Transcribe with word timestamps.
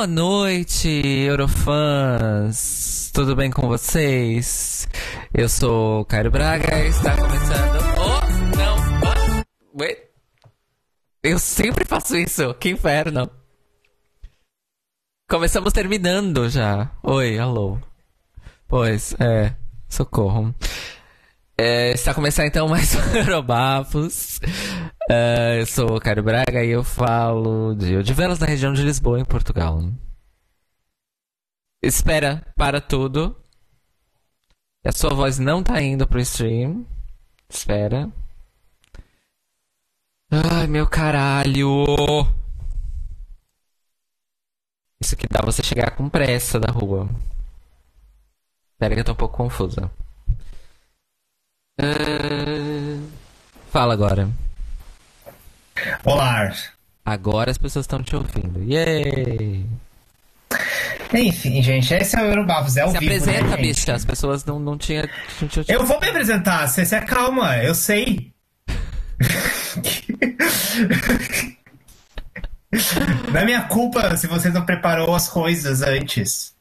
Boa 0.00 0.06
noite, 0.06 0.88
Eurofãs! 1.26 3.10
Tudo 3.12 3.36
bem 3.36 3.50
com 3.50 3.68
vocês? 3.68 4.88
Eu 5.34 5.46
sou 5.46 6.00
o 6.00 6.04
Caio 6.06 6.30
Braga 6.30 6.86
e 6.86 6.88
está 6.88 7.14
começando. 7.14 7.78
Oh, 7.98 8.56
não! 8.56 8.76
Eu 11.22 11.38
sempre 11.38 11.84
faço 11.84 12.16
isso, 12.16 12.54
que 12.54 12.70
inferno! 12.70 13.30
Começamos 15.28 15.70
terminando 15.70 16.48
já. 16.48 16.90
Oi, 17.02 17.38
alô. 17.38 17.78
Pois, 18.66 19.14
é, 19.20 19.52
socorro. 19.86 20.54
É, 21.62 21.92
está 21.92 22.14
começando 22.14 22.46
então 22.46 22.66
mais 22.66 22.94
um 22.94 23.00
Eurobafos. 23.14 24.40
É, 25.10 25.60
eu 25.60 25.66
sou 25.66 25.94
o 25.94 26.00
Caio 26.00 26.22
Braga 26.22 26.64
e 26.64 26.70
eu 26.70 26.82
falo 26.82 27.74
de 27.74 28.02
de 28.02 28.14
velas 28.14 28.38
na 28.38 28.46
região 28.46 28.72
de 28.72 28.82
Lisboa, 28.82 29.20
em 29.20 29.26
Portugal. 29.26 29.78
Espera 31.82 32.42
para 32.56 32.80
tudo. 32.80 33.36
A 34.82 34.90
sua 34.90 35.10
voz 35.10 35.38
não 35.38 35.62
tá 35.62 35.82
indo 35.82 36.06
pro 36.06 36.18
stream. 36.20 36.86
Espera. 37.46 38.10
Ai, 40.30 40.66
meu 40.66 40.86
caralho. 40.86 41.84
Isso 44.98 45.14
que 45.14 45.26
dá 45.28 45.42
você 45.44 45.62
chegar 45.62 45.90
com 45.90 46.08
pressa 46.08 46.58
da 46.58 46.72
rua. 46.72 47.06
Espera 48.72 48.94
que 48.94 49.00
eu 49.00 49.04
tô 49.04 49.12
um 49.12 49.16
pouco 49.16 49.36
confusa. 49.36 49.90
Ah, 51.82 53.00
Fala 53.70 53.94
agora. 53.94 54.28
Olá. 56.04 56.52
Agora 57.04 57.50
as 57.50 57.56
pessoas 57.56 57.84
estão 57.84 58.02
te 58.02 58.14
ouvindo. 58.14 58.62
Yay! 58.62 59.64
Enfim, 61.14 61.62
gente, 61.62 61.94
esse 61.94 62.16
é 62.16 62.22
o 62.22 62.26
Eurobafos, 62.26 62.76
é 62.76 62.82
ao 62.82 62.90
Se 62.90 62.98
vivo, 62.98 63.14
apresenta, 63.14 63.56
né, 63.56 63.56
bicha. 63.56 63.94
As 63.94 64.04
pessoas 64.04 64.44
não, 64.44 64.60
não 64.60 64.76
tinham. 64.76 65.08
Não 65.40 65.48
tinham 65.48 65.64
Eu 65.68 65.86
vou 65.86 65.98
me 65.98 66.08
apresentar, 66.08 66.68
você 66.68 66.84
se 66.84 66.94
acalma, 66.94 67.56
eu 67.58 67.74
sei. 67.74 68.30
Não 73.32 73.40
é 73.40 73.44
minha 73.44 73.62
culpa 73.62 74.16
se 74.16 74.28
você 74.28 74.48
não 74.48 74.64
preparou 74.64 75.12
as 75.14 75.28
coisas 75.28 75.82
antes. 75.82 76.54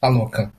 Tá 0.00 0.08
louca. 0.08 0.52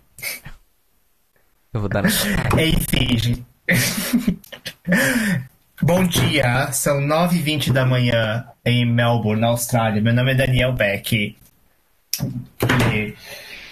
Eu 1.73 1.81
vou 1.81 1.89
dar. 1.89 2.05
Enfim, 2.05 3.17
gente. 3.17 3.45
Bom 5.81 6.05
dia, 6.05 6.71
são 6.71 7.01
9h20 7.01 7.71
da 7.71 7.83
manhã 7.85 8.45
em 8.65 8.85
Melbourne, 8.85 9.41
na 9.41 9.47
Austrália. 9.47 10.01
Meu 10.01 10.13
nome 10.13 10.31
é 10.31 10.35
Daniel 10.35 10.73
Beck. 10.73 11.35
E, 12.93 13.15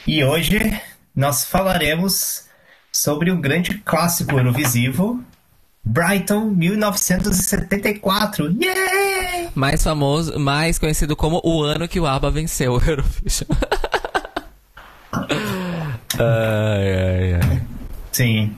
e 0.08 0.24
hoje 0.24 0.82
nós 1.16 1.46
falaremos 1.46 2.48
sobre 2.92 3.32
um 3.32 3.40
grande 3.40 3.78
clássico 3.80 4.36
eurovisivo, 4.38 5.24
Brighton 5.84 6.52
1974. 6.52 8.56
Yay! 8.62 9.50
Mais 9.54 9.84
famoso, 9.84 10.40
mais 10.40 10.80
conhecido 10.80 11.16
como 11.16 11.40
o 11.44 11.64
ano 11.64 11.88
que 11.88 12.00
o 12.00 12.06
ABBA 12.06 12.32
venceu 12.32 12.74
o 12.74 12.82
Eurovision. 12.82 13.50
ai, 16.20 16.20
ai, 16.20 17.34
ai. 17.36 17.62
Sim. 18.12 18.56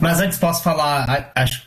Mas 0.00 0.20
antes 0.20 0.38
posso 0.38 0.62
falar, 0.62 1.30
acho, 1.34 1.62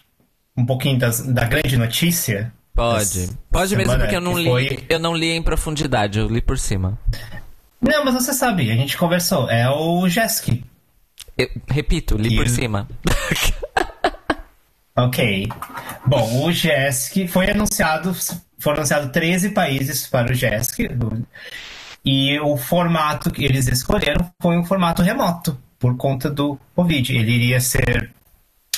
um 0.58 0.66
pouquinho 0.66 0.98
das- 1.00 1.22
da 1.28 1.46
grande 1.46 1.78
notícia? 1.78 2.52
Pode. 2.74 3.30
Pode 3.50 3.76
mesmo 3.76 3.98
porque 3.98 4.16
eu 4.16 4.22
não 4.22 4.38
li. 4.38 4.46
foi- 4.46 4.86
Eu 4.90 5.00
não 5.00 5.14
li 5.16 5.32
em 5.32 5.42
profundidade, 5.42 6.20
eu 6.20 6.28
li 6.28 6.42
por 6.42 6.58
cima. 6.58 6.98
Não, 7.82 8.06
mas 8.06 8.14
você 8.14 8.34
sabe, 8.34 8.72
a 8.72 8.76
gente 8.76 8.98
conversou. 8.98 9.50
É 9.50 9.70
o 9.70 10.08
Jeski. 10.08 10.64
Eu- 11.38 11.50
repito, 11.70 12.16
li 12.18 12.34
E 12.34 12.36
por 12.38 12.48
cima. 12.48 12.88
Ok. 14.96 15.48
Bom, 16.06 16.44
o 16.46 16.52
JESC 16.52 17.28
foi 17.28 17.50
anunciado, 17.50 18.14
foram 18.60 18.78
anunciados 18.80 19.10
13 19.12 19.50
países 19.52 20.06
para 20.06 20.32
o 20.32 20.34
JESC. 20.34 20.90
E 22.04 22.38
o 22.42 22.58
formato 22.58 23.32
que 23.32 23.44
eles 23.46 23.68
escolheram 23.68 24.30
foi 24.42 24.58
um 24.58 24.66
formato 24.66 25.02
remoto, 25.02 25.58
por 25.82 25.98
conta 25.98 26.30
do 26.30 26.58
Covid. 26.76 27.14
Ele 27.14 27.32
iria 27.32 27.60
ser 27.60 28.14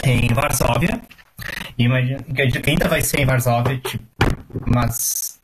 em 0.04 0.34
Varsóvia. 0.34 1.00
Imagino 1.78 2.24
que 2.24 2.70
ainda 2.70 2.88
vai 2.88 3.02
ser 3.02 3.20
em 3.20 3.26
Varsóvia, 3.26 3.78
tipo, 3.80 4.04
mas, 4.66 5.40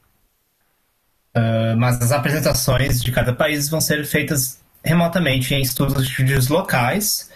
ah, 1.36 1.75
mas 1.78 2.02
as 2.02 2.12
apresentações 2.12 3.03
de 3.03 3.12
cada 3.12 3.34
país 3.34 3.69
vão 3.69 3.81
ser 3.81 4.06
feitas 4.06 4.62
remotamente 4.84 5.53
em 5.53 5.62
estúdios 5.62 6.48
locais 6.48 7.30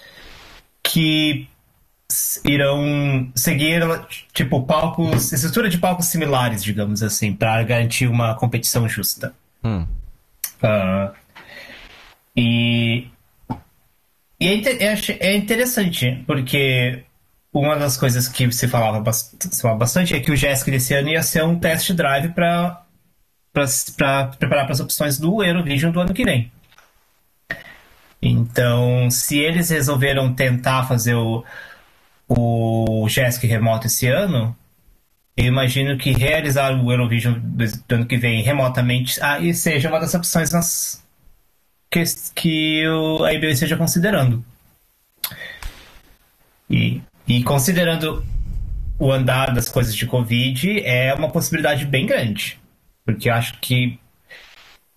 que 0.82 1.48
irão 2.46 3.32
seguir 3.36 3.82
tipo 4.34 4.64
palcos, 4.64 5.34
estrutura 5.34 5.68
de 5.68 5.78
palcos 5.78 6.06
similares, 6.06 6.64
digamos 6.64 7.04
assim, 7.04 7.34
para 7.34 7.62
garantir 7.64 8.08
uma 8.08 8.36
competição 8.36 8.88
justa. 8.88 9.34
Hum. 9.64 9.86
Ah, 10.62 11.12
e 12.36 13.08
e 14.40 14.48
é, 14.48 15.28
é 15.28 15.36
interessante 15.36 16.24
porque 16.26 17.04
uma 17.54 17.78
das 17.78 17.96
coisas 17.98 18.28
que 18.28 18.52
se 18.52 18.68
falava, 18.68 19.00
bastante 19.78 20.16
é 20.16 20.20
que 20.20 20.32
o 20.32 20.36
JESC 20.36 20.72
desse 20.72 20.94
ano 20.96 21.10
ia 21.10 21.22
ser 21.22 21.44
um 21.44 21.60
test 21.60 21.92
drive 21.94 22.30
para 22.34 22.84
preparar 23.54 24.66
para 24.66 24.72
as 24.72 24.80
opções 24.80 25.20
do 25.20 25.44
Eurovision 25.44 25.92
do 25.92 26.00
ano 26.00 26.14
que 26.14 26.26
vem. 26.26 26.52
Então, 28.22 29.12
se 29.12 29.38
eles 29.38 29.70
resolveram 29.70 30.34
tentar 30.34 30.84
fazer 30.88 31.14
o, 31.14 31.44
o 32.28 33.06
remoto 33.06 33.88
esse 33.88 34.08
ano, 34.08 34.56
eu 35.36 35.46
imagino 35.46 35.98
que 35.98 36.12
realizar 36.12 36.72
o 36.74 36.92
Eurovision 36.92 37.36
do 37.40 37.96
ano 37.96 38.06
que 38.06 38.18
vem 38.18 38.42
remotamente 38.42 39.22
aí 39.22 39.54
seja 39.54 39.90
uma 39.90 40.00
das 40.00 40.14
opções 40.14 40.52
nas, 40.52 41.03
que, 41.94 42.04
que 42.34 42.88
o, 42.88 43.24
a 43.24 43.34
IBU 43.34 43.46
esteja 43.46 43.78
considerando. 43.78 44.44
E, 46.68 47.02
e 47.28 47.44
considerando 47.44 48.26
o 48.98 49.12
andar 49.12 49.54
das 49.54 49.70
coisas 49.70 49.96
de 49.96 50.08
Covid, 50.08 50.82
é 50.84 51.14
uma 51.14 51.30
possibilidade 51.30 51.86
bem 51.86 52.08
grande. 52.08 52.60
Porque 53.06 53.30
acho 53.30 53.60
que, 53.60 54.00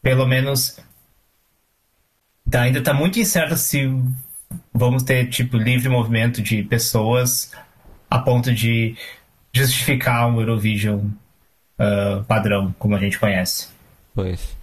pelo 0.00 0.26
menos, 0.26 0.78
tá- 2.50 2.62
ainda 2.62 2.78
está 2.78 2.94
muito 2.94 3.18
incerto 3.18 3.56
se 3.56 3.86
vamos 4.72 5.02
ter 5.02 5.28
tipo 5.28 5.56
livre 5.56 5.88
movimento 5.88 6.40
de 6.40 6.62
pessoas 6.62 7.52
a 8.08 8.18
ponto 8.18 8.54
de 8.54 8.96
justificar 9.52 10.28
um 10.28 10.40
Eurovision 10.40 11.10
ah, 11.78 12.24
padrão, 12.26 12.74
como 12.78 12.94
a 12.96 12.98
gente 12.98 13.18
conhece. 13.18 13.68
Pois. 14.14 14.56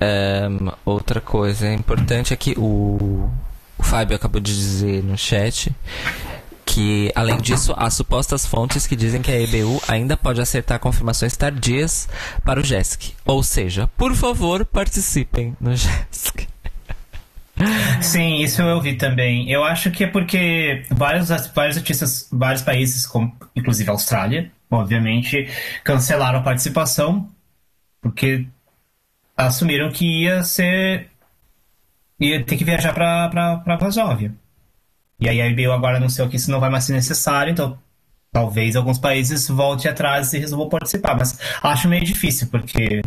Ehm, 0.00 0.68
outra 0.84 1.20
coisa 1.20 1.72
importante 1.72 2.32
é 2.32 2.36
que 2.36 2.54
o, 2.56 3.30
o 3.78 3.82
Fábio 3.82 4.16
acabou 4.16 4.40
de 4.40 4.54
dizer 4.54 5.02
no 5.02 5.16
chat 5.16 5.74
que, 6.64 7.12
além 7.14 7.36
disso, 7.40 7.72
há 7.76 7.88
supostas 7.88 8.44
fontes 8.44 8.86
que 8.86 8.96
dizem 8.96 9.22
que 9.22 9.30
a 9.30 9.40
EBU 9.40 9.80
ainda 9.86 10.16
pode 10.16 10.40
acertar 10.40 10.80
confirmações 10.80 11.36
tardias 11.36 12.08
para 12.44 12.58
o 12.58 12.64
JESC. 12.64 13.14
Ou 13.24 13.42
seja, 13.42 13.88
por 13.96 14.14
favor, 14.14 14.64
participem 14.64 15.56
no 15.60 15.76
JESC. 15.76 16.48
Sim, 18.02 18.42
isso 18.42 18.60
eu 18.62 18.80
vi 18.80 18.96
também. 18.96 19.48
Eu 19.48 19.62
acho 19.62 19.90
que 19.90 20.02
é 20.02 20.06
porque 20.08 20.84
vários, 20.90 21.28
vários 21.54 21.76
artistas, 21.76 22.28
vários 22.32 22.62
países, 22.62 23.06
como, 23.06 23.32
inclusive 23.54 23.88
a 23.88 23.92
Austrália, 23.92 24.50
obviamente, 24.68 25.48
cancelaram 25.84 26.40
a 26.40 26.42
participação 26.42 27.30
porque 28.04 28.46
assumiram 29.36 29.90
que 29.90 30.24
ia 30.24 30.42
ser. 30.42 31.10
ia 32.20 32.44
ter 32.44 32.56
que 32.56 32.64
viajar 32.64 32.92
para 32.92 33.58
para 33.58 33.76
Varsóvia. 33.76 34.34
E 35.20 35.28
aí 35.28 35.40
a 35.40 35.46
IBU 35.48 35.72
agora 35.72 35.96
anunciou 35.98 36.28
que 36.28 36.36
isso 36.36 36.50
não 36.50 36.60
vai 36.60 36.70
mais 36.70 36.84
ser 36.84 36.92
necessário, 36.92 37.52
então 37.52 37.78
talvez 38.32 38.74
alguns 38.76 38.98
países 38.98 39.48
voltem 39.48 39.90
atrás 39.90 40.32
e 40.32 40.38
resolvam 40.38 40.68
participar. 40.68 41.16
Mas 41.16 41.38
acho 41.62 41.88
meio 41.88 42.04
difícil, 42.04 42.48
porque 42.48 43.02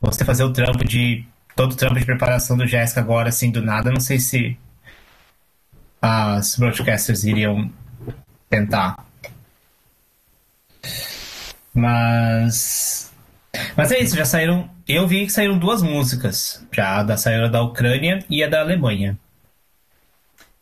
você 0.00 0.24
fazer 0.24 0.44
o 0.44 0.52
trampo 0.52 0.84
de. 0.84 1.24
todo 1.56 1.72
o 1.72 1.76
trampo 1.76 1.98
de 1.98 2.04
preparação 2.04 2.56
do 2.56 2.66
Jéssica 2.66 3.00
agora, 3.00 3.30
assim, 3.30 3.50
do 3.50 3.62
nada, 3.62 3.90
não 3.90 4.00
sei 4.00 4.18
se 4.20 4.56
as 6.00 6.56
broadcasters 6.56 7.24
iriam 7.24 7.70
tentar. 8.50 9.04
Mas. 11.72 13.10
Mas 13.76 13.92
é 13.92 14.00
isso, 14.00 14.16
já 14.16 14.24
saíram. 14.24 14.68
Eu 14.86 15.06
vi 15.08 15.24
que 15.26 15.32
saíram 15.32 15.58
duas 15.58 15.82
músicas. 15.82 16.62
Já 16.72 17.02
da 17.02 17.16
saíram 17.16 17.50
da 17.50 17.62
Ucrânia 17.62 18.24
e 18.28 18.42
a 18.44 18.48
da 18.48 18.60
Alemanha. 18.60 19.18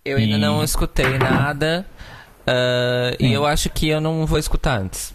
Eu 0.05 0.17
ainda 0.19 0.37
E- 0.37 0.41
não 0.41 0.63
escutei 0.63 1.19
nada. 1.19 1.85
ah, 2.47 3.11
e 3.19 3.33
eu 3.33 3.45
acho 3.47 3.69
que 3.71 3.89
eu 3.89 4.01
não 4.01 4.25
vou 4.27 4.39
escutar 4.39 4.79
antes. 4.81 5.15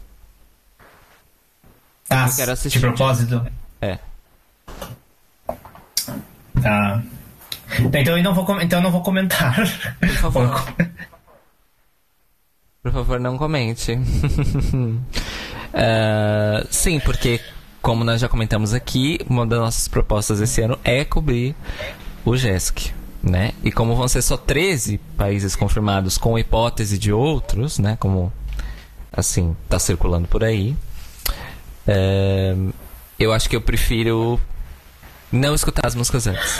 Ah, 2.10 2.28
Eu 2.30 2.36
quero 2.36 2.52
assistir. 2.54 2.80
de 2.80 2.86
propósito. 2.86 3.46
É. 3.82 3.98
Tá. 6.62 7.04
Então 7.94 8.18
eu 8.18 8.24
não 8.24 8.34
vou, 8.34 8.62
então 8.62 8.82
não 8.82 8.92
vou 8.92 9.02
comentar. 9.04 9.56
Por 10.00 10.10
favor. 10.32 10.74
Por 12.82 12.92
favor, 12.94 13.20
não 13.20 13.38
comente. 13.38 13.92
uh, 15.74 16.68
sim, 16.72 17.00
porque, 17.02 17.42
como 17.88 18.04
nós 18.04 18.20
já 18.20 18.28
comentamos 18.28 18.74
aqui, 18.74 19.18
uma 19.30 19.48
das 19.48 19.60
nossas 19.60 19.88
propostas 19.88 20.42
esse 20.42 20.62
ano 20.62 20.78
é 20.84 21.06
cobrir 21.06 21.56
o 22.26 22.36
GESC. 22.36 22.92
Né? 23.24 23.54
E 23.64 23.72
como 23.72 23.96
vão 23.96 24.10
ser 24.10 24.22
só 24.22 24.36
13 24.36 24.98
países 25.16 25.56
confirmados 25.56 26.18
com 26.18 26.38
hipótese 26.38 26.98
de 26.98 27.14
outros, 27.14 27.80
né? 27.80 27.96
Como 27.98 28.32
assim, 29.10 29.56
tá 29.70 29.80
circulando 29.80 30.28
por 30.28 30.44
aí. 30.44 30.76
Uh, 31.88 32.74
eu 33.18 33.32
acho 33.32 33.50
que 33.50 33.56
eu 33.56 33.62
prefiro 33.62 34.38
não 35.32 35.56
escutar 35.56 35.88
as 35.88 35.96
músicas 35.96 36.28
antes. 36.28 36.60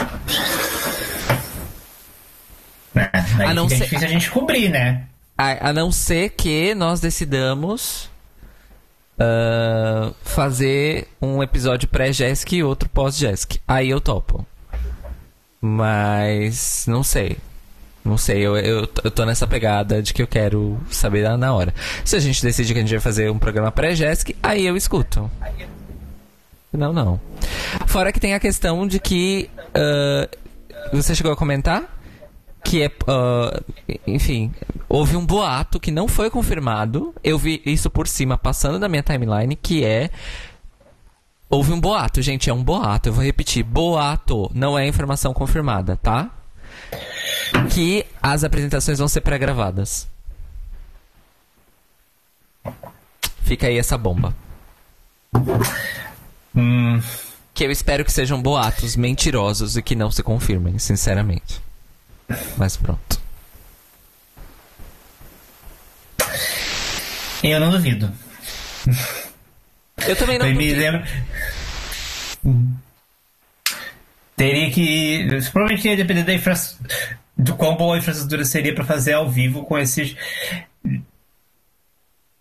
É, 2.94 3.10
a 3.44 3.52
não 3.52 3.68
ser... 3.68 3.74
é 3.74 3.78
difícil 3.80 4.06
a 4.06 4.10
gente 4.10 4.30
cobrir, 4.30 4.70
né? 4.70 5.04
A, 5.36 5.68
a 5.68 5.72
não 5.74 5.92
ser 5.92 6.30
que 6.30 6.74
nós 6.74 7.00
decidamos 7.00 8.08
uh, 9.18 10.14
fazer 10.22 11.08
um 11.20 11.42
episódio 11.42 11.88
pré-Jessic 11.88 12.56
e 12.56 12.62
outro 12.62 12.88
pós-Jessic. 12.88 13.60
Aí 13.66 13.90
eu 13.90 14.00
topo. 14.00 14.46
Mas 15.60 16.84
não 16.86 17.02
sei. 17.02 17.36
Não 18.04 18.16
sei, 18.16 18.40
eu, 18.40 18.56
eu, 18.56 18.88
eu 19.04 19.10
tô 19.10 19.26
nessa 19.26 19.46
pegada 19.46 20.00
de 20.00 20.14
que 20.14 20.22
eu 20.22 20.26
quero 20.26 20.78
saber 20.90 21.28
na 21.36 21.52
hora. 21.52 21.74
Se 22.04 22.16
a 22.16 22.20
gente 22.20 22.42
decide 22.42 22.72
que 22.72 22.78
a 22.78 22.82
gente 22.82 22.92
vai 22.92 23.00
fazer 23.00 23.30
um 23.30 23.38
programa 23.38 23.70
pré-Jessic, 23.70 24.34
aí 24.42 24.64
eu 24.64 24.76
escuto. 24.76 25.30
Não, 26.72 26.92
não. 26.92 27.20
Fora 27.86 28.12
que 28.12 28.20
tem 28.20 28.34
a 28.34 28.40
questão 28.40 28.86
de 28.86 28.98
que. 28.98 29.50
Uh, 29.70 30.96
você 30.96 31.14
chegou 31.14 31.32
a 31.32 31.36
comentar? 31.36 31.97
Que 32.68 32.82
é. 32.82 32.88
Uh, 32.88 33.64
enfim, 34.06 34.52
houve 34.86 35.16
um 35.16 35.24
boato 35.24 35.80
que 35.80 35.90
não 35.90 36.06
foi 36.06 36.28
confirmado. 36.28 37.14
Eu 37.24 37.38
vi 37.38 37.62
isso 37.64 37.88
por 37.88 38.06
cima, 38.06 38.36
passando 38.36 38.78
na 38.78 38.86
minha 38.90 39.02
timeline, 39.02 39.56
que 39.56 39.82
é. 39.82 40.10
Houve 41.48 41.72
um 41.72 41.80
boato, 41.80 42.20
gente, 42.20 42.50
é 42.50 42.52
um 42.52 42.62
boato. 42.62 43.08
Eu 43.08 43.14
vou 43.14 43.24
repetir: 43.24 43.64
boato, 43.64 44.50
não 44.54 44.78
é 44.78 44.86
informação 44.86 45.32
confirmada, 45.32 45.96
tá? 45.96 46.30
Que 47.72 48.04
as 48.22 48.44
apresentações 48.44 48.98
vão 48.98 49.08
ser 49.08 49.22
pré-gravadas. 49.22 50.06
Fica 53.44 53.66
aí 53.66 53.78
essa 53.78 53.96
bomba. 53.96 54.36
Hum. 56.54 57.00
Que 57.54 57.64
eu 57.64 57.70
espero 57.70 58.04
que 58.04 58.12
sejam 58.12 58.42
boatos 58.42 58.94
mentirosos 58.94 59.74
e 59.74 59.82
que 59.82 59.94
não 59.96 60.10
se 60.10 60.22
confirmem, 60.22 60.78
sinceramente. 60.78 61.66
Mas 62.56 62.76
pronto. 62.76 63.20
Eu 67.42 67.60
não 67.60 67.70
duvido. 67.70 68.12
Eu 70.06 70.16
também 70.16 70.38
não 70.38 70.46
eu 70.46 70.52
duvido. 70.52 70.76
Me 70.76 70.80
lembro... 70.80 71.02
Teria 74.36 74.70
que. 74.70 75.26
Provavelmente 75.52 75.88
ia 75.88 75.96
depender 75.96 76.22
da 76.22 76.32
infraestrutura. 76.32 77.18
Do 77.36 77.56
quão 77.56 77.76
boa 77.76 77.96
a 77.96 77.98
infraestrutura 77.98 78.44
seria 78.44 78.74
para 78.74 78.84
fazer 78.84 79.12
ao 79.12 79.28
vivo 79.28 79.64
com 79.64 79.78
esse 79.78 80.16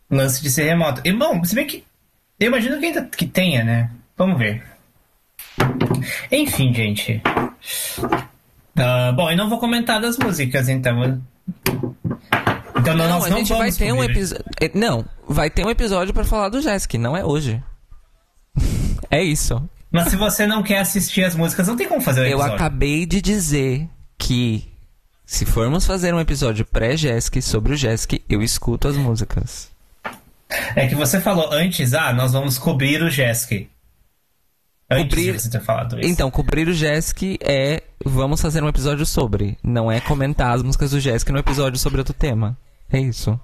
lance 0.09 0.41
de 0.41 0.49
ser 0.49 0.63
remoto. 0.63 1.01
E 1.03 1.11
bom, 1.11 1.43
se 1.43 1.55
bem 1.55 1.65
que. 1.65 1.83
Eu 2.39 2.47
imagino 2.47 2.79
que 2.79 2.85
ainda 2.85 3.03
que 3.05 3.25
tenha, 3.25 3.63
né? 3.63 3.91
Vamos 4.15 4.37
ver. 4.37 4.63
Enfim, 6.31 6.73
gente. 6.73 7.21
Uh, 8.77 9.13
bom, 9.13 9.29
eu 9.31 9.37
não 9.37 9.49
vou 9.49 9.59
comentar 9.59 9.99
das 9.99 10.17
músicas, 10.17 10.69
então. 10.69 11.21
Então 12.79 12.95
não, 12.95 13.09
nós 13.09 13.27
não 13.27 13.37
a 13.37 13.39
gente 13.39 13.53
vai 13.53 13.71
ter 13.71 13.91
um 13.91 14.03
episódio. 14.03 14.45
Eh, 14.61 14.71
não, 14.73 15.03
vai 15.27 15.49
ter 15.49 15.65
um 15.65 15.69
episódio 15.69 16.13
para 16.13 16.23
falar 16.23 16.49
do 16.49 16.61
Jesk, 16.61 16.93
não 16.95 17.17
é 17.17 17.25
hoje. 17.25 17.61
é 19.09 19.23
isso. 19.23 19.61
Mas 19.91 20.09
se 20.09 20.15
você 20.15 20.45
não 20.45 20.61
quer 20.61 20.79
assistir 20.79 21.23
as 21.23 21.33
músicas, 21.33 21.67
não 21.67 21.75
tem 21.75 21.87
como 21.87 22.01
fazer 22.01 22.21
o 22.21 22.25
episódio. 22.25 22.51
Eu 22.51 22.55
acabei 22.55 23.05
de 23.05 23.21
dizer 23.21 23.89
que 24.17 24.67
se 25.25 25.45
formos 25.45 25.85
fazer 25.85 26.13
um 26.13 26.19
episódio 26.19 26.65
pré-Jesk 26.65 27.41
sobre 27.41 27.73
o 27.73 27.75
Jesk, 27.75 28.21
eu 28.29 28.41
escuto 28.41 28.87
as 28.87 28.95
músicas. 28.95 29.71
É 30.75 30.87
que 30.87 30.95
você 30.95 31.19
falou 31.19 31.51
antes, 31.51 31.93
ah, 31.93 32.13
nós 32.13 32.31
vamos 32.31 32.57
cobrir 32.57 33.01
o 33.01 33.09
Jesk. 33.09 33.67
Cobrir... 34.89 35.33
você 35.33 35.49
ter 35.49 35.61
falado 35.61 35.99
isso. 35.99 36.09
Então, 36.09 36.31
cobrir 36.31 36.67
o 36.67 36.73
Jesk 36.73 37.37
é. 37.41 37.83
Vamos 38.07 38.41
fazer 38.41 38.63
um 38.63 38.69
episódio 38.69 39.05
sobre. 39.05 39.57
Não 39.61 39.91
é 39.91 39.99
comentar 39.99 40.55
as 40.55 40.63
músicas 40.63 40.91
do 40.91 40.99
Jesk 40.99 41.29
no 41.29 41.39
episódio 41.39 41.77
sobre 41.77 41.99
outro 41.99 42.13
tema. 42.13 42.57
É 42.91 42.99
isso. 42.99 43.37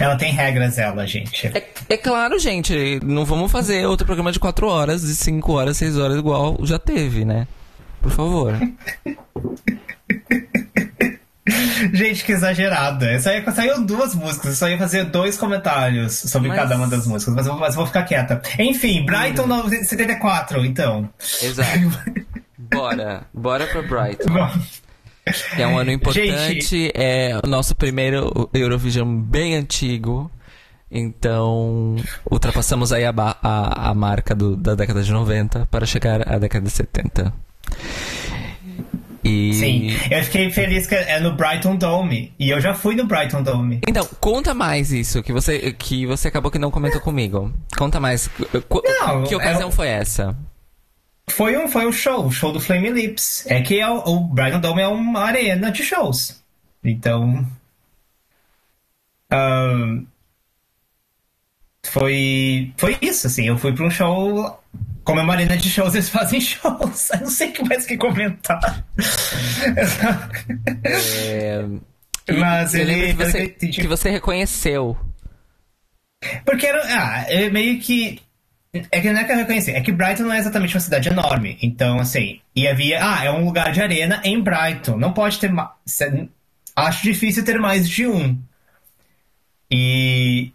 Ela 0.00 0.16
tem 0.16 0.32
regras, 0.32 0.78
ela, 0.78 1.04
gente. 1.04 1.48
É, 1.48 1.68
é, 1.88 1.96
claro, 1.96 2.38
gente. 2.38 3.00
Não 3.02 3.24
vamos 3.24 3.50
fazer 3.50 3.84
outro 3.86 4.06
programa 4.06 4.30
de 4.30 4.38
4 4.38 4.68
horas, 4.68 5.02
de 5.02 5.16
5 5.16 5.52
horas, 5.52 5.76
6 5.76 5.98
horas, 5.98 6.16
igual 6.16 6.56
já 6.62 6.78
teve, 6.78 7.24
né? 7.24 7.48
Por 8.00 8.12
favor. 8.12 8.54
Gente, 11.92 12.24
que 12.24 12.32
exagerado. 12.32 13.04
Só 13.20 13.30
ia, 13.30 13.50
saiu 13.52 13.84
duas 13.84 14.14
músicas, 14.14 14.50
eu 14.50 14.56
só 14.56 14.68
ia 14.68 14.78
fazer 14.78 15.04
dois 15.04 15.36
comentários 15.36 16.14
sobre 16.14 16.48
mas... 16.48 16.58
cada 16.58 16.76
uma 16.76 16.86
das 16.86 17.06
músicas, 17.06 17.34
mas 17.34 17.46
eu, 17.46 17.56
mas 17.56 17.70
eu 17.70 17.76
vou 17.76 17.86
ficar 17.86 18.02
quieta. 18.04 18.40
Enfim, 18.58 19.04
Brighton 19.04 19.44
uhum. 19.44 19.84
74, 19.84 20.64
então. 20.64 21.08
Exato. 21.42 21.68
Bora, 22.58 23.22
bora 23.32 23.66
pra 23.66 23.80
Brighton. 23.80 24.30
Bom. 24.30 24.50
É 25.56 25.66
um 25.66 25.78
ano 25.78 25.90
importante, 25.90 26.60
Gente... 26.60 26.92
é 26.94 27.38
o 27.42 27.46
nosso 27.46 27.74
primeiro 27.74 28.50
Eurovision 28.52 29.20
bem 29.20 29.54
antigo. 29.54 30.30
Então, 30.90 31.96
ultrapassamos 32.30 32.92
aí 32.92 33.04
a, 33.04 33.12
a, 33.42 33.90
a 33.90 33.94
marca 33.94 34.34
do, 34.34 34.56
da 34.56 34.74
década 34.74 35.02
de 35.02 35.12
90 35.12 35.66
para 35.66 35.84
chegar 35.84 36.26
à 36.26 36.38
década 36.38 36.64
de 36.64 36.70
70. 36.70 37.32
E... 39.24 39.52
Sim, 39.54 39.90
eu 40.10 40.22
fiquei 40.24 40.50
feliz 40.50 40.86
que 40.86 40.94
é 40.94 41.18
no 41.20 41.34
Brighton 41.34 41.76
Dome. 41.76 42.32
E 42.38 42.50
eu 42.50 42.60
já 42.60 42.74
fui 42.74 42.94
no 42.94 43.06
Brighton 43.06 43.42
Dome. 43.42 43.80
Então, 43.86 44.06
conta 44.20 44.54
mais 44.54 44.92
isso, 44.92 45.22
que 45.22 45.32
você, 45.32 45.72
que 45.72 46.06
você 46.06 46.28
acabou 46.28 46.50
que 46.50 46.58
não 46.58 46.70
comentou 46.70 47.00
comigo. 47.00 47.52
Conta 47.76 47.98
mais. 47.98 48.30
Não, 48.52 49.24
que 49.24 49.34
ocasião 49.34 49.68
é... 49.68 49.72
foi 49.72 49.88
essa? 49.88 50.36
Foi 51.28 51.56
um, 51.58 51.68
foi 51.68 51.86
um 51.86 51.92
show, 51.92 52.26
o 52.26 52.30
show 52.30 52.52
do 52.52 52.60
Flame 52.60 52.90
Lips. 52.90 53.44
É 53.46 53.60
que 53.60 53.78
é 53.78 53.88
o, 53.88 53.98
o 53.98 54.20
Brighton 54.20 54.60
Dome 54.60 54.82
é 54.82 54.88
uma 54.88 55.20
arena 55.20 55.70
de 55.70 55.82
shows. 55.82 56.42
Então. 56.82 57.46
Um, 59.32 60.06
foi, 61.84 62.72
foi 62.76 62.96
isso, 63.00 63.26
assim. 63.26 63.46
Eu 63.48 63.58
fui 63.58 63.72
para 63.72 63.84
um 63.84 63.90
show 63.90 64.57
como 65.08 65.20
é 65.20 65.22
uma 65.22 65.32
arena 65.32 65.56
de 65.56 65.70
shows, 65.70 65.94
eles 65.94 66.10
fazem 66.10 66.38
shows. 66.38 67.08
Eu 67.16 67.20
não 67.20 67.30
sei 67.30 67.48
o 67.48 67.52
que 67.54 67.64
mais 67.66 67.86
que 67.86 67.96
comentar. 67.96 68.84
É... 70.84 71.64
Mas 72.38 72.74
ele. 72.74 73.14
Que 73.14 73.24
você, 73.24 73.48
que 73.48 73.86
você 73.86 74.10
reconheceu. 74.10 74.98
Porque 76.44 76.66
era. 76.66 76.82
Ah, 76.84 77.24
é 77.26 77.48
meio 77.48 77.80
que. 77.80 78.20
É 78.92 79.00
que 79.00 79.10
não 79.10 79.18
é 79.18 79.24
que 79.24 79.32
eu 79.32 79.36
reconheci, 79.36 79.70
é 79.70 79.80
que 79.80 79.90
Brighton 79.90 80.24
não 80.24 80.32
é 80.34 80.38
exatamente 80.40 80.74
uma 80.74 80.80
cidade 80.80 81.08
enorme. 81.08 81.56
Então, 81.62 81.98
assim, 81.98 82.42
e 82.54 82.68
havia. 82.68 83.00
Ah, 83.02 83.24
é 83.24 83.30
um 83.30 83.46
lugar 83.46 83.72
de 83.72 83.80
arena 83.80 84.20
em 84.22 84.38
Brighton. 84.38 84.98
Não 84.98 85.14
pode 85.14 85.38
ter 85.38 85.50
mais. 85.50 85.70
Acho 86.76 87.02
difícil 87.02 87.42
ter 87.46 87.58
mais 87.58 87.88
de 87.88 88.06
um. 88.06 88.38
E. 89.70 90.52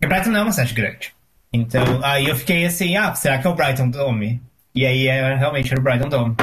E 0.00 0.06
Brighton 0.08 0.30
não 0.30 0.40
é 0.40 0.42
uma 0.42 0.52
cidade 0.52 0.74
grande. 0.74 1.14
Então, 1.52 2.00
aí 2.02 2.26
eu 2.26 2.36
fiquei 2.36 2.64
assim, 2.64 2.96
ah, 2.96 3.14
será 3.14 3.38
que 3.38 3.46
é 3.46 3.50
o 3.50 3.54
Brighton 3.54 3.90
Dome? 3.90 4.40
E 4.74 4.86
aí 4.86 5.06
é, 5.06 5.34
realmente 5.34 5.70
era 5.70 5.80
o 5.80 5.84
Brighton 5.84 6.08
Dome. 6.08 6.36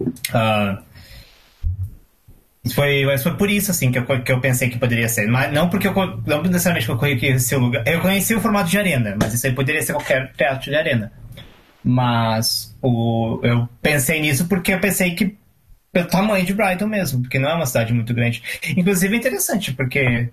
Uh, 0.00 0.82
foi, 2.74 3.04
mas 3.06 3.22
foi 3.22 3.36
por 3.36 3.48
isso 3.48 3.70
assim 3.70 3.90
que 3.90 3.98
eu, 3.98 4.22
que 4.22 4.32
eu 4.32 4.40
pensei 4.40 4.68
que 4.68 4.78
poderia 4.78 5.08
ser. 5.08 5.26
Mas 5.28 5.52
não 5.52 5.70
porque 5.70 5.88
eu 5.88 5.94
não 6.26 6.42
necessariamente 6.42 6.86
que 6.86 6.92
eu 6.92 6.98
conheci 6.98 7.54
o 7.54 7.58
lugar. 7.60 7.86
Eu 7.86 8.00
conheci 8.00 8.34
o 8.34 8.40
formato 8.40 8.68
de 8.68 8.78
arena, 8.78 9.16
mas 9.20 9.32
isso 9.32 9.46
aí 9.46 9.54
poderia 9.54 9.82
ser 9.82 9.92
qualquer 9.92 10.32
teatro 10.32 10.70
de 10.70 10.76
arena. 10.76 11.12
Mas 11.82 12.76
o, 12.82 13.40
eu 13.42 13.68
pensei 13.80 14.20
nisso 14.20 14.46
porque 14.46 14.74
eu 14.74 14.80
pensei 14.80 15.14
que 15.14 15.36
pelo 15.92 16.06
tamanho 16.06 16.44
de 16.44 16.54
Brighton 16.54 16.86
mesmo, 16.86 17.22
porque 17.22 17.38
não 17.38 17.48
é 17.48 17.54
uma 17.54 17.66
cidade 17.66 17.92
muito 17.92 18.12
grande. 18.12 18.42
Inclusive 18.76 19.14
é 19.14 19.18
interessante, 19.18 19.72
porque 19.72 20.28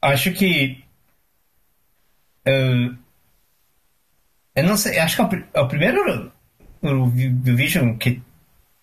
acho 0.00 0.32
que 0.32 0.81
Uh, 2.46 2.96
eu 4.54 4.64
não 4.64 4.76
sei, 4.76 4.98
acho 4.98 5.16
que 5.16 5.22
é 5.22 5.24
o, 5.24 5.64
é 5.64 5.68
primeiro 5.68 6.32
o 6.82 7.06
Vision 7.08 7.96
que. 7.96 8.20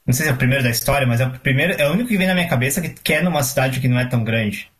Não 0.05 0.13
sei 0.13 0.25
se 0.25 0.31
é 0.31 0.33
o 0.33 0.37
primeiro 0.37 0.63
da 0.63 0.69
história, 0.69 1.05
mas 1.05 1.21
é 1.21 1.27
o 1.27 1.39
primeiro. 1.39 1.73
É 1.73 1.87
o 1.87 1.93
único 1.93 2.09
que 2.09 2.17
vem 2.17 2.27
na 2.27 2.33
minha 2.33 2.49
cabeça 2.49 2.81
que, 2.81 2.89
que 2.89 3.13
é 3.13 3.21
numa 3.21 3.43
cidade 3.43 3.79
que 3.79 3.87
não 3.87 3.99
é 3.99 4.05
tão 4.05 4.23
grande. 4.23 4.71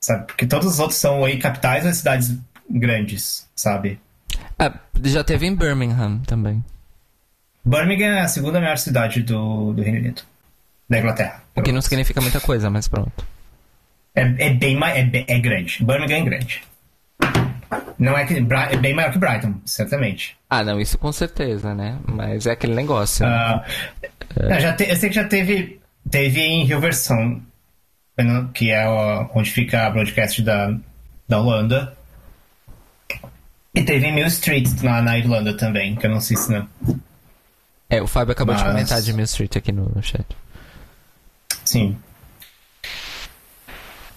sabe? 0.00 0.26
Porque 0.26 0.46
todos 0.46 0.66
os 0.66 0.78
outros 0.80 0.98
são 0.98 1.24
aí 1.24 1.38
capitais 1.38 1.84
ou 1.84 1.92
cidades 1.92 2.36
grandes, 2.68 3.48
sabe? 3.54 4.00
Ah, 4.58 4.78
já 5.04 5.22
teve 5.22 5.46
em 5.46 5.54
Birmingham 5.54 6.20
também. 6.26 6.64
Birmingham 7.64 8.16
é 8.16 8.20
a 8.22 8.28
segunda 8.28 8.60
maior 8.60 8.78
cidade 8.78 9.22
do, 9.22 9.72
do 9.72 9.82
Reino 9.82 9.98
Unido, 9.98 10.22
da 10.88 10.98
Inglaterra. 10.98 11.42
O 11.54 11.62
que 11.62 11.72
não 11.72 11.82
significa 11.82 12.20
muita 12.20 12.40
coisa, 12.40 12.70
mas 12.70 12.88
pronto. 12.88 13.24
É, 14.14 14.22
é 14.46 14.50
bem 14.50 14.76
mais. 14.76 14.96
É, 14.96 15.24
é 15.26 15.38
grande. 15.38 15.84
Birmingham 15.84 16.16
é 16.18 16.22
grande. 16.22 16.62
Não 17.98 18.16
é 18.16 18.24
que. 18.24 18.34
É 18.34 18.76
bem 18.76 18.94
maior 18.94 19.12
que 19.12 19.18
Brighton, 19.18 19.54
certamente. 19.64 20.36
Ah, 20.48 20.64
não, 20.64 20.80
isso 20.80 20.98
com 20.98 21.12
certeza, 21.12 21.74
né? 21.74 21.98
Mas 22.06 22.46
é 22.46 22.52
aquele 22.52 22.74
negócio. 22.74 23.24
Ah, 23.26 23.64
não, 24.48 24.58
já 24.60 24.72
te- 24.72 24.88
eu 24.88 24.96
sei 24.96 25.08
que 25.10 25.14
já 25.14 25.24
teve. 25.24 25.78
Teve 26.10 26.40
em 26.40 26.66
Hilversum, 26.66 27.40
que 28.54 28.70
é 28.70 28.88
onde 29.34 29.50
fica 29.50 29.86
a 29.86 29.90
broadcast 29.90 30.42
da, 30.42 30.74
da 31.28 31.38
Holanda. 31.38 31.96
E 33.74 33.82
teve 33.82 34.06
em 34.06 34.12
Mill 34.14 34.26
Street, 34.26 34.66
na, 34.82 35.00
na 35.02 35.16
Irlanda 35.18 35.56
também, 35.56 35.94
que 35.94 36.04
eu 36.06 36.10
não 36.10 36.20
sei 36.20 36.36
se 36.36 36.50
não. 36.50 36.66
É, 37.88 38.02
o 38.02 38.06
Fábio 38.06 38.32
acabou 38.32 38.54
de 38.54 38.62
Mas- 38.62 38.72
comentar 38.72 39.00
de 39.02 39.12
Mill 39.12 39.24
Street 39.26 39.54
aqui 39.56 39.70
no, 39.70 39.88
no 39.94 40.02
chat. 40.02 40.26
Sim. 41.64 41.96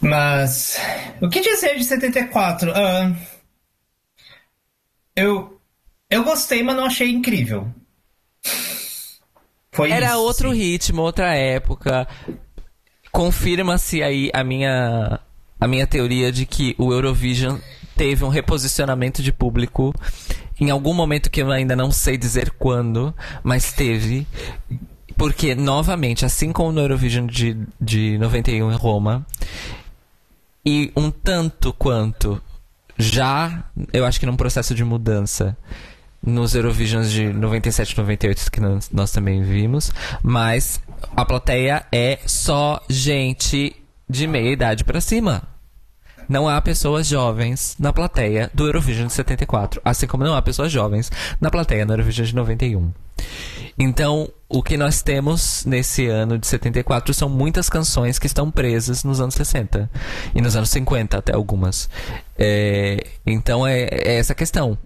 Mas. 0.04 0.78
O 1.22 1.30
que 1.30 1.42
dizer 1.42 1.78
de 1.78 1.84
74? 1.84 2.72
Ah, 2.76 3.16
eu. 5.16 5.60
Eu 6.10 6.24
gostei, 6.24 6.62
mas 6.62 6.76
não 6.76 6.86
achei 6.86 7.10
incrível. 7.10 7.68
Foi 9.72 9.90
Era 9.90 10.08
isso, 10.08 10.20
outro 10.20 10.52
sim. 10.52 10.58
ritmo, 10.58 11.02
outra 11.02 11.34
época. 11.36 12.08
Confirma-se 13.12 14.04
aí 14.04 14.30
a 14.34 14.44
minha, 14.44 15.20
a 15.60 15.68
minha 15.68 15.88
teoria 15.88 16.32
de 16.32 16.46
que 16.46 16.76
o 16.78 16.92
Eurovision 16.92 17.58
teve 17.96 18.24
um 18.24 18.30
reposicionamento 18.30 19.24
de 19.24 19.32
público 19.32 19.94
em 20.60 20.70
algum 20.70 20.94
momento 20.94 21.30
que 21.32 21.42
eu 21.42 21.52
ainda 21.52 21.76
não 21.76 21.92
sei 21.92 22.18
dizer 22.18 22.52
quando, 22.52 23.14
mas 23.44 23.74
teve. 23.74 24.28
Porque, 25.18 25.56
novamente, 25.56 26.26
assim 26.26 26.52
como 26.52 26.72
no 26.72 26.82
Eurovision 26.82 27.26
de, 27.26 27.58
de 27.80 28.18
91 28.18 28.72
em 28.72 28.76
Roma, 28.76 29.26
e 30.66 30.92
um 30.96 31.12
tanto 31.12 31.74
quanto 31.74 32.42
já, 32.98 33.66
eu 33.92 34.06
acho 34.06 34.20
que 34.20 34.26
num 34.26 34.36
processo 34.36 34.74
de 34.74 34.84
mudança 34.84 35.58
nos 36.26 36.56
Eurovisions 36.56 37.12
de 37.12 37.34
97 37.34 37.92
e 37.92 37.98
98 37.98 38.52
que 38.52 38.62
nós, 38.62 38.90
nós 38.92 39.12
também 39.12 39.44
vimos, 39.44 39.92
mas 40.22 40.80
a 41.16 41.26
plateia 41.26 41.86
é 41.92 42.20
só 42.26 42.82
gente 42.90 43.76
de 44.10 44.26
meia 44.28 44.52
idade 44.52 44.84
pra 44.84 45.02
cima. 45.02 45.44
Não 46.30 46.48
há 46.48 46.62
pessoas 46.62 47.08
jovens 47.08 47.76
na 47.78 47.92
plateia 47.92 48.50
do 48.54 48.66
Eurovision 48.66 49.08
de 49.08 49.14
74, 49.14 49.82
assim 49.84 50.08
como 50.08 50.24
não 50.24 50.36
há 50.36 50.42
pessoas 50.42 50.72
jovens 50.72 51.12
na 51.42 51.52
plateia 51.52 51.86
no 51.86 51.94
Eurovision 51.94 52.26
de 52.26 52.36
91. 52.36 52.94
Então, 53.78 54.30
o 54.54 54.62
que 54.62 54.78
nós 54.78 55.02
temos 55.02 55.66
nesse 55.66 56.08
ano 56.08 56.38
de 56.38 56.46
74 56.46 57.14
são 57.14 57.28
muitas 57.28 57.70
canções 57.70 58.20
que 58.20 58.28
estão 58.28 58.52
presas 58.52 59.04
nos 59.04 59.20
anos 59.20 59.34
60 59.34 59.90
e 60.36 60.42
nos 60.42 60.56
anos 60.56 60.70
50 60.70 61.18
até 61.18 61.34
algumas. 61.34 61.90
É, 62.38 63.04
então 63.26 63.66
é, 63.66 63.82
é 63.82 64.16
essa 64.18 64.36
questão. 64.36 64.78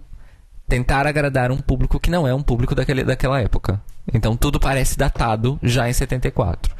Tentar 0.70 1.06
agradar 1.06 1.51
um 1.51 1.58
público 1.58 2.00
que 2.00 2.10
não 2.10 2.25
é 2.25 2.34
um 2.34 2.41
público 2.41 2.74
daquele, 2.74 3.03
daquela 3.03 3.41
época. 3.41 3.82
Então 4.13 4.38
tudo 4.38 4.60
parece 4.60 4.98
datado 4.98 5.60
já 5.62 5.89
em 5.89 5.94
74. 5.94 6.74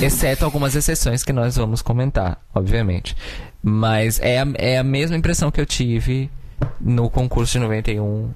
Exceto 0.00 0.44
algumas 0.44 0.74
exceções 0.76 1.24
que 1.24 1.32
nós 1.32 1.56
vamos 1.56 1.82
comentar, 1.82 2.40
obviamente. 2.54 3.16
Mas 3.60 4.20
é 4.20 4.40
a, 4.40 4.46
é 4.54 4.78
a 4.78 4.84
mesma 4.84 5.16
impressão 5.16 5.50
que 5.50 5.60
eu 5.60 5.66
tive 5.66 6.30
no 6.80 7.08
concurso 7.10 7.52
de 7.52 7.58
91 7.60 8.32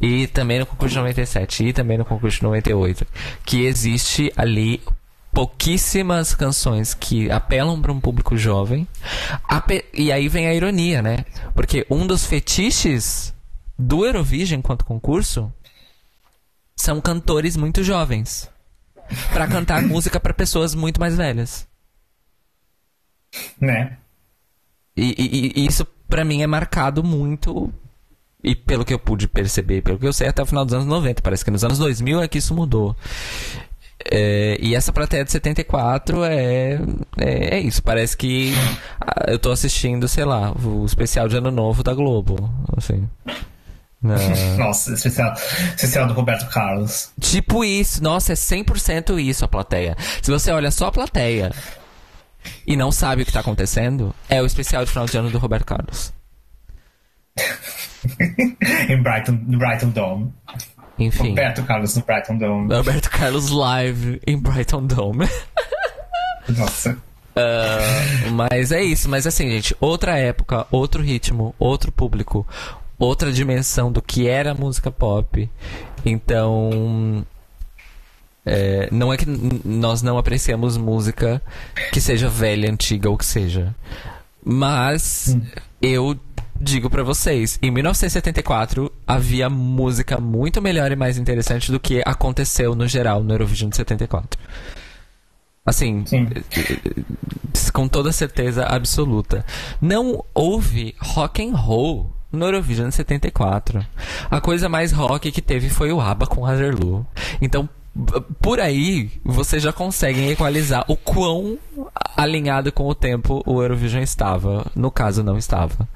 e 0.00 0.26
também 0.26 0.58
no 0.58 0.66
concurso 0.66 0.94
de 0.94 0.98
97 1.00 1.66
e 1.66 1.72
também 1.72 1.98
no 1.98 2.04
concurso 2.04 2.38
de 2.38 2.42
98. 2.44 3.06
Que 3.44 3.64
existe 3.64 4.32
ali 4.36 4.82
pouquíssimas 5.32 6.34
canções 6.34 6.92
que 6.94 7.30
apelam 7.30 7.80
para 7.80 7.92
um 7.92 8.00
público 8.00 8.36
jovem. 8.36 8.86
E 9.94 10.12
aí 10.12 10.28
vem 10.28 10.46
a 10.46 10.54
ironia, 10.54 11.00
né? 11.02 11.24
Porque 11.54 11.86
um 11.90 12.06
dos 12.06 12.26
fetiches 12.26 13.32
do 13.78 14.04
Eurovision 14.04 14.58
enquanto 14.58 14.84
concurso 14.84 15.52
são 16.76 17.00
cantores 17.00 17.56
muito 17.56 17.82
jovens 17.82 18.50
Pra 19.32 19.46
cantar 19.46 19.82
música 19.86 20.18
pra 20.20 20.32
pessoas 20.34 20.74
muito 20.74 20.98
mais 21.00 21.16
velhas. 21.16 21.66
Né? 23.60 23.96
E, 24.96 25.14
e- 25.18 25.52
e 25.62 25.66
isso 25.66 25.86
pra 26.12 26.26
mim 26.26 26.42
é 26.42 26.46
marcado 26.46 27.02
muito 27.02 27.72
e 28.44 28.54
pelo 28.54 28.84
que 28.84 28.92
eu 28.92 28.98
pude 28.98 29.26
perceber, 29.26 29.80
pelo 29.80 29.98
que 29.98 30.06
eu 30.06 30.12
sei 30.12 30.28
até 30.28 30.42
o 30.42 30.46
final 30.46 30.62
dos 30.62 30.74
anos 30.74 30.86
90, 30.86 31.22
parece 31.22 31.42
que 31.42 31.50
nos 31.50 31.64
anos 31.64 31.78
2000 31.78 32.20
é 32.20 32.28
que 32.28 32.36
isso 32.36 32.54
mudou. 32.54 32.94
É, 34.10 34.58
e 34.60 34.74
essa 34.74 34.92
plateia 34.92 35.24
de 35.24 35.32
74 35.32 36.22
é, 36.24 36.78
é, 37.16 37.56
é 37.56 37.60
isso. 37.60 37.82
Parece 37.82 38.14
que 38.14 38.52
ah, 39.00 39.24
eu 39.28 39.38
tô 39.38 39.50
assistindo, 39.50 40.06
sei 40.06 40.26
lá, 40.26 40.52
o 40.52 40.84
especial 40.84 41.28
de 41.28 41.38
Ano 41.38 41.50
Novo 41.50 41.82
da 41.82 41.94
Globo. 41.94 42.52
Assim. 42.76 43.08
Na- 44.02 44.16
Nossa, 44.58 44.92
especial, 44.92 45.32
especial 45.76 46.06
do 46.08 46.12
Roberto 46.12 46.46
Carlos. 46.50 47.10
Tipo 47.20 47.64
isso, 47.64 48.02
nossa, 48.02 48.32
é 48.32 48.34
100% 48.34 49.18
isso 49.18 49.46
a 49.46 49.48
plateia. 49.48 49.96
Se 50.20 50.30
você 50.30 50.50
olha 50.50 50.70
só 50.70 50.88
a 50.88 50.92
plateia 50.92 51.52
e 52.66 52.76
não 52.76 52.92
sabe 52.92 53.22
o 53.22 53.26
que 53.26 53.32
tá 53.32 53.40
acontecendo, 53.40 54.14
é 54.28 54.40
o 54.42 54.46
especial 54.46 54.84
de 54.84 54.90
final 54.90 55.06
de 55.06 55.16
ano 55.16 55.30
do 55.30 55.38
Roberto 55.38 55.66
Carlos. 55.66 56.12
em 58.88 59.02
Brighton, 59.02 59.32
no 59.46 59.58
Brighton 59.58 59.90
Dome. 59.90 60.32
Enfim, 60.98 61.30
Roberto 61.30 61.62
Carlos 61.64 61.96
no 61.96 62.02
Brighton 62.02 62.38
Dome. 62.38 62.74
Roberto 62.74 63.10
Carlos 63.10 63.50
live 63.50 64.20
em 64.26 64.38
Brighton 64.38 64.86
Dome. 64.86 65.28
Nossa. 66.48 66.98
Ah, 67.34 67.78
mas 68.32 68.72
é 68.72 68.82
isso, 68.82 69.08
mas 69.08 69.26
assim, 69.26 69.50
gente, 69.50 69.74
outra 69.80 70.18
época, 70.18 70.66
outro 70.70 71.02
ritmo, 71.02 71.54
outro 71.58 71.90
público, 71.90 72.46
outra 72.98 73.32
dimensão 73.32 73.90
do 73.90 74.02
que 74.02 74.28
era 74.28 74.54
música 74.54 74.90
pop. 74.90 75.48
Então. 76.04 77.24
É, 78.44 78.88
não 78.90 79.12
é 79.12 79.16
que 79.16 79.26
nós 79.64 80.02
não 80.02 80.18
apreciamos 80.18 80.76
música 80.76 81.40
que 81.92 82.00
seja 82.00 82.28
velha, 82.28 82.70
antiga 82.70 83.08
ou 83.08 83.16
que 83.16 83.24
seja. 83.24 83.74
Mas 84.44 85.36
eu 85.80 86.18
digo 86.60 86.90
pra 86.90 87.02
vocês, 87.02 87.58
em 87.62 87.70
1974 87.70 88.90
havia 89.06 89.48
música 89.48 90.18
muito 90.18 90.60
melhor 90.60 90.90
e 90.92 90.96
mais 90.96 91.18
interessante 91.18 91.70
do 91.70 91.80
que 91.80 92.02
aconteceu 92.04 92.74
no 92.74 92.86
geral 92.86 93.22
no 93.22 93.32
Eurovision 93.32 93.70
de 93.70 93.76
74. 93.76 94.38
Assim, 95.64 96.04
Sim. 96.06 96.28
com 97.72 97.86
toda 97.86 98.10
certeza 98.10 98.64
absoluta. 98.64 99.44
Não 99.80 100.24
houve 100.34 100.94
rock 101.00 101.42
and 101.42 101.54
roll 101.54 102.12
no 102.32 102.46
Eurovision 102.46 102.88
de 102.88 102.94
74. 102.96 103.84
A 104.30 104.40
coisa 104.40 104.68
mais 104.68 104.90
rock 104.90 105.30
que 105.30 105.42
teve 105.42 105.68
foi 105.68 105.92
o 105.92 106.00
ABBA 106.00 106.26
com 106.26 106.40
Waterloo. 106.42 107.06
Então, 107.40 107.68
por 108.40 108.58
aí, 108.58 109.10
vocês 109.22 109.62
já 109.62 109.72
conseguem 109.72 110.30
equalizar 110.30 110.84
o 110.88 110.96
quão 110.96 111.58
alinhado 112.16 112.72
com 112.72 112.86
o 112.88 112.94
tempo 112.94 113.42
o 113.46 113.62
Eurovision 113.62 114.02
estava. 114.02 114.66
No 114.74 114.90
caso, 114.90 115.22
não 115.22 115.36
estava. 115.36 115.88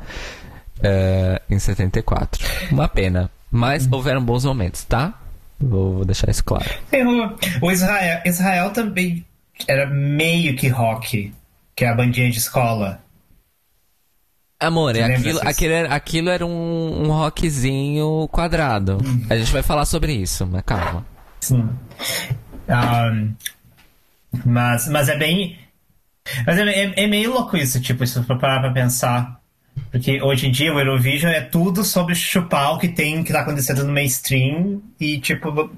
É, 0.82 1.40
em 1.48 1.58
74. 1.58 2.44
Uma 2.70 2.86
pena. 2.86 3.30
Mas 3.50 3.88
houveram 3.90 4.22
bons 4.22 4.44
momentos, 4.44 4.84
tá? 4.84 5.14
Vou, 5.58 5.94
vou 5.94 6.04
deixar 6.04 6.30
isso 6.30 6.44
claro. 6.44 6.68
O, 7.62 7.70
Israel, 7.70 8.20
Israel 8.26 8.70
também 8.70 9.24
era 9.66 9.86
meio 9.86 10.54
que 10.54 10.68
rock, 10.68 11.32
que 11.74 11.84
é 11.84 11.88
a 11.88 11.94
bandinha 11.94 12.30
de 12.30 12.38
escola. 12.38 13.00
Amor, 14.60 14.96
é 14.96 15.02
aquilo, 15.02 15.40
aquilo, 15.42 15.72
era, 15.72 15.94
aquilo 15.94 16.28
era 16.28 16.44
um, 16.44 17.04
um 17.04 17.08
rockzinho 17.08 18.28
quadrado. 18.30 18.98
A 19.30 19.36
gente 19.36 19.52
vai 19.52 19.62
falar 19.62 19.86
sobre 19.86 20.12
isso, 20.12 20.46
mas 20.46 20.62
calma. 20.62 21.15
Sim. 21.48 21.68
Ahn, 22.68 23.30
mas, 24.44 24.88
mas 24.88 25.08
é 25.08 25.16
bem. 25.16 25.58
Mas 26.46 26.58
é, 26.58 26.62
é- 26.68 27.04
é 27.04 27.06
meio 27.06 27.32
louco 27.32 27.56
isso, 27.56 27.80
tipo, 27.80 28.06
se 28.06 28.22
for 28.24 28.38
parar 28.38 28.60
pra 28.60 28.72
pensar. 28.72 29.40
Porque 29.92 30.20
hoje 30.22 30.48
em 30.48 30.50
dia 30.50 30.72
o 30.74 30.78
Eurovision 30.80 31.30
é 31.32 31.40
tudo 31.40 31.84
sobre 31.84 32.14
chupar 32.14 32.72
o 32.74 32.78
que 32.78 32.88
tem 32.88 33.22
que 33.22 33.32
tá 33.32 33.40
acontecendo 33.42 33.84
no 33.84 33.92
mainstream 33.92 34.80
e, 34.98 35.18
tipo. 35.20 35.70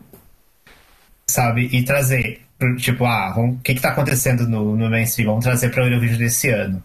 Sabe? 1.27 1.69
E 1.73 1.83
trazer. 1.83 2.41
Tipo, 2.79 3.05
ah, 3.05 3.35
o 3.37 3.59
que 3.59 3.75
que 3.75 3.81
tá 3.81 3.91
acontecendo 3.91 4.49
no, 4.49 4.75
no 4.77 4.89
mainstream? 4.91 5.27
Vamos 5.29 5.45
trazer 5.45 5.69
pra 5.71 5.85
Eurovision 5.85 6.19
desse 6.19 6.49
ano. 6.49 6.83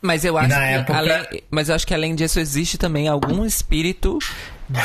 Mas 0.00 0.24
eu 0.24 0.36
acho 0.36 0.48
que 0.48 0.54
época- 0.54 0.96
além, 0.98 1.42
mas 1.50 1.68
eu 1.68 1.74
acho 1.76 1.86
que 1.86 1.94
além 1.94 2.14
disso 2.16 2.40
existe 2.40 2.76
também 2.76 3.06
algum 3.06 3.44
espírito 3.46 4.18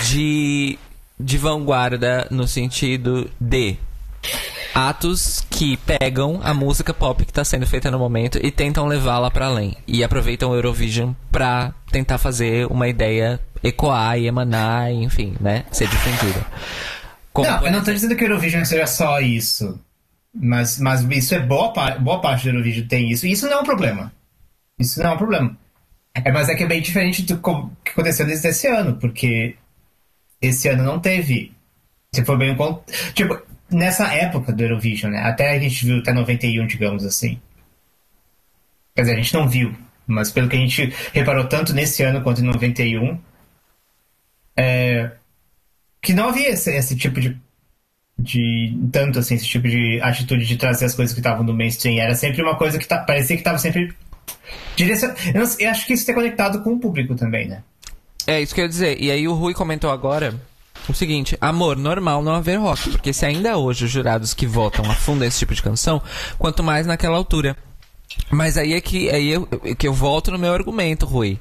de 0.09 0.77
de 1.19 1.37
vanguarda 1.37 2.27
no 2.29 2.47
sentido 2.47 3.29
de 3.39 3.77
atos 4.73 5.43
que 5.49 5.77
pegam 5.77 6.39
a 6.43 6.53
música 6.53 6.93
pop 6.93 7.25
que 7.25 7.31
está 7.31 7.43
sendo 7.43 7.65
feita 7.65 7.89
no 7.89 7.97
momento 7.97 8.37
e 8.41 8.51
tentam 8.51 8.85
levá-la 8.85 9.31
para 9.31 9.47
além. 9.47 9.75
E 9.87 10.03
aproveitam 10.03 10.51
o 10.51 10.55
Eurovision 10.55 11.13
para 11.31 11.73
tentar 11.91 12.17
fazer 12.17 12.67
uma 12.67 12.87
ideia 12.87 13.39
ecoar 13.63 14.19
e 14.19 14.27
emanar, 14.27 14.91
enfim, 14.91 15.35
né? 15.39 15.65
Ser 15.71 15.87
difundida. 15.87 16.45
Como 17.33 17.49
não, 17.49 17.65
eu 17.65 17.71
não 17.71 17.79
estou 17.79 17.93
dizendo 17.93 18.15
que 18.15 18.23
o 18.23 18.27
Eurovision 18.27 18.63
seja 18.65 18.85
só 18.85 19.19
isso. 19.19 19.79
Mas, 20.33 20.77
mas 20.79 21.01
isso 21.01 21.33
é 21.33 21.39
boa, 21.39 21.73
boa 21.99 22.21
parte 22.21 22.43
do 22.43 22.49
Eurovision 22.49 22.87
tem 22.87 23.11
isso. 23.11 23.25
E 23.25 23.31
isso 23.31 23.47
não 23.47 23.53
é 23.53 23.61
um 23.61 23.65
problema. 23.65 24.11
Isso 24.79 25.01
não 25.01 25.11
é 25.11 25.13
um 25.13 25.17
problema. 25.17 25.57
É, 26.13 26.31
mas 26.31 26.49
é 26.49 26.55
que 26.55 26.63
é 26.63 26.67
bem 26.67 26.81
diferente 26.81 27.23
do 27.23 27.37
que 27.83 27.91
aconteceu 27.91 28.25
desde 28.25 28.47
esse 28.47 28.67
ano, 28.67 28.95
porque 28.97 29.55
esse 30.41 30.67
ano 30.67 30.83
não 30.83 30.99
teve. 30.99 31.51
Se 32.13 32.23
for 32.23 32.37
bem. 32.37 32.55
Tipo, 33.13 33.41
nessa 33.69 34.13
época 34.13 34.53
do 34.53 34.63
Eurovision, 34.63 35.11
né? 35.11 35.21
Até 35.21 35.55
a 35.55 35.59
gente 35.59 35.85
viu 35.85 35.99
até 35.99 36.13
91, 36.13 36.65
digamos 36.67 37.05
assim. 37.05 37.39
Quer 38.95 39.01
dizer, 39.01 39.13
a 39.13 39.17
gente 39.17 39.33
não 39.33 39.47
viu, 39.47 39.75
mas 40.07 40.31
pelo 40.31 40.49
que 40.49 40.55
a 40.55 40.59
gente 40.59 40.93
reparou 41.13 41.45
tanto 41.45 41.73
nesse 41.73 42.01
ano 42.03 42.21
quanto 42.21 42.41
em 42.41 42.45
91, 42.45 43.19
é, 44.55 45.11
que 46.01 46.13
não 46.13 46.29
havia 46.29 46.49
esse, 46.49 46.71
esse 46.75 46.95
tipo 46.95 47.19
de, 47.21 47.37
de. 48.17 48.75
tanto 48.91 49.19
assim, 49.19 49.35
esse 49.35 49.45
tipo 49.45 49.67
de 49.67 50.01
atitude 50.01 50.45
de 50.45 50.57
trazer 50.57 50.85
as 50.85 50.95
coisas 50.95 51.13
que 51.13 51.19
estavam 51.19 51.43
no 51.43 51.53
mainstream. 51.53 52.01
Era 52.01 52.15
sempre 52.15 52.41
uma 52.41 52.55
coisa 52.55 52.79
que 52.79 52.87
tá, 52.87 52.99
parecia 52.99 53.35
que 53.35 53.41
estava 53.41 53.59
sempre. 53.59 53.93
Direcion... 54.75 55.09
Eu, 55.33 55.41
não, 55.41 55.55
eu 55.59 55.69
acho 55.69 55.85
que 55.85 55.93
isso 55.93 56.03
está 56.03 56.13
conectado 56.13 56.63
com 56.63 56.73
o 56.73 56.79
público 56.79 57.15
também, 57.15 57.47
né? 57.47 57.61
É, 58.27 58.41
isso 58.41 58.53
que 58.53 58.59
eu 58.59 58.65
ia 58.65 58.69
dizer. 58.69 59.01
E 59.01 59.09
aí 59.09 59.27
o 59.27 59.33
Rui 59.33 59.53
comentou 59.53 59.89
agora 59.89 60.35
o 60.89 60.93
seguinte, 60.93 61.37
amor, 61.41 61.77
normal 61.77 62.21
não 62.21 62.35
haver 62.35 62.59
rock, 62.59 62.91
porque 62.91 63.13
se 63.13 63.25
ainda 63.25 63.57
hoje 63.57 63.85
os 63.85 63.91
jurados 63.91 64.33
que 64.33 64.45
votam 64.45 64.89
afundam 64.91 65.27
esse 65.27 65.39
tipo 65.39 65.55
de 65.55 65.61
canção, 65.61 66.01
quanto 66.37 66.63
mais 66.63 66.85
naquela 66.85 67.17
altura. 67.17 67.55
Mas 68.29 68.57
aí 68.57 68.73
é 68.73 68.81
que, 68.81 69.09
aí 69.09 69.29
eu, 69.29 69.47
que 69.47 69.87
eu 69.87 69.93
volto 69.93 70.31
no 70.31 70.39
meu 70.39 70.53
argumento, 70.53 71.05
Rui. 71.05 71.39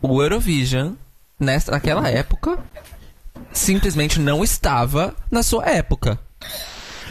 O 0.00 0.22
Eurovision, 0.22 0.94
nessa, 1.38 1.72
naquela 1.72 2.08
época, 2.08 2.58
simplesmente 3.52 4.18
não 4.20 4.42
estava 4.42 5.14
na 5.30 5.42
sua 5.42 5.66
época. 5.66 6.18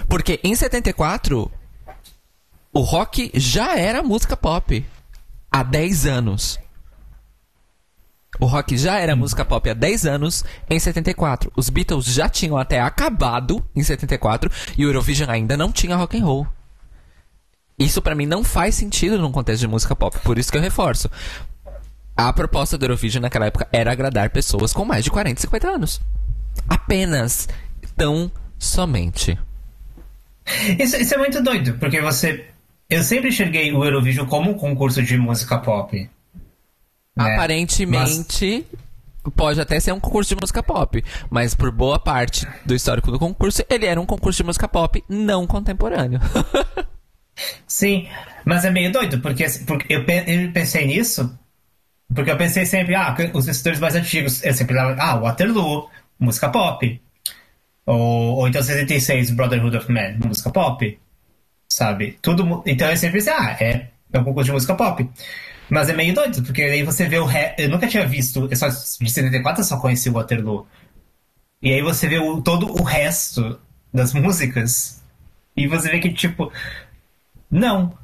Porque 0.08 0.40
em 0.44 0.56
74, 0.56 1.52
o 2.74 2.80
rock 2.80 3.32
já 3.34 3.78
era 3.78 4.04
música 4.04 4.38
pop. 4.38 4.86
Há 5.52 5.64
10 5.64 6.06
anos. 6.06 6.60
O 8.40 8.46
rock 8.46 8.78
já 8.78 9.00
era 9.00 9.16
música 9.16 9.44
pop 9.44 9.70
há 9.70 9.74
10 9.74 10.06
anos, 10.06 10.46
em 10.70 10.80
74. 10.80 11.52
Os 11.56 11.70
Beatles 11.70 12.06
já 12.06 12.30
tinham 12.30 12.58
até 12.58 12.80
acabado 12.80 13.64
em 13.76 13.84
74 13.84 14.52
e 14.78 14.86
o 14.86 14.90
Eurovision 14.90 15.30
ainda 15.30 15.58
não 15.58 15.72
tinha 15.72 15.96
rock 15.96 16.18
and 16.18 16.26
roll. 16.26 16.48
Isso 17.80 18.02
para 18.02 18.16
mim 18.16 18.26
não 18.26 18.44
faz 18.44 18.76
sentido 18.76 19.20
num 19.20 19.32
contexto 19.32 19.62
de 19.62 19.68
música 19.68 19.96
pop, 19.96 20.18
por 20.20 20.38
isso 20.38 20.52
que 20.52 20.58
eu 20.58 20.62
reforço. 20.62 21.10
A 22.16 22.34
proposta 22.34 22.78
do 22.78 22.86
Eurovision 22.86 23.22
naquela 23.22 23.46
época 23.46 23.68
era 23.72 23.92
agradar 23.92 24.32
pessoas 24.32 24.74
com 24.74 24.84
mais 24.84 25.04
de 25.04 25.12
40 25.12 25.40
e 25.40 25.42
50 25.42 25.68
anos. 25.68 26.02
Apenas. 26.68 27.48
Tão 27.96 28.32
somente. 28.58 29.38
Isso, 30.80 30.96
isso 30.98 31.14
é 31.14 31.18
muito 31.18 31.42
doido, 31.42 31.74
porque 31.80 32.02
você. 32.02 32.46
Eu 32.90 33.04
sempre 33.04 33.30
enxerguei 33.30 33.72
o 33.74 33.84
Eurovision 33.84 34.28
como 34.28 34.52
um 34.52 34.54
concurso 34.54 35.04
de 35.04 35.18
música 35.18 35.58
pop. 35.58 36.10
Né? 37.18 37.34
Aparentemente. 37.34 38.68
Mas... 38.72 38.88
Pode 39.36 39.60
até 39.60 39.78
ser 39.78 39.92
um 39.92 40.00
concurso 40.00 40.34
de 40.34 40.40
música 40.40 40.64
pop, 40.64 41.04
mas 41.30 41.54
por 41.54 41.70
boa 41.70 42.00
parte 42.00 42.48
do 42.66 42.74
histórico 42.74 43.12
do 43.12 43.20
concurso, 43.20 43.62
ele 43.70 43.86
era 43.86 44.00
um 44.00 44.06
concurso 44.06 44.38
de 44.38 44.46
música 44.46 44.70
pop 44.70 45.04
não 45.10 45.46
contemporâneo. 45.46 46.22
Sim, 47.68 48.08
mas 48.46 48.64
é 48.64 48.72
meio 48.72 48.90
doido, 48.90 49.20
porque, 49.20 49.46
porque 49.66 49.94
eu, 49.94 50.00
eu 50.00 50.52
pensei 50.54 50.88
nisso, 50.88 51.38
porque 52.14 52.32
eu 52.32 52.38
pensei 52.38 52.66
sempre, 52.66 52.96
ah, 52.96 53.16
os 53.34 53.46
vencedores 53.46 53.82
mais 53.82 53.96
antigos, 53.96 54.42
eu 54.44 54.54
sempre 54.54 54.76
lembro, 54.76 54.96
ah, 54.98 55.18
Waterloo, 55.18 55.90
música 56.18 56.50
pop. 56.50 57.02
Ou, 57.86 58.38
ou 58.38 58.48
então 58.48 58.64
76, 58.64 59.32
Brotherhood 59.32 59.76
of 59.76 59.92
Man, 59.92 60.18
música 60.26 60.50
pop. 60.50 61.00
Sabe? 61.70 62.18
Tudo. 62.22 62.64
Então 62.66 62.90
eu 62.90 62.98
sempre 62.98 63.18
pensei, 63.18 63.34
ah, 63.34 63.58
é, 63.60 63.88
é 64.14 64.20
um 64.20 64.24
concurso 64.24 64.46
de 64.46 64.54
música 64.54 64.74
pop. 64.74 65.08
Mas 65.70 65.90
é 65.90 65.94
meio 65.94 66.14
doido, 66.14 66.44
porque 66.44 66.62
aí 66.62 66.84
você 66.84 67.06
vê 67.08 67.20
o 67.20 67.26
re... 67.26 67.54
Eu 67.58 67.70
nunca 67.70 67.88
tinha 67.88 68.06
visto. 68.08 68.48
Eu 68.50 68.56
só, 68.56 68.68
de 68.70 69.10
74 69.10 69.62
eu 69.62 69.66
só 69.66 69.78
conheci 69.78 70.10
o 70.10 70.14
Waterloo. 70.14 70.66
E 71.62 71.74
aí 71.74 71.82
você 71.82 72.08
vê 72.08 72.20
o, 72.20 72.42
todo 72.42 72.72
o 72.72 72.84
resto 72.84 73.60
das 73.94 74.14
músicas. 74.14 75.02
E 75.56 75.68
você 75.68 75.90
vê 75.90 76.00
que, 76.00 76.14
tipo. 76.14 76.52
Não. 77.50 77.98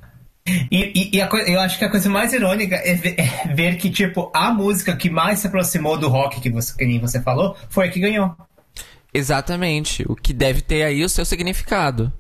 E, 0.45 1.11
e, 1.13 1.17
e 1.17 1.27
coisa, 1.27 1.49
eu 1.49 1.59
acho 1.59 1.77
que 1.77 1.85
a 1.85 1.89
coisa 1.89 2.09
mais 2.09 2.33
irônica 2.33 2.75
é 2.75 2.95
ver, 2.95 3.15
é 3.17 3.53
ver, 3.53 3.77
que, 3.77 3.89
tipo, 3.89 4.29
a 4.33 4.51
música 4.51 4.95
que 4.95 5.09
mais 5.09 5.39
se 5.39 5.47
aproximou 5.47 5.97
do 5.97 6.09
rock, 6.09 6.41
que, 6.41 6.49
você, 6.49 6.75
que 6.75 6.85
nem 6.85 6.99
você 6.99 7.21
falou, 7.21 7.55
foi 7.69 7.87
a 7.87 7.91
que 7.91 7.99
ganhou. 7.99 8.35
Exatamente. 9.13 10.03
O 10.09 10.15
que 10.15 10.33
deve 10.33 10.61
ter 10.61 10.83
aí 10.83 11.03
o 11.03 11.09
seu 11.09 11.23
significado. 11.23 12.11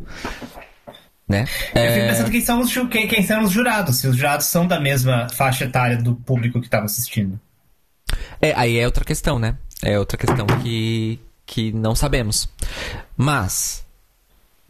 Né? 1.33 1.47
Eu 1.73 1.81
é... 1.81 1.93
fico 1.93 2.07
pensando 2.07 2.31
quem 2.31 2.41
são, 2.41 2.59
os, 2.61 2.73
quem, 2.89 3.07
quem 3.07 3.23
são 3.23 3.43
os 3.43 3.51
jurados, 3.51 3.97
se 3.97 4.07
os 4.07 4.15
jurados 4.15 4.45
são 4.45 4.67
da 4.67 4.79
mesma 4.79 5.27
faixa 5.29 5.65
etária 5.65 5.97
do 5.97 6.15
público 6.15 6.59
que 6.59 6.67
estava 6.67 6.85
assistindo. 6.85 7.39
É, 8.41 8.53
aí 8.55 8.77
é 8.77 8.85
outra 8.85 9.03
questão, 9.03 9.39
né? 9.39 9.57
É 9.81 9.97
outra 9.97 10.17
questão 10.17 10.45
que, 10.61 11.19
que 11.45 11.71
não 11.71 11.95
sabemos. 11.95 12.47
Mas. 13.17 13.83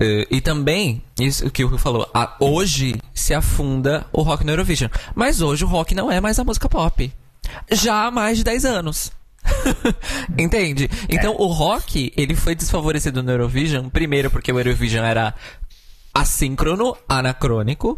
Uh, 0.01 0.25
e 0.29 0.41
também, 0.41 1.03
isso 1.19 1.49
que 1.51 1.63
o 1.63 1.67
Rio 1.67 1.77
falou, 1.77 2.09
a, 2.13 2.35
hoje 2.39 2.95
se 3.13 3.33
afunda 3.33 4.05
o 4.11 4.21
rock 4.21 4.43
no 4.43 4.51
Eurovision. 4.51 4.89
Mas 5.13 5.41
hoje 5.41 5.63
o 5.63 5.67
rock 5.67 5.93
não 5.93 6.11
é 6.11 6.19
mais 6.19 6.39
a 6.39 6.43
música 6.43 6.67
pop. 6.67 7.11
Já 7.71 8.07
há 8.07 8.11
mais 8.11 8.37
de 8.37 8.43
10 8.43 8.65
anos. 8.65 9.11
Entende? 10.37 10.89
Então 11.09 11.33
é. 11.33 11.35
o 11.37 11.47
rock, 11.47 12.13
ele 12.15 12.35
foi 12.35 12.55
desfavorecido 12.55 13.21
no 13.21 13.31
Eurovision, 13.31 13.89
primeiro 13.89 14.31
porque 14.31 14.51
o 14.51 14.59
Eurovision 14.59 15.05
era 15.05 15.33
assíncrono, 16.13 16.95
anacrônico. 17.07 17.97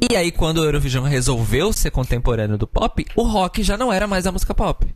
E 0.00 0.16
aí, 0.16 0.30
quando 0.30 0.58
o 0.58 0.64
Eurovision 0.64 1.04
resolveu 1.04 1.72
ser 1.72 1.90
contemporâneo 1.90 2.56
do 2.56 2.66
pop, 2.66 3.04
o 3.14 3.22
rock 3.22 3.62
já 3.62 3.76
não 3.76 3.92
era 3.92 4.06
mais 4.06 4.26
a 4.26 4.32
música 4.32 4.54
pop. 4.54 4.86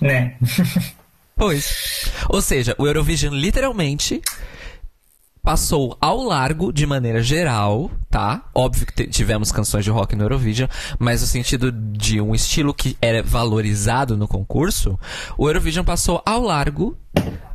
Né? 0.00 0.36
Pois. 1.36 2.10
Ou 2.28 2.42
seja, 2.42 2.74
o 2.78 2.86
Eurovision 2.86 3.34
literalmente 3.34 4.20
passou 5.42 5.96
ao 6.00 6.22
largo 6.22 6.72
de 6.72 6.86
maneira 6.86 7.22
geral, 7.22 7.90
tá? 8.08 8.44
Óbvio 8.54 8.86
que 8.86 9.06
tivemos 9.06 9.50
canções 9.50 9.84
de 9.84 9.90
rock 9.90 10.14
no 10.14 10.24
Eurovision, 10.24 10.68
mas 10.98 11.20
no 11.20 11.26
sentido 11.26 11.72
de 11.72 12.20
um 12.20 12.34
estilo 12.34 12.74
que 12.74 12.96
era 13.00 13.22
valorizado 13.22 14.16
no 14.16 14.28
concurso, 14.28 14.98
o 15.36 15.48
Eurovision 15.48 15.84
passou 15.84 16.22
ao 16.26 16.42
largo 16.42 16.96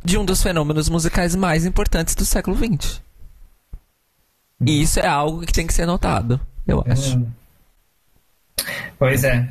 de 0.04 0.18
um 0.18 0.24
dos 0.24 0.42
fenômenos 0.42 0.88
musicais 0.88 1.34
mais 1.34 1.64
importantes 1.64 2.14
do 2.14 2.24
século 2.24 2.56
XX. 2.56 3.00
E 4.64 4.82
isso 4.82 5.00
é 5.00 5.06
algo 5.06 5.40
que 5.42 5.52
tem 5.52 5.66
que 5.66 5.74
ser 5.74 5.86
notado, 5.86 6.40
eu 6.66 6.82
acho. 6.88 7.18
Hum. 7.18 7.26
Pois 8.98 9.22
é. 9.22 9.48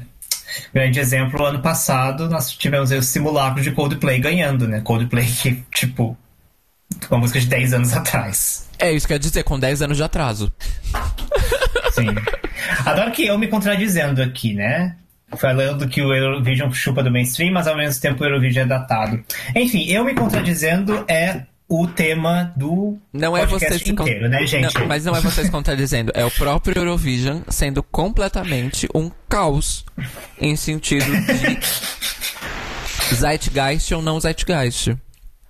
Grande 0.74 1.00
exemplo, 1.00 1.46
ano 1.46 1.62
passado 1.62 2.30
nós 2.30 2.52
tivemos 2.52 2.92
o 2.92 3.02
simulacro 3.02 3.62
de 3.62 3.72
Coldplay 3.72 4.20
ganhando, 4.20 4.68
né? 4.68 4.82
Coldplay 4.82 5.26
que, 5.26 5.64
tipo, 5.74 6.18
uma 7.10 7.20
música 7.20 7.40
de 7.40 7.48
10 7.48 7.74
anos 7.74 7.94
atrás. 7.94 8.68
É, 8.80 8.92
isso 8.92 9.08
quer 9.08 9.20
dizer, 9.20 9.44
com 9.44 9.60
10 9.60 9.82
anos 9.82 9.98
de 9.98 10.04
atraso. 10.04 10.52
Sim. 11.92 12.08
Adoro 12.86 13.12
que 13.12 13.26
eu 13.26 13.38
me 13.38 13.48
contradizendo 13.48 14.22
aqui, 14.22 14.54
né? 14.54 14.96
Falando 15.38 15.88
que 15.88 16.02
o 16.02 16.14
Eurovision 16.14 16.72
chupa 16.72 17.04
do 17.04 17.12
mainstream, 17.12 17.52
mas 17.52 17.68
ao 17.68 17.76
mesmo 17.76 18.02
tempo 18.02 18.24
o 18.24 18.26
Eurovision 18.26 18.66
é 18.66 18.68
datado. 18.68 19.24
Enfim, 19.56 19.86
eu 19.90 20.04
me 20.04 20.14
contradizendo 20.14 21.04
é 21.08 21.44
o 21.68 21.88
tema 21.88 22.54
do 22.56 22.98
não 23.12 23.36
é 23.36 23.46
você 23.46 23.80
se 23.80 23.92
inteiro, 23.92 24.30
né, 24.30 24.46
gente? 24.46 24.78
Não, 24.78 24.88
mas 24.88 25.04
não 25.04 25.16
é 25.16 25.22
você 25.22 25.44
se 25.44 25.52
contradizendo, 25.52 26.12
é 26.14 26.24
o 26.24 26.30
próprio 26.30 26.78
Eurovision 26.78 27.42
sendo 27.50 27.82
completamente 27.82 28.88
um 28.94 29.10
caos 29.28 29.84
em 30.40 30.56
sentido 30.56 31.06
de 31.06 31.60
Zeitgeist 33.16 33.94
ou 33.94 34.02
não 34.02 34.20
Zeitgeist. 34.20 34.96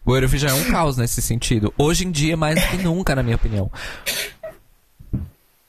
O 0.06 0.16
Eurovision 0.16 0.52
é 0.52 0.54
um 0.54 0.72
caos 0.72 0.98
nesse 0.98 1.20
sentido. 1.20 1.74
Hoje 1.78 2.06
em 2.06 2.12
dia, 2.12 2.38
mais 2.38 2.62
do 2.62 2.68
que 2.68 2.78
nunca, 2.78 3.16
na 3.16 3.24
minha 3.24 3.36
opinião. 3.36 3.72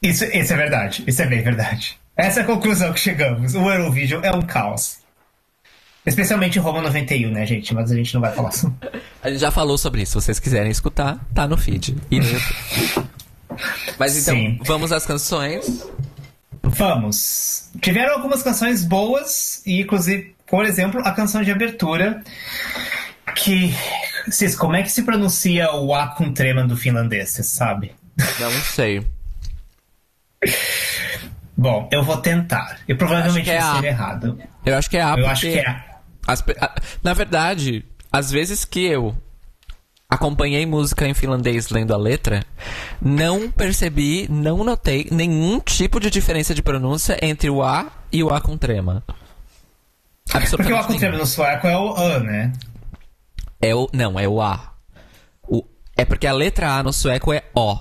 Isso, 0.02 0.24
isso 0.24 0.52
é 0.52 0.56
verdade. 0.56 1.02
Isso 1.06 1.22
é 1.22 1.26
bem 1.26 1.42
verdade. 1.42 1.98
Essa 2.14 2.40
é 2.40 2.42
a 2.42 2.46
conclusão 2.46 2.92
que 2.92 3.00
chegamos. 3.00 3.54
O 3.54 3.70
Eurovision 3.70 4.22
é 4.22 4.30
um 4.30 4.42
caos. 4.42 4.98
Especialmente 6.04 6.58
Roma 6.58 6.82
91, 6.82 7.30
né, 7.30 7.46
gente? 7.46 7.74
Mas 7.74 7.90
a 7.90 7.96
gente 7.96 8.12
não 8.12 8.20
vai 8.20 8.32
falar 8.32 8.52
sobre. 8.52 8.76
A 9.22 9.30
gente 9.30 9.40
já 9.40 9.50
falou 9.50 9.78
sobre 9.78 10.02
isso. 10.02 10.20
Se 10.20 10.26
vocês 10.26 10.38
quiserem 10.38 10.70
escutar, 10.70 11.18
tá 11.34 11.48
no 11.48 11.56
feed. 11.56 11.96
E 12.10 12.20
no 12.20 12.26
Mas 13.98 14.16
então, 14.16 14.36
Sim. 14.36 14.60
vamos 14.64 14.92
às 14.92 15.06
canções. 15.06 15.88
Vamos. 16.62 17.70
Tiveram 17.80 18.14
algumas 18.14 18.42
canções 18.42 18.84
boas, 18.84 19.62
e 19.66 19.80
inclusive, 19.80 20.34
por 20.46 20.66
exemplo, 20.66 21.00
a 21.00 21.10
canção 21.12 21.42
de 21.42 21.50
abertura 21.50 22.22
que. 23.34 23.74
Cis, 24.30 24.56
como 24.56 24.76
é 24.76 24.82
que 24.82 24.90
se 24.90 25.02
pronuncia 25.02 25.72
o 25.72 25.94
A 25.94 26.08
com 26.08 26.32
trema 26.32 26.66
do 26.66 26.76
finlandês, 26.76 27.30
você 27.30 27.42
sabe? 27.42 27.94
Não 28.40 28.50
sei. 28.50 29.06
Bom, 31.56 31.88
eu 31.90 32.02
vou 32.02 32.18
tentar. 32.18 32.78
Eu 32.86 32.96
provavelmente 32.96 33.48
é 33.50 33.60
vou 33.60 33.80
ser 33.80 33.86
errado. 33.86 34.38
Eu 34.64 34.76
acho 34.76 34.90
que 34.90 34.96
é 34.96 35.02
A. 35.02 35.14
Eu 35.16 35.26
acho 35.26 35.42
que 35.42 35.58
é 35.58 35.66
A. 35.66 35.84
as 36.26 36.44
na 37.02 37.14
verdade, 37.14 37.84
às 38.12 38.30
vezes 38.30 38.64
que 38.64 38.84
eu 38.84 39.16
acompanhei 40.08 40.64
música 40.66 41.06
em 41.06 41.14
finlandês 41.14 41.68
lendo 41.68 41.92
a 41.92 41.96
letra, 41.96 42.44
não 43.00 43.50
percebi, 43.50 44.26
não 44.30 44.64
notei 44.64 45.08
nenhum 45.10 45.58
tipo 45.60 45.98
de 45.98 46.10
diferença 46.10 46.54
de 46.54 46.62
pronúncia 46.62 47.18
entre 47.22 47.50
o 47.50 47.62
A 47.62 47.90
e 48.12 48.22
o 48.22 48.30
A 48.30 48.40
com 48.40 48.56
trema. 48.56 49.02
Porque 50.56 50.72
o 50.72 50.76
A 50.76 50.84
com 50.84 50.96
trema 50.96 51.16
no 51.16 51.26
sueco 51.26 51.66
é 51.66 51.76
o 51.76 51.94
A, 51.94 52.20
né? 52.20 52.52
É 53.66 53.74
o, 53.74 53.90
não, 53.92 54.16
é 54.16 54.28
o 54.28 54.40
A. 54.40 54.76
O, 55.48 55.64
é 55.96 56.04
porque 56.04 56.28
a 56.28 56.32
letra 56.32 56.76
A 56.76 56.84
no 56.84 56.92
sueco 56.92 57.32
é 57.32 57.42
O. 57.52 57.76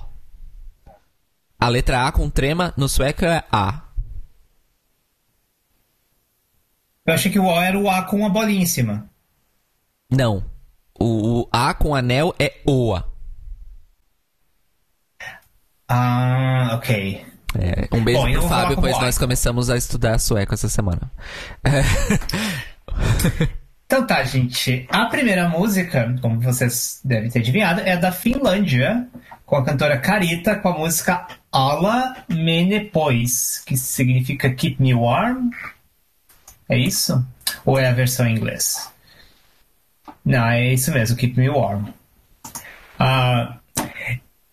A 1.59 1.69
letra 1.69 2.07
A 2.07 2.11
com 2.11 2.27
trema 2.27 2.73
no 2.75 2.89
sueco 2.89 3.23
é 3.23 3.43
A. 3.51 3.83
Eu 7.05 7.13
achei 7.13 7.31
que 7.31 7.37
o 7.37 7.45
O 7.45 7.61
era 7.61 7.77
o 7.77 7.87
A 7.87 8.01
com 8.01 8.25
a 8.25 8.29
bolinha 8.29 8.63
em 8.63 8.65
cima. 8.65 9.07
Não. 10.09 10.43
O, 10.99 11.41
o 11.41 11.49
A 11.51 11.71
com 11.75 11.93
anel 11.93 12.33
é 12.39 12.63
OA. 12.65 13.07
Ah, 15.87 16.71
ok. 16.73 17.23
É, 17.59 17.95
um 17.95 18.03
beijo 18.03 18.23
Bom, 18.23 18.31
pro 18.31 18.49
Fábio, 18.49 18.81
pois 18.81 18.99
nós 18.99 19.19
começamos 19.19 19.69
a 19.69 19.77
estudar 19.77 20.19
sueco 20.19 20.55
essa 20.55 20.67
semana. 20.67 21.11
Então 23.85 24.05
tá, 24.05 24.23
gente. 24.23 24.87
A 24.89 25.05
primeira 25.05 25.47
música, 25.47 26.15
como 26.21 26.39
vocês 26.39 26.99
devem 27.03 27.29
ter 27.29 27.39
adivinhado, 27.39 27.81
é 27.81 27.95
da 27.95 28.11
Finlândia, 28.11 29.07
com 29.45 29.57
a 29.57 29.63
cantora 29.63 29.97
Carita, 29.99 30.55
com 30.55 30.69
a 30.69 30.77
música 30.77 31.27
Alla 31.51 32.15
Mene 32.27 32.79
Pois, 32.85 33.63
que 33.65 33.77
significa 33.77 34.49
Keep 34.49 34.81
Me 34.81 34.93
Warm. 34.93 35.51
É 36.67 36.77
isso? 36.77 37.23
Ou 37.63 37.77
é 37.77 37.87
a 37.87 37.93
versão 37.93 38.25
em 38.25 38.35
inglês? 38.35 38.91
Não, 40.23 40.47
é 40.47 40.73
isso 40.73 40.91
mesmo, 40.91 41.15
Keep 41.15 41.39
Me 41.39 41.49
Warm. 41.49 41.85
Ah, 42.97 43.59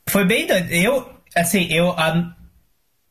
foi 0.08 0.26
bem 0.26 0.46
doido. 0.46 0.70
Eu, 0.70 1.10
assim, 1.34 1.72
eu, 1.72 1.92
ah, 1.92 2.34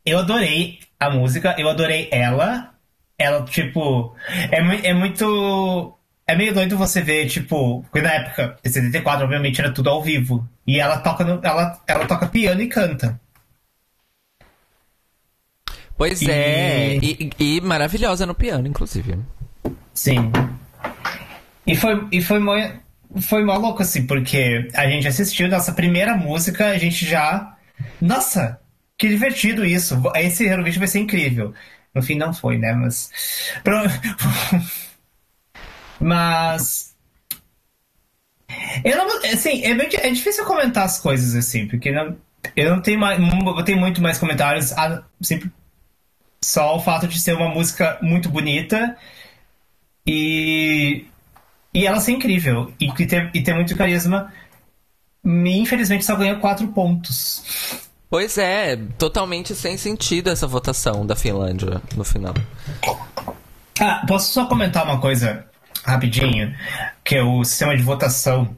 eu 0.05 0.19
adorei 0.19 0.79
a 0.99 1.09
música, 1.09 1.55
eu 1.57 1.67
adorei 1.67 2.07
ela. 2.11 2.75
Ela, 3.17 3.43
tipo, 3.45 4.15
é, 4.51 4.89
é 4.89 4.93
muito. 4.93 5.97
É 6.31 6.35
meio 6.35 6.53
doido 6.53 6.77
você 6.77 7.01
ver, 7.01 7.27
tipo, 7.27 7.81
porque 7.83 8.01
na 8.01 8.13
época, 8.13 8.57
em 8.63 8.69
74, 8.69 9.25
obviamente, 9.25 9.59
era 9.59 9.71
tudo 9.73 9.89
ao 9.89 10.01
vivo. 10.01 10.47
E 10.65 10.79
ela 10.79 10.97
toca, 10.99 11.23
no- 11.25 11.41
ela, 11.43 11.81
ela 11.87 12.05
toca 12.07 12.27
piano 12.27 12.61
e 12.61 12.67
canta. 12.67 13.19
Pois 15.97 16.21
E- 16.21 16.31
é, 16.31 16.97
e, 16.97 17.29
e 17.39 17.61
maravilhosa 17.61 18.25
no 18.25 18.33
piano, 18.33 18.67
inclusive. 18.67 19.17
Sim. 19.93 20.31
E 21.65 21.75
foi, 21.75 22.07
e 22.11 22.21
foi 22.21 22.39
mó, 22.39 22.53
foi 23.21 23.43
mó 23.43 23.55
louco, 23.57 23.81
assim, 23.81 24.05
porque 24.07 24.67
a 24.73 24.87
gente 24.87 25.07
assistiu 25.07 25.47
nossa 25.47 25.71
primeira 25.73 26.15
música, 26.15 26.67
a 26.69 26.77
gente 26.77 27.05
já. 27.05 27.55
Nossa, 27.99 28.59
que 28.97 29.07
divertido 29.07 29.65
isso! 29.65 30.01
Esse 30.15 30.45
Eurovision 30.45 30.79
vai 30.79 30.87
ser 30.87 30.99
incrível. 30.99 31.53
No 31.93 32.01
fim 32.01 32.15
não 32.15 32.33
foi, 32.33 32.57
né? 32.57 32.73
Mas. 32.73 33.11
Mas. 36.01 36.95
Eu 38.83 38.97
não. 38.97 39.17
Assim, 39.31 39.63
é, 39.63 39.73
bem, 39.73 39.87
é 39.93 40.09
difícil 40.11 40.43
comentar 40.45 40.83
as 40.85 40.99
coisas 40.99 41.35
assim, 41.35 41.67
porque 41.67 41.91
não, 41.91 42.17
eu 42.55 42.75
não 42.75 42.81
tenho, 42.81 42.99
mais, 42.99 43.19
eu 43.19 43.63
tenho 43.63 43.79
muito 43.79 44.01
mais 44.01 44.17
comentários. 44.17 44.71
a- 44.73 45.03
Sempre, 45.21 45.51
só 46.43 46.75
o 46.75 46.81
fato 46.81 47.07
de 47.07 47.19
ser 47.19 47.35
uma 47.35 47.49
música 47.49 47.97
muito 48.01 48.27
bonita 48.27 48.97
e, 50.05 51.05
e 51.73 51.85
ela 51.85 51.99
ser 51.99 52.13
incrível 52.13 52.73
e, 52.79 52.91
que 52.91 53.05
ter, 53.05 53.29
e 53.33 53.41
ter 53.43 53.53
muito 53.53 53.75
carisma. 53.75 54.33
Me, 55.23 55.59
infelizmente 55.59 56.03
só 56.03 56.15
ganhou 56.15 56.39
quatro 56.39 56.67
pontos. 56.69 57.43
Pois 58.09 58.37
é, 58.39 58.75
totalmente 58.97 59.53
sem 59.55 59.77
sentido 59.77 60.29
essa 60.31 60.47
votação 60.47 61.05
da 61.05 61.15
Finlândia 61.15 61.79
no 61.95 62.03
final. 62.03 62.33
Ah, 63.79 64.03
posso 64.07 64.33
só 64.33 64.47
comentar 64.47 64.83
uma 64.83 64.99
coisa 64.99 65.45
rapidinho? 65.83 66.55
Que 67.03 67.15
é 67.15 67.23
o 67.23 67.43
sistema 67.43 67.75
de 67.75 67.83
votação 67.83 68.55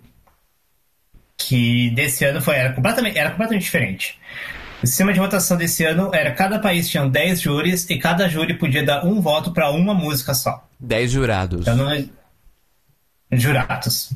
que 1.37 1.89
desse 1.91 2.23
ano 2.25 2.41
foi, 2.41 2.55
era, 2.55 2.73
completamente, 2.73 3.17
era 3.17 3.31
completamente 3.31 3.63
diferente. 3.63 4.19
O 4.81 4.87
sistema 4.87 5.13
de 5.13 5.19
votação 5.19 5.55
desse 5.57 5.83
ano 5.85 6.11
era 6.13 6.31
cada 6.31 6.59
país 6.59 6.89
tinha 6.89 7.07
10 7.07 7.39
júris 7.41 7.89
e 7.89 7.97
cada 7.97 8.27
júri 8.27 8.53
podia 8.53 8.83
dar 8.83 9.05
um 9.05 9.21
voto 9.21 9.51
para 9.51 9.71
uma 9.71 9.93
música 9.93 10.33
só. 10.33 10.67
10 10.79 11.11
jurados. 11.11 11.61
Então 11.61 11.75
não 11.75 11.89
é- 11.91 12.05
Jurados. 13.31 14.11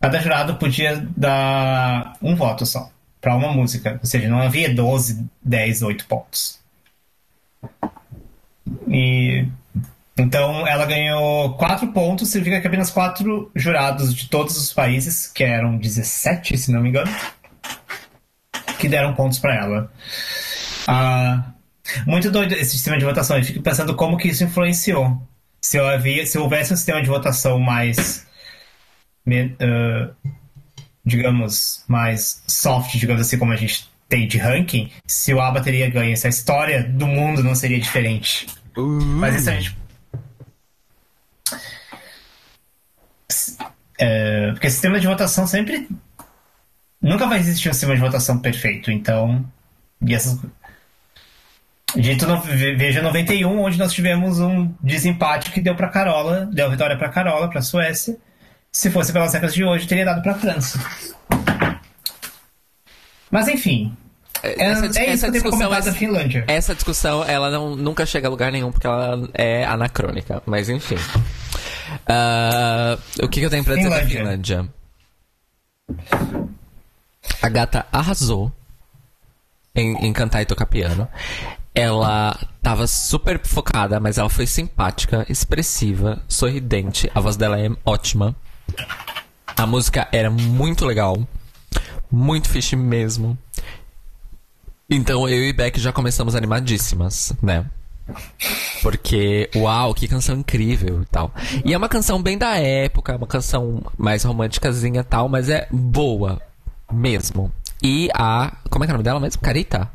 Cada 0.00 0.20
jurado 0.20 0.56
podia 0.56 1.04
dar 1.16 2.16
um 2.20 2.34
voto 2.36 2.66
só 2.66 2.90
para 3.20 3.34
uma 3.34 3.52
música. 3.52 3.98
Ou 4.00 4.06
seja, 4.06 4.28
não 4.28 4.40
havia 4.40 4.72
12, 4.72 5.26
10, 5.42 5.82
8 5.82 6.06
pontos. 6.06 6.58
E 8.88 9.46
então 10.18 10.66
ela 10.66 10.84
ganhou 10.84 11.54
4 11.54 11.88
pontos, 11.88 12.28
significa 12.28 12.60
que 12.60 12.66
apenas 12.66 12.90
4 12.90 13.50
jurados 13.54 14.14
de 14.14 14.28
todos 14.28 14.56
os 14.56 14.72
países, 14.72 15.26
que 15.26 15.44
eram 15.44 15.76
17, 15.76 16.56
se 16.58 16.72
não 16.72 16.80
me 16.80 16.88
engano, 16.88 17.10
que 18.78 18.88
deram 18.88 19.14
pontos 19.14 19.38
para 19.38 19.54
ela. 19.54 19.92
Ah, 20.86 21.52
muito 22.06 22.30
doido 22.30 22.52
esse 22.52 22.70
sistema 22.72 22.98
de 22.98 23.04
votação. 23.04 23.36
Eu 23.36 23.44
fico 23.44 23.62
pensando 23.62 23.94
como 23.94 24.16
que 24.16 24.28
isso 24.28 24.44
influenciou. 24.44 25.20
Se, 25.60 25.76
eu 25.76 25.86
havia, 25.86 26.24
se 26.26 26.38
houvesse 26.38 26.72
um 26.72 26.76
sistema 26.76 27.02
de 27.02 27.08
votação 27.08 27.58
mais. 27.58 28.26
ah, 29.60 30.10
digamos, 31.04 31.84
mais 31.88 32.42
soft, 32.46 32.96
digamos 32.96 33.22
assim, 33.22 33.38
como 33.38 33.52
a 33.52 33.56
gente 33.56 33.88
tem 34.08 34.26
de 34.26 34.38
ranking, 34.38 34.90
se 35.06 35.34
o 35.34 35.40
ABBA 35.40 35.60
teria 35.60 35.90
ganho, 35.90 36.16
se 36.16 36.26
a 36.26 36.30
história 36.30 36.82
do 36.82 37.06
mundo 37.06 37.42
não 37.42 37.54
seria 37.54 37.78
diferente. 37.78 38.46
Mas 38.76 39.36
isso 39.36 39.50
a 39.50 39.54
gente. 39.54 39.76
É, 43.98 44.52
porque 44.52 44.70
sistema 44.70 45.00
de 45.00 45.06
votação 45.06 45.46
sempre. 45.46 45.88
Nunca 47.00 47.26
vai 47.26 47.38
existir 47.38 47.68
um 47.68 47.72
sistema 47.72 47.94
de 47.94 48.00
votação 48.00 48.38
perfeito, 48.38 48.90
então. 48.90 49.44
E 50.06 50.14
essas. 50.14 50.38
Dito 51.96 52.26
no, 52.26 52.40
ve- 52.40 52.74
veja 52.76 53.00
91, 53.02 53.60
onde 53.60 53.78
nós 53.78 53.92
tivemos 53.92 54.38
um 54.40 54.72
desempate 54.82 55.50
que 55.50 55.60
deu 55.60 55.74
pra 55.74 55.88
Carola, 55.88 56.46
deu 56.52 56.70
vitória 56.70 56.96
pra 56.98 57.08
Carola, 57.08 57.48
pra 57.48 57.62
Suécia. 57.62 58.16
Se 58.70 58.90
fosse 58.90 59.12
pelas 59.12 59.32
regras 59.32 59.54
de 59.54 59.64
hoje, 59.64 59.86
teria 59.86 60.04
dado 60.04 60.22
pra 60.22 60.34
França. 60.34 60.78
Mas 63.30 63.48
enfim. 63.48 63.96
É, 64.42 64.62
Essa- 64.70 64.86
é 64.86 64.88
isso 64.88 64.98
essa 64.98 64.98
que 64.98 65.02
eu 65.02 65.08
tenho 65.08 65.42
pra 65.42 65.50
discussão 65.50 65.74
é- 65.74 65.80
da 65.82 65.92
Finlândia. 65.92 66.44
Essa 66.46 66.74
discussão, 66.74 67.24
ela 67.24 67.50
não, 67.50 67.74
nunca 67.74 68.06
chega 68.06 68.28
a 68.28 68.30
lugar 68.30 68.52
nenhum, 68.52 68.70
porque 68.70 68.86
ela 68.86 69.28
é 69.34 69.64
anacrônica. 69.64 70.42
Mas 70.46 70.68
enfim. 70.68 70.96
Ah, 72.06 72.98
o 73.22 73.28
que, 73.28 73.40
que 73.40 73.46
eu 73.46 73.50
tenho 73.50 73.64
pra 73.64 73.76
dizer 73.76 73.90
da 73.90 74.06
Finlândia. 74.06 74.68
Finlândia? 75.88 76.28
A 77.40 77.48
gata 77.48 77.86
arrasou 77.92 78.52
em, 79.74 80.06
em 80.06 80.12
cantar 80.12 80.42
e 80.42 80.46
tocar 80.46 80.66
piano. 80.66 81.08
Ela 81.74 82.36
tava 82.60 82.86
super 82.86 83.40
focada, 83.44 84.00
mas 84.00 84.18
ela 84.18 84.28
foi 84.28 84.46
simpática, 84.46 85.24
expressiva, 85.28 86.20
sorridente. 86.28 87.10
A 87.14 87.20
voz 87.20 87.36
dela 87.36 87.58
é 87.58 87.70
ótima. 87.84 88.34
A 89.56 89.66
música 89.66 90.08
era 90.12 90.30
muito 90.30 90.84
legal. 90.84 91.16
Muito 92.10 92.48
fixe 92.48 92.74
mesmo. 92.74 93.38
Então 94.90 95.28
eu 95.28 95.44
e 95.44 95.52
Beck 95.52 95.78
já 95.78 95.92
começamos 95.92 96.34
animadíssimas, 96.34 97.32
né? 97.42 97.66
Porque, 98.82 99.50
uau, 99.54 99.94
que 99.94 100.08
canção 100.08 100.36
incrível 100.36 101.02
e 101.02 101.06
tal. 101.06 101.32
E 101.64 101.72
é 101.74 101.76
uma 101.76 101.88
canção 101.88 102.22
bem 102.22 102.38
da 102.38 102.56
época, 102.56 103.12
é 103.12 103.16
uma 103.16 103.26
canção 103.26 103.82
mais 103.96 104.24
românticazinha 104.24 105.00
e 105.00 105.04
tal, 105.04 105.28
mas 105.28 105.48
é 105.48 105.68
boa 105.70 106.40
mesmo. 106.92 107.52
E 107.82 108.08
a. 108.14 108.52
Como 108.70 108.84
é 108.84 108.86
que 108.86 108.90
é 108.90 108.94
o 108.94 108.96
nome 108.96 109.04
dela 109.04 109.20
mesmo? 109.20 109.40
Carita? 109.40 109.90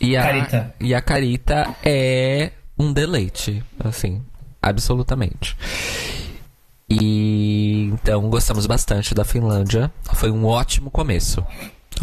E 0.00 0.16
a, 0.16 0.22
Carita. 0.22 0.74
E 0.80 0.94
a 0.94 1.00
Carita 1.00 1.76
é 1.84 2.52
um 2.78 2.92
deleite, 2.92 3.62
assim, 3.82 4.22
absolutamente. 4.60 5.56
E 6.90 7.90
então 7.92 8.28
gostamos 8.28 8.66
bastante 8.66 9.14
da 9.14 9.24
Finlândia. 9.24 9.90
Foi 10.14 10.30
um 10.30 10.44
ótimo 10.44 10.90
começo. 10.90 11.44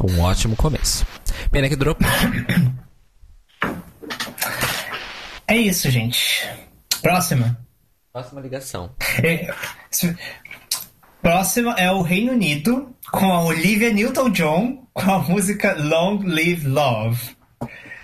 Um 0.02 0.22
ótimo 0.22 0.56
começo. 0.56 1.06
Pena 1.52 1.68
que 1.68 1.76
durou 1.76 1.96
pouco. 1.96 2.80
É 5.50 5.58
isso, 5.58 5.90
gente. 5.90 6.48
Próxima. 7.02 7.58
Próxima 8.14 8.42
ligação. 8.42 8.92
É, 9.24 9.52
Próximo 11.22 11.72
é 11.72 11.92
o 11.92 12.02
Reino 12.02 12.32
Unido, 12.32 12.96
com 13.12 13.32
a 13.32 13.44
Olivia 13.44 13.92
Newton-John, 13.92 14.88
com 14.94 15.12
a 15.12 15.20
música 15.20 15.76
Long 15.78 16.22
Live 16.24 16.68
Love. 16.68 17.36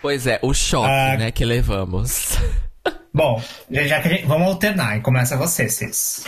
Pois 0.02 0.28
é, 0.28 0.40
o 0.42 0.54
choque, 0.54 0.90
Ah. 0.90 1.18
né, 1.18 1.32
que 1.32 1.46
levamos. 1.46 2.38
Bom, 3.14 3.42
já, 3.72 4.02
que 4.02 4.08
a 4.08 4.12
gente, 4.12 4.26
vamos 4.26 4.48
alternar, 4.48 4.98
e 4.98 5.02
começa 5.02 5.38
você, 5.38 5.70
Cis. 5.70 6.26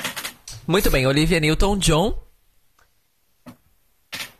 Muito 0.65 0.89
bem, 0.89 1.05
Olivia 1.05 1.39
Newton-John. 1.39 2.17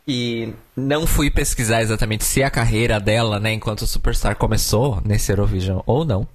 E 0.06 0.54
não 0.74 1.06
fui 1.06 1.30
pesquisar 1.30 1.82
exatamente 1.82 2.24
se 2.24 2.42
a 2.42 2.50
carreira 2.50 2.98
dela, 2.98 3.38
né, 3.38 3.52
enquanto 3.52 3.86
Superstar 3.86 4.36
começou 4.36 5.02
nesse 5.04 5.30
Eurovision 5.30 5.80
ou 5.84 6.04
não. 6.04 6.26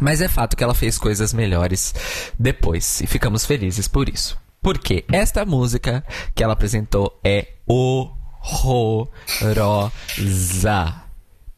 Mas 0.00 0.20
é 0.20 0.28
fato 0.28 0.56
que 0.56 0.64
ela 0.64 0.74
fez 0.74 0.98
coisas 0.98 1.32
melhores 1.32 1.94
depois 2.38 3.00
e 3.00 3.06
ficamos 3.06 3.44
felizes 3.44 3.86
por 3.86 4.08
isso. 4.08 4.36
Porque 4.62 5.04
esta 5.12 5.44
música 5.44 6.04
que 6.34 6.42
ela 6.42 6.54
apresentou 6.54 7.20
é 7.22 7.48
horrorosa. 7.66 9.12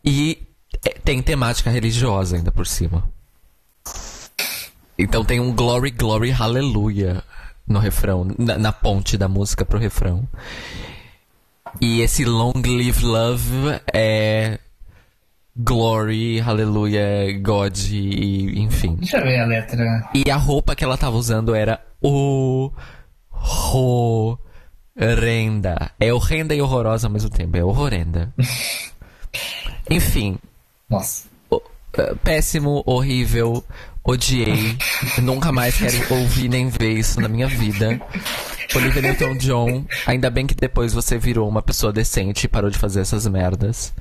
E 0.05 0.47
é- 0.85 0.99
tem 1.05 1.23
temática 1.23 1.71
religiosa 1.71 2.37
ainda 2.37 2.53
por 2.53 2.67
cima. 2.67 3.11
Então 4.99 5.25
tem 5.25 5.41
um 5.41 5.53
Glory, 5.55 5.91
Glory, 5.91 6.31
Hallelujah 6.31 7.23
no 7.67 7.79
refrão, 7.79 8.27
na, 8.39 8.59
na 8.59 8.73
ponte 8.73 9.17
da 9.17 9.29
música 9.29 9.65
pro 9.65 9.79
refrão. 9.79 10.29
E 11.81 12.01
esse 12.01 12.25
Long 12.25 12.53
Live 12.65 13.05
Love 13.05 13.81
é 13.93 14.59
Glory, 15.55 16.39
Hallelujah, 16.41 17.39
God 17.41 17.77
e 17.91 18.59
enfim. 18.61 18.97
Deixa 18.97 19.19
eu 19.19 19.23
ver 19.23 19.41
a 19.41 19.47
letra. 19.47 20.09
E 20.15 20.31
a 20.31 20.37
roupa 20.37 20.75
que 20.75 20.83
ela 20.83 20.97
tava 20.97 21.17
usando 21.17 21.55
era 21.55 21.79
horrenda. 24.97 25.91
É 26.01 26.13
horrenda 26.13 26.55
e 26.55 26.63
horrorosa 26.63 27.07
ao 27.07 27.13
mesmo 27.13 27.29
tempo. 27.29 27.57
É 27.57 27.65
horrenda. 27.65 28.33
Enfim, 29.91 30.39
Nossa. 30.89 31.27
eh, 31.99 32.15
péssimo, 32.23 32.83
horrível, 32.87 33.63
odiei. 34.05 34.79
Nunca 35.21 35.53
mais 35.53 35.77
quero 35.77 36.15
ouvir 36.15 36.49
nem 36.49 36.69
ver 36.69 36.93
isso 36.99 37.21
na 37.21 37.29
minha 37.29 37.47
vida. 37.49 38.01
Olivia 38.75 39.03
Newton-John, 39.03 39.85
ainda 40.07 40.31
bem 40.31 40.47
que 40.47 40.55
depois 40.55 40.95
você 40.95 41.19
virou 41.19 41.47
uma 41.47 41.61
pessoa 41.61 41.93
decente 41.93 42.45
e 42.45 42.49
parou 42.49 42.71
de 42.71 42.79
fazer 42.79 43.01
essas 43.01 43.27
merdas. 43.27 43.93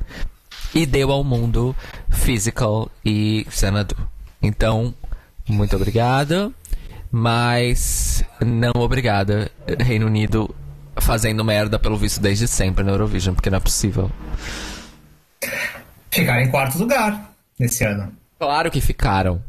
E 0.73 0.85
deu 0.85 1.11
ao 1.11 1.23
mundo 1.23 1.75
Physical 2.09 2.89
e 3.03 3.45
Xanadu. 3.49 3.95
Então, 4.41 4.93
muito 5.47 5.75
obrigada. 5.75 6.51
Mas 7.11 8.23
não 8.39 8.71
obrigada, 8.81 9.51
Reino 9.79 10.05
Unido 10.05 10.55
fazendo 10.97 11.43
merda 11.43 11.77
pelo 11.77 11.97
visto 11.97 12.21
desde 12.21 12.47
sempre 12.47 12.85
na 12.85 12.91
Eurovision, 12.91 13.35
porque 13.35 13.49
não 13.49 13.57
é 13.57 13.61
possível. 13.61 14.09
Ficaram 16.09 16.41
em 16.41 16.49
quarto 16.49 16.77
lugar 16.77 17.33
nesse 17.59 17.83
ano. 17.83 18.13
Claro 18.39 18.71
que 18.71 18.79
ficaram. 18.79 19.43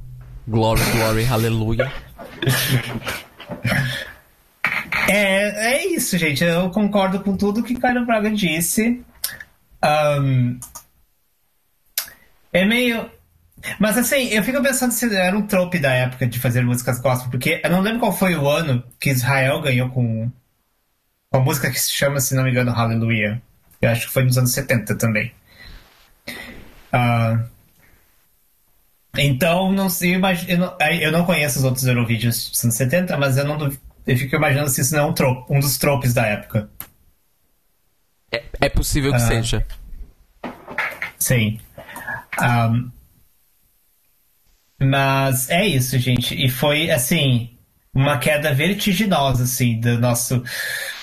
Glory, 0.46 0.82
glory, 0.92 1.22
hallelujah. 1.24 1.92
É, 5.08 5.74
é 5.74 5.86
isso, 5.88 6.16
gente. 6.16 6.44
Eu 6.44 6.70
concordo 6.70 7.20
com 7.20 7.36
tudo 7.36 7.62
que 7.62 7.74
Caio 7.74 8.06
Braga 8.06 8.30
disse. 8.30 9.02
Ahn, 9.82 10.58
é 12.52 12.64
meio. 12.64 13.10
Mas 13.78 13.96
assim, 13.96 14.28
eu 14.28 14.42
fico 14.42 14.60
pensando 14.62 14.92
se 14.92 15.14
era 15.14 15.36
um 15.36 15.46
trope 15.46 15.78
da 15.78 15.92
época 15.92 16.26
de 16.26 16.38
fazer 16.38 16.64
músicas 16.64 16.98
gospel, 17.00 17.30
porque 17.30 17.60
eu 17.62 17.70
não 17.70 17.80
lembro 17.80 18.00
qual 18.00 18.12
foi 18.12 18.34
o 18.34 18.48
ano 18.48 18.82
que 18.98 19.10
Israel 19.10 19.60
ganhou 19.60 19.88
com, 19.90 20.30
com 21.30 21.38
a 21.38 21.40
música 21.40 21.70
que 21.70 21.78
se 21.80 21.92
chama, 21.92 22.18
se 22.20 22.34
não 22.34 22.42
me 22.44 22.50
engano, 22.50 22.72
Hallelujah. 22.72 23.40
Eu 23.80 23.90
acho 23.90 24.06
que 24.06 24.12
foi 24.12 24.24
nos 24.24 24.36
anos 24.38 24.52
70 24.52 24.96
também. 24.96 25.32
Ah, 26.92 27.44
então, 29.16 29.70
não 29.72 29.88
sei, 29.88 30.16
eu, 30.16 30.20
eu 30.48 30.58
não, 30.58 30.76
eu 31.00 31.12
não 31.12 31.24
conheço 31.24 31.58
os 31.58 31.64
outros 31.64 31.86
Eurovídeos 31.86 32.50
dos 32.50 32.64
anos 32.64 32.76
70, 32.76 33.16
mas 33.16 33.36
eu 33.36 33.44
não 33.44 33.58
eu 34.06 34.16
fico 34.16 34.34
imaginando 34.34 34.68
se 34.70 34.80
isso 34.80 34.94
não 34.96 35.04
é 35.04 35.06
um, 35.06 35.12
trope, 35.12 35.52
um 35.52 35.60
dos 35.60 35.78
tropes 35.78 36.12
da 36.12 36.26
época. 36.26 36.68
É, 38.32 38.42
é 38.62 38.68
possível 38.68 39.10
que 39.12 39.16
Ah. 39.16 39.26
seja. 39.26 39.66
Sim. 41.18 41.60
Ahm, 42.38 42.90
mas 44.80 45.48
é 45.48 45.66
isso, 45.66 45.98
gente. 45.98 46.34
E 46.34 46.48
foi, 46.48 46.90
assim, 46.90 47.50
uma 47.94 48.18
queda 48.18 48.54
vertiginosa, 48.54 49.44
assim, 49.44 49.78
do 49.80 49.98
nosso 49.98 50.42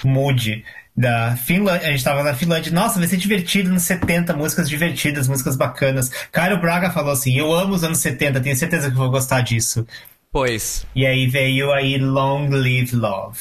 mood. 0.03 0.63
Da 0.95 1.35
Finlândia, 1.37 1.87
a 1.87 1.91
gente 1.91 2.03
tava 2.03 2.23
na 2.23 2.33
Finlândia, 2.33 2.73
nossa, 2.73 2.99
vai 2.99 3.07
ser 3.07 3.15
divertido 3.15 3.69
nos 3.69 3.83
70, 3.83 4.35
músicas 4.35 4.67
divertidas, 4.67 5.29
músicas 5.29 5.55
bacanas. 5.55 6.09
Caio 6.29 6.59
Braga 6.59 6.91
falou 6.91 7.13
assim: 7.13 7.37
Eu 7.37 7.53
amo 7.53 7.73
os 7.73 7.85
anos 7.85 7.99
70, 7.99 8.41
tenho 8.41 8.55
certeza 8.55 8.91
que 8.91 8.97
vou 8.97 9.09
gostar 9.09 9.39
disso. 9.39 9.87
Pois. 10.29 10.85
E 10.93 11.05
aí 11.05 11.25
veio 11.27 11.71
aí 11.71 11.97
Long 11.97 12.49
Live 12.49 12.97
Love. 12.97 13.39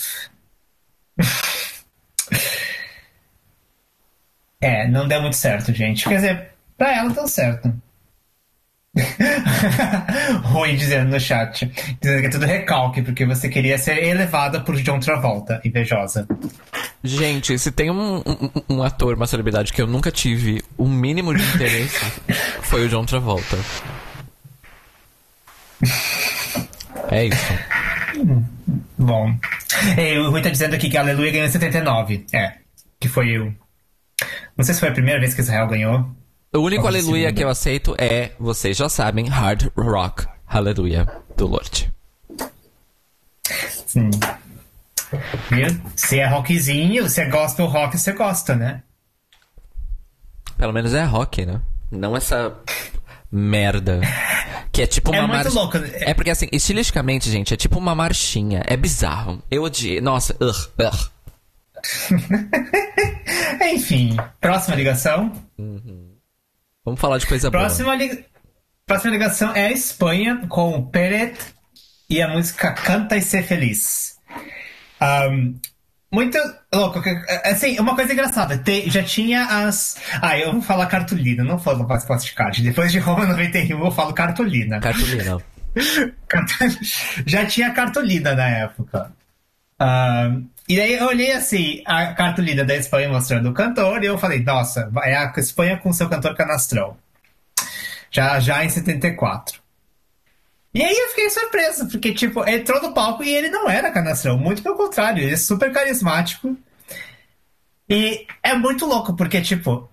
é, 4.61 4.87
não 4.87 5.09
deu 5.09 5.21
muito 5.21 5.37
certo, 5.37 5.75
gente. 5.75 6.09
Quer 6.09 6.15
dizer, 6.15 6.53
pra 6.79 6.97
ela 6.97 7.11
deu 7.11 7.29
certo. 7.29 7.75
Rui 10.45 10.77
dizendo 10.77 11.11
no 11.11 11.21
chat. 11.21 11.67
Dizendo 12.01 12.21
que 12.21 12.27
é 12.27 12.31
tudo 12.31 12.47
recalque, 12.47 13.03
porque 13.03 13.27
você 13.27 13.49
queria 13.49 13.79
ser 13.79 14.03
elevada 14.03 14.61
por 14.61 14.77
John 14.77 14.99
Travolta, 14.99 15.61
invejosa. 15.65 16.27
Gente, 17.03 17.59
se 17.59 17.71
tem 17.71 17.91
um, 17.91 18.19
um, 18.19 18.77
um 18.77 18.83
ator, 18.83 19.15
uma 19.15 19.27
celebridade 19.27 19.73
que 19.73 19.81
eu 19.81 19.87
nunca 19.87 20.11
tive 20.11 20.63
o 20.77 20.89
mínimo 20.89 21.35
de 21.35 21.43
interesse, 21.43 21.99
foi 22.63 22.87
o 22.87 22.89
John 22.89 23.05
Travolta. 23.05 23.57
É 27.11 27.27
isso. 27.27 27.53
Bom. 28.97 29.35
E 29.97 30.19
o 30.19 30.31
Rui 30.31 30.43
tá 30.43 30.51
dizendo 30.51 30.75
aqui 30.75 30.91
que 30.91 30.97
a 30.97 31.01
Aleluia 31.01 31.31
ganhou 31.31 31.47
em 31.47 31.51
79. 31.51 32.27
É. 32.33 32.55
Que 32.99 33.09
foi 33.09 33.39
o. 33.39 33.55
Não 34.57 34.65
sei 34.65 34.75
se 34.75 34.81
foi 34.81 34.89
a 34.89 34.93
primeira 34.93 35.21
vez 35.21 35.35
que 35.35 35.41
Israel 35.41 35.69
ganhou. 35.69 36.18
O 36.53 36.59
único 36.61 36.85
é 36.85 36.89
aleluia 36.89 37.23
segundo? 37.25 37.37
que 37.37 37.45
eu 37.45 37.49
aceito 37.49 37.95
é, 37.99 38.33
vocês 38.39 38.77
já 38.77 38.89
sabem, 38.89 39.27
Hard 39.29 39.69
Rock 39.77 40.27
Hallelujah 40.47 41.07
do 41.37 41.47
Lorde. 41.47 41.93
Sim. 43.87 44.11
Viu? 45.51 45.81
Se 45.97 46.19
é 46.19 46.27
rockzinho, 46.27 47.09
se 47.09 47.21
é 47.21 47.29
gospel 47.29 47.67
rock, 47.67 47.99
você 47.99 48.13
gosta, 48.13 48.55
né? 48.57 48.83
Pelo 50.57 50.73
menos 50.73 50.93
é 50.95 51.05
rock, 51.05 51.45
né? 51.47 51.61
Não 51.91 52.17
essa 52.17 52.55
merda. 53.31 54.01
Que 54.73 54.83
é 54.83 54.87
tipo 54.87 55.15
É 55.15 55.19
uma 55.21 55.29
muito 55.29 55.45
marcha. 55.45 55.59
louco. 55.59 55.77
É 55.79 56.13
porque 56.15 56.31
assim, 56.31 56.49
estilisticamente, 56.53 57.31
gente, 57.31 57.55
é 57.55 57.57
tipo 57.57 57.79
uma 57.79 57.95
marchinha. 57.95 58.63
É 58.67 58.77
bizarro. 58.77 59.43
Eu 59.51 59.63
odiei. 59.63 60.01
Nossa, 60.01 60.35
ugh, 60.41 60.71
ugh. 60.79 61.11
Enfim, 63.73 64.17
próxima 64.41 64.77
ligação. 64.77 65.33
Vamos 66.89 67.01
falar 67.01 67.19
de 67.19 67.27
coisa 67.27 67.51
boa. 67.51 67.65
Próxima, 67.65 67.95
li... 67.95 68.25
próxima 68.87 69.13
ligação 69.13 69.55
é 69.55 69.67
a 69.67 69.73
Espanha 69.73 70.43
com 70.49 70.71
o 70.71 70.87
Peret 70.91 71.37
e 72.11 72.21
a 72.23 72.29
música 72.29 72.73
Canta 72.73 73.17
e 73.17 73.23
Ser 73.23 73.43
Feliz. 73.43 74.17
Ahm, 75.01 75.55
muito 76.11 76.39
louco. 76.75 77.01
Assim, 77.45 77.79
uma 77.79 77.95
coisa 77.95 78.13
engraçada. 78.13 78.57
tem- 78.59 78.91
já 78.91 79.03
tinha 79.03 79.45
as. 79.45 79.97
Ah, 80.23 80.39
eu 80.39 80.53
vou 80.53 80.63
falar 80.63 80.87
cartolina, 80.87 81.45
não 81.45 81.59
falo 81.59 81.87
mais 81.87 82.05
plasticard. 82.05 82.63
Depois 82.63 82.91
de 82.91 82.99
Roma 82.99 83.27
91, 83.27 83.85
eu 83.85 83.91
falo 83.91 84.13
cartolina. 84.15 84.81
Cartolina. 86.27 86.75
Já 87.27 87.47
tinha 87.47 87.71
cartolina 87.73 88.35
na 88.35 88.49
época. 88.49 89.13
E 90.69 90.81
aí 90.81 90.95
eu 90.95 91.07
olhei 91.07 91.33
assim, 91.33 91.83
a 91.87 92.13
cartolina 92.15 92.65
da 92.65 92.77
Espanha 92.77 93.09
mostrando 93.09 93.49
o 93.49 93.55
cantor, 93.55 94.03
e 94.03 94.07
eu 94.07 94.19
falei, 94.19 94.43
nossa, 94.43 94.91
é 95.05 95.17
a 95.17 95.33
Espanha 95.37 95.79
com 95.79 95.93
seu 95.93 96.09
cantor 96.09 96.35
canastrão. 96.37 96.97
Já, 98.11 98.39
já 98.41 98.65
em 98.65 98.69
74. 98.69 99.61
E 100.75 100.83
aí 100.83 100.95
eu 100.95 101.09
fiquei 101.09 101.31
surpreso, 101.31 101.89
porque, 101.89 102.13
tipo, 102.13 102.47
entrou 102.49 102.83
no 102.83 102.93
palco 102.93 103.25
e 103.25 103.35
ele 103.35 103.49
não 103.49 103.69
era 103.69 103.91
canastrão, 103.91 104.37
muito 104.37 104.63
pelo 104.63 104.77
contrário, 104.77 105.23
ele 105.23 105.33
é 105.33 105.37
super 105.37 105.73
carismático. 105.73 106.57
E 107.89 108.27
é 108.43 108.55
muito 108.55 108.85
louco, 108.85 109.17
porque, 109.17 109.41
tipo, 109.41 109.91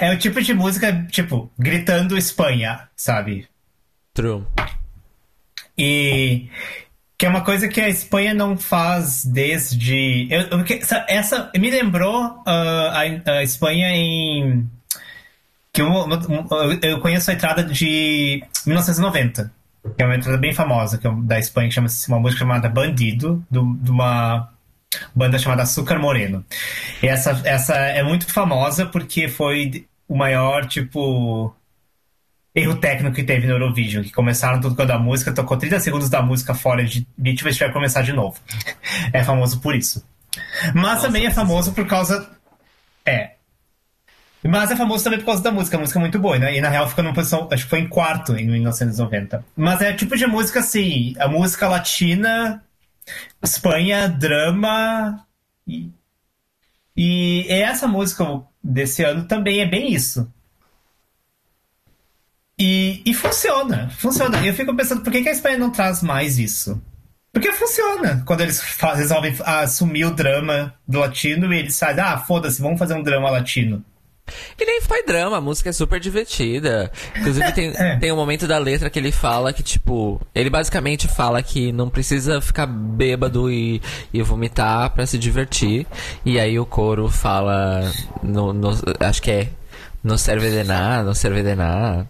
é 0.00 0.12
o 0.12 0.18
tipo 0.18 0.42
de 0.42 0.52
música, 0.52 1.06
tipo, 1.10 1.50
gritando 1.56 2.18
Espanha, 2.18 2.88
sabe? 2.96 3.48
True. 4.12 4.44
E 5.76 6.48
que 7.18 7.26
é 7.26 7.28
uma 7.28 7.42
coisa 7.42 7.68
que 7.68 7.80
a 7.80 7.88
Espanha 7.88 8.32
não 8.32 8.56
faz 8.56 9.24
desde. 9.24 10.28
Eu, 10.30 10.42
eu- 10.42 10.64
essa, 10.80 11.04
essa 11.08 11.50
me 11.56 11.70
lembrou 11.70 12.42
ah, 12.46 13.02
a, 13.26 13.32
a 13.38 13.42
Espanha 13.42 13.88
em. 13.90 14.68
Que 15.72 15.82
eu, 15.82 15.88
eu 16.82 17.00
conheço 17.00 17.30
a 17.30 17.34
entrada 17.34 17.62
de 17.62 18.42
1990. 18.66 19.52
que 19.96 20.02
é 20.02 20.06
uma 20.06 20.16
entrada 20.16 20.38
bem 20.38 20.52
famosa, 20.52 20.98
que 20.98 21.06
é 21.06 21.12
da 21.22 21.38
Espanha, 21.38 21.68
que 21.68 21.74
chama 21.74 21.88
uma 22.08 22.18
música 22.20 22.40
chamada 22.40 22.68
Bandido, 22.68 23.44
do, 23.50 23.74
de 23.76 23.90
uma 23.90 24.48
banda 25.14 25.38
chamada 25.38 25.62
Açúcar 25.62 25.98
Moreno. 25.98 26.44
E 27.02 27.06
essa, 27.08 27.40
essa 27.44 27.74
é 27.76 28.02
muito 28.02 28.26
famosa 28.32 28.86
porque 28.86 29.28
foi 29.28 29.86
o 30.08 30.16
maior, 30.16 30.66
tipo, 30.66 31.54
erro 32.54 32.76
técnico 32.76 33.14
que 33.14 33.24
teve 33.24 33.46
no 33.46 33.54
Eurovision, 33.54 34.02
que 34.02 34.12
começaram 34.12 34.60
tudo 34.60 34.74
quando 34.74 34.90
a 34.90 34.98
música, 34.98 35.32
tocou 35.32 35.56
30 35.56 35.80
segundos 35.80 36.10
da 36.10 36.22
música 36.22 36.54
fora 36.54 36.84
de 36.84 37.06
ritmo 37.22 37.48
e 37.48 37.52
tiver 37.52 37.68
que 37.68 37.72
começar 37.72 38.02
de 38.02 38.12
novo. 38.12 38.38
É 39.12 39.22
famoso 39.22 39.60
por 39.60 39.74
isso. 39.74 40.04
Mas 40.74 40.74
Nossa, 40.74 41.02
também 41.02 41.26
é 41.26 41.30
famoso 41.30 41.72
por 41.72 41.86
causa. 41.86 42.28
É. 43.04 43.32
Mas 44.42 44.70
é 44.70 44.76
famoso 44.76 45.04
também 45.04 45.18
por 45.18 45.26
causa 45.26 45.42
da 45.42 45.50
música. 45.50 45.76
A 45.76 45.80
música 45.80 45.98
é 45.98 46.00
muito 46.00 46.18
boa, 46.18 46.38
né? 46.38 46.56
E 46.56 46.60
na 46.60 46.68
real 46.68 46.88
ficou 46.88 47.02
numa 47.02 47.14
posição. 47.14 47.48
Acho 47.50 47.64
que 47.64 47.70
foi 47.70 47.80
em 47.80 47.88
quarto 47.88 48.36
em 48.36 48.46
1990. 48.46 49.44
Mas 49.56 49.80
é 49.80 49.92
tipo 49.92 50.16
de 50.16 50.26
música 50.26 50.60
assim. 50.60 51.14
A 51.18 51.28
música 51.28 51.68
latina, 51.68 52.62
Espanha, 53.42 54.08
drama. 54.08 55.26
E, 55.66 55.90
e 56.96 57.46
essa 57.48 57.86
música 57.88 58.24
desse 58.62 59.02
ano 59.02 59.24
também 59.24 59.60
é 59.60 59.66
bem 59.66 59.92
isso. 59.92 60.32
E, 62.58 63.02
e 63.06 63.14
funciona, 63.14 63.88
funciona. 63.98 64.38
E 64.38 64.48
eu 64.48 64.54
fico 64.54 64.74
pensando, 64.74 65.02
por 65.02 65.12
que, 65.12 65.22
que 65.22 65.28
a 65.28 65.32
Espanha 65.32 65.58
não 65.58 65.70
traz 65.70 66.02
mais 66.02 66.38
isso? 66.38 66.80
Porque 67.32 67.52
funciona. 67.52 68.22
Quando 68.26 68.40
eles 68.40 68.60
resolvem 68.94 69.36
assumir 69.44 70.06
o 70.06 70.10
drama 70.10 70.74
do 70.86 70.98
latino 70.98 71.52
e 71.52 71.58
eles 71.58 71.78
fazem, 71.78 72.02
ah, 72.02 72.18
foda-se, 72.18 72.60
vamos 72.60 72.78
fazer 72.78 72.94
um 72.94 73.02
drama 73.02 73.30
latino. 73.30 73.84
E 74.58 74.64
nem 74.64 74.80
foi 74.80 75.04
drama, 75.04 75.38
a 75.38 75.40
música 75.40 75.70
é 75.70 75.72
super 75.72 76.00
divertida. 76.00 76.90
Inclusive, 77.16 77.52
tem, 77.52 77.72
é. 77.76 77.96
tem 77.96 78.12
um 78.12 78.16
momento 78.16 78.46
da 78.46 78.58
letra 78.58 78.90
que 78.90 78.98
ele 78.98 79.12
fala 79.12 79.52
que, 79.52 79.62
tipo, 79.62 80.20
ele 80.34 80.50
basicamente 80.50 81.08
fala 81.08 81.42
que 81.42 81.72
não 81.72 81.88
precisa 81.88 82.40
ficar 82.40 82.66
bêbado 82.66 83.50
e, 83.50 83.80
e 84.12 84.22
vomitar 84.22 84.90
para 84.90 85.06
se 85.06 85.18
divertir. 85.18 85.86
E 86.24 86.38
aí 86.38 86.58
o 86.58 86.66
coro 86.66 87.08
fala, 87.08 87.90
no, 88.22 88.52
no, 88.52 88.70
acho 89.00 89.22
que 89.22 89.30
é, 89.30 89.48
não 90.02 90.18
serve 90.18 90.50
de 90.50 90.64
nada, 90.64 91.04
não 91.04 91.14
serve 91.14 91.42
de 91.42 91.54
nada. 91.54 92.08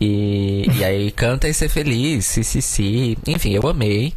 E, 0.00 0.64
e 0.78 0.82
aí 0.82 1.10
canta 1.10 1.46
e 1.46 1.52
ser 1.52 1.68
feliz, 1.68 2.24
si, 2.24 2.42
si, 2.42 2.62
si. 2.62 3.18
Enfim, 3.26 3.52
eu 3.52 3.68
amei. 3.68 4.14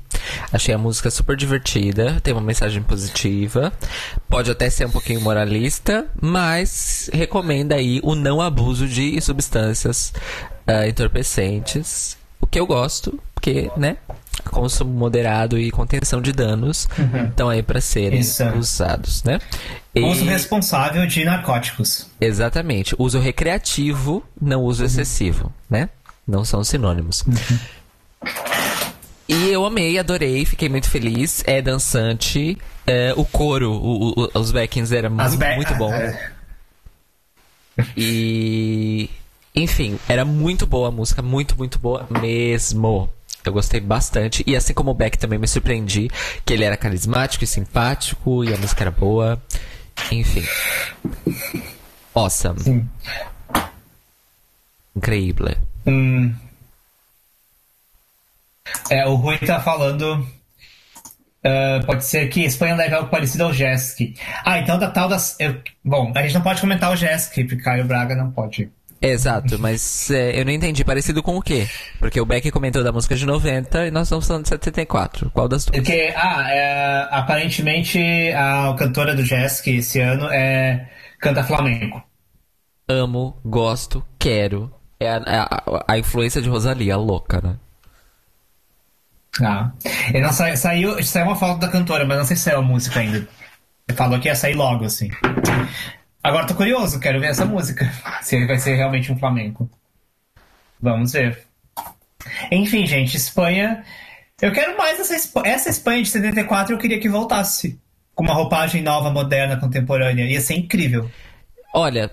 Achei 0.52 0.74
a 0.74 0.78
música 0.78 1.12
super 1.12 1.36
divertida, 1.36 2.22
tem 2.22 2.34
uma 2.34 2.41
mensagem 2.41 2.82
positiva. 2.82 3.74
Pode 4.30 4.50
até 4.50 4.69
ser 4.69 4.86
um 4.86 4.91
pouquinho 4.91 5.19
moralista, 5.19 6.08
mas 6.22 7.10
recomenda 7.12 7.76
aí 7.76 8.00
o 8.02 8.15
não 8.15 8.39
abuso 8.39 8.88
de 8.88 9.19
substâncias 9.19 10.13
uh, 10.67 10.88
entorpecentes. 10.88 12.17
O 12.39 12.48
que 12.48 12.60
eu 12.60 12.65
gosto, 12.65 13.19
porque, 13.34 13.69
né? 13.76 13.98
Consumo 14.46 14.91
moderado 14.91 15.58
e 15.60 15.72
contenção 15.72 16.22
de 16.22 16.32
danos 16.32 16.88
uhum. 16.98 17.28
estão 17.28 17.50
aí 17.50 17.63
para 17.63 17.80
serem 17.82 18.19
Isso. 18.19 18.43
usados, 18.58 19.24
né? 19.24 19.39
E... 19.96 20.02
Uso 20.02 20.26
responsável 20.26 21.06
de 21.06 21.24
narcóticos. 21.24 22.08
Exatamente. 22.19 22.96
Uso 22.98 23.19
recreativo, 23.19 24.24
não 24.39 24.62
uso 24.63 24.82
uhum. 24.82 24.88
excessivo, 24.88 25.54
né? 25.69 25.89
Não 26.28 26.43
são 26.43 26.63
sinônimos. 26.63 27.22
Uhum. 27.22 27.60
E 29.28 29.50
eu 29.50 29.65
amei, 29.65 29.98
adorei, 29.98 30.46
fiquei 30.46 30.69
muito 30.69 30.89
feliz. 30.89 31.43
É 31.46 31.62
dançante. 31.62 32.58
É, 32.86 33.13
o 33.15 33.24
coro, 33.24 33.72
o, 33.72 34.10
o, 34.10 34.30
os 34.39 34.52
backings 34.52 34.91
eram 34.91 35.12
muito, 35.12 35.46
muito 35.56 35.76
bom. 35.76 35.93
É. 35.93 36.32
E. 37.96 39.10
Enfim, 39.56 40.00
era 40.10 40.26
muito 40.26 40.65
boa 40.65 40.89
a 40.89 40.91
música, 40.91 41.22
muito, 41.22 41.56
muito 41.58 41.80
boa 41.80 42.08
mesmo. 42.22 43.10
Eu 43.45 43.53
gostei 43.53 43.79
bastante. 43.79 44.43
E 44.47 44.56
assim 44.56 44.73
como 44.73 44.91
o 44.91 44.93
Beck 44.93 45.17
também 45.17 45.39
me 45.39 45.47
surpreendi, 45.47 46.10
que 46.45 46.53
ele 46.53 46.63
era 46.63 46.77
carismático 46.77 47.43
e 47.43 47.47
simpático, 47.47 48.43
e 48.43 48.53
a 48.53 48.58
música 48.58 48.84
era 48.84 48.91
boa. 48.91 49.41
Enfim. 50.12 50.43
Awesome. 52.13 52.60
Sim. 52.60 52.89
Increíble. 54.95 55.58
Hum. 55.86 56.34
É, 58.89 59.06
o 59.06 59.15
Rui 59.15 59.38
tá 59.39 59.60
falando. 59.60 60.25
Uh, 61.45 61.86
pode 61.86 62.06
ser 62.06 62.29
que 62.29 62.45
Espanha 62.45 62.75
leve 62.75 62.95
algo 62.95 63.10
parecido 63.10 63.43
ao 63.43 63.53
JESC. 63.53 64.15
Ah, 64.45 64.60
então 64.60 64.79
da 64.79 64.89
tal 64.89 65.10
das. 65.10 65.36
Eu, 65.39 65.62
bom, 65.84 66.12
a 66.15 66.21
gente 66.21 66.36
não 66.36 66.41
pode 66.41 66.62
comentar 66.62 66.91
o 66.91 66.95
JESC, 66.95 67.43
porque 67.43 67.62
Caio 67.62 67.86
Braga 67.86 68.15
não 68.15 68.32
pode. 68.32 68.71
Exato, 69.04 69.60
mas 69.60 70.10
é, 70.10 70.39
eu 70.39 70.46
não 70.46 70.52
entendi. 70.52 70.82
Parecido 70.86 71.22
com 71.22 71.36
o 71.36 71.42
quê? 71.42 71.68
Porque 72.00 72.22
o 72.22 72.26
Beck 72.26 72.50
comentou 72.52 72.82
da 72.82 72.92
música 72.92 73.16
de 73.16 73.26
90 73.26 73.88
e 73.88 73.92
nós 73.92 74.08
estamos 74.08 74.26
falando 74.26 74.44
de 74.44 74.50
74. 74.50 75.30
Qual 75.32 75.50
das 75.50 75.66
duas? 75.66 75.78
Porque, 75.78 76.13
ah, 76.16 76.50
é, 76.50 77.08
aparentemente 77.12 78.00
a 78.34 78.74
cantora 78.80 79.13
do 79.13 79.26
JESC 79.26 79.68
esse 79.72 80.00
ano 80.00 80.30
é 80.32 80.89
canta 81.20 81.44
flamenco. 81.44 82.02
Amo, 82.88 83.38
gosto, 83.44 84.06
quero. 84.18 84.74
É 84.98 85.10
a, 85.10 85.18
a, 85.18 85.86
a 85.94 85.98
influência 85.98 86.42
de 86.42 86.48
Rosalia, 86.48 86.96
louca, 86.96 87.42
né? 87.42 87.58
Ah. 89.42 89.72
Não 90.13 90.32
sa 90.32 90.56
saiu, 90.56 91.04
saiu 91.04 91.26
uma 91.26 91.36
foto 91.36 91.60
da 91.60 91.68
cantora, 91.68 92.06
mas 92.06 92.18
não 92.18 92.26
sei 92.26 92.38
se 92.38 92.44
saiu 92.44 92.60
a 92.60 92.62
música 92.62 93.02
ainda. 93.02 93.28
Falou 93.96 94.18
que 94.18 94.30
ia 94.30 94.36
sair 94.36 94.54
logo, 94.54 94.86
assim. 94.86 95.10
Agora 96.24 96.48
tô 96.48 96.56
curioso, 96.56 97.02
quero 97.02 97.20
ver 97.20 97.32
essa 97.32 97.46
música. 97.46 97.92
Se 98.22 98.46
vai 98.46 98.58
ser 98.58 98.76
realmente 98.76 99.12
um 99.12 99.20
flamenco. 99.20 99.70
Vamos 100.82 101.12
ver. 101.12 101.46
Enfim, 102.50 102.86
gente, 102.86 103.18
Espanha. 103.18 103.84
Eu 104.42 104.54
quero 104.54 104.78
mais 104.78 105.00
essa, 105.00 105.42
essa 105.46 105.70
Espanha 105.70 106.02
de 106.02 106.10
74, 106.10 106.74
eu 106.74 106.80
queria 106.80 107.00
que 107.00 107.10
voltasse. 107.10 107.78
Com 108.16 108.24
uma 108.24 108.34
roupagem 108.34 108.82
nova, 108.82 109.10
moderna, 109.10 109.58
contemporânea. 109.58 110.26
Ia 110.26 110.40
ser 110.40 110.56
incrível. 110.56 111.12
Olha, 111.74 112.10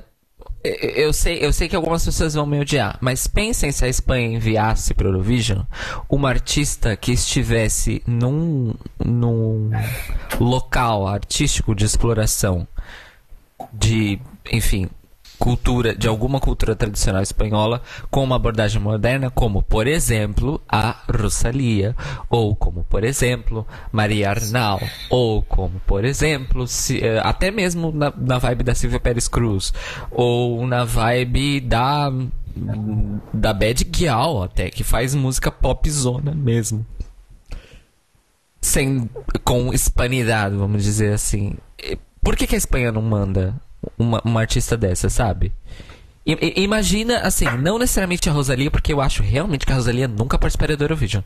eu 0.63 1.13
sei, 1.13 1.39
eu 1.41 1.53
sei 1.53 1.69
que 1.69 1.77
algumas 1.77 2.05
pessoas 2.05 2.35
vão 2.35 2.47
me 2.47 2.59
odiar, 2.59 2.99
mas 3.01 3.27
pensem 3.27 3.71
se 3.71 3.85
a 3.85 3.89
Espanha 3.89 4.37
enviasse 4.37 4.93
para 4.93 5.07
o 5.07 5.11
Eurovision 5.11 5.63
uma 6.09 6.29
artista 6.29 6.97
que 6.97 7.13
estivesse 7.13 8.03
num, 8.07 8.75
num 8.99 9.71
local 10.39 11.07
artístico 11.07 11.75
de 11.75 11.85
exploração 11.85 12.67
de, 13.73 14.19
enfim, 14.51 14.89
cultura, 15.41 15.97
de 15.97 16.07
alguma 16.07 16.39
cultura 16.39 16.77
tradicional 16.77 17.23
espanhola 17.23 17.81
com 18.11 18.23
uma 18.23 18.37
abordagem 18.37 18.81
moderna, 18.81 19.31
como, 19.31 19.63
por 19.63 19.87
exemplo, 19.87 20.61
a 20.69 20.95
Rosalia, 21.11 21.97
ou 22.29 22.55
como, 22.55 22.85
por 22.85 23.03
exemplo, 23.03 23.67
Maria 23.91 24.31
Arnal, 24.31 24.79
ou 25.09 25.43
como, 25.43 25.81
por 25.87 26.05
exemplo, 26.05 26.67
se, 26.67 27.03
eh, 27.03 27.21
até 27.25 27.51
mesmo 27.51 27.91
na, 27.91 28.13
na 28.15 28.39
vibe 28.39 28.65
da 28.65 28.75
Silvia 28.75 29.01
Pérez 29.01 29.27
Cruz, 29.27 29.73
ou 30.11 30.67
na 30.67 30.85
vibe 30.85 31.61
da 31.61 32.13
da 33.33 33.53
Bad 33.53 33.87
Gyal 33.91 34.43
até, 34.43 34.71
que 34.71 34.85
faz 34.85 35.15
música 35.15 35.51
popzona 35.51 36.35
mesmo. 36.35 36.85
Sem, 38.61 39.09
com 39.45 39.73
hispanidade, 39.73 40.55
vamos 40.57 40.83
dizer 40.83 41.15
assim. 41.15 41.55
Por 42.23 42.37
que, 42.37 42.47
que 42.47 42.55
a 42.55 42.59
Espanha 42.59 42.93
não 42.93 43.03
manda 43.03 43.55
uma, 43.99 44.21
uma 44.25 44.41
artista 44.41 44.77
dessa, 44.77 45.09
sabe? 45.09 45.53
I, 46.27 46.63
imagina, 46.63 47.21
assim, 47.21 47.47
não 47.59 47.79
necessariamente 47.79 48.29
a 48.29 48.33
Rosalia, 48.33 48.71
porque 48.71 48.93
eu 48.93 49.01
acho 49.01 49.23
realmente 49.23 49.65
que 49.65 49.73
a 49.73 49.77
Rosalia 49.77 50.07
nunca 50.07 50.39
participaria 50.39 50.77
do 50.77 50.85
Eurovision. 50.85 51.23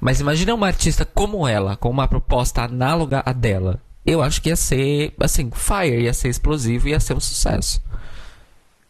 Mas 0.00 0.20
imagina 0.20 0.54
uma 0.54 0.66
artista 0.66 1.04
como 1.04 1.46
ela, 1.46 1.76
com 1.76 1.88
uma 1.88 2.08
proposta 2.08 2.62
análoga 2.62 3.22
à 3.24 3.32
dela. 3.32 3.80
Eu 4.04 4.20
acho 4.20 4.42
que 4.42 4.48
ia 4.48 4.56
ser, 4.56 5.14
assim, 5.20 5.50
fire, 5.54 6.02
ia 6.02 6.12
ser 6.12 6.28
explosivo, 6.28 6.88
ia 6.88 6.98
ser 6.98 7.14
um 7.14 7.20
sucesso. 7.20 7.80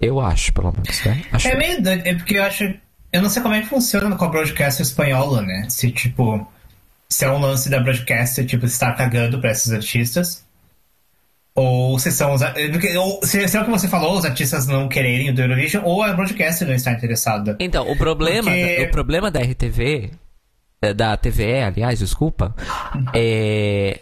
Eu 0.01 0.19
acho, 0.21 0.53
pelo 0.53 0.73
menos, 0.73 1.05
né? 1.05 1.23
Acho 1.31 1.49
é 1.49 1.55
meio 1.55 1.83
doido, 1.83 2.03
é 2.07 2.15
porque 2.15 2.37
eu 2.39 2.43
acho. 2.43 2.75
Eu 3.13 3.21
não 3.21 3.29
sei 3.29 3.43
como 3.43 3.55
é 3.55 3.61
que 3.61 3.69
funciona 3.69 4.17
com 4.17 4.25
a 4.25 4.29
broadcast 4.29 4.81
espanhola, 4.83 5.43
né? 5.43 5.67
Se, 5.69 5.93
tipo. 5.93 6.51
Se 7.09 7.27
é 7.27 7.31
um 7.31 7.39
lance 7.39 7.69
da 7.69 7.79
broadcast, 7.79 8.43
tipo, 8.47 8.65
estar 8.65 8.95
cagando 8.95 9.39
pra 9.39 9.53
esses 9.53 9.71
artistas. 9.71 10.45
Ou 11.55 11.99
se 11.99 12.11
são 12.11 12.33
os. 12.33 12.41
Ou, 12.41 13.21
se, 13.23 13.47
se 13.47 13.57
é 13.57 13.61
o 13.61 13.65
que 13.65 13.71
você 13.71 13.87
falou, 13.87 14.17
os 14.17 14.25
artistas 14.25 14.67
não 14.67 14.89
quererem 14.89 15.31
o 15.31 15.35
do 15.35 15.43
Eurovision, 15.43 15.85
ou 15.85 16.03
a 16.03 16.13
broadcast 16.13 16.65
não 16.65 16.75
está 16.75 16.93
interessada. 16.93 17.57
Então, 17.61 17.91
o 17.91 17.97
problema, 17.97 18.51
Porque... 18.51 18.83
o 18.83 18.91
problema 18.91 19.31
da 19.31 19.41
RTV, 19.41 20.11
eh, 20.81 20.95
da 20.95 21.15
TVE, 21.17 21.63
aliás, 21.63 21.99
desculpa, 21.99 22.55
é 23.15 24.01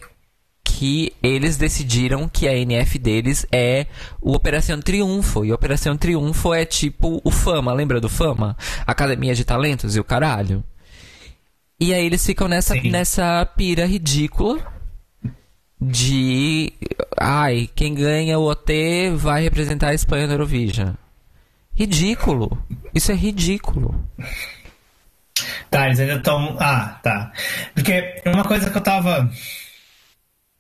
que 0.63 1.13
eles 1.23 1.57
decidiram 1.57 2.29
que 2.29 2.47
a 2.47 2.57
NF 2.57 2.99
deles 2.99 3.45
é 3.51 3.87
o 4.21 4.33
Operação 4.33 4.81
Triunfo. 4.81 5.45
E 5.45 5.53
Operação 5.53 5.97
Triunfo 5.97 6.55
é 6.55 6.65
tipo 6.65 7.21
o 7.25 7.31
Fama, 7.33 7.73
lembra 7.75 8.01
do 8.01 8.09
Fama? 8.09 8.57
Academia 8.87 9.35
de 9.35 9.45
Talentos 9.45 9.97
e 9.97 10.01
o 10.01 10.05
caralho. 10.05 10.63
E 11.81 11.93
aí 11.93 12.07
eles 12.07 12.25
ficam 12.25 12.47
nessa, 12.47 12.75
nessa 12.77 13.45
pira 13.57 13.85
ridícula 13.87 14.80
de 15.81 16.73
ai, 17.19 17.69
quem 17.75 17.95
ganha 17.95 18.39
o 18.39 18.51
OT 18.51 19.11
vai 19.17 19.43
representar 19.43 19.89
a 19.89 19.95
Espanha 19.95 20.27
no 20.27 20.35
Eurovision. 20.35 20.95
Ridículo. 21.75 22.63
Isso 22.95 23.11
é 23.11 23.15
ridículo. 23.15 23.95
Tá, 25.71 25.87
eles 25.87 26.01
ainda 26.01 26.17
estão. 26.17 26.57
Ah, 26.61 26.99
tá. 27.03 27.33
Porque 27.75 28.23
uma 28.27 28.45
coisa 28.45 28.71
que 28.71 28.77
eu 28.77 28.83
tava. 28.83 29.31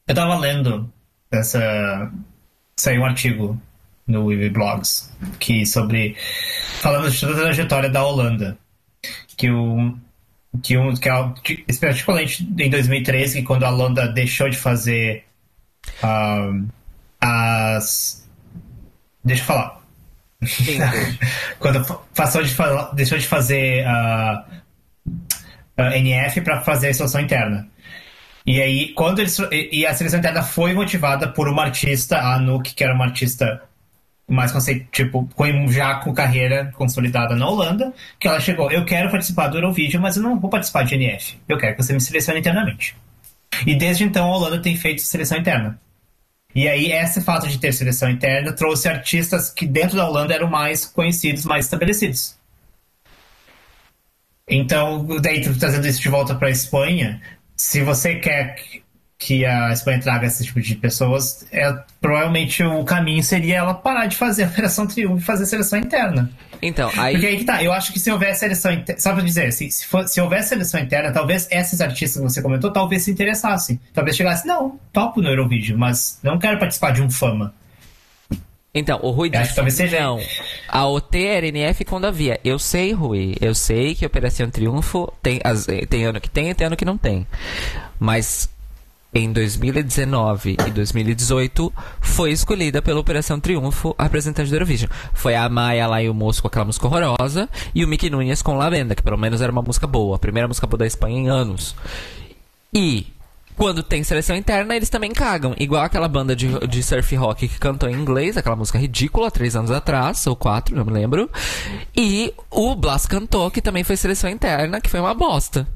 Eu 0.09 0.14
tava 0.14 0.39
lendo 0.39 0.91
essa. 1.31 2.11
Saiu 2.77 3.03
um 3.03 3.05
artigo 3.05 3.61
no 4.07 4.27
Weebly 4.27 4.51
Blogs 4.51 5.12
que 5.39 5.66
sobre. 5.66 6.16
falando 6.81 7.12
toda 7.18 7.35
a 7.35 7.41
trajetória 7.43 7.91
da 7.91 8.05
Holanda. 8.05 8.57
Que 9.37 9.51
o. 9.51 9.95
Que, 10.62 10.76
um, 10.76 10.94
que, 10.94 11.09
a, 11.09 11.32
que 11.44 11.64
particularmente 11.80 12.42
em 12.59 12.68
2013, 12.68 13.42
quando 13.42 13.64
a 13.64 13.70
Holanda 13.70 14.09
deixou 14.09 14.48
de 14.48 14.57
fazer 14.57 15.24
as. 17.20 18.28
Deixa 19.24 19.42
eu 19.42 19.46
falar. 19.46 19.80
quando 21.59 21.84
passou 22.14 22.42
de, 22.42 22.55
deixou 22.94 23.18
de 23.18 23.26
fazer 23.26 23.86
a 23.86 24.46
uh, 25.07 25.82
uh, 25.82 25.92
NF 25.96 26.40
para 26.40 26.62
fazer 26.62 26.88
a 26.88 26.94
seleção 26.94 27.20
interna. 27.20 27.68
E 28.46 28.61
aí, 28.61 28.92
quando 28.94 29.20
eles. 29.20 29.38
E 29.53 29.86
a 29.86 29.94
seleção 29.94 30.18
interna 30.18 30.42
foi 30.42 30.72
motivada 30.72 31.28
por 31.28 31.48
uma 31.48 31.62
artista, 31.64 32.16
a 32.16 32.36
Anouk, 32.36 32.74
que 32.74 32.82
era 32.82 32.94
uma 32.94 33.05
artista 33.05 33.62
conceito, 34.53 34.87
tipo, 34.91 35.28
já 35.68 35.97
com 35.97 36.12
carreira 36.12 36.72
consolidada 36.76 37.35
na 37.35 37.49
Holanda, 37.49 37.93
que 38.18 38.28
ela 38.28 38.41
chegou, 38.41 38.70
eu 38.70 38.85
quero 38.85 39.11
participar 39.11 39.49
do 39.49 39.59
Eurovision, 39.59 40.03
mas 40.03 40.16
eu 40.16 40.22
não 40.22 40.39
vou 40.39 40.49
participar 40.49 40.85
de 40.85 40.95
NF. 40.95 41.39
Eu 41.49 41.59
quero 41.59 41.76
que 41.76 41.83
você 41.83 41.93
me 41.93 42.01
selecione 42.01 42.41
internamente. 42.41 42.97
E 43.66 43.74
desde 43.74 44.05
então 44.05 44.26
a 44.26 44.37
Holanda 44.37 44.61
tem 44.61 44.76
feito 44.76 45.03
seleção 45.03 45.39
interna. 45.39 45.81
E 46.55 46.68
aí, 46.68 46.91
esse 46.93 47.20
fato 47.20 47.47
de 47.47 47.59
ter 47.59 47.72
seleção 47.72 48.11
interna 48.11 48.53
trouxe 48.53 48.89
artistas 48.89 49.51
que 49.51 49.66
dentro 49.66 49.97
da 49.97 50.09
Holanda 50.09 50.35
eram 50.35 50.49
mais 50.49 50.85
conhecidos, 50.85 51.45
mais 51.45 51.66
estabelecidos. 51.66 52.37
Então, 54.49 55.07
daí 55.20 55.41
trazendo 55.41 55.87
isso 55.87 56.01
de 56.01 56.09
volta 56.09 56.35
para 56.35 56.49
a 56.49 56.51
Espanha, 56.51 57.22
se 57.57 57.83
você 57.83 58.16
quer 58.16 58.57
que 59.21 59.45
a 59.45 59.71
Espanha 59.71 60.01
traga 60.01 60.27
esse 60.27 60.43
tipo 60.43 60.59
de 60.62 60.75
pessoas, 60.75 61.47
é, 61.53 61.71
provavelmente 62.01 62.64
o 62.64 62.83
caminho 62.85 63.23
seria 63.23 63.59
ela 63.59 63.75
parar 63.75 64.07
de 64.07 64.16
fazer 64.16 64.45
a 64.45 64.47
Operação 64.47 64.87
Triunfo 64.87 65.18
e 65.18 65.21
fazer 65.21 65.45
seleção 65.45 65.79
interna. 65.79 66.31
Então, 66.62 66.91
aí. 66.97 67.12
Porque 67.12 67.27
aí 67.27 67.37
que 67.37 67.45
tá, 67.45 67.62
eu 67.62 67.71
acho 67.71 67.93
que 67.93 68.01
se 68.01 68.11
houver 68.11 68.35
seleção 68.35 68.73
interna. 68.73 68.99
Só 68.99 69.12
pra 69.12 69.23
dizer, 69.23 69.53
se, 69.53 69.71
se, 69.71 69.87
for, 69.87 70.09
se 70.09 70.18
houver 70.23 70.43
seleção 70.43 70.81
interna, 70.81 71.12
talvez 71.12 71.47
esses 71.51 71.83
artistas 71.83 72.21
que 72.21 72.29
você 72.29 72.41
comentou, 72.41 72.73
talvez 72.73 73.03
se 73.03 73.11
interessassem. 73.11 73.79
Talvez 73.93 74.16
chegasse, 74.16 74.47
não, 74.47 74.81
topo 74.91 75.21
no 75.21 75.29
Eurovision, 75.29 75.79
mas 75.79 76.18
não 76.23 76.39
quero 76.39 76.59
participar 76.59 76.93
de 76.93 77.03
um 77.03 77.11
fama. 77.11 77.53
Então, 78.75 79.01
o 79.03 79.11
Rui 79.11 79.29
disse, 79.29 79.43
Acho 79.43 79.51
que 79.51 79.57
talvez 79.57 79.75
seja... 79.75 80.01
não, 80.01 80.18
a 80.68 80.87
OT 80.87 81.27
era 81.27 81.47
NF 81.47 81.85
quando 81.85 82.07
havia. 82.07 82.41
Eu 82.43 82.59
sei, 82.59 82.93
Rui, 82.93 83.35
eu 83.39 83.55
sei 83.55 83.95
que 83.95 84.07
Operação 84.07 84.49
Triunfo 84.49 85.12
tem, 85.23 85.41
as, 85.45 85.66
tem 85.89 86.05
ano 86.05 86.21
que 86.21 86.31
tem 86.31 86.49
e 86.49 86.55
tem 86.55 86.68
ano 86.68 86.77
que 86.77 86.85
não 86.87 86.97
tem. 86.97 87.27
Mas 87.99 88.49
em 89.12 89.32
2019 89.32 90.56
e 90.66 90.70
2018 90.70 91.72
foi 92.00 92.30
escolhida 92.30 92.80
pela 92.80 93.00
Operação 93.00 93.40
Triunfo 93.40 93.94
a 93.98 94.04
representante 94.04 94.48
do 94.48 94.54
Eurovision. 94.54 94.90
Foi 95.12 95.34
a 95.34 95.48
Maia 95.48 95.86
lá 95.86 96.02
e 96.02 96.08
o 96.08 96.14
Moço 96.14 96.40
com 96.40 96.48
aquela 96.48 96.64
música 96.64 96.86
horrorosa 96.86 97.48
e 97.74 97.84
o 97.84 97.88
Mickey 97.88 98.08
Nunes 98.08 98.42
com 98.42 98.56
Lavenda, 98.56 98.94
que 98.94 99.02
pelo 99.02 99.18
menos 99.18 99.40
era 99.40 99.50
uma 99.50 99.62
música 99.62 99.86
boa, 99.86 100.16
a 100.16 100.18
primeira 100.18 100.46
música 100.46 100.66
boa 100.66 100.78
da 100.78 100.86
Espanha 100.86 101.18
em 101.18 101.28
anos. 101.28 101.74
E 102.72 103.06
quando 103.56 103.82
tem 103.82 104.02
seleção 104.02 104.36
interna, 104.36 104.76
eles 104.76 104.88
também 104.88 105.12
cagam. 105.12 105.54
Igual 105.58 105.82
aquela 105.82 106.08
banda 106.08 106.34
de, 106.34 106.48
de 106.66 106.82
surf 106.82 107.14
rock 107.16 107.48
que 107.48 107.58
cantou 107.58 107.90
em 107.90 107.94
inglês, 107.94 108.36
aquela 108.36 108.56
música 108.56 108.78
ridícula, 108.78 109.30
três 109.30 109.56
anos 109.56 109.70
atrás, 109.70 110.26
ou 110.26 110.36
quatro, 110.36 110.74
não 110.74 110.84
me 110.84 110.92
lembro. 110.92 111.28
E 111.94 112.32
o 112.50 112.74
Blas 112.74 113.06
cantou, 113.06 113.50
que 113.50 113.61
também 113.61 113.84
foi 113.84 113.96
seleção 113.96 114.30
interna, 114.30 114.80
que 114.80 114.88
foi 114.88 115.00
uma 115.00 115.12
bosta. 115.12 115.68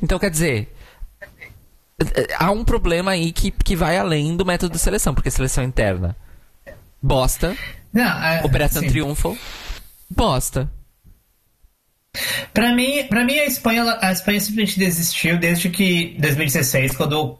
Então, 0.00 0.18
quer 0.18 0.30
dizer, 0.30 0.72
há 2.38 2.50
um 2.50 2.64
problema 2.64 3.12
aí 3.12 3.32
que, 3.32 3.50
que 3.50 3.74
vai 3.74 3.98
além 3.98 4.36
do 4.36 4.46
método 4.46 4.72
de 4.72 4.78
seleção, 4.78 5.14
porque 5.14 5.30
seleção 5.30 5.64
interna, 5.64 6.16
bosta. 7.02 7.56
Não, 7.92 8.24
é, 8.24 8.42
Operação 8.44 8.82
sim. 8.82 8.88
Triunfo, 8.88 9.36
bosta. 10.10 10.70
Para 12.52 12.74
mim, 12.74 13.04
para 13.08 13.24
mim 13.24 13.38
a 13.38 13.44
Espanha, 13.44 13.98
a 14.00 14.12
Espanha 14.12 14.40
simplesmente 14.40 14.78
desistiu 14.78 15.38
desde 15.38 15.68
que 15.70 16.16
2016, 16.18 16.96
quando 16.96 17.38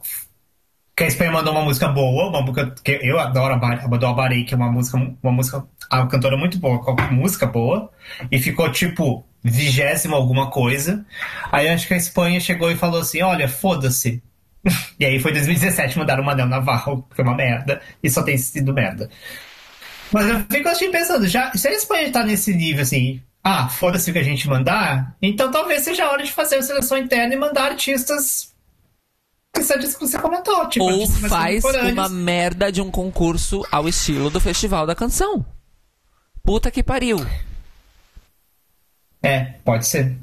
que 0.96 1.04
a 1.04 1.06
Espanha 1.06 1.30
mandou 1.30 1.52
uma 1.52 1.62
música 1.62 1.86
boa, 1.88 2.28
uma 2.28 2.42
música 2.42 2.74
que 2.82 2.98
eu 3.02 3.20
adoro, 3.20 3.54
a 3.54 4.10
Abarei, 4.10 4.44
que 4.44 4.52
é 4.52 4.56
uma 4.56 4.70
música, 4.70 4.98
uma 5.22 5.32
música, 5.32 5.64
uma 5.92 6.08
cantora 6.08 6.36
muito 6.36 6.58
boa, 6.58 6.80
com 6.80 6.96
música 7.12 7.46
boa, 7.46 7.90
e 8.32 8.38
ficou 8.40 8.70
tipo 8.72 9.24
vigésima 9.42 10.16
alguma 10.16 10.50
coisa. 10.50 11.06
Aí 11.52 11.68
acho 11.68 11.86
que 11.86 11.94
a 11.94 11.96
Espanha 11.96 12.40
chegou 12.40 12.70
e 12.70 12.76
falou 12.76 13.00
assim: 13.00 13.22
olha, 13.22 13.48
foda-se. 13.48 14.22
e 14.98 15.04
aí 15.04 15.18
foi 15.18 15.32
2017, 15.32 15.98
mandaram 15.98 16.22
uma 16.22 16.32
Manel 16.32 16.46
Navarro, 16.46 17.06
que 17.08 17.16
foi 17.16 17.24
uma 17.24 17.34
merda, 17.34 17.80
e 18.02 18.10
só 18.10 18.22
tem 18.22 18.36
sido 18.36 18.72
merda. 18.72 19.08
Mas 20.12 20.26
eu 20.28 20.40
fico 20.50 20.68
assim 20.68 20.90
pensando, 20.90 21.26
já, 21.26 21.52
se 21.52 21.68
a 21.68 21.72
Espanha 21.72 22.10
tá 22.10 22.24
nesse 22.24 22.54
nível 22.54 22.82
assim, 22.82 23.22
ah, 23.44 23.68
foda-se 23.68 24.10
o 24.10 24.12
que 24.12 24.18
a 24.18 24.24
gente 24.24 24.48
mandar, 24.48 25.16
então 25.20 25.50
talvez 25.50 25.82
seja 25.82 26.04
a 26.04 26.10
hora 26.10 26.22
de 26.22 26.32
fazer 26.32 26.56
a 26.56 26.62
seleção 26.62 26.98
interna 26.98 27.34
e 27.34 27.38
mandar 27.38 27.64
artistas 27.70 28.54
que 29.52 30.00
você 30.00 30.18
comentou. 30.18 30.68
Tipo, 30.68 30.84
Ou 30.84 31.06
faz 31.06 31.64
uma 31.64 32.08
merda 32.08 32.70
de 32.70 32.80
um 32.80 32.90
concurso 32.90 33.66
ao 33.70 33.88
estilo 33.88 34.30
do 34.30 34.40
Festival 34.40 34.86
da 34.86 34.94
Canção. 34.94 35.44
Puta 36.42 36.70
que 36.70 36.82
pariu. 36.82 37.18
É, 39.22 39.40
pode 39.64 39.86
ser. 39.86 40.16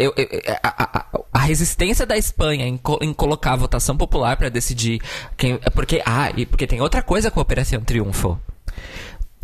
Eu, 0.00 0.14
eu, 0.16 0.28
a, 0.62 0.82
a, 0.82 1.20
a, 1.32 1.38
resistência 1.40 2.06
da 2.06 2.16
Espanha 2.16 2.66
em, 2.66 2.76
co, 2.76 2.98
em 3.02 3.12
colocar 3.12 3.52
a 3.52 3.56
votação 3.56 3.96
popular 3.96 4.36
para 4.36 4.48
decidir 4.48 5.00
quem. 5.36 5.58
Porque, 5.74 6.02
ah, 6.06 6.30
e 6.36 6.46
porque 6.46 6.66
tem 6.66 6.80
outra 6.80 7.02
coisa 7.02 7.30
com 7.30 7.38
a 7.38 7.42
Operação 7.42 7.80
Triunfo 7.82 8.40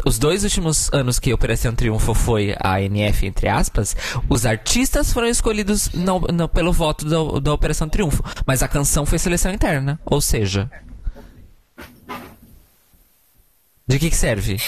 os 0.04 0.18
dois 0.18 0.44
últimos 0.44 0.88
anos 0.92 1.18
que 1.18 1.30
a 1.30 1.34
Operação 1.34 1.74
Triunfo 1.74 2.14
foi 2.14 2.54
a 2.60 2.80
NF, 2.80 3.26
entre 3.26 3.48
aspas, 3.48 3.96
os 4.28 4.44
artistas 4.44 5.12
foram 5.12 5.28
escolhidos 5.28 5.90
não, 5.92 6.20
pelo 6.48 6.72
voto 6.72 7.04
da, 7.04 7.40
da 7.40 7.52
Operação 7.52 7.88
Triunfo, 7.88 8.22
mas 8.46 8.62
a 8.62 8.68
canção 8.68 9.06
foi 9.06 9.18
seleção 9.18 9.52
interna. 9.52 9.98
Ou 10.04 10.20
seja. 10.20 10.70
De 13.88 13.98
que, 13.98 14.10
que 14.10 14.16
serve? 14.16 14.60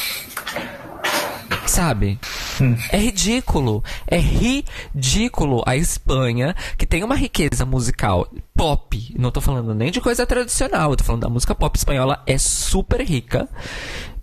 Sabe? 1.69 2.19
Hum. 2.61 2.77
É 2.91 2.97
ridículo. 2.97 3.85
É 4.07 4.19
ridículo 4.19 5.63
a 5.67 5.77
Espanha, 5.77 6.57
que 6.77 6.87
tem 6.87 7.05
uma 7.05 7.15
riqueza 7.15 7.65
musical 7.65 8.27
pop. 8.55 9.15
Não 9.19 9.31
tô 9.31 9.41
falando 9.41 9.75
nem 9.75 9.91
de 9.91 10.01
coisa 10.01 10.27
tradicional, 10.27 10.91
eu 10.91 10.97
tô 10.97 11.05
falando 11.05 11.23
da 11.23 11.29
música 11.29 11.55
pop 11.55 11.77
espanhola, 11.77 12.23
é 12.27 12.39
super 12.39 13.01
rica 13.03 13.49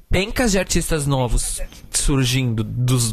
pencas 0.09 0.51
de 0.51 0.59
artistas 0.59 1.05
novos 1.05 1.61
surgindo 1.91 2.63
dos, 2.63 3.11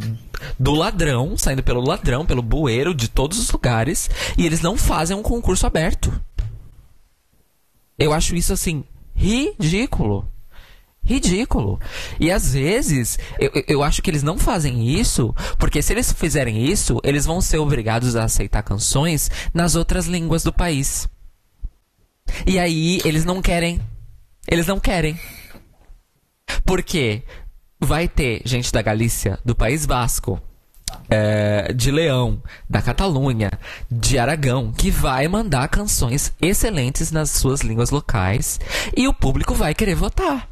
do 0.59 0.73
ladrão, 0.73 1.37
saindo 1.37 1.63
pelo 1.63 1.81
ladrão, 1.81 2.25
pelo 2.25 2.43
bueiro, 2.43 2.95
de 2.95 3.09
todos 3.09 3.41
os 3.41 3.51
lugares, 3.51 4.09
e 4.39 4.47
eles 4.47 4.61
não 4.61 4.77
fazem 4.77 5.17
um 5.17 5.23
concurso 5.23 5.67
aberto. 5.67 6.13
Eu 7.99 8.13
acho 8.13 8.37
isso 8.37 8.53
assim 8.53 8.85
ridículo. 9.15 10.29
Ridículo. 11.05 11.81
E 12.21 12.31
às 12.31 12.53
vezes, 12.53 13.19
eu, 13.39 13.51
eu 13.67 13.83
acho 13.83 14.01
que 14.01 14.09
eles 14.09 14.23
não 14.23 14.39
fazem 14.39 14.89
isso, 14.89 15.35
porque 15.59 15.83
se 15.83 15.93
eles 15.93 16.13
fizerem 16.13 16.65
isso, 16.65 17.01
eles 17.03 17.27
vão 17.27 17.41
ser 17.41 17.59
obrigados 17.59 18.15
a 18.15 18.25
aceitar 18.25 18.63
canções 18.63 19.31
nas 19.53 19.75
outras 19.75 20.07
línguas 20.07 20.45
do 20.45 20.53
país. 20.53 21.09
E 22.47 22.59
aí, 22.59 23.01
eles 23.05 23.25
não 23.25 23.43
querem. 23.43 23.81
Eles 24.49 24.67
não 24.67 24.79
querem. 24.79 25.19
Porque 26.65 27.23
vai 27.81 28.07
ter 28.07 28.43
gente 28.45 28.73
da 28.73 28.81
Galícia, 28.81 29.39
do 29.45 29.57
País 29.57 29.85
Basco, 29.85 30.41
é, 31.11 31.73
de 31.73 31.91
Leão, 31.91 32.43
da 32.69 32.81
Catalunha, 32.81 33.51
de 33.91 34.19
Aragão, 34.19 34.73
que 34.73 34.91
vai 34.91 35.27
mandar 35.27 35.69
canções 35.69 36.33
excelentes 36.41 37.11
nas 37.11 37.31
suas 37.31 37.61
línguas 37.61 37.91
locais 37.91 38.61
e 38.97 39.09
o 39.09 39.15
público 39.15 39.55
vai 39.55 39.75
querer 39.75 39.95
votar. 39.95 40.52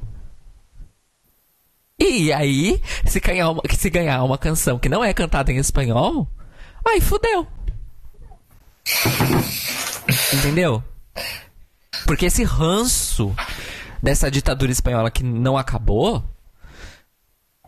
E 2.01 2.33
aí, 2.33 2.81
se 3.05 3.21
ganhar 3.21 3.51
uma, 3.51 3.63
se 3.77 3.91
ganhar 3.91 4.25
uma 4.25 4.39
canção 4.39 4.79
que 4.79 4.89
não 4.89 5.05
é 5.05 5.13
cantada 5.13 5.53
em 5.53 5.59
espanhol, 5.59 6.27
aí 6.87 6.99
fudeu. 6.99 7.47
Entendeu? 10.33 10.83
Porque 12.07 12.25
esse 12.25 12.43
ranço 12.43 13.37
dessa 14.03 14.31
ditadura 14.31 14.73
espanhola 14.73 15.11
que 15.11 15.23
não 15.23 15.59
acabou, 15.59 16.25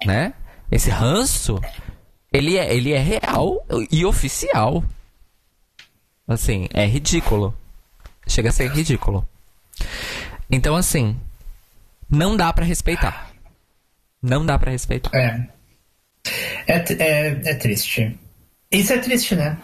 né? 0.06 0.32
Esse 0.70 0.88
ranço, 0.88 1.60
ele 2.32 2.56
é, 2.56 2.74
ele 2.74 2.92
é 2.92 2.98
real 2.98 3.62
e 3.90 4.06
oficial. 4.06 4.82
Assim, 6.26 6.68
é 6.72 6.86
ridículo. 6.86 7.54
Chega 8.26 8.48
a 8.48 8.52
ser 8.52 8.70
ridículo. 8.72 9.28
Então, 10.50 10.74
assim, 10.74 11.20
não 12.08 12.34
dá 12.34 12.50
para 12.52 12.64
respeitar. 12.64 13.31
Não 14.22 14.46
dá 14.46 14.58
para 14.58 14.70
respeitar. 14.70 15.10
É. 15.14 15.48
É, 16.66 16.76
é. 16.76 17.28
é 17.50 17.54
triste. 17.54 18.18
Isso 18.70 18.92
é 18.92 18.98
triste, 18.98 19.34
né? 19.34 19.58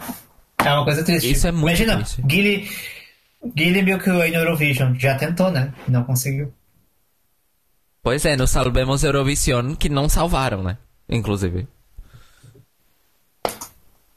É 0.63 0.73
uma 0.73 0.83
coisa 0.83 1.03
triste. 1.03 1.31
Isso 1.31 1.47
é 1.47 1.51
muito 1.51 1.81
Imagina, 1.81 1.95
triste. 1.97 2.21
Guilherme, 2.21 2.69
Guilherme 3.55 3.91
Milky 3.91 4.09
no 4.09 4.23
Eurovision. 4.23 4.93
Já 4.95 5.15
tentou, 5.15 5.49
né? 5.49 5.73
Não 5.87 6.03
conseguiu. 6.03 6.53
Pois 8.03 8.25
é, 8.25 8.35
no 8.35 8.47
Salvemos 8.47 9.03
Eurovision 9.03 9.75
que 9.75 9.89
não 9.89 10.09
salvaram, 10.09 10.63
né? 10.63 10.77
Inclusive. 11.07 11.67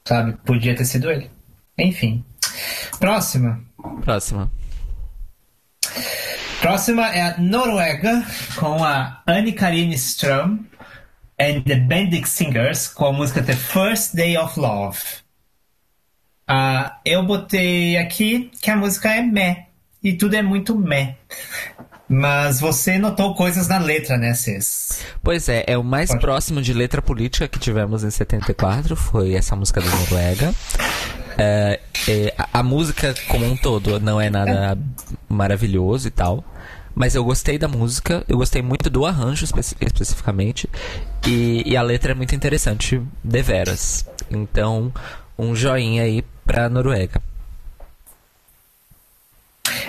Sabe? 0.05 0.33
Podia 0.45 0.75
ter 0.75 0.85
sido 0.85 1.09
ele. 1.09 1.29
Enfim. 1.77 2.23
Próxima. 2.99 3.63
Próxima. 4.03 4.51
Próxima 6.63 7.13
é 7.13 7.21
a 7.21 7.37
Noruega, 7.37 8.25
com 8.55 8.81
a 8.81 9.21
Anne 9.27 9.51
Karine 9.51 9.95
Strum 9.95 10.59
and 11.37 11.59
the 11.63 11.75
Bendik 11.75 12.27
Singers, 12.27 12.87
com 12.87 13.07
a 13.07 13.11
música 13.11 13.43
The 13.43 13.53
First 13.53 14.15
Day 14.15 14.37
of 14.37 14.57
Love. 14.57 14.97
Ah, 16.47 17.01
eu 17.03 17.21
botei 17.25 17.97
aqui 17.97 18.49
que 18.61 18.71
a 18.71 18.77
música 18.77 19.13
é 19.13 19.21
meh, 19.21 19.65
e 20.01 20.13
tudo 20.13 20.37
é 20.37 20.41
muito 20.41 20.73
meh. 20.73 21.17
Mas 22.07 22.61
você 22.61 22.97
notou 22.97 23.35
coisas 23.35 23.67
na 23.67 23.77
letra, 23.77 24.17
né, 24.17 24.33
Cês? 24.33 25.05
Pois 25.21 25.49
é, 25.49 25.65
é 25.67 25.77
o 25.77 25.83
mais 25.83 26.11
Pode. 26.11 26.21
próximo 26.21 26.61
de 26.61 26.71
letra 26.71 27.01
política 27.01 27.45
que 27.45 27.59
tivemos 27.59 28.05
em 28.05 28.09
74, 28.09 28.95
foi 28.95 29.33
essa 29.33 29.53
música 29.53 29.81
da 29.81 29.89
Noruega. 29.89 30.53
É, 31.37 31.79
é, 32.07 32.33
a, 32.37 32.59
a 32.59 32.63
música 32.63 33.13
como 33.27 33.45
um 33.45 33.57
todo 33.57 33.99
não 33.99 34.21
é 34.21 34.29
nada 34.29 34.77
maravilhoso 35.27 36.07
e 36.07 36.11
tal. 36.11 36.41
Mas 36.95 37.15
eu 37.15 37.23
gostei 37.23 37.57
da 37.57 37.67
música, 37.67 38.23
eu 38.27 38.37
gostei 38.37 38.61
muito 38.61 38.89
do 38.89 39.05
arranjo 39.05 39.43
espe- 39.45 39.75
especificamente. 39.81 40.69
E, 41.27 41.63
e 41.65 41.75
a 41.75 41.81
letra 41.81 42.11
é 42.11 42.15
muito 42.15 42.35
interessante, 42.35 43.01
deveras. 43.23 44.05
Então, 44.29 44.93
um 45.37 45.55
joinha 45.55 46.03
aí 46.03 46.23
pra 46.45 46.69
Noruega. 46.69 47.21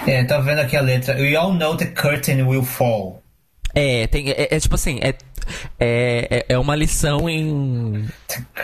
É, 0.07 0.23
tá 0.25 0.39
vendo 0.39 0.61
aqui 0.61 0.77
a 0.77 0.81
letra. 0.81 1.17
We 1.17 1.35
all 1.37 1.53
know 1.55 1.77
the 1.77 1.87
curtain 1.87 2.43
will 2.43 2.63
fall. 2.63 3.23
É, 3.75 4.07
tem, 4.07 4.31
é, 4.31 4.49
é 4.55 4.61
tipo 4.61 4.75
assim, 4.77 4.99
é, 5.03 5.15
é, 5.81 6.29
é- 6.31 6.47
é 6.51 6.59
uma 6.59 6.77
lição 6.77 7.29
em, 7.29 8.09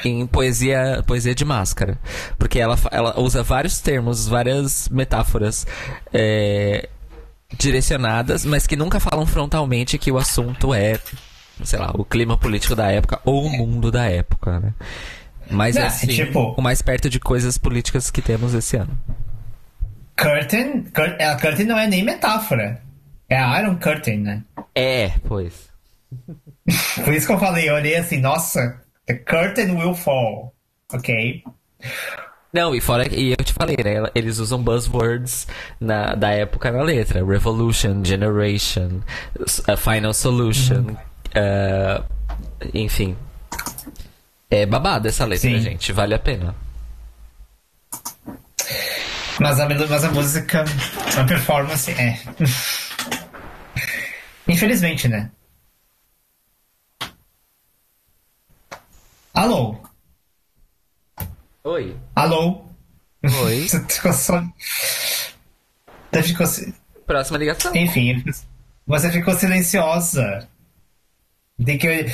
em 0.05 0.27
poesia, 0.27 1.03
poesia 1.07 1.35
de 1.35 1.45
máscara. 1.45 1.99
Porque 2.39 2.59
ela, 2.61 2.79
ela 2.91 3.19
usa 3.21 3.43
vários 3.43 3.81
termos, 3.81 4.29
várias 4.29 4.89
metáforas 4.89 5.67
é, 6.13 6.89
direcionadas, 7.57 8.45
mas 8.45 8.67
que 8.67 8.77
nunca 8.77 9.01
falam 9.01 9.27
frontalmente 9.27 9.99
que 9.99 10.11
o 10.11 10.19
assunto 10.19 10.73
é, 10.75 10.99
sei 11.65 11.79
lá, 11.79 11.91
o 11.95 12.05
clima 12.05 12.37
político 12.39 12.75
da 12.75 12.91
época 12.91 13.21
ou 13.25 13.45
o 13.47 13.51
mundo 13.51 13.91
da 13.91 14.07
época, 14.07 14.61
né? 14.61 14.75
Mas 15.51 15.75
Não, 15.75 15.83
é 15.83 15.85
é 15.85 15.89
assim, 15.89 16.07
tipo- 16.07 16.55
o 16.57 16.63
mais 16.63 16.81
perto 16.81 17.11
de 17.11 17.19
coisas 17.19 17.59
políticas 17.59 18.11
que 18.11 18.23
temos 18.23 18.55
esse 18.55 18.77
ano. 18.77 18.97
Curtain, 20.17 20.83
cur, 20.95 21.17
a 21.21 21.37
curtain 21.41 21.65
não 21.65 21.79
é 21.79 21.87
nem 21.87 22.05
metáfora. 22.05 22.81
É 23.29 23.37
a 23.39 23.61
Iron 23.61 23.77
Curtain, 23.77 24.19
né? 24.19 24.43
É, 24.75 25.13
pois. 25.27 25.69
Por 27.05 27.13
isso 27.15 27.27
que 27.27 27.33
eu 27.33 27.39
falei, 27.39 27.69
eu 27.69 27.75
olhei 27.75 27.97
assim, 27.97 28.19
nossa, 28.19 28.81
the 29.07 29.15
curtain 29.15 29.73
will 29.77 29.95
fall. 29.95 30.55
Ok? 30.93 31.43
Não, 32.53 32.75
e 32.75 32.81
fora 32.81 33.07
e 33.15 33.31
eu 33.31 33.45
te 33.45 33.53
falei, 33.53 33.77
né? 33.77 34.11
Eles 34.15 34.39
usam 34.39 34.63
buzzwords 34.63 35.47
na, 35.79 36.15
da 36.15 36.31
época 36.31 36.71
na 36.73 36.83
letra. 36.83 37.25
Revolution, 37.25 38.05
Generation, 38.05 39.01
a 39.69 39.77
Final 39.77 40.13
Solution. 40.13 40.97
eh, 41.35 42.03
enfim. 42.75 43.17
É 44.51 44.67
babado 44.67 45.07
essa 45.07 45.25
letra, 45.25 45.49
Sim. 45.49 45.61
gente. 45.61 45.93
Vale 45.93 46.15
a 46.15 46.19
pena. 46.19 46.55
Mas 49.39 49.61
a, 49.61 49.69
mas 49.69 50.05
a 50.05 50.11
música, 50.11 50.65
a 51.17 51.25
performance 51.25 51.91
é. 51.93 52.19
Infelizmente, 54.49 55.07
né? 55.07 55.31
Alô? 59.33 59.81
Oi. 61.63 61.95
Alô? 62.15 62.65
Oi. 63.23 63.69
Você 63.69 63.85
ficou 63.87 64.13
só. 64.15 64.43
Você 66.11 66.23
ficou. 66.23 66.47
Próxima 67.07 67.39
ligação. 67.39 67.75
Enfim, 67.75 68.25
você 68.87 69.11
ficou 69.11 69.35
silenciosa. 69.35 70.49
Tem 71.63 71.77
que. 71.77 72.07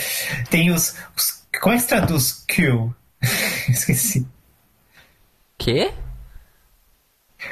Tem 0.50 0.70
os. 0.70 0.96
os 1.16 1.46
como 1.60 1.74
é 1.74 1.76
que 1.76 1.82
se 1.82 1.88
traduz 1.88 2.44
Q? 2.48 2.90
Esqueci. 3.68 4.26
Quê? 5.58 5.92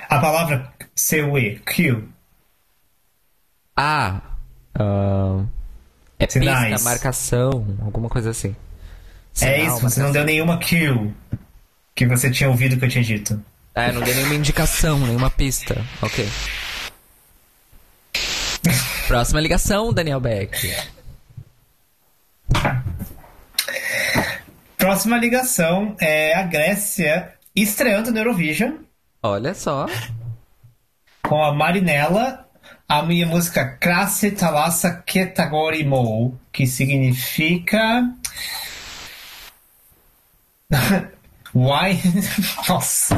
A 0.08 0.18
palavra 0.18 0.72
CUE, 0.96 1.60
Q. 1.60 2.08
Ah. 3.76 4.20
ahn, 4.78 5.46
é 6.18 6.28
Sinais. 6.28 6.74
pista, 6.74 6.88
marcação, 6.88 7.78
alguma 7.82 8.08
coisa 8.08 8.30
assim. 8.30 8.56
é 9.40 9.60
Sinal, 9.60 9.76
isso, 9.76 9.80
você 9.80 10.02
não 10.02 10.12
deu 10.12 10.24
nenhuma 10.24 10.58
Q 10.58 11.12
que 11.94 12.06
você 12.06 12.30
tinha 12.30 12.50
ouvido 12.50 12.76
que 12.76 12.84
eu 12.84 12.88
tinha 12.88 13.04
dito. 13.04 13.42
É, 13.74 13.92
não 13.92 14.00
dei 14.02 14.14
nenhuma 14.14 14.34
indicação, 14.34 14.98
nenhuma 14.98 15.30
pista. 15.30 15.84
Ok. 16.02 16.28
Próxima 19.06 19.40
ligação, 19.40 19.92
Daniel 19.92 20.20
Beck. 20.20 20.74
Próxima 24.76 25.16
ligação 25.16 25.96
é 26.00 26.34
a 26.34 26.42
Grécia 26.42 27.32
estreando 27.54 28.10
no 28.10 28.18
Eurovision 28.18 28.78
Olha 29.22 29.54
só. 29.54 29.86
com 31.22 31.42
a 31.42 31.54
Marinella, 31.54 32.46
a 32.88 33.02
minha 33.02 33.26
música 33.26 33.64
Krasi 33.78 34.30
Talassa 34.32 35.02
Ketagorimo, 35.06 36.38
que 36.52 36.66
significa. 36.66 38.10
Why? 41.54 42.00
Nossa. 42.68 43.16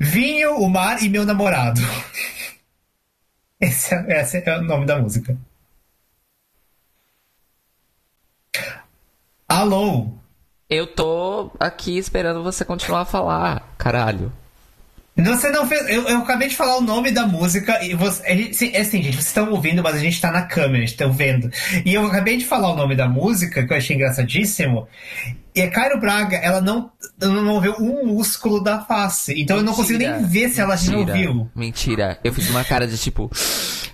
Vinho, 0.00 0.56
o 0.56 0.68
mar 0.68 1.02
e 1.02 1.08
meu 1.08 1.24
namorado. 1.24 1.80
Esse 3.60 3.94
é, 3.94 4.20
esse 4.20 4.38
é 4.38 4.58
o 4.58 4.62
nome 4.62 4.86
da 4.86 4.98
música. 4.98 5.36
Alô? 9.48 10.08
Eu 10.68 10.86
tô 10.86 11.50
aqui 11.58 11.96
esperando 11.96 12.42
você 12.42 12.64
continuar 12.64 13.02
a 13.02 13.06
falar, 13.06 13.74
caralho. 13.78 14.32
Você 15.18 15.50
não 15.50 15.66
fez. 15.66 15.88
Eu, 15.88 16.08
eu 16.08 16.18
acabei 16.18 16.48
de 16.48 16.54
falar 16.54 16.76
o 16.76 16.80
nome 16.80 17.10
da 17.10 17.26
música 17.26 17.84
e 17.84 17.94
você. 17.94 18.52
sim, 18.52 18.70
é 18.72 18.80
assim, 18.80 19.02
gente, 19.02 19.14
vocês 19.14 19.26
estão 19.26 19.50
ouvindo, 19.50 19.82
mas 19.82 19.96
a 19.96 19.98
gente 19.98 20.20
tá 20.20 20.30
na 20.30 20.42
câmera, 20.42 20.84
estão 20.84 21.12
vendo. 21.12 21.50
E 21.84 21.92
eu 21.92 22.06
acabei 22.06 22.36
de 22.36 22.44
falar 22.44 22.72
o 22.72 22.76
nome 22.76 22.94
da 22.94 23.08
música, 23.08 23.66
que 23.66 23.72
eu 23.72 23.76
achei 23.76 23.96
engraçadíssimo. 23.96 24.86
E 25.54 25.60
a 25.60 25.70
Cairo 25.70 25.98
Braga, 25.98 26.36
ela 26.36 26.60
não, 26.60 26.90
não 27.20 27.44
moveu 27.44 27.74
um 27.80 28.06
músculo 28.06 28.62
da 28.62 28.80
face. 28.80 29.34
Então 29.40 29.56
eu 29.56 29.64
não 29.64 29.74
consigo 29.74 29.98
nem 29.98 30.08
Mentira, 30.08 30.28
ver 30.28 30.48
se 30.50 30.60
ela 30.60 30.76
não 30.76 30.98
mentira, 30.98 31.18
viu. 31.18 31.50
Mentira. 31.54 32.18
Eu 32.22 32.32
fiz 32.32 32.48
uma 32.48 32.62
cara 32.62 32.86
de 32.86 32.96
tipo. 32.96 33.28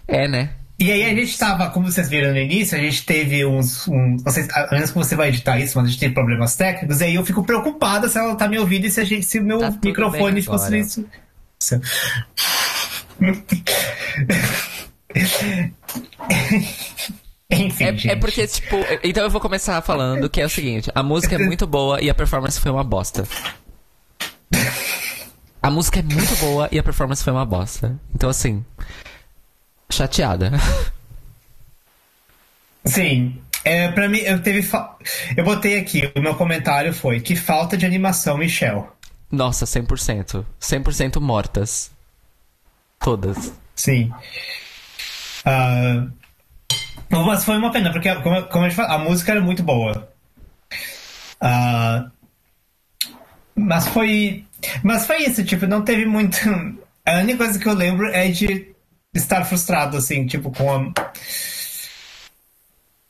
É, 0.06 0.28
né? 0.28 0.50
E 0.78 0.90
aí 0.90 1.04
a 1.04 1.14
gente 1.14 1.38
tava, 1.38 1.70
como 1.70 1.90
vocês 1.90 2.08
viram 2.08 2.32
no 2.32 2.38
início, 2.38 2.76
a 2.76 2.80
gente 2.80 3.06
teve 3.06 3.46
uns. 3.46 3.86
Um, 3.86 4.18
sei, 4.28 4.48
a 4.52 4.68
menos 4.72 4.90
que 4.90 4.98
você 4.98 5.14
vai 5.14 5.28
editar 5.28 5.58
isso, 5.58 5.78
mas 5.78 5.86
a 5.86 5.90
gente 5.90 6.00
teve 6.00 6.14
problemas 6.14 6.56
técnicos, 6.56 7.00
e 7.00 7.04
aí 7.04 7.14
eu 7.14 7.24
fico 7.24 7.44
preocupada 7.44 8.08
se 8.08 8.18
ela 8.18 8.34
tá 8.34 8.48
me 8.48 8.58
ouvindo 8.58 8.84
e 8.86 8.90
se, 8.90 9.00
a 9.00 9.04
gente, 9.04 9.24
se 9.24 9.38
o 9.38 9.44
meu 9.44 9.60
Tá 9.60 9.72
microfone 9.82 10.42
ficou 10.42 10.58
silencioso. 10.58 11.08
Enfim, 17.50 17.84
É, 18.08 18.12
é 18.12 18.16
porque, 18.16 18.46
tipo. 18.46 18.76
Então 19.02 19.22
eu 19.22 19.30
vou 19.30 19.40
começar 19.40 19.80
falando 19.80 20.28
que 20.28 20.40
é 20.40 20.46
o 20.46 20.50
seguinte: 20.50 20.90
a 20.94 21.02
música 21.02 21.36
é 21.36 21.38
muito 21.38 21.66
boa 21.66 22.00
e 22.00 22.10
a 22.10 22.14
performance 22.14 22.58
foi 22.58 22.70
uma 22.70 22.82
bosta. 22.82 23.24
A 25.62 25.70
música 25.70 26.00
é 26.00 26.02
muito 26.02 26.36
boa 26.36 26.68
e 26.72 26.78
a 26.78 26.82
performance 26.82 27.22
foi 27.22 27.32
uma 27.32 27.46
bosta. 27.46 27.98
Então, 28.14 28.28
assim. 28.28 28.64
Chateada. 29.90 30.52
Sim. 32.84 33.40
É, 33.64 33.90
pra 33.92 34.08
mim, 34.08 34.18
eu 34.18 34.42
teve. 34.42 34.62
fa- 34.62 34.96
Eu 35.36 35.44
botei 35.44 35.78
aqui, 35.78 36.10
o 36.14 36.20
meu 36.20 36.34
comentário 36.34 36.92
foi: 36.92 37.20
que 37.20 37.34
falta 37.34 37.76
de 37.76 37.86
animação, 37.86 38.36
Michel. 38.36 38.94
Nossa, 39.30 39.64
100%. 39.66 40.44
100% 40.60 41.20
mortas. 41.20 41.90
Todas. 43.00 43.52
Sim. 43.74 44.12
Ah, 45.44 46.06
mas 47.10 47.44
foi 47.44 47.56
uma 47.56 47.72
pena, 47.72 47.90
porque, 47.92 48.14
como, 48.16 48.42
como 48.44 48.64
a 48.64 48.68
gente 48.68 48.76
fala, 48.76 48.94
a 48.94 48.98
música 48.98 49.32
era 49.32 49.40
muito 49.40 49.62
boa. 49.62 50.08
Ah, 51.40 52.06
mas 53.54 53.88
foi. 53.88 54.44
Mas 54.82 55.06
foi 55.06 55.24
isso, 55.24 55.44
tipo, 55.44 55.66
não 55.66 55.82
teve 55.82 56.04
muito. 56.06 56.36
A 57.06 57.18
única 57.18 57.36
coisa 57.44 57.58
que 57.58 57.66
eu 57.68 57.74
lembro 57.74 58.06
é 58.08 58.28
de 58.28 58.73
estar 59.14 59.44
frustrado, 59.44 59.96
assim, 59.96 60.26
tipo, 60.26 60.50
com 60.50 60.70
a. 60.70 60.92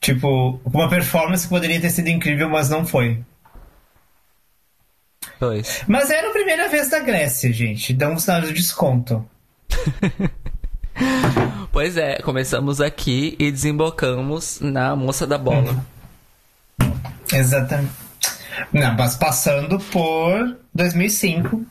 Tipo, 0.00 0.60
com 0.62 0.78
uma 0.78 0.88
performance 0.88 1.44
que 1.44 1.48
poderia 1.48 1.80
ter 1.80 1.90
sido 1.90 2.08
incrível, 2.08 2.48
mas 2.48 2.68
não 2.68 2.84
foi. 2.84 3.24
Dois. 5.40 5.82
Mas 5.88 6.10
era 6.10 6.28
a 6.28 6.32
primeira 6.32 6.68
vez 6.68 6.90
da 6.90 7.00
Grécia, 7.00 7.52
gente. 7.52 7.92
Damos 7.94 8.28
um 8.28 8.52
desconto. 8.52 9.26
Pois 11.72 11.96
é, 11.96 12.18
começamos 12.22 12.80
aqui 12.80 13.34
e 13.36 13.50
desembocamos 13.50 14.60
na 14.60 14.94
moça 14.94 15.26
da 15.26 15.36
bola. 15.36 15.84
Exatamente. 17.32 17.92
Não, 18.72 18.94
mas 18.94 19.16
passando 19.16 19.80
por 19.80 20.56
2005. 20.72 21.66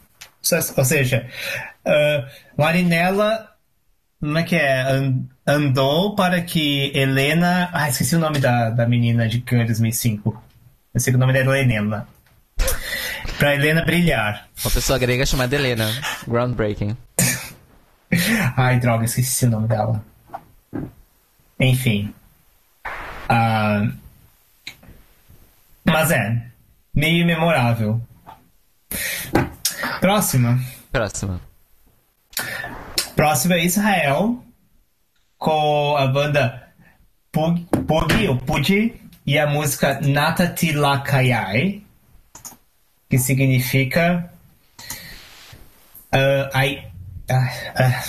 Ou 0.75 0.83
seja, 0.83 1.25
uh, 1.85 2.27
Marinella, 2.57 3.49
como 4.23 4.37
é 4.37 4.43
que 4.43 4.55
é? 4.55 4.81
An- 4.83 5.23
Andou 5.45 6.15
para 6.15 6.41
que 6.41 6.91
Helena. 6.95 7.69
Ah, 7.73 7.89
esqueci 7.89 8.15
o 8.15 8.19
nome 8.19 8.39
da, 8.39 8.69
da 8.69 8.87
menina 8.87 9.27
de 9.27 9.43
em 9.51 9.65
2005. 9.65 10.41
Eu 10.93 10.99
sei 11.01 11.11
que 11.11 11.17
o 11.17 11.19
nome 11.19 11.33
dela 11.33 11.57
é 11.57 11.61
Helena. 11.61 12.07
Pra 13.37 13.53
Helena 13.53 13.83
brilhar. 13.83 14.47
Uma 14.63 14.71
pessoa 14.71 14.97
grega 14.97 15.25
chamada 15.25 15.53
Helena. 15.53 15.89
Groundbreaking. 16.25 16.95
Ai, 18.55 18.79
droga, 18.79 19.03
esqueci 19.03 19.45
o 19.45 19.49
nome 19.49 19.67
dela. 19.67 20.01
Enfim. 21.59 22.13
Ah, 23.27 23.85
mas 25.85 26.11
é, 26.11 26.43
meio 26.95 27.25
memorável. 27.25 27.99
Próxima. 29.99 30.59
Próxima. 30.91 31.41
Próxima 33.15 33.55
é 33.55 33.65
Israel, 33.65 34.43
com 35.37 35.95
a 35.97 36.07
banda 36.07 36.69
Pug, 37.31 37.65
Pug 37.87 38.27
ou 38.27 38.37
Pudi, 38.37 38.93
e 39.25 39.37
a 39.37 39.47
música 39.47 39.99
Natati 40.01 40.71
Lakayai, 40.71 41.81
que 43.09 43.17
significa. 43.17 44.29
ah, 46.11 46.49
ai, 46.53 46.87
ah, 47.29 47.49
ah. 47.75 48.03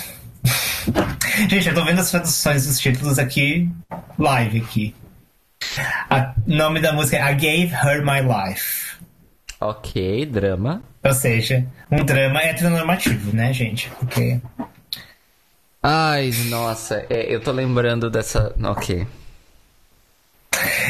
Gente, 1.49 1.67
eu 1.67 1.73
tô 1.75 1.83
vendo 1.83 1.99
as 1.99 2.11
traduções 2.11 2.65
dos 2.65 2.79
títulos 2.79 3.19
aqui, 3.19 3.69
live 4.17 4.61
aqui. 4.61 4.95
O 6.45 6.55
nome 6.55 6.79
da 6.79 6.93
música 6.93 7.17
é 7.17 7.31
I 7.31 7.35
Gave 7.35 7.73
Her 7.73 8.05
My 8.05 8.21
Life. 8.21 8.95
Ok, 9.59 10.25
drama. 10.25 10.83
Ou 11.03 11.13
seja, 11.13 11.65
um 11.91 12.03
drama 12.03 12.41
heteronormativo, 12.41 13.35
né, 13.35 13.53
gente? 13.53 13.89
Porque. 13.99 14.39
Ai, 15.87 16.31
nossa, 16.49 17.05
é, 17.11 17.31
eu 17.31 17.39
tô 17.39 17.51
lembrando 17.51 18.09
dessa. 18.09 18.55
Ok. 18.63 19.05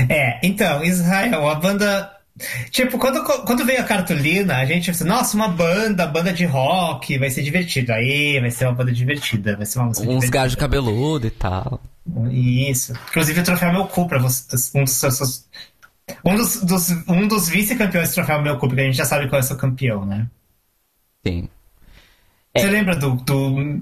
É, 0.09 0.39
então, 0.45 0.83
Israel, 0.83 1.49
a 1.49 1.55
banda. 1.55 2.11
Tipo, 2.69 2.97
quando, 2.97 3.23
quando 3.23 3.65
veio 3.65 3.79
a 3.81 3.83
cartolina, 3.85 4.57
a 4.57 4.65
gente 4.65 4.87
pensou, 4.87 5.07
nossa, 5.07 5.35
uma 5.35 5.47
banda, 5.49 6.05
banda 6.05 6.31
de 6.33 6.45
rock, 6.45 7.17
vai 7.17 7.29
ser 7.29 7.41
divertido. 7.43 7.91
Aí, 7.93 8.39
vai 8.39 8.51
ser 8.51 8.65
uma 8.65 8.73
banda 8.73 8.91
divertida, 8.91 9.55
vai 9.57 9.65
ser 9.65 9.79
uma 9.79 9.87
música 9.87 10.09
Uns 10.09 10.29
gajos 10.29 10.55
cabeludo 10.55 11.27
e 11.27 11.31
tal. 11.31 11.81
Isso. 12.31 12.93
Inclusive, 13.09 13.39
o 13.39 13.43
troféu 13.43 13.71
Meu 13.73 13.87
Cu 13.87 14.07
pra 14.07 14.19
vocês. 14.19 14.71
Um 14.75 14.83
dos, 14.83 14.93
seus- 14.93 15.45
um 16.23 16.35
dos, 16.35 16.61
dos- 16.61 16.89
um 17.07 17.27
dos 17.27 17.49
vice-campeões 17.49 18.09
do 18.09 18.15
troféu 18.15 18.41
Meu 18.41 18.57
Cu, 18.57 18.67
porque 18.67 18.81
a 18.81 18.85
gente 18.85 18.97
já 18.97 19.05
sabe 19.05 19.27
qual 19.27 19.41
é 19.41 19.43
o 19.43 19.47
seu 19.47 19.57
campeão, 19.57 20.05
né? 20.05 20.25
Sim. 21.25 21.49
Você 22.55 22.67
lembra 22.67 22.95
do. 22.95 23.11
do 23.15 23.81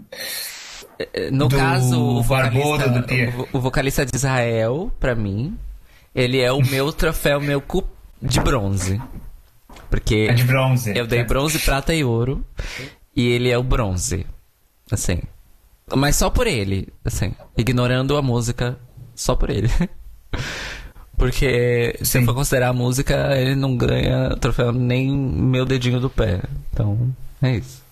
No 1.32 1.47
Do 1.47 1.56
caso, 1.56 1.99
o 1.99 2.22
vocalista, 2.22 2.89
do 2.89 3.04
Pierre. 3.04 3.47
o, 3.51 3.60
vocalista 3.60 4.06
de 4.06 4.16
Israel, 4.16 4.91
pra 4.99 5.16
mim, 5.16 5.58
ele 6.14 6.39
é 6.39 6.51
o 6.51 6.62
meu 6.62 6.91
troféu, 6.91 7.39
meu 7.39 7.62
cu 7.62 7.84
de 8.22 8.39
bronze. 8.39 9.01
Porque 9.89 10.28
é 10.30 10.34
de 10.34 10.43
bronze. 10.43 10.95
eu 10.95 11.06
dei 11.06 11.24
bronze, 11.24 11.60
prata 11.60 11.93
e 11.93 12.04
ouro. 12.04 12.43
E 13.16 13.28
ele 13.28 13.49
é 13.49 13.58
o 13.58 13.64
bronze. 13.64 14.26
Assim. 14.91 15.20
Mas 15.95 16.16
só 16.16 16.30
por 16.30 16.47
ele, 16.47 16.88
assim. 17.04 17.34
Ignorando 17.58 18.18
a 18.18 18.22
música, 18.22 18.78
só 19.16 19.36
por 19.36 19.49
ele. 19.49 19.70
Porque 21.18 21.97
se 22.01 22.18
eu 22.18 22.26
for 22.26 22.34
considerar 22.34 22.70
a 22.70 22.74
música, 22.74 23.38
ele 23.38 23.56
não 23.56 23.78
ganha 23.78 24.36
troféu 24.38 24.72
nem 24.72 25.16
meu 25.16 25.66
dedinho 25.66 25.99
do 25.99 26.10
pé. 26.10 26.41
Então, 26.72 27.16
é 27.41 27.58
isso. 27.58 27.83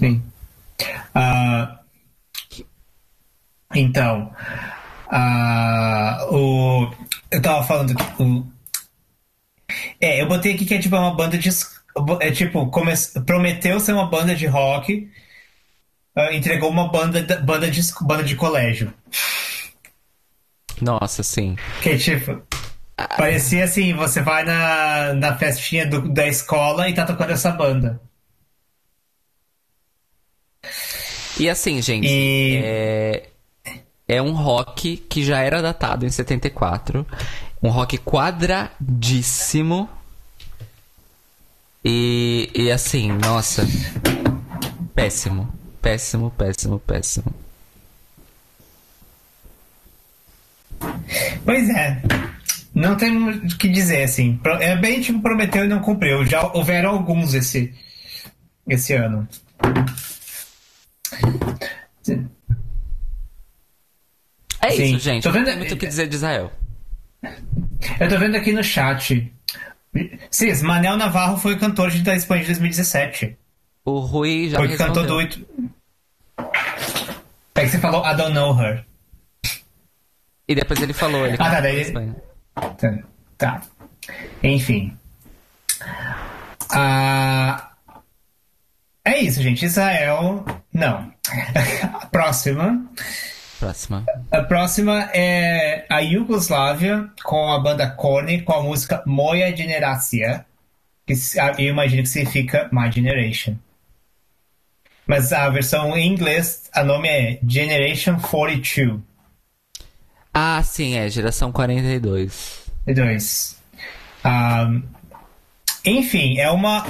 Sim. 0.00 0.22
Ah, 1.14 1.78
então, 3.74 4.34
ah, 5.10 6.26
o, 6.30 6.90
eu 7.30 7.42
tava 7.42 7.62
falando 7.64 7.94
que 7.94 8.22
o, 8.22 8.46
é, 10.00 10.22
eu 10.22 10.26
botei 10.26 10.54
aqui 10.54 10.64
que 10.64 10.72
é 10.74 10.78
tipo 10.78 10.96
uma 10.96 11.14
banda 11.14 11.36
de 11.36 11.50
é 12.20 12.30
tipo 12.30 12.66
come, 12.70 12.92
prometeu 13.26 13.78
ser 13.78 13.92
uma 13.92 14.06
banda 14.08 14.34
de 14.34 14.46
rock, 14.46 15.06
ah, 16.16 16.32
entregou 16.34 16.70
uma 16.70 16.88
banda 16.90 17.22
da- 17.22 17.36
banda 17.40 17.70
de 17.70 17.82
banda 18.00 18.24
de 18.24 18.36
colégio, 18.36 18.94
Nossa, 20.80 21.22
sim. 21.22 21.56
que 21.82 21.90
é 21.90 21.98
tipo 21.98 22.42
parecia 23.18 23.64
assim, 23.64 23.92
você 23.94 24.22
vai 24.22 24.44
na, 24.44 25.12
na 25.12 25.36
festinha 25.36 25.86
do- 25.86 26.08
da 26.08 26.26
escola 26.26 26.88
e 26.88 26.94
tá 26.94 27.04
tocando 27.04 27.32
essa 27.32 27.50
banda. 27.50 28.00
E 31.40 31.48
assim, 31.48 31.80
gente, 31.80 32.06
E- 32.06 32.60
é, 32.62 33.22
é 34.06 34.20
um 34.22 34.32
rock 34.32 34.96
que 34.98 35.24
já 35.24 35.38
era 35.40 35.62
datado 35.62 36.04
em 36.04 36.10
74. 36.10 37.06
Um 37.62 37.70
rock 37.70 37.96
quadradíssimo. 37.98 39.88
E, 41.84 42.50
e 42.54 42.70
assim, 42.70 43.10
nossa. 43.12 43.66
Péssimo. 44.94 45.50
Péssimo, 45.80 46.30
péssimo, 46.36 46.78
péssimo. 46.80 47.34
Pois 51.44 51.68
é. 51.70 52.02
Não 52.74 52.96
tem 52.96 53.16
o 53.16 53.48
que 53.56 53.68
dizer, 53.68 54.02
assim. 54.04 54.38
É 54.60 54.76
bem 54.76 55.00
tipo 55.00 55.20
prometeu 55.20 55.64
e 55.64 55.68
não 55.68 55.80
cumpriu. 55.80 56.24
Já 56.26 56.46
houveram 56.52 56.90
alguns 56.90 57.34
esse, 57.34 57.72
esse 58.68 58.92
ano. 58.92 59.26
É 64.62 64.70
Sim. 64.72 64.82
isso, 64.94 64.98
gente. 64.98 65.22
Tô 65.22 65.28
Não 65.30 65.34
vendo- 65.38 65.46
tem 65.46 65.56
muito 65.56 65.74
o 65.74 65.76
que 65.76 65.86
dizer 65.86 66.06
de 66.08 66.14
Israel. 66.16 66.52
Eu 67.98 68.08
tô 68.08 68.18
vendo 68.18 68.36
aqui 68.36 68.52
no 68.52 68.62
chat. 68.62 69.32
Sim, 70.30 70.62
Manel 70.62 70.96
Navarro 70.96 71.36
foi 71.38 71.54
o 71.54 71.58
cantor 71.58 71.90
de 71.90 72.02
da 72.02 72.14
Espanha 72.14 72.42
de 72.42 72.48
2017. 72.48 73.36
O 73.84 73.98
Rui 74.00 74.48
já 74.50 74.58
Foi 74.58 74.68
que 74.68 74.76
cantou 74.76 75.02
respondeu. 75.02 75.08
do 75.08 75.16
oito. 75.16 75.46
É 77.54 77.62
que 77.64 77.68
você 77.68 77.78
falou 77.78 78.04
I 78.06 78.14
don't 78.16 78.32
know 78.34 78.58
her. 78.58 78.84
E 80.46 80.54
depois 80.54 80.80
ele 80.80 80.92
falou, 80.92 81.26
ele 81.26 81.36
Ah, 81.38 81.50
tá, 81.50 81.60
daí- 81.60 81.80
Espanha. 81.80 82.16
Tá. 82.54 82.98
tá. 83.38 83.62
Enfim. 84.42 84.96
Ah, 86.70 87.72
é 89.04 89.18
isso, 89.20 89.42
gente. 89.42 89.64
Israel. 89.64 90.44
Não. 90.72 91.12
A 91.94 92.06
próxima. 92.06 92.84
Próxima. 93.58 94.06
A 94.30 94.42
próxima 94.42 95.10
é 95.12 95.84
a 95.90 96.00
Iugoslávia 96.00 97.10
com 97.22 97.52
a 97.52 97.58
banda 97.58 97.88
Korn 97.90 98.40
com 98.42 98.52
a 98.54 98.62
música 98.62 99.02
Moja 99.04 99.54
Generacija. 99.54 100.46
Que 101.06 101.14
eu 101.58 101.68
imagino 101.70 102.02
que 102.02 102.08
significa 102.08 102.68
My 102.72 102.90
Generation. 102.90 103.56
Mas 105.06 105.32
a 105.32 105.48
versão 105.50 105.96
em 105.96 106.06
inglês, 106.06 106.70
a 106.72 106.84
nome 106.84 107.08
é 107.08 107.40
Generation 107.46 108.18
42. 108.20 109.00
Ah, 110.32 110.62
sim, 110.62 110.96
é. 110.96 111.08
Geração 111.10 111.50
42. 111.50 112.60
E 112.86 112.94
dois. 112.94 113.60
Ahm, 114.22 114.82
enfim, 115.84 116.38
é 116.38 116.50
uma 116.50 116.86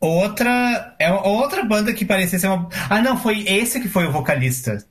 outra 0.00 0.94
é 0.98 1.10
uma 1.10 1.26
outra 1.26 1.64
banda 1.64 1.92
que 1.92 2.04
parecia 2.04 2.38
ser 2.38 2.46
uma. 2.48 2.68
Ah, 2.88 3.00
não, 3.02 3.18
foi 3.18 3.42
esse 3.46 3.80
que 3.80 3.88
foi 3.88 4.06
o 4.06 4.12
vocalista. 4.12 4.84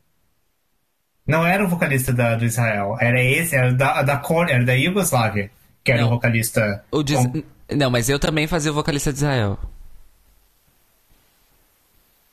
Não 1.25 1.45
era 1.45 1.63
o 1.63 1.67
vocalista 1.67 2.11
da, 2.13 2.35
do 2.35 2.45
Israel, 2.45 2.97
era 2.99 3.21
esse, 3.21 3.55
era 3.55 3.71
da, 3.73 4.01
da 4.01 4.17
Cor, 4.17 4.49
era 4.49 4.63
da 4.65 4.73
Iugoslávia, 4.73 5.51
que 5.83 5.91
era 5.91 6.01
Não. 6.01 6.07
o 6.07 6.11
vocalista. 6.11 6.83
O 6.91 7.03
de... 7.03 7.13
com- 7.15 7.43
Não, 7.75 7.91
mas 7.91 8.09
eu 8.09 8.17
também 8.17 8.47
fazia 8.47 8.71
o 8.71 8.75
vocalista 8.75 9.11
de 9.11 9.17
Israel. 9.19 9.59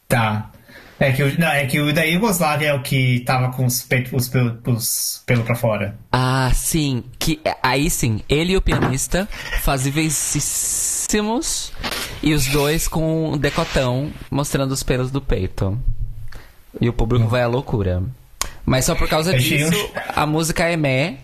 Tá. 0.08 0.50
É 0.98 1.12
que, 1.12 1.22
o, 1.22 1.38
não, 1.38 1.48
é 1.48 1.66
que 1.66 1.78
o 1.78 1.92
da 1.92 2.04
Iugoslávia 2.04 2.68
é 2.68 2.72
o 2.72 2.82
que 2.82 3.20
tava 3.20 3.52
com 3.52 3.66
os, 3.66 3.82
peitos, 3.82 4.10
os, 4.14 4.28
pelos, 4.30 4.54
os 4.66 5.22
pelos 5.26 5.44
pra 5.44 5.54
fora. 5.54 5.94
Ah, 6.10 6.50
sim. 6.54 7.04
Que, 7.18 7.38
aí 7.62 7.90
sim, 7.90 8.22
ele 8.30 8.54
e 8.54 8.56
o 8.56 8.62
pianista 8.62 9.28
fazíveisíssimos 9.60 11.70
e 12.22 12.32
os 12.34 12.46
dois 12.46 12.88
com 12.88 13.32
um 13.32 13.36
decotão 13.38 14.10
mostrando 14.30 14.72
os 14.72 14.82
pelos 14.82 15.10
do 15.10 15.20
peito. 15.20 15.78
E 16.80 16.88
o 16.88 16.92
público 16.92 17.26
vai 17.28 17.42
à 17.42 17.46
loucura. 17.46 18.02
Mas 18.64 18.84
só 18.84 18.94
por 18.94 19.08
causa 19.08 19.32
um 19.32 19.36
disso, 19.38 19.90
a 20.14 20.26
música 20.26 20.64
é 20.64 20.76
meh. 20.76 21.18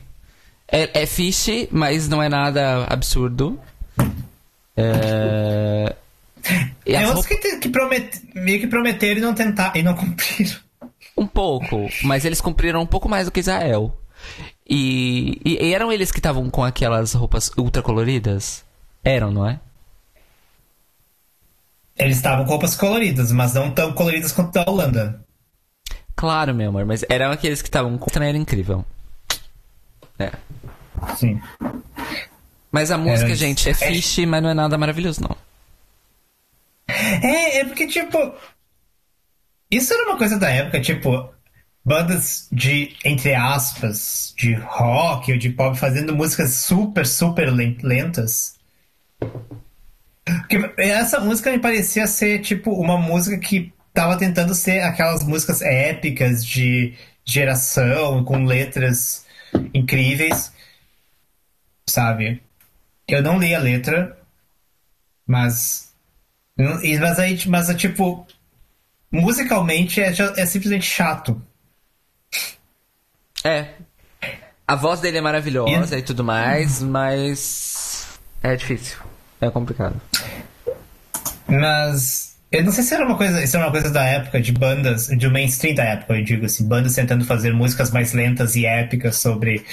É, 0.69 1.03
é 1.03 1.07
fish, 1.07 1.69
mas 1.71 2.09
não 2.09 2.23
é 2.23 2.29
nada 2.29 2.87
absurdo. 2.89 3.59
É... 4.77 5.95
E 6.87 6.95
É 6.95 7.07
outros 7.07 7.27
roupas- 7.27 7.43
que, 7.43 7.59
que 7.59 7.69
promet, 7.69 8.21
meio 8.35 8.61
que 8.61 8.67
prometeram 8.67 9.19
e 9.19 9.21
não 9.21 9.35
tentar 9.35 9.77
e 9.77 9.83
não 9.83 9.95
cumpriram. 9.97 10.57
Um 11.17 11.27
pouco, 11.27 11.89
mas 12.05 12.25
eles 12.25 12.41
cumpriram 12.41 12.81
um 12.81 12.87
pouco 12.87 13.09
mais 13.09 13.27
do 13.27 13.31
que 13.31 13.41
Israel. 13.41 13.95
E, 14.69 15.39
e- 15.45 15.59
e 15.67 15.75
eram 15.75 15.93
eles 15.93 16.11
que 16.11 16.19
estavam 16.19 16.49
com 16.49 16.65
aquelas 16.65 17.13
roupas 17.13 17.51
ultra 17.57 17.83
coloridas? 17.83 18.65
Eram, 19.05 19.31
não 19.31 19.47
é? 19.47 19.61
Eles 21.97 22.17
estavam 22.17 22.45
com 22.45 22.51
roupas 22.53 22.75
coloridas, 22.75 23.31
mas 23.33 23.55
não 23.55 23.71
tão 23.71 23.93
coloridas 23.93 24.33
quanto 24.33 24.53
da 24.53 24.65
Holanda. 24.69 25.21
Claro, 26.17 26.55
meu 26.55 26.69
amor, 26.71 26.85
mas 26.85 27.05
eram 27.09 27.31
aqueles 27.31 27.61
que 27.63 27.69
estavam 27.69 27.97
com. 27.99 28.11
Era 28.23 28.37
incrível. 28.37 28.85
É. 30.19 30.33
Sim. 31.17 31.41
Mas 32.71 32.91
a 32.91 32.97
música, 32.99 33.29
Era- 33.29 33.35
gente, 33.37 33.69
é 33.69 33.75
fish, 33.75 34.19
mas 34.27 34.43
não 34.43 34.51
é 34.51 34.55
nada 34.55 34.79
maravilhoso, 34.79 35.21
não. 35.23 35.37
É, 36.89 37.59
é 37.61 37.65
porque, 37.65 37.87
tipo. 37.87 38.35
Isso 39.71 39.93
era 39.95 40.05
uma 40.09 40.19
coisa 40.19 40.39
da 40.39 40.49
época, 40.51 40.81
tipo. 40.81 41.31
Bandas 41.85 42.47
de, 42.53 42.95
entre 43.05 43.35
aspas, 43.35 44.33
de 44.39 44.55
rock 44.55 45.33
ou 45.33 45.39
de 45.39 45.51
pop 45.51 45.77
fazendo 45.77 46.15
músicas 46.15 46.55
super, 46.55 47.05
super 47.05 47.53
len- 47.53 47.77
lentas. 47.83 48.55
Porque 50.25 50.73
essa 50.79 51.19
música 51.21 51.51
me 51.51 51.59
parecia 51.59 52.07
ser, 52.07 52.41
tipo, 52.41 52.71
uma 52.73 52.97
música 52.97 53.39
que 53.39 53.73
tava 53.93 54.17
tentando 54.17 54.55
ser 54.55 54.81
aquelas 54.81 55.25
músicas 55.25 55.61
épicas 55.63 56.45
de 56.45 56.95
geração, 57.25 58.25
com 58.25 58.45
letras 58.45 59.27
incríveis. 59.75 60.53
Sabe? 61.89 62.43
Eu 63.09 63.23
não 63.23 63.39
li 63.39 63.55
a 63.55 63.59
letra, 63.59 64.17
mas 65.27 65.93
e- 66.83 66.99
Mas 66.99 67.19
aí, 67.19 67.39
mas 67.47 67.69
tipo. 67.77 68.27
Musicalmente 69.11 70.01
é, 70.01 70.11
é 70.37 70.47
simplesmente 70.47 70.87
chato. 70.87 71.41
É. 73.45 73.69
A 74.67 74.75
voz 74.75 75.01
dele 75.01 75.19
é 75.19 75.21
maravilhosa 75.21 75.99
e 75.99 76.03
tudo 76.03 76.25
mais, 76.25 76.81
mas. 76.81 78.07
É 78.43 78.57
difícil. 78.57 78.97
É 79.43 79.51
complicado. 79.51 80.01
Mas. 81.49 82.37
Eu 82.51 82.63
não 82.65 82.71
sei 82.71 82.85
se 82.85 82.95
era 82.95 83.05
uma 83.05 83.17
coisa. 83.17 83.43
Isso 83.43 83.57
era 83.57 83.67
uma 83.67 83.73
coisa 83.73 83.91
da 83.91 84.05
época, 84.05 84.41
de 84.41 84.53
bandas, 84.53 85.09
de 85.09 85.29
mainstream 85.29 85.75
da 85.75 85.85
época, 85.85 86.15
eu 86.15 86.23
digo 86.23 86.47
assim, 86.47 86.69
bandas 86.69 86.95
tentando 86.95 87.25
fazer 87.25 87.53
músicas 87.53 87.91
mais 87.91 88.13
lentas 88.13 88.55
e 88.55 88.65
épicas 88.65 89.17
sobre 89.17 89.65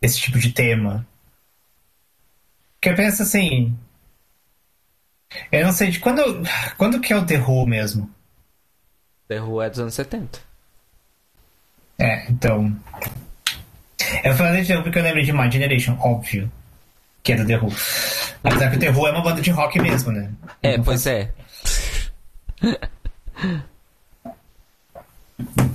esse 0.00 0.18
tipo 0.18 0.38
de 0.38 0.50
tema. 0.50 1.06
Que 2.80 2.88
eu 2.88 2.96
penso 2.96 3.22
assim. 3.22 3.76
Eu 5.52 5.64
não 5.64 5.72
sei 5.72 5.90
de 5.90 6.00
quando. 6.00 6.20
Quando 6.76 7.00
que 7.00 7.12
é 7.12 7.16
o 7.16 7.24
The 7.24 7.38
Who 7.38 7.66
mesmo? 7.66 8.10
The 9.28 9.40
Who 9.40 9.62
é 9.62 9.70
dos 9.70 9.78
anos 9.78 9.94
70. 9.94 10.40
É, 12.00 12.28
então. 12.28 12.76
Eu 14.24 14.34
falei 14.34 14.62
de 14.62 14.68
The 14.68 14.76
Who 14.76 14.82
porque 14.82 14.98
eu 14.98 15.04
lembrei 15.04 15.24
de 15.24 15.32
My 15.32 15.48
Generation, 15.48 15.96
óbvio. 16.00 16.50
Que 17.22 17.32
é 17.32 17.36
do 17.36 17.46
The 17.46 17.56
Who. 17.58 17.72
Apesar 18.44 18.70
que 18.70 18.76
o 18.76 18.80
The 18.80 18.90
Who 18.90 19.06
é 19.06 19.10
uma 19.12 19.22
banda 19.22 19.40
de 19.40 19.50
rock 19.50 19.78
mesmo, 19.80 20.10
né? 20.12 20.30
É, 20.62 20.78
pois 20.78 21.06
é. 21.06 21.30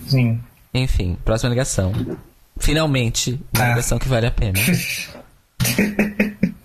Sim. 0.07 0.41
Enfim, 0.73 1.17
próxima 1.23 1.49
ligação. 1.49 1.93
Finalmente, 2.59 3.39
uma 3.55 3.65
Ah. 3.65 3.69
ligação 3.69 3.97
que 3.99 4.07
vale 4.07 4.25
a 4.27 4.31
pena. 4.31 4.59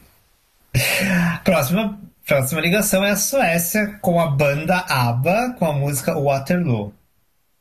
Próxima, 1.45 1.99
próxima 2.26 2.61
ligação 2.61 3.05
é 3.05 3.11
a 3.11 3.16
Suécia 3.16 3.99
com 4.01 4.18
a 4.20 4.26
banda 4.30 4.78
ABBA 4.89 5.55
com 5.59 5.66
a 5.66 5.72
música 5.72 6.14
Waterloo. 6.18 6.95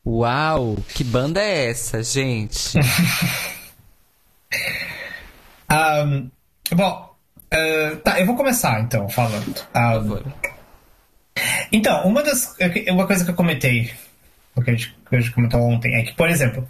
Uau, 0.06 0.76
que 0.94 1.04
banda 1.04 1.40
é 1.40 1.70
essa, 1.70 2.02
gente? 2.02 2.78
Ahn, 5.68 6.28
bom, 6.74 7.11
ah, 7.52 7.96
tá, 8.02 8.20
eu 8.20 8.26
vou 8.26 8.36
começar 8.36 8.80
então 8.80 9.08
falando. 9.08 9.54
Favor. 9.72 10.24
Então, 11.70 12.06
uma 12.06 12.22
das. 12.22 12.56
Uma 12.90 13.06
coisa 13.06 13.24
que 13.24 13.30
eu 13.30 13.34
comentei, 13.34 13.90
que 14.64 14.70
a 14.70 14.72
gente, 14.72 14.96
que 15.08 15.16
a 15.16 15.20
gente 15.20 15.32
comentou 15.32 15.60
ontem, 15.60 15.94
é 15.94 16.02
que, 16.02 16.14
por 16.14 16.28
exemplo, 16.28 16.68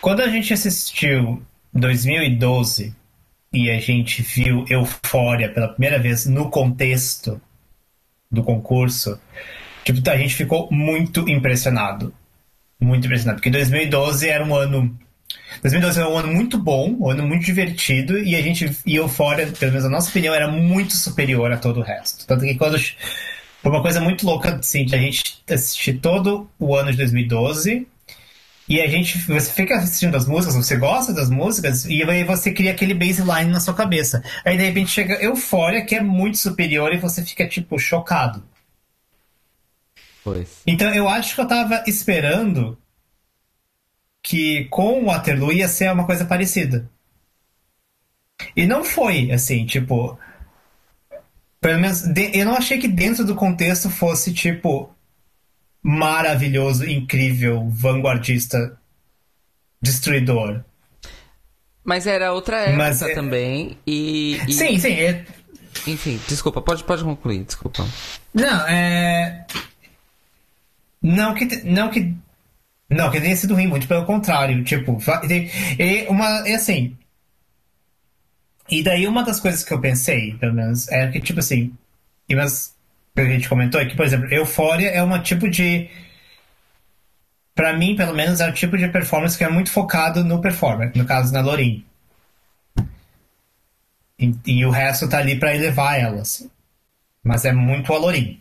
quando 0.00 0.20
a 0.20 0.28
gente 0.28 0.52
assistiu 0.52 1.42
2012 1.72 2.94
e 3.52 3.70
a 3.70 3.80
gente 3.80 4.22
viu 4.22 4.64
Eufória 4.68 5.52
pela 5.52 5.68
primeira 5.68 5.98
vez 5.98 6.26
no 6.26 6.50
contexto 6.50 7.40
do 8.30 8.42
concurso, 8.42 9.20
tipo, 9.84 10.08
a 10.08 10.16
gente 10.16 10.34
ficou 10.34 10.68
muito 10.70 11.28
impressionado. 11.28 12.14
Muito 12.80 13.06
impressionado. 13.06 13.38
Porque 13.38 13.50
2012 13.50 14.28
era 14.28 14.44
um 14.44 14.54
ano. 14.54 14.98
2012 15.62 15.98
era 15.98 16.08
um 16.08 16.16
ano 16.16 16.32
muito 16.32 16.58
bom, 16.58 16.96
um 16.98 17.10
ano 17.10 17.26
muito 17.26 17.44
divertido, 17.44 18.18
e 18.18 18.34
a 18.34 18.42
gente. 18.42 18.70
E 18.86 18.96
Eufória, 18.96 19.46
pelo 19.46 19.72
menos 19.72 19.86
a 19.86 19.90
nossa 19.90 20.08
opinião, 20.08 20.34
era 20.34 20.48
muito 20.48 20.94
superior 20.94 21.52
a 21.52 21.58
todo 21.58 21.80
o 21.80 21.82
resto. 21.82 22.26
Tanto 22.26 22.44
que 22.44 22.54
quando. 22.54 22.78
Foi 22.78 23.70
uma 23.70 23.82
coisa 23.82 24.00
muito 24.00 24.24
louca, 24.24 24.54
assim, 24.54 24.86
de 24.86 24.94
a 24.94 24.98
gente 24.98 25.42
assistir 25.50 25.98
todo 25.98 26.48
o 26.58 26.74
ano 26.74 26.90
de 26.90 26.96
2012. 26.96 27.86
E 28.66 28.80
a 28.80 28.86
gente. 28.86 29.18
Você 29.18 29.52
fica 29.52 29.76
assistindo 29.76 30.16
as 30.16 30.26
músicas, 30.26 30.56
você 30.56 30.76
gosta 30.76 31.12
das 31.12 31.28
músicas, 31.28 31.84
e 31.84 32.02
aí 32.02 32.24
você 32.24 32.52
cria 32.52 32.70
aquele 32.70 32.94
baseline 32.94 33.50
na 33.50 33.60
sua 33.60 33.74
cabeça. 33.74 34.22
Aí 34.44 34.56
de 34.56 34.64
repente 34.64 34.90
chega 34.90 35.22
Eufória, 35.22 35.84
que 35.84 35.94
é 35.94 36.00
muito 36.00 36.38
superior, 36.38 36.94
e 36.94 36.98
você 36.98 37.22
fica, 37.22 37.46
tipo, 37.46 37.78
chocado. 37.78 38.42
Pois. 40.24 40.62
Então 40.66 40.94
eu 40.94 41.08
acho 41.08 41.34
que 41.34 41.40
eu 41.40 41.48
tava 41.48 41.82
esperando 41.86 42.78
que 44.22 44.64
com 44.66 45.02
o 45.02 45.06
Waterloo 45.06 45.52
ia 45.52 45.68
ser 45.68 45.90
uma 45.92 46.06
coisa 46.06 46.24
parecida. 46.24 46.88
E 48.56 48.66
não 48.66 48.84
foi, 48.84 49.30
assim, 49.32 49.66
tipo. 49.66 50.18
Pelo 51.60 51.78
menos, 51.80 52.02
de- 52.02 52.30
eu 52.38 52.46
não 52.46 52.54
achei 52.56 52.78
que 52.78 52.88
dentro 52.88 53.24
do 53.24 53.34
contexto 53.34 53.90
fosse, 53.90 54.32
tipo, 54.32 54.90
maravilhoso, 55.82 56.88
incrível, 56.88 57.68
vanguardista, 57.68 58.78
destruidor. 59.80 60.62
Mas 61.84 62.06
era 62.06 62.32
outra 62.32 62.60
época 62.60 62.76
Mas 62.76 63.02
é- 63.02 63.14
também, 63.14 63.78
e, 63.86 64.40
e- 64.48 64.52
Sim, 64.52 64.78
sim. 64.78 64.92
é- 64.92 65.24
Enfim, 65.86 66.18
desculpa, 66.28 66.60
pode, 66.62 66.82
pode 66.84 67.04
concluir, 67.04 67.44
desculpa. 67.44 67.86
Não, 68.34 68.66
é. 68.66 69.46
Não 71.02 71.34
que. 71.34 71.44
Não 71.64 71.90
que. 71.90 72.14
Não, 72.90 73.10
que 73.10 73.20
tenha 73.20 73.36
sido 73.36 73.54
ruim, 73.54 73.66
muito 73.68 73.86
pelo 73.86 74.04
contrário. 74.04 74.62
Tipo, 74.64 74.98
e, 75.78 76.06
uma. 76.08 76.48
E 76.48 76.54
assim. 76.54 76.96
E 78.68 78.82
daí 78.82 79.06
uma 79.06 79.22
das 79.24 79.40
coisas 79.40 79.64
que 79.64 79.72
eu 79.72 79.80
pensei, 79.80 80.34
pelo 80.34 80.54
menos, 80.54 80.88
é 80.88 81.08
que, 81.08 81.20
tipo 81.20 81.40
assim. 81.40 81.72
E 82.28 82.34
mas 82.34 82.74
que 83.14 83.20
a 83.20 83.24
gente 83.24 83.48
comentou 83.48 83.80
é 83.80 83.86
que, 83.86 83.96
por 83.96 84.04
exemplo, 84.04 84.32
Euphoria 84.32 84.90
é 84.90 85.02
um 85.02 85.22
tipo 85.22 85.48
de. 85.48 85.88
Pra 87.54 87.76
mim, 87.76 87.94
pelo 87.96 88.14
menos, 88.14 88.40
é 88.40 88.48
o 88.48 88.52
tipo 88.54 88.76
de 88.76 88.88
performance 88.88 89.36
que 89.36 89.44
é 89.44 89.48
muito 89.48 89.70
focado 89.70 90.24
no 90.24 90.40
performer, 90.40 90.92
no 90.96 91.04
caso, 91.04 91.32
na 91.32 91.40
Lorin. 91.40 91.84
E, 94.18 94.34
e 94.46 94.64
o 94.66 94.70
resto 94.70 95.08
tá 95.08 95.18
ali 95.18 95.38
pra 95.38 95.54
elevar 95.54 95.98
ela, 95.98 96.22
assim 96.22 96.50
mas 97.22 97.44
é 97.44 97.52
muito 97.52 97.92
Alorim. 97.92 98.40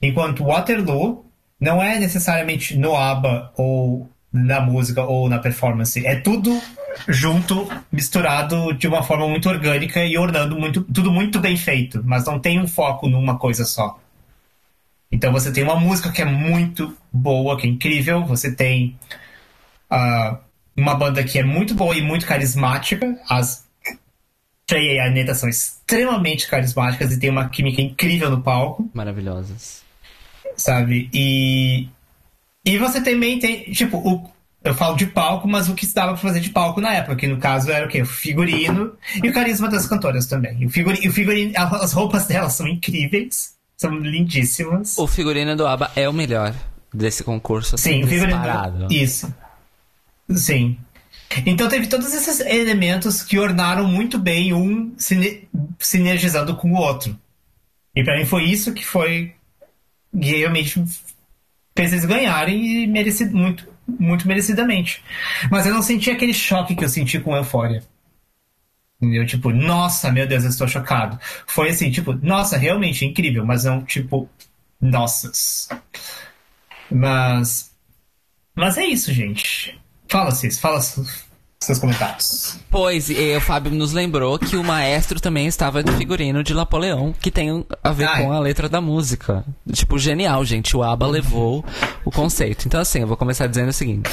Enquanto 0.00 0.44
Waterloo 0.44 1.24
não 1.60 1.82
é 1.82 1.98
necessariamente 1.98 2.76
no 2.76 2.96
ABBA 2.96 3.52
ou 3.56 4.08
na 4.32 4.60
música 4.60 5.02
ou 5.02 5.28
na 5.28 5.38
performance, 5.38 6.06
é 6.06 6.16
tudo 6.16 6.60
junto, 7.08 7.68
misturado 7.90 8.72
de 8.74 8.86
uma 8.86 9.02
forma 9.02 9.28
muito 9.28 9.48
orgânica 9.48 10.04
e 10.04 10.18
ornando 10.18 10.58
muito, 10.58 10.82
tudo 10.82 11.10
muito 11.10 11.38
bem 11.38 11.56
feito, 11.56 12.02
mas 12.04 12.24
não 12.24 12.38
tem 12.38 12.60
um 12.60 12.66
foco 12.66 13.08
numa 13.08 13.38
coisa 13.38 13.64
só. 13.64 13.98
Então 15.10 15.32
você 15.32 15.50
tem 15.50 15.64
uma 15.64 15.76
música 15.76 16.12
que 16.12 16.20
é 16.20 16.24
muito 16.24 16.96
boa, 17.12 17.56
que 17.56 17.66
é 17.66 17.70
incrível, 17.70 18.24
você 18.24 18.54
tem 18.54 18.98
ah, 19.88 20.38
uma 20.76 20.94
banda 20.94 21.24
que 21.24 21.38
é 21.38 21.44
muito 21.44 21.74
boa 21.74 21.96
e 21.96 22.02
muito 22.02 22.26
carismática, 22.26 23.18
as 23.28 23.66
Trey 24.66 24.96
e 24.96 25.00
a 25.00 25.10
Neta 25.10 25.34
são 25.34 25.48
extremamente 25.48 26.46
carismáticas 26.46 27.10
e 27.10 27.18
tem 27.18 27.30
uma 27.30 27.48
química 27.48 27.80
incrível 27.80 28.30
no 28.30 28.42
palco, 28.42 28.90
Maravilhosas. 28.92 29.82
Sabe? 30.58 31.08
E 31.14 31.88
e 32.64 32.76
você 32.76 33.00
também 33.00 33.38
tem, 33.38 33.62
tipo, 33.72 33.96
o, 33.96 34.30
eu 34.62 34.74
falo 34.74 34.94
de 34.94 35.06
palco, 35.06 35.48
mas 35.48 35.70
o 35.70 35.74
que 35.74 35.86
se 35.86 35.94
dava 35.94 36.12
pra 36.12 36.20
fazer 36.20 36.40
de 36.40 36.50
palco 36.50 36.82
na 36.82 36.92
época, 36.92 37.16
que 37.16 37.26
no 37.26 37.38
caso 37.38 37.70
era 37.70 37.86
o 37.86 37.88
quê? 37.88 38.02
O 38.02 38.06
figurino 38.06 38.92
e 39.22 39.26
o 39.26 39.32
carisma 39.32 39.68
das 39.68 39.86
cantoras 39.86 40.26
também. 40.26 40.66
O 40.66 40.70
figurino, 40.70 41.08
o 41.08 41.12
figurino 41.12 41.52
as 41.56 41.92
roupas 41.94 42.26
delas 42.28 42.52
são 42.52 42.68
incríveis, 42.68 43.54
são 43.74 43.96
lindíssimas. 43.98 44.98
O 44.98 45.06
figurino 45.06 45.56
do 45.56 45.66
ABBA 45.66 45.92
é 45.96 46.06
o 46.06 46.12
melhor 46.12 46.54
desse 46.92 47.24
concurso. 47.24 47.78
Sim, 47.78 47.90
assim, 47.90 48.04
o 48.04 48.06
figurino. 48.06 48.38
disparado. 48.38 48.92
Isso. 48.92 49.34
Sim. 50.30 50.76
Então 51.46 51.68
teve 51.68 51.86
todos 51.86 52.12
esses 52.12 52.40
elementos 52.40 53.22
que 53.22 53.38
ornaram 53.38 53.86
muito 53.86 54.18
bem 54.18 54.52
um 54.52 54.92
sine 54.98 55.48
sinergizando 55.78 56.54
com 56.56 56.72
o 56.72 56.76
outro. 56.76 57.18
E 57.94 58.02
para 58.04 58.18
mim 58.18 58.26
foi 58.26 58.44
isso 58.44 58.74
que 58.74 58.84
foi 58.84 59.34
que 60.12 60.36
realmente 60.36 60.82
fez 61.76 61.92
eles 61.92 62.04
ganharem 62.04 62.84
e 62.84 62.86
merecido, 62.86 63.36
muito, 63.36 63.68
muito 63.86 64.26
merecidamente. 64.26 65.02
Mas 65.50 65.66
eu 65.66 65.74
não 65.74 65.82
senti 65.82 66.10
aquele 66.10 66.34
choque 66.34 66.74
que 66.74 66.84
eu 66.84 66.88
senti 66.88 67.20
com 67.20 67.36
Euphoria. 67.36 67.82
Eu, 69.00 69.24
tipo, 69.24 69.50
nossa, 69.50 70.10
meu 70.10 70.26
Deus, 70.26 70.42
eu 70.42 70.50
estou 70.50 70.66
chocado. 70.66 71.18
Foi 71.46 71.70
assim, 71.70 71.90
tipo, 71.90 72.12
nossa, 72.14 72.56
realmente 72.58 73.04
incrível, 73.04 73.46
mas 73.46 73.64
não, 73.64 73.84
tipo, 73.84 74.28
nossas. 74.80 75.68
Mas. 76.90 77.70
Mas 78.56 78.76
é 78.76 78.84
isso, 78.84 79.12
gente. 79.12 79.78
Fala, 80.08 80.32
Cis, 80.32 80.58
fala 80.58 80.80
seus 81.60 81.78
comentários. 81.78 82.56
Pois, 82.70 83.10
e 83.10 83.36
o 83.36 83.40
Fábio 83.40 83.72
nos 83.72 83.92
lembrou 83.92 84.38
que 84.38 84.56
o 84.56 84.62
maestro 84.62 85.20
também 85.20 85.46
estava 85.46 85.82
de 85.82 85.90
figurino 85.92 86.42
de 86.42 86.54
Napoleão, 86.54 87.12
que 87.12 87.30
tem 87.30 87.64
a 87.82 87.92
ver 87.92 88.04
Ai. 88.04 88.22
com 88.22 88.32
a 88.32 88.38
letra 88.38 88.68
da 88.68 88.80
música. 88.80 89.44
Tipo, 89.72 89.98
genial, 89.98 90.44
gente. 90.44 90.76
O 90.76 90.82
ABBA 90.82 91.06
levou 91.06 91.64
o 92.04 92.10
conceito. 92.10 92.66
Então, 92.66 92.80
assim, 92.80 93.00
eu 93.00 93.06
vou 93.06 93.16
começar 93.16 93.46
dizendo 93.46 93.70
o 93.70 93.72
seguinte: 93.72 94.08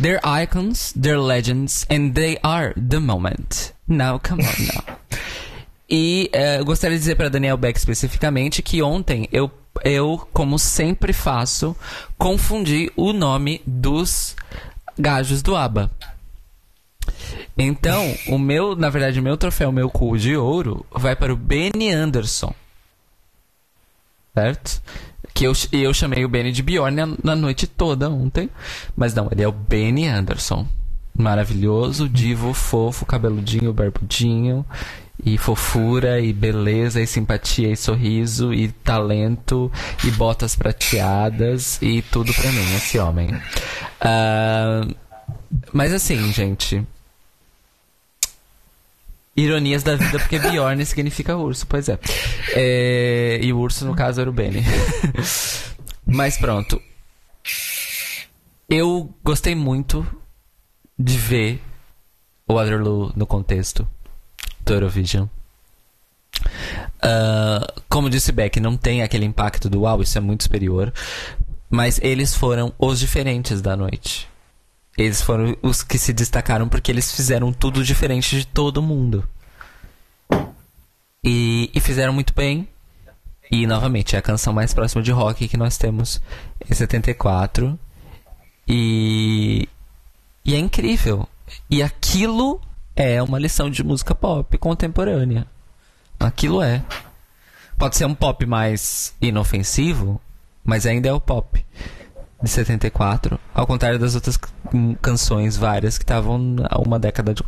They're 0.00 0.20
icons, 0.42 0.92
they're 0.92 1.20
legends, 1.20 1.86
and 1.90 2.10
they 2.10 2.38
are 2.42 2.74
the 2.74 2.98
moment. 2.98 3.72
Now, 3.88 4.20
come 4.20 4.42
on 4.44 4.74
now. 4.74 4.96
E 5.88 6.30
uh, 6.34 6.60
eu 6.60 6.64
gostaria 6.64 6.96
de 6.96 7.00
dizer 7.00 7.16
para 7.16 7.28
Daniel 7.28 7.56
Beck 7.56 7.78
especificamente 7.78 8.62
que 8.62 8.82
ontem 8.82 9.28
eu, 9.30 9.50
eu, 9.84 10.26
como 10.32 10.58
sempre 10.58 11.12
faço, 11.12 11.76
confundi 12.16 12.90
o 12.96 13.12
nome 13.12 13.60
dos 13.66 14.34
gajos 14.98 15.42
do 15.42 15.54
ABBA. 15.54 15.90
Então, 17.56 18.14
o 18.28 18.38
meu, 18.38 18.74
na 18.74 18.88
verdade, 18.88 19.20
o 19.20 19.22
meu 19.22 19.36
troféu, 19.36 19.70
meu 19.70 19.90
cu 19.90 20.16
de 20.16 20.36
ouro, 20.36 20.84
vai 20.90 21.14
para 21.14 21.32
o 21.32 21.36
Benny 21.36 21.90
Anderson. 21.90 22.54
Certo? 24.34 24.82
Que 25.34 25.46
eu, 25.46 25.52
eu 25.72 25.92
chamei 25.92 26.24
o 26.24 26.28
Benny 26.28 26.52
de 26.52 26.62
Bjorn 26.62 26.96
na, 26.96 27.16
na 27.22 27.36
noite 27.36 27.66
toda 27.66 28.10
ontem. 28.10 28.48
Mas 28.96 29.14
não, 29.14 29.28
ele 29.30 29.42
é 29.42 29.48
o 29.48 29.52
Benny 29.52 30.06
Anderson. 30.06 30.66
Maravilhoso, 31.14 32.08
divo, 32.08 32.54
fofo, 32.54 33.04
cabeludinho, 33.04 33.72
barbudinho. 33.72 34.64
E 35.24 35.38
fofura, 35.38 36.20
e 36.20 36.32
beleza, 36.32 37.00
e 37.00 37.06
simpatia, 37.06 37.70
e 37.70 37.76
sorriso, 37.76 38.52
e 38.52 38.68
talento, 38.68 39.70
e 40.04 40.10
botas 40.10 40.56
prateadas, 40.56 41.80
e 41.80 42.02
tudo 42.02 42.34
pra 42.34 42.50
mim, 42.50 42.74
esse 42.74 42.98
homem. 42.98 43.28
Uh, 44.00 44.92
mas 45.72 45.92
assim, 45.92 46.32
gente. 46.32 46.84
Ironias 49.36 49.82
da 49.82 49.96
vida, 49.96 50.18
porque 50.18 50.38
Bjorn 50.38 50.84
significa 50.86 51.36
urso, 51.36 51.66
pois 51.66 51.88
é. 51.88 51.98
é. 52.54 53.40
E 53.42 53.52
o 53.52 53.58
urso, 53.58 53.84
no 53.84 53.94
caso, 53.94 54.20
era 54.20 54.28
o 54.28 54.32
Benny. 54.32 54.62
Mas 56.04 56.36
pronto. 56.36 56.80
Eu 58.68 59.12
gostei 59.22 59.54
muito 59.54 60.06
de 60.98 61.16
ver 61.16 61.62
o 62.46 62.54
Waterloo 62.54 63.12
no 63.16 63.26
contexto 63.26 63.88
do 64.64 64.74
Eurovision. 64.74 65.26
Uh, 67.04 67.82
como 67.88 68.08
disse 68.08 68.32
Beck, 68.32 68.60
não 68.60 68.76
tem 68.76 69.02
aquele 69.02 69.24
impacto 69.24 69.68
do 69.68 69.80
uau, 69.82 70.02
isso 70.02 70.16
é 70.16 70.20
muito 70.20 70.44
superior. 70.44 70.92
Mas 71.68 71.98
eles 72.02 72.34
foram 72.34 72.72
os 72.78 73.00
diferentes 73.00 73.60
da 73.60 73.76
noite. 73.76 74.28
Eles 74.96 75.22
foram 75.22 75.56
os 75.62 75.82
que 75.82 75.98
se 75.98 76.12
destacaram 76.12 76.68
porque 76.68 76.90
eles 76.90 77.14
fizeram 77.14 77.52
tudo 77.52 77.82
diferente 77.82 78.36
de 78.36 78.46
todo 78.46 78.82
mundo. 78.82 79.26
E, 81.24 81.70
e 81.74 81.80
fizeram 81.80 82.12
muito 82.12 82.34
bem. 82.34 82.68
E 83.50 83.66
novamente, 83.66 84.16
é 84.16 84.18
a 84.18 84.22
canção 84.22 84.52
mais 84.52 84.72
próxima 84.72 85.02
de 85.02 85.10
rock 85.10 85.48
que 85.48 85.56
nós 85.56 85.78
temos 85.78 86.20
em 86.68 86.74
74. 86.74 87.78
E, 88.68 89.68
e 90.44 90.54
é 90.54 90.58
incrível. 90.58 91.28
E 91.70 91.82
aquilo 91.82 92.60
é 92.94 93.22
uma 93.22 93.38
lição 93.38 93.70
de 93.70 93.82
música 93.82 94.14
pop 94.14 94.56
contemporânea. 94.58 95.46
Aquilo 96.20 96.62
é. 96.62 96.82
Pode 97.78 97.96
ser 97.96 98.04
um 98.04 98.14
pop 98.14 98.44
mais 98.46 99.14
inofensivo, 99.20 100.20
mas 100.64 100.86
ainda 100.86 101.08
é 101.08 101.12
o 101.12 101.20
pop 101.20 101.64
de 102.42 102.50
74, 102.50 103.38
ao 103.54 103.66
contrário 103.66 103.98
das 103.98 104.14
outras 104.14 104.38
canções 105.00 105.56
várias 105.56 105.96
que 105.96 106.04
estavam 106.04 106.56
há 106.68 106.78
uma 106.80 106.98
década 106.98 107.32
de, 107.34 107.42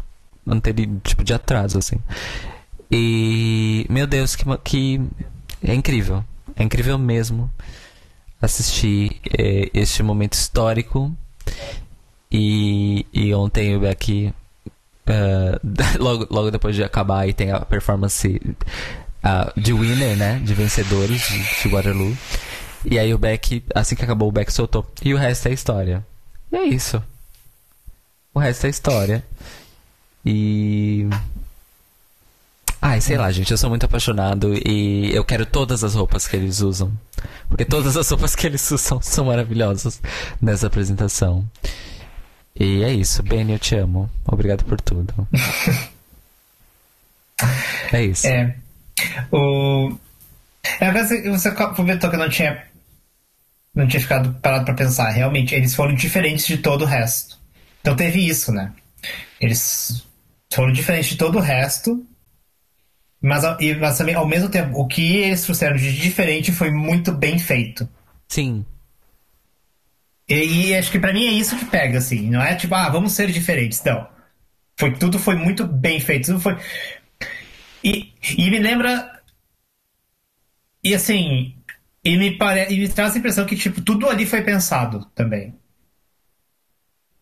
anterior, 0.46 0.88
tipo 1.02 1.24
de 1.24 1.34
atraso 1.34 1.78
assim. 1.78 1.96
E 2.90 3.86
meu 3.88 4.06
Deus, 4.06 4.36
que, 4.36 4.44
que 4.62 5.00
é 5.62 5.74
incrível, 5.74 6.24
é 6.54 6.62
incrível 6.62 6.98
mesmo 6.98 7.50
assistir 8.40 9.20
é, 9.36 9.70
este 9.74 10.02
momento 10.02 10.34
histórico. 10.34 11.12
E, 12.30 13.06
e 13.12 13.32
ontem 13.34 13.72
eu 13.72 13.88
aqui 13.88 14.32
uh, 15.08 15.58
logo, 16.02 16.26
logo 16.30 16.50
depois 16.50 16.74
de 16.74 16.82
acabar 16.82 17.20
aí 17.20 17.32
tem 17.32 17.50
a 17.52 17.60
performance 17.60 18.40
uh, 19.24 19.60
de 19.60 19.72
winner, 19.72 20.16
né, 20.16 20.40
de 20.42 20.54
vencedores 20.54 21.28
de, 21.28 21.62
de 21.62 21.68
Waterloo. 21.68 22.16
E 22.84 22.98
aí 22.98 23.14
o 23.14 23.18
Beck, 23.18 23.64
assim 23.74 23.96
que 23.96 24.04
acabou, 24.04 24.28
o 24.28 24.32
Beck 24.32 24.52
soltou. 24.52 24.86
E 25.02 25.14
o 25.14 25.16
resto 25.16 25.48
é 25.48 25.52
história. 25.52 26.04
E 26.52 26.56
é 26.56 26.64
isso. 26.64 27.02
O 28.34 28.38
resto 28.38 28.66
é 28.66 28.70
história. 28.70 29.24
E. 30.24 31.08
Ai, 32.80 33.00
sei 33.00 33.16
lá, 33.16 33.32
gente, 33.32 33.50
eu 33.50 33.56
sou 33.56 33.70
muito 33.70 33.86
apaixonado 33.86 34.52
e 34.54 35.14
eu 35.14 35.24
quero 35.24 35.46
todas 35.46 35.82
as 35.82 35.94
roupas 35.94 36.28
que 36.28 36.36
eles 36.36 36.60
usam. 36.60 36.92
Porque 37.48 37.64
todas 37.64 37.96
as 37.96 38.08
roupas 38.10 38.34
que 38.34 38.46
eles 38.46 38.70
usam 38.70 39.00
são 39.00 39.24
maravilhosas 39.24 40.02
nessa 40.40 40.66
apresentação. 40.66 41.48
E 42.54 42.84
é 42.84 42.92
isso, 42.92 43.22
Benny, 43.22 43.54
eu 43.54 43.58
te 43.58 43.74
amo. 43.74 44.10
Obrigado 44.26 44.64
por 44.64 44.80
tudo. 44.80 45.26
é 47.92 48.04
isso. 48.04 48.26
É. 48.26 48.54
O. 49.32 49.96
É, 50.80 50.92
você 50.92 51.50
comentou 51.52 52.10
que 52.10 52.16
eu 52.16 52.20
não 52.20 52.28
tinha 52.28 52.62
não 53.74 53.86
tinha 53.86 54.00
ficado 54.00 54.34
parado 54.40 54.64
para 54.64 54.74
pensar. 54.74 55.10
Realmente, 55.10 55.54
eles 55.54 55.74
foram 55.74 55.94
diferentes 55.94 56.46
de 56.46 56.58
todo 56.58 56.82
o 56.82 56.86
resto. 56.86 57.38
Então 57.80 57.96
teve 57.96 58.26
isso, 58.26 58.52
né? 58.52 58.72
Eles 59.40 60.06
foram 60.52 60.72
diferentes 60.72 61.10
de 61.10 61.16
todo 61.16 61.38
o 61.38 61.40
resto, 61.40 62.06
mas, 63.20 63.42
mas 63.80 63.98
também, 63.98 64.14
ao 64.14 64.28
mesmo 64.28 64.48
tempo, 64.48 64.78
o 64.78 64.86
que 64.86 65.16
eles 65.16 65.42
trouxeram 65.42 65.76
de 65.76 65.92
diferente 65.96 66.52
foi 66.52 66.70
muito 66.70 67.10
bem 67.10 67.38
feito. 67.38 67.88
Sim. 68.28 68.64
E, 70.28 70.68
e 70.68 70.76
acho 70.76 70.90
que 70.90 70.98
para 70.98 71.12
mim 71.12 71.26
é 71.26 71.32
isso 71.32 71.56
que 71.58 71.64
pega, 71.64 71.98
assim. 71.98 72.30
Não 72.30 72.42
é 72.42 72.54
tipo, 72.54 72.74
ah, 72.74 72.88
vamos 72.88 73.12
ser 73.12 73.30
diferentes. 73.30 73.82
Não. 73.82 74.06
Foi, 74.78 74.92
tudo 74.96 75.18
foi 75.18 75.36
muito 75.36 75.66
bem 75.66 76.00
feito. 76.00 76.26
Tudo 76.26 76.40
foi. 76.40 76.56
E, 77.82 78.12
e 78.36 78.50
me 78.50 78.58
lembra. 78.58 79.22
E 80.82 80.94
assim, 80.94 81.54
e 82.04 82.16
me, 82.16 82.36
pare... 82.36 82.66
e 82.72 82.78
me 82.78 82.88
traz 82.88 83.14
a 83.14 83.18
impressão 83.18 83.46
que, 83.46 83.56
tipo, 83.56 83.80
tudo 83.80 84.08
ali 84.08 84.26
foi 84.26 84.42
pensado 84.42 85.06
também. 85.14 85.54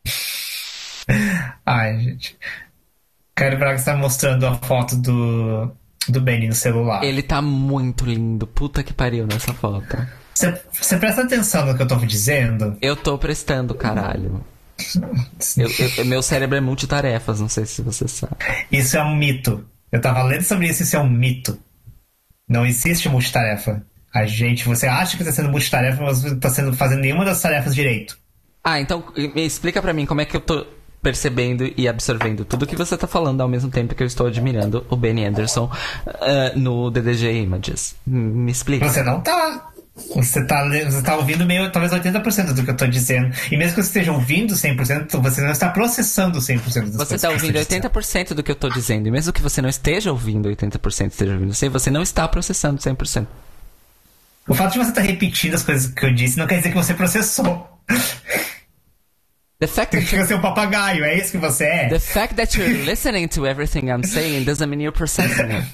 Ai, 1.65 2.01
gente. 2.01 2.37
Caio 3.35 3.59
Braga 3.59 3.77
está 3.77 3.97
mostrando 3.97 4.47
a 4.47 4.55
foto 4.55 4.97
do, 4.97 5.71
do 6.09 6.21
Benny 6.21 6.49
no 6.49 6.55
celular. 6.55 7.03
Ele 7.05 7.23
tá 7.23 7.41
muito 7.41 8.05
lindo. 8.05 8.47
Puta 8.47 8.83
que 8.83 8.93
pariu 8.93 9.27
nessa 9.27 9.55
foto. 9.55 9.97
Você 10.35 10.97
presta 10.97 11.23
atenção 11.23 11.67
no 11.67 11.77
que 11.77 11.83
eu 11.83 11.89
tô 11.89 11.97
dizendo? 11.97 12.77
Eu 12.81 12.97
tô 12.97 13.17
prestando, 13.19 13.75
caralho. 13.75 14.45
eu, 15.57 15.69
eu, 15.99 16.05
meu 16.05 16.23
cérebro 16.23 16.57
é 16.57 16.61
multitarefas, 16.61 17.41
não 17.41 17.49
sei 17.49 17.67
se 17.67 17.83
você 17.83 18.09
sabe. 18.09 18.37
Isso 18.71 18.97
é 18.97 19.03
um 19.03 19.15
mito. 19.15 19.65
Eu 19.91 20.01
tava 20.01 20.23
lendo 20.23 20.43
sobre 20.43 20.69
isso, 20.69 20.83
isso 20.83 20.97
é 20.97 20.99
um 20.99 21.09
mito. 21.09 21.59
Não 22.49 22.67
existe 22.67 23.09
multitarefa. 23.09 23.85
A 24.13 24.27
gente, 24.27 24.65
você 24.65 24.87
acha 24.87 25.17
que 25.17 25.23
está 25.23 25.33
sendo 25.33 25.51
multitarefa, 25.51 26.03
mas 26.03 26.23
não 26.23 26.35
está 26.35 26.51
sendo 26.51 26.77
fazendo 26.77 27.01
nenhuma 27.01 27.25
das 27.25 27.41
tarefas 27.41 27.75
direito. 27.75 28.19
Ah, 28.63 28.81
então 28.81 29.05
me 29.17 29.45
explica 29.45 29.81
para 29.81 29.93
mim 29.93 30.07
como 30.07 30.21
é 30.21 30.25
que 30.25 30.37
eu 30.37 30.41
tô 30.41 30.67
percebendo 31.03 31.69
e 31.77 31.89
absorvendo 31.89 32.45
tudo 32.45 32.67
que 32.67 32.77
você 32.77 32.97
tá 32.97 33.09
falando 33.09 33.41
ao 33.41 33.49
mesmo 33.49 33.69
tempo 33.69 33.95
que 33.95 34.03
eu 34.03 34.07
estou 34.07 34.29
admirando 34.29 34.87
o 34.89 34.97
Benny 34.97 35.25
Anderson 35.25 35.65
uh, 36.07 36.59
no 36.59 36.91
DDG 36.91 37.43
Images. 37.43 37.97
Me 38.07 38.53
explica. 38.53 38.89
Você 38.89 39.03
não 39.03 39.21
tá. 39.21 39.69
Você 40.15 40.47
tá, 40.47 40.67
você 40.67 41.03
tá 41.03 41.17
ouvindo 41.17 41.45
meio, 41.45 41.71
talvez 41.71 41.93
80% 41.93 42.55
do 42.55 42.65
que 42.65 42.71
eu 42.71 42.77
tô 42.77 42.87
dizendo. 42.87 43.35
E 43.51 43.59
mesmo 43.59 43.75
que 43.75 43.83
você 43.83 43.89
esteja 43.89 44.13
ouvindo 44.13 44.55
100%, 44.55 45.21
você 45.21 45.43
não 45.43 45.51
está 45.51 45.69
processando 45.69 46.39
100% 46.39 46.85
das 46.85 46.95
Você 46.97 47.17
está 47.17 47.29
ouvindo 47.29 47.59
80% 47.59 48.33
do 48.33 48.43
que 48.43 48.51
eu 48.51 48.57
tô 48.57 48.71
dizendo. 48.71 49.07
E 49.09 49.11
mesmo 49.11 49.35
que 49.35 49.43
você 49.43 49.61
não 49.61 49.69
esteja 49.69 50.11
ouvindo 50.11 50.49
80%, 50.49 51.11
esteja 51.11 51.33
ouvindo 51.35 51.53
100%, 51.53 51.69
você 51.69 51.91
não 51.91 52.01
está 52.01 52.27
processando 52.27 52.81
100%. 52.81 53.27
O 54.49 54.55
fato 54.55 54.73
de 54.73 54.79
você 54.79 54.91
estar 54.91 55.03
tá 55.03 55.07
repetindo 55.07 55.55
as 55.55 55.63
coisas 55.63 55.93
que 55.93 56.05
eu 56.05 56.15
disse 56.15 56.39
não 56.39 56.47
quer 56.47 56.59
dizer 56.59 56.71
que 56.71 56.77
você 56.77 56.95
processou. 56.95 57.69
The 59.61 59.69
fact 59.69 59.97
that 59.97 60.27
ser 60.27 60.35
um 60.35 60.41
papagaio, 60.41 61.05
é 61.05 61.17
isso 61.17 61.31
que 61.31 61.39
você 61.39 61.65
é? 61.65 61.89
The 61.89 62.01
fact 62.01 62.35
that 62.35 62.59
you're 62.59 62.75
listening 62.85 63.29
to 63.29 63.47
everything 63.47 63.91
I'm 63.91 64.03
saying 64.03 64.45
doesn't 64.45 64.69
mean 64.69 64.81
you're 64.81 64.97
processing 64.97 65.53
it. 65.53 65.67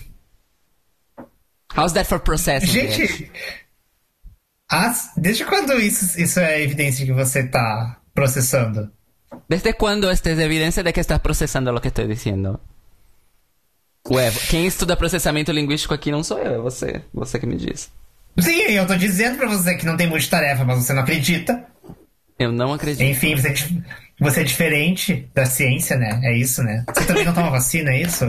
How's 1.75 1.95
that 1.95 2.07
for 2.07 2.21
processing? 2.21 2.67
Gente, 2.67 3.31
as- 4.71 5.11
desde 5.17 5.47
quando 5.47 5.73
isso, 5.81 6.21
isso 6.21 6.39
é 6.39 6.63
evidência 6.63 7.07
que 7.07 7.13
você 7.15 7.45
tá 7.45 7.99
processando? 8.13 8.93
¿Desde 9.49 9.73
cuándo 9.73 10.11
esta 10.11 10.31
es 10.31 10.39
evidencia 10.39 10.83
de 10.83 10.93
que 10.93 11.01
estás 11.01 11.21
procesando 11.21 11.73
lo 11.73 11.81
que 11.81 11.89
estoy 11.89 12.07
diciendo? 12.07 12.61
Ué, 14.11 14.31
quem 14.51 14.67
estuda 14.67 14.97
processamento 14.97 15.53
linguístico 15.53 15.95
aqui 15.95 16.11
não 16.11 16.23
sou 16.23 16.39
eu, 16.39 16.55
é 16.55 16.59
você. 16.59 17.03
Você 17.15 17.39
que 17.39 17.47
me 17.47 17.57
diz. 17.57 17.91
Sim, 18.41 18.61
eu 18.71 18.87
tô 18.87 18.95
dizendo 18.95 19.37
pra 19.39 19.49
você 19.49 19.75
que 19.75 19.85
não 19.87 19.97
tem 19.97 20.07
multitarefa, 20.07 20.65
mas 20.65 20.85
você 20.85 20.93
não 20.93 21.03
acredita. 21.03 21.65
Eu 22.39 22.53
não 22.53 22.73
acredito. 22.73 23.03
Enfim, 23.03 23.35
você, 23.35 23.49
é 23.49 23.55
você 24.21 24.41
é 24.41 24.45
diferente 24.45 25.29
da 25.35 25.45
ciência, 25.45 25.97
né? 25.97 26.21
É 26.23 26.37
isso, 26.37 26.63
né? 26.63 26.85
Você 26.95 27.05
também 27.05 27.25
não 27.25 27.35
toma 27.35 27.51
vacina, 27.51 27.91
é 27.91 28.03
isso? 28.03 28.25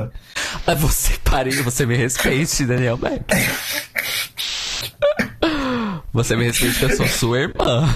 Ah, 0.65 0.73
Você 0.75 1.13
pare, 1.23 1.51
você 1.61 1.85
me 1.85 1.95
respeite, 1.95 2.65
Daniel 2.65 2.97
Beck. 2.97 3.23
Você 6.11 6.35
me 6.35 6.45
respeite 6.45 6.79
que 6.79 6.85
eu 6.85 6.95
sou 6.95 7.07
sua 7.07 7.39
irmã. 7.41 7.95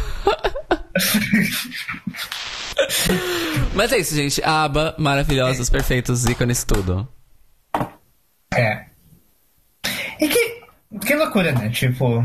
Mas 3.73 3.91
é 3.91 3.97
isso, 3.97 4.15
gente. 4.15 4.41
Aba, 4.43 4.95
maravilhosos, 4.99 5.69
perfeitos, 5.69 6.25
ícones, 6.25 6.63
tudo. 6.63 7.07
É. 8.53 8.85
E 10.19 10.27
que, 10.27 10.52
que 11.01 11.15
loucura, 11.15 11.51
né? 11.51 11.69
Tipo. 11.69 12.23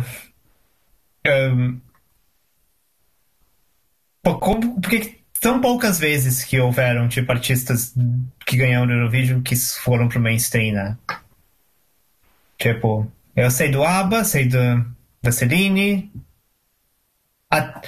pô, 4.23 4.39
como, 4.39 4.81
por 4.81 4.91
que 4.91 5.19
tão 5.41 5.61
poucas 5.61 5.99
vezes 5.99 6.45
que 6.45 6.59
houveram, 6.61 7.09
tipo, 7.09 7.31
artistas 7.33 7.95
que 8.47 8.57
ganharam 8.57 8.87
no 8.87 8.93
Eurovision 8.93 9.43
que 9.43 9.55
foram 9.57 10.09
pro 10.09 10.21
mainstream, 10.21 10.75
né? 10.75 10.97
Tipo, 12.57 13.11
eu 13.37 13.51
sei 13.51 13.71
do 13.71 13.83
ABBA, 13.85 14.25
sei 14.25 14.47
do, 14.49 14.59
da 15.23 15.31
Celine. 15.33 16.11
a- 17.51 17.81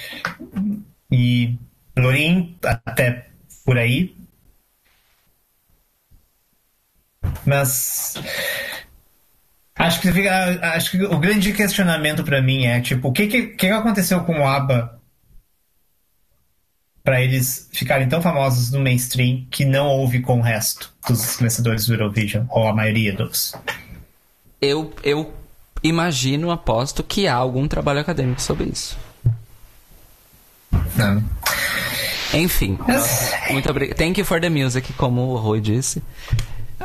e 1.11 1.57
Lorin, 1.97 2.57
até 2.63 3.27
por 3.65 3.77
aí. 3.77 4.15
Mas. 7.45 8.15
Acho 9.81 9.99
que, 9.99 10.27
acho 10.27 10.91
que 10.91 11.03
o 11.03 11.17
grande 11.17 11.51
questionamento 11.53 12.23
pra 12.23 12.41
mim 12.41 12.65
é, 12.65 12.79
tipo, 12.81 13.07
o 13.07 13.11
que, 13.11 13.25
que, 13.25 13.47
que 13.47 13.67
aconteceu 13.67 14.23
com 14.23 14.39
o 14.39 14.47
ABBA 14.47 15.01
pra 17.03 17.19
eles 17.19 17.67
ficarem 17.73 18.07
tão 18.07 18.21
famosos 18.21 18.71
no 18.71 18.79
mainstream 18.79 19.45
que 19.49 19.65
não 19.65 19.87
houve 19.87 20.21
com 20.21 20.37
o 20.37 20.41
resto 20.41 20.93
dos 21.07 21.37
vencedores 21.37 21.87
do 21.87 21.95
Eurovision, 21.95 22.45
ou 22.49 22.67
a 22.67 22.73
maioria 22.73 23.11
dos. 23.11 23.55
Eu, 24.61 24.93
eu 25.03 25.33
imagino, 25.81 26.51
aposto 26.51 27.03
que 27.03 27.27
há 27.27 27.33
algum 27.33 27.67
trabalho 27.67 27.99
acadêmico 27.99 28.41
sobre 28.41 28.65
isso. 28.65 28.95
Não. 30.95 31.23
Enfim, 32.33 32.77
muito 33.49 33.69
obrigado. 33.69 33.97
Thank 33.97 34.19
you 34.19 34.25
for 34.25 34.39
the 34.39 34.49
music, 34.49 34.93
como 34.93 35.21
o 35.21 35.37
Rui 35.37 35.59
disse. 35.59 36.03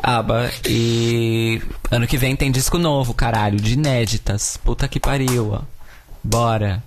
Aba, 0.06 0.52
e 0.64 1.60
ano 1.90 2.06
que 2.06 2.16
vem 2.16 2.36
tem 2.36 2.52
disco 2.52 2.78
novo, 2.78 3.12
caralho, 3.12 3.58
de 3.58 3.72
inéditas. 3.72 4.56
Puta 4.56 4.86
que 4.86 5.00
pariu, 5.00 5.54
ó. 5.54 5.62
Bora. 6.22 6.80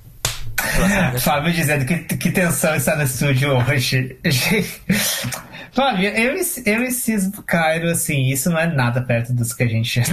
Fábio 1.20 1.52
dizendo 1.52 1.84
que, 1.84 1.98
que 1.98 2.32
tensão 2.32 2.74
está 2.76 2.96
no 2.96 3.04
estúdio 3.04 3.58
hoje. 3.58 4.18
Fábio, 5.74 6.08
eu, 6.12 6.34
eu 6.66 6.84
e 6.84 6.92
Cisco 6.92 7.44
Cairo, 7.44 7.90
assim, 7.90 8.28
isso 8.28 8.50
não 8.50 8.58
é 8.58 8.68
nada 8.68 9.02
perto 9.02 9.34
dos 9.34 9.52
que 9.52 9.64
a 9.64 9.68
gente. 9.68 10.02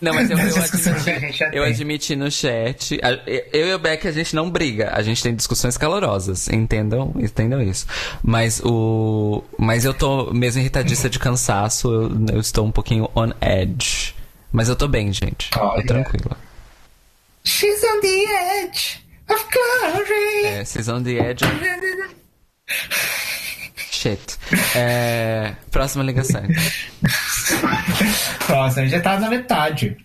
Não, 0.00 0.14
mas 0.14 0.30
eu, 0.30 0.38
eu, 0.38 0.56
admiti, 0.56 1.44
eu 1.52 1.64
admiti 1.64 2.16
no 2.16 2.30
chat. 2.30 2.98
Eu 3.52 3.68
e 3.68 3.74
o 3.74 3.78
Beck, 3.78 4.06
a 4.06 4.12
gente 4.12 4.34
não 4.34 4.48
briga. 4.50 4.90
A 4.94 5.02
gente 5.02 5.22
tem 5.22 5.34
discussões 5.34 5.76
calorosas. 5.76 6.48
Entendam, 6.48 7.12
entendam 7.16 7.60
isso. 7.60 7.86
Mas 8.22 8.60
o. 8.64 9.42
Mas 9.58 9.84
eu 9.84 9.92
tô 9.92 10.32
mesmo 10.32 10.60
irritadista 10.60 11.10
de 11.10 11.18
cansaço. 11.18 11.92
Eu, 11.92 12.34
eu 12.34 12.40
estou 12.40 12.64
um 12.64 12.70
pouquinho 12.70 13.10
on 13.14 13.30
edge. 13.40 14.14
Mas 14.52 14.68
eu 14.68 14.76
tô 14.76 14.86
bem, 14.88 15.12
gente. 15.12 15.50
Tô 15.50 15.82
tranquila. 15.82 16.36
She's 17.44 17.82
on 17.84 18.00
the 18.00 18.64
edge 18.64 19.04
of 19.28 19.44
glory. 19.52 20.46
É, 20.46 20.64
vocês 20.64 20.88
on 20.88 21.02
the 21.02 21.30
edge. 21.30 21.44
Shit. 24.08 24.38
É, 24.74 25.54
próxima 25.70 26.02
ligação. 26.02 26.42
Próximo, 28.46 28.86
já 28.86 29.00
tá 29.00 29.18
na 29.18 29.28
metade. 29.28 29.96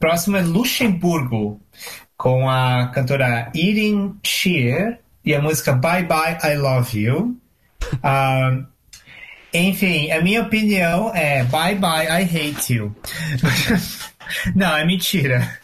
Próximo 0.00 0.36
é 0.36 0.42
Luxemburgo, 0.42 1.60
com 2.16 2.48
a 2.48 2.88
cantora 2.88 3.50
Erin 3.54 4.16
Shear 4.24 4.98
e 5.24 5.34
a 5.34 5.40
música 5.40 5.72
Bye 5.72 6.04
Bye 6.04 6.38
I 6.42 6.56
Love 6.56 6.98
You. 6.98 7.36
Ah, 8.02 8.58
enfim, 9.52 10.10
a 10.10 10.20
minha 10.20 10.42
opinião 10.42 11.14
é 11.14 11.44
Bye 11.44 11.76
Bye 11.76 12.06
I 12.06 12.22
Hate 12.24 12.74
You. 12.74 12.96
Não, 14.56 14.76
é 14.76 14.84
mentira. 14.84 15.58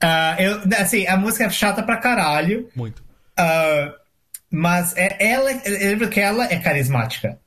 Ah, 0.00 0.36
eu, 0.38 0.60
assim, 0.78 1.06
a 1.06 1.16
música 1.16 1.44
é 1.44 1.50
chata 1.50 1.82
pra 1.82 1.96
caralho. 1.96 2.68
Muito. 2.74 3.02
Ah, 3.36 3.92
mas 4.50 4.96
é, 4.96 5.16
ela, 5.20 5.52
eu 5.52 5.90
lembro 5.90 6.08
que 6.08 6.20
ela 6.20 6.44
é 6.44 6.58
carismática. 6.58 7.38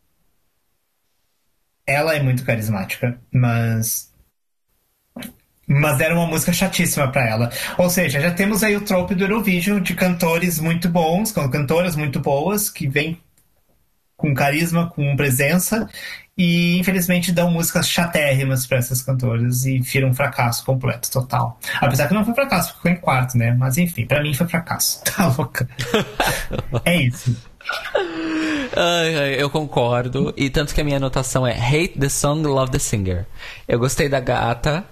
Ela 1.86 2.16
é 2.16 2.24
muito 2.24 2.46
carismática, 2.46 3.20
mas. 3.32 4.12
Mas 5.68 6.00
era 6.00 6.14
uma 6.14 6.28
música 6.28 6.54
chatíssima 6.54 7.12
pra 7.12 7.28
ela. 7.28 7.50
Ou 7.78 7.90
seja, 7.90 8.20
já 8.20 8.32
temos 8.34 8.64
aí 8.64 8.76
o 8.76 8.86
trope 8.86 9.16
do 9.16 9.24
Eurovision 9.24 9.82
de 9.82 9.94
cantores 9.96 10.60
muito 10.60 10.90
bons, 10.90 11.32
cantoras 11.32 11.96
muito 11.96 12.20
boas, 12.20 12.70
que 12.70 12.88
vêm 12.88 13.22
com 14.16 14.34
carisma, 14.34 14.90
com 14.90 15.16
presença, 15.16 15.90
e 16.38 16.78
infelizmente 16.80 17.32
dão 17.32 17.52
músicas 17.52 17.88
chatérrimas 17.88 18.66
pra 18.66 18.78
essas 18.78 19.02
cantoras 19.02 19.66
e 19.66 19.80
viram 19.80 20.10
um 20.10 20.14
fracasso 20.14 20.66
completo, 20.66 21.12
total. 21.12 21.60
Apesar 21.80 22.08
que 22.08 22.14
não 22.14 22.26
foi 22.26 22.34
fracasso, 22.34 22.76
ficou 22.76 22.92
em 22.92 22.96
quarto, 22.96 23.38
né? 23.38 23.56
Mas 23.58 23.78
enfim, 23.78 24.06
pra 24.06 24.22
mim 24.22 24.34
foi 24.34 24.48
fracasso. 24.48 25.02
Tá 25.14 25.28
louca. 25.38 25.68
é 26.86 26.96
isso. 27.04 27.36
Ai, 28.76 29.16
ai, 29.16 29.42
eu 29.42 29.50
concordo. 29.50 30.34
E 30.36 30.50
tanto 30.50 30.74
que 30.74 30.82
a 30.82 30.84
minha 30.84 30.98
anotação 30.98 31.46
é 31.46 31.54
Hate 31.54 32.00
the 32.00 32.10
song, 32.10 32.48
love 32.48 32.72
the 32.72 32.80
singer. 32.80 33.28
Eu 33.68 33.78
gostei 33.78 34.10
da 34.10 34.20
gata 34.20 34.84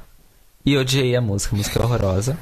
e 0.63 0.77
odiei 0.77 1.15
a 1.15 1.21
música. 1.21 1.55
A 1.55 1.57
música 1.57 1.79
é 1.79 1.83
horrorosa. 1.83 2.37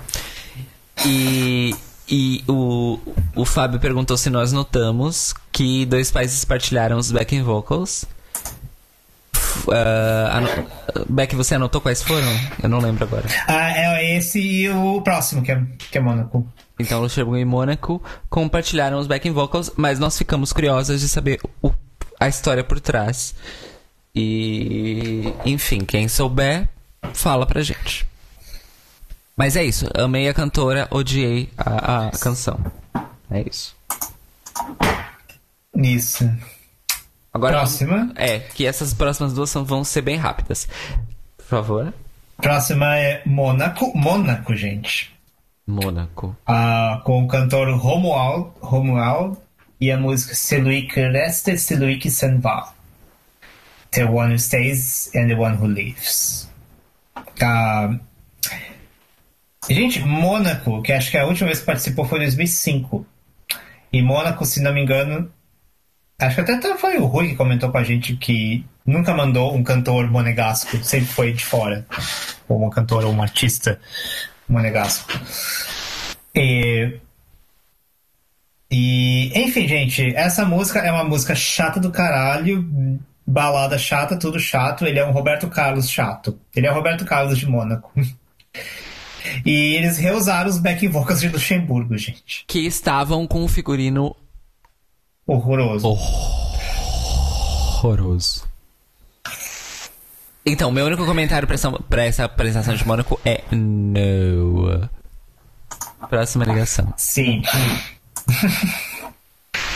E, 1.06 1.74
e 2.10 2.44
o, 2.48 3.00
o 3.34 3.46
Fábio 3.46 3.80
perguntou 3.80 4.18
se 4.18 4.30
nós 4.30 4.52
notamos 4.52 5.34
que 5.54 5.86
dois 5.86 6.12
países 6.12 6.44
partilharam 6.44 6.98
os 6.98 7.12
backing 7.12 7.44
vocals. 7.44 8.06
Ano- 9.68 10.68
Beck, 11.10 11.36
você 11.36 11.56
anotou 11.56 11.82
quais 11.82 12.02
foram? 12.04 12.28
Eu 12.62 12.70
não 12.70 12.80
lembro 12.80 13.04
agora. 13.04 13.26
Ah, 13.48 13.72
é 13.72 14.18
esse 14.18 14.40
e 14.40 14.70
o 14.70 15.02
próximo, 15.02 15.42
que 15.42 15.52
é, 15.52 15.62
que 15.92 15.98
é 15.98 16.02
Mônaco. 16.02 16.48
Então, 16.80 17.02
Luxemburgo 17.02 17.38
e 17.38 17.46
Mônaco 17.46 18.02
compartilharam 18.30 18.98
os 19.00 19.08
backing 19.08 19.32
vocals, 19.34 19.72
mas 19.76 20.00
nós 20.00 20.18
ficamos 20.18 20.54
curiosas 20.54 21.02
de 21.02 21.10
saber 21.10 21.40
o- 21.62 21.72
a 22.20 22.28
história 22.28 22.64
por 22.64 22.80
trás. 22.80 23.36
E, 24.16 25.34
enfim, 25.46 25.80
quem 25.80 26.08
souber, 26.08 26.68
fala 27.14 27.46
pra 27.46 27.62
gente. 27.62 28.08
Mas 29.36 29.56
é 29.56 29.64
isso, 29.64 29.88
amei 29.96 30.28
a 30.28 30.34
cantora, 30.34 30.88
odiei 30.92 31.50
a, 31.58 32.08
a 32.08 32.12
canção. 32.12 32.60
É 33.32 33.42
isso. 33.50 33.76
Isso. 35.76 36.30
Agora, 37.34 37.58
Próxima. 37.58 38.12
É, 38.16 38.40
que 38.40 38.66
essas 38.66 38.94
próximas 38.94 39.34
duas 39.34 39.50
são- 39.50 39.64
vão 39.64 39.84
ser 39.84 40.02
bem 40.02 40.16
rápidas. 40.18 40.68
Por 41.38 41.46
favor. 41.46 41.94
Próxima 42.38 42.98
é 42.98 43.22
Mônaco. 43.26 43.92
Mônaco, 43.96 44.56
gente. 44.56 45.14
Mônaco. 45.68 46.36
Ah, 46.48 47.02
com 47.06 47.24
o 47.24 47.28
cantor 47.28 47.70
Romuald, 47.78 48.52
Romuald 48.60 49.38
e 49.80 49.92
a 49.92 49.98
música 49.98 50.34
Celui 50.34 50.88
que 50.88 51.00
reste, 51.08 51.58
celui 51.58 51.98
que 52.00 52.10
s'en 52.10 52.40
va. 52.40 52.74
The 53.92 54.06
one 54.06 54.34
who 54.34 54.40
stays 54.40 55.12
and 55.16 55.28
the 55.28 55.36
one 55.36 55.56
who 55.58 55.68
leaves. 55.68 56.50
Ah, 57.42 57.96
gente, 59.70 60.00
Mônaco, 60.00 60.82
que 60.82 60.92
acho 60.92 61.12
que 61.12 61.18
a 61.18 61.26
última 61.26 61.48
vez 61.48 61.60
que 61.60 61.66
participou 61.66 62.06
foi 62.06 62.20
em 62.20 62.24
2005. 62.24 63.06
E 63.92 64.02
Mônaco, 64.02 64.46
se 64.46 64.62
não 64.62 64.74
me 64.74 64.82
engano, 64.82 65.32
acho 66.20 66.36
que 66.36 66.42
até 66.42 66.54
até 66.54 66.78
foi 66.78 66.98
o 66.98 67.06
Rui 67.06 67.30
que 67.30 67.36
comentou 67.36 67.72
com 67.72 67.78
a 67.78 67.84
gente 67.84 68.16
que 68.16 68.66
nunca 68.86 69.14
mandou 69.14 69.56
um 69.56 69.64
cantor 69.64 70.10
monegasco, 70.10 70.78
sempre 70.84 71.08
foi 71.08 71.34
de 71.34 71.46
fora. 71.46 71.86
Ou 72.48 72.58
uma 72.58 72.70
cantora 72.70 73.08
ou 73.08 73.14
um 73.14 73.22
artista 73.22 73.80
monegasco. 74.48 75.12
E 76.36 77.00
E, 78.72 79.32
enfim, 79.36 79.68
gente, 79.68 80.16
essa 80.16 80.46
música 80.46 80.80
é 80.80 80.92
uma 80.92 81.04
música 81.04 81.34
chata 81.34 81.80
do 81.80 81.92
caralho, 81.92 82.64
balada 83.26 83.78
chata, 83.78 84.16
tudo 84.16 84.40
chato. 84.40 84.86
Ele 84.86 85.00
é 85.00 85.06
um 85.06 85.12
Roberto 85.12 85.48
Carlos 85.48 85.90
chato. 85.90 86.40
Ele 86.56 86.68
é 86.68 86.72
o 86.72 86.76
Roberto 86.76 87.04
Carlos 87.06 87.38
de 87.38 87.48
Mônaco. 87.48 87.92
E 89.46 89.76
eles 89.76 89.98
reusaram 89.98 90.50
os 90.50 90.58
back 90.58 90.88
vocals 90.88 91.20
de 91.20 91.28
Luxemburgo, 91.28 91.96
gente. 91.98 92.46
Que 92.48 92.66
estavam 92.66 93.28
com 93.28 93.44
um 93.44 93.50
figurino 93.50 94.16
Horroroso. 95.34 95.88
horroroso. 97.78 98.44
Então, 100.46 100.72
meu 100.72 100.86
único 100.86 101.06
comentário 101.06 101.46
pra 101.48 101.54
essa, 101.56 101.72
pra 101.72 102.04
essa 102.06 102.24
apresentação 102.26 102.74
de 102.76 102.86
Mônaco 102.88 103.20
é 103.24 103.44
no. 103.52 104.90
Próxima 106.10 106.46
ligação. 106.46 106.92
Sim. 106.98 107.44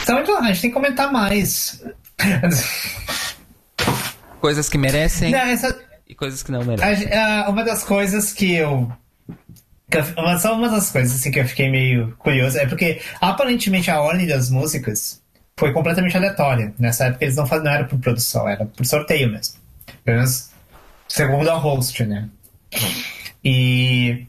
então, 0.04 0.20
então, 0.20 0.40
a 0.40 0.48
gente 0.48 0.62
tem 0.62 0.70
que 0.70 0.74
comentar 0.74 1.12
mais. 1.12 1.84
Coisas 4.42 4.68
que 4.70 4.78
merecem 4.78 5.32
Não, 5.32 5.40
essa, 5.40 5.78
e 6.08 6.16
coisas 6.16 6.42
que 6.44 6.52
não 6.52 6.64
merecem. 6.66 7.12
a- 7.14 7.46
a- 7.46 7.50
uma 7.50 7.64
das 7.64 7.84
coisas 7.84 8.34
que 8.34 8.54
eu. 8.54 8.92
que 9.90 9.98
eu- 9.98 10.06
uma- 10.18 10.38
Só 10.40 10.56
uma 10.56 10.70
das 10.70 10.90
coisas 10.90 11.16
assim, 11.20 11.30
que 11.32 11.40
eu 11.40 11.48
fiquei 11.48 11.70
meio 11.70 12.16
curioso 12.18 12.58
é 12.58 12.66
porque 12.66 13.02
aparentemente 13.22 13.92
a 13.92 14.02
ordem 14.02 14.26
das 14.28 14.50
músicas 14.50 15.22
foi 15.58 15.72
completamente 15.72 16.16
aleatória. 16.18 16.74
Nessa 16.78 17.06
época 17.06 17.26
eles 17.26 17.36
não, 17.36 17.46
faz, 17.46 17.64
não 17.64 17.72
era 17.72 17.86
por 17.86 18.00
produção, 18.00 18.48
era 18.48 18.66
por 18.66 18.86
sorteio 18.86 19.32
mesmo. 19.32 19.56
Pelo 20.04 20.18
menos 20.18 20.52
segundo 21.08 21.50
a 21.50 21.56
host, 21.56 22.04
né? 22.06 22.30
E. 23.44 24.26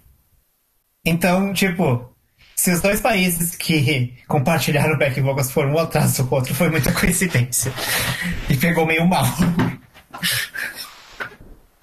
Então, 1.04 1.52
tipo, 1.52 2.10
se 2.56 2.70
os 2.72 2.80
dois 2.80 3.00
países 3.00 3.54
que 3.56 4.14
compartilharam 4.26 4.96
back 4.96 5.20
vocals 5.20 5.50
foram 5.50 5.72
um 5.72 5.78
atrás 5.78 6.16
do 6.16 6.34
outro, 6.34 6.54
foi 6.54 6.70
muita 6.70 6.92
coincidência. 6.92 7.72
E 8.48 8.56
pegou 8.56 8.86
meio 8.86 9.06
mal. 9.06 9.26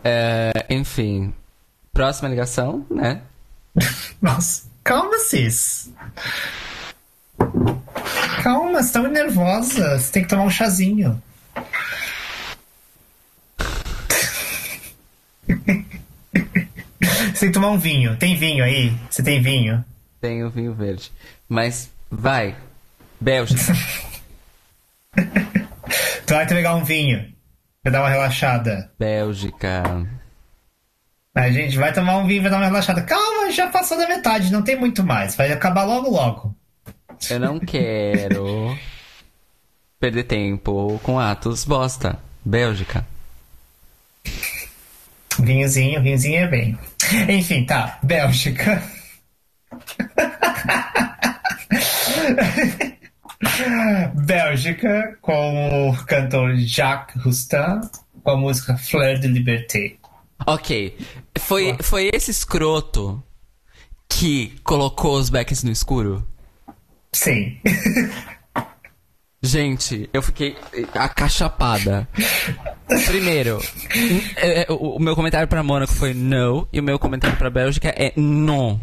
É, 0.03 0.51
enfim. 0.69 1.33
Próxima 1.93 2.29
ligação, 2.29 2.85
né? 2.89 3.21
Nossa, 4.21 4.63
calma, 4.83 5.17
cis. 5.19 5.91
Calma, 8.41 8.81
você 8.81 8.93
tá 8.93 8.99
muito 8.99 9.13
nervosa. 9.13 9.99
Você 9.99 10.11
tem 10.11 10.23
que 10.23 10.29
tomar 10.29 10.43
um 10.43 10.49
chazinho. 10.49 11.21
Você 17.33 17.39
tem 17.39 17.49
que 17.49 17.51
tomar 17.51 17.69
um 17.69 17.77
vinho. 17.77 18.17
Tem 18.17 18.35
vinho 18.35 18.63
aí? 18.63 18.91
Você 19.09 19.21
tem 19.21 19.41
vinho? 19.41 19.85
Tem 20.19 20.43
o 20.43 20.49
vinho 20.49 20.73
verde. 20.73 21.11
Mas 21.47 21.91
vai. 22.09 22.55
Bélgica. 23.19 23.61
Tu 26.25 26.33
vai 26.33 26.47
pegar 26.47 26.75
um 26.75 26.83
vinho. 26.83 27.33
Pra 27.83 27.91
dar 27.91 28.01
uma 28.01 28.09
relaxada. 28.09 28.89
Bélgica. 28.97 29.83
A 31.35 31.51
gente 31.51 31.77
vai 31.77 31.91
tomar 31.91 32.17
um 32.17 32.27
vinho, 32.27 32.41
vai 32.41 32.49
dar 32.49 32.57
uma 32.57 32.65
relaxada. 32.65 33.01
Calma, 33.01 33.51
já 33.51 33.67
passou 33.67 33.97
da 33.97 34.07
metade, 34.07 34.51
não 34.51 34.61
tem 34.61 34.79
muito 34.79 35.03
mais. 35.03 35.35
Vai 35.35 35.51
acabar 35.51 35.83
logo, 35.83 36.09
logo. 36.09 36.55
Eu 37.29 37.39
não 37.39 37.59
quero 37.59 38.77
perder 39.99 40.23
tempo 40.23 40.99
com 41.03 41.19
atos 41.19 41.63
bosta. 41.63 42.17
Bélgica. 42.43 43.05
Vinhozinho, 45.39 46.01
vinhozinho 46.01 46.39
é 46.43 46.47
bem. 46.47 46.79
Enfim, 47.29 47.65
tá. 47.65 47.99
Bélgica. 48.03 48.83
Bélgica 54.13 55.17
com 55.21 55.89
o 55.89 56.05
cantor 56.05 56.55
Jacques 56.57 57.23
Roustin 57.23 57.81
com 58.23 58.31
a 58.31 58.37
música 58.37 58.77
Fleur 58.77 59.19
de 59.19 59.27
Liberté. 59.27 59.95
Ok. 60.45 60.97
Foi, 61.37 61.77
foi 61.81 62.09
esse 62.13 62.31
escroto 62.31 63.21
que 64.09 64.53
colocou 64.63 65.17
os 65.17 65.29
backs 65.29 65.63
no 65.63 65.71
escuro? 65.71 66.27
Sim. 67.13 67.59
Gente, 69.43 70.07
eu 70.13 70.21
fiquei 70.21 70.55
acachapada. 70.93 72.07
Primeiro, 73.07 73.59
é, 74.35 74.61
é, 74.61 74.65
o 74.69 74.99
meu 74.99 75.15
comentário 75.15 75.47
pra 75.47 75.63
Mônaco 75.63 75.93
foi 75.93 76.13
no, 76.13 76.67
e 76.71 76.79
o 76.79 76.83
meu 76.83 76.99
comentário 76.99 77.35
pra 77.37 77.49
Bélgica 77.49 77.89
é 77.89 78.13
non. 78.15 78.79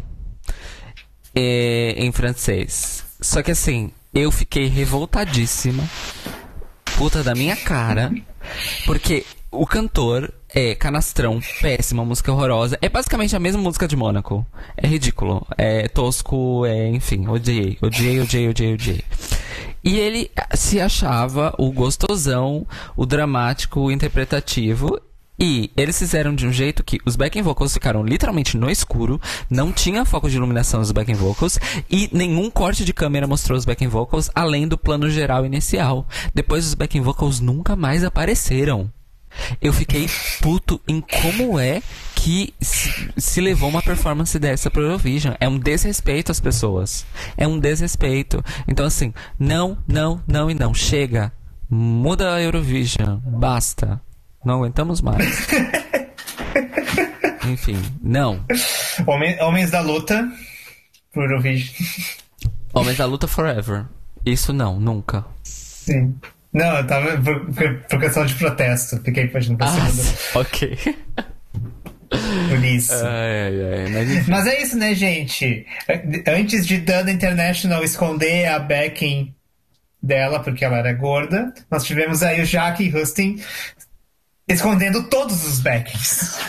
É, 1.33 1.93
em 1.97 2.11
francês. 2.11 3.05
Só 3.21 3.41
que 3.41 3.51
assim, 3.51 3.91
eu 4.13 4.31
fiquei 4.31 4.67
revoltadíssima. 4.67 5.83
Puta 6.97 7.23
da 7.23 7.33
minha 7.33 7.55
cara. 7.55 8.11
Porque 8.85 9.25
o 9.51 9.65
cantor 9.65 10.33
é 10.53 10.75
canastrão, 10.75 11.39
péssima, 11.61 12.03
música 12.03 12.31
horrorosa. 12.31 12.77
É 12.81 12.89
basicamente 12.89 13.35
a 13.35 13.39
mesma 13.39 13.61
música 13.61 13.87
de 13.87 13.95
Mônaco. 13.95 14.45
É 14.75 14.87
ridículo. 14.87 15.45
É 15.57 15.87
tosco, 15.87 16.65
é, 16.65 16.87
enfim, 16.89 17.27
odiei. 17.27 17.77
Odiei, 17.81 18.19
odiei, 18.19 18.49
odiei, 18.49 18.73
odiei. 18.73 19.03
E 19.83 19.97
ele 19.97 20.29
se 20.53 20.79
achava 20.79 21.53
o 21.57 21.71
gostosão, 21.71 22.65
o 22.95 23.05
dramático, 23.05 23.79
o 23.79 23.91
interpretativo. 23.91 24.99
E 25.41 25.71
eles 25.77 25.97
fizeram 25.97 26.35
de 26.35 26.45
um 26.45 26.51
jeito 26.51 26.83
que 26.83 26.99
os 27.05 27.15
backing 27.15 27.41
vocals 27.41 27.73
ficaram 27.73 28.03
literalmente 28.03 28.57
no 28.57 28.69
escuro, 28.69 29.21
não 29.49 29.71
tinha 29.71 30.03
foco 30.03 30.29
de 30.29 30.35
iluminação 30.35 30.81
nos 30.81 30.91
backing 30.91 31.13
vocals 31.13 31.57
e 31.89 32.09
nenhum 32.11 32.51
corte 32.51 32.83
de 32.83 32.93
câmera 32.93 33.25
mostrou 33.25 33.57
os 33.57 33.63
backing 33.63 33.87
vocals 33.87 34.29
além 34.35 34.67
do 34.67 34.77
plano 34.77 35.09
geral 35.09 35.45
inicial. 35.45 36.05
Depois 36.33 36.65
os 36.65 36.73
backing 36.73 36.99
vocals 36.99 37.39
nunca 37.39 37.73
mais 37.73 38.03
apareceram. 38.03 38.91
Eu 39.61 39.71
fiquei 39.73 40.07
puto 40.41 40.79
em 40.87 41.01
como 41.01 41.59
é 41.59 41.81
que 42.15 42.53
se, 42.59 43.11
se 43.17 43.39
levou 43.41 43.69
uma 43.69 43.81
performance 43.81 44.37
dessa 44.39 44.69
pro 44.69 44.81
Eurovision. 44.81 45.35
É 45.39 45.47
um 45.47 45.57
desrespeito 45.57 46.31
às 46.31 46.39
pessoas. 46.39 47.05
É 47.37 47.47
um 47.47 47.57
desrespeito. 47.59 48.43
Então, 48.67 48.85
assim, 48.85 49.13
não, 49.37 49.77
não, 49.87 50.21
não 50.27 50.49
e 50.51 50.53
não. 50.53 50.73
Chega. 50.73 51.31
Muda 51.69 52.33
a 52.35 52.41
Eurovision. 52.41 53.19
Basta. 53.25 54.01
Não 54.43 54.55
aguentamos 54.55 55.01
mais. 55.01 55.47
Enfim, 57.47 57.77
não. 58.01 58.43
Homem- 59.07 59.39
Homens 59.41 59.71
da 59.71 59.81
Luta. 59.81 60.29
Por 61.13 61.23
Eurovision. 61.23 61.73
Homens 62.73 62.97
da 62.97 63.05
luta 63.05 63.27
forever. 63.27 63.85
Isso 64.25 64.53
não, 64.53 64.79
nunca. 64.79 65.25
Sim. 65.43 66.15
Não, 66.51 66.77
eu 66.77 66.87
tava 66.87 67.17
por, 67.21 67.45
por- 67.53 67.75
por 67.89 67.99
questão 67.99 68.25
de 68.25 68.33
protesto. 68.35 68.99
Fiquei 69.03 69.25
imaginando 69.25 69.57
pra 69.59 69.67
Ah, 69.67 69.89
cima 69.89 70.41
ok. 70.41 70.77
por 72.49 72.63
isso. 72.65 72.93
Ai, 72.93 73.85
ai. 73.85 73.89
Mas. 73.91 74.27
Mas 74.27 74.47
é 74.47 74.61
isso, 74.63 74.75
né, 74.77 74.95
gente? 74.95 75.65
Antes 76.27 76.65
de 76.65 76.77
Dana 76.79 77.11
International 77.11 77.83
esconder 77.83 78.47
a 78.47 78.57
backing 78.59 79.35
dela, 80.01 80.39
porque 80.39 80.65
ela 80.65 80.77
era 80.77 80.93
gorda, 80.93 81.53
nós 81.69 81.83
tivemos 81.83 82.23
aí 82.23 82.41
o 82.41 82.45
Jack 82.45 82.95
Hustin 82.95 83.39
escondendo 84.47 85.03
todos 85.03 85.45
os 85.45 85.59
backings. 85.59 86.39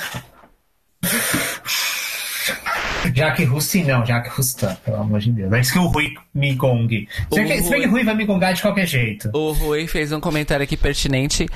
Jack 3.13 3.45
Hustin, 3.45 3.85
não, 3.85 4.03
Jack 4.05 4.31
Hustin, 4.39 4.75
pelo 4.85 4.97
amor 4.99 5.21
de 5.21 5.31
Deus. 5.33 5.53
Antes 5.53 5.71
que 5.71 5.79
o 5.79 5.87
Rui 5.87 6.15
me 6.35 6.55
gongue. 6.55 7.09
Se 7.33 7.43
bem 7.43 7.63
que- 7.63 7.69
O 7.69 7.81
que 7.81 7.87
Rui 7.87 8.05
vai 8.05 8.15
me 8.15 8.25
gongar 8.25 8.55
de 8.55 8.63
qualquer 8.63 8.87
jeito. 8.87 9.31
O 9.35 9.53
Rui 9.53 9.87
fez 9.87 10.13
um 10.13 10.21
comentário 10.21 10.65
aqui 10.65 10.77
pertinente. 10.77 11.47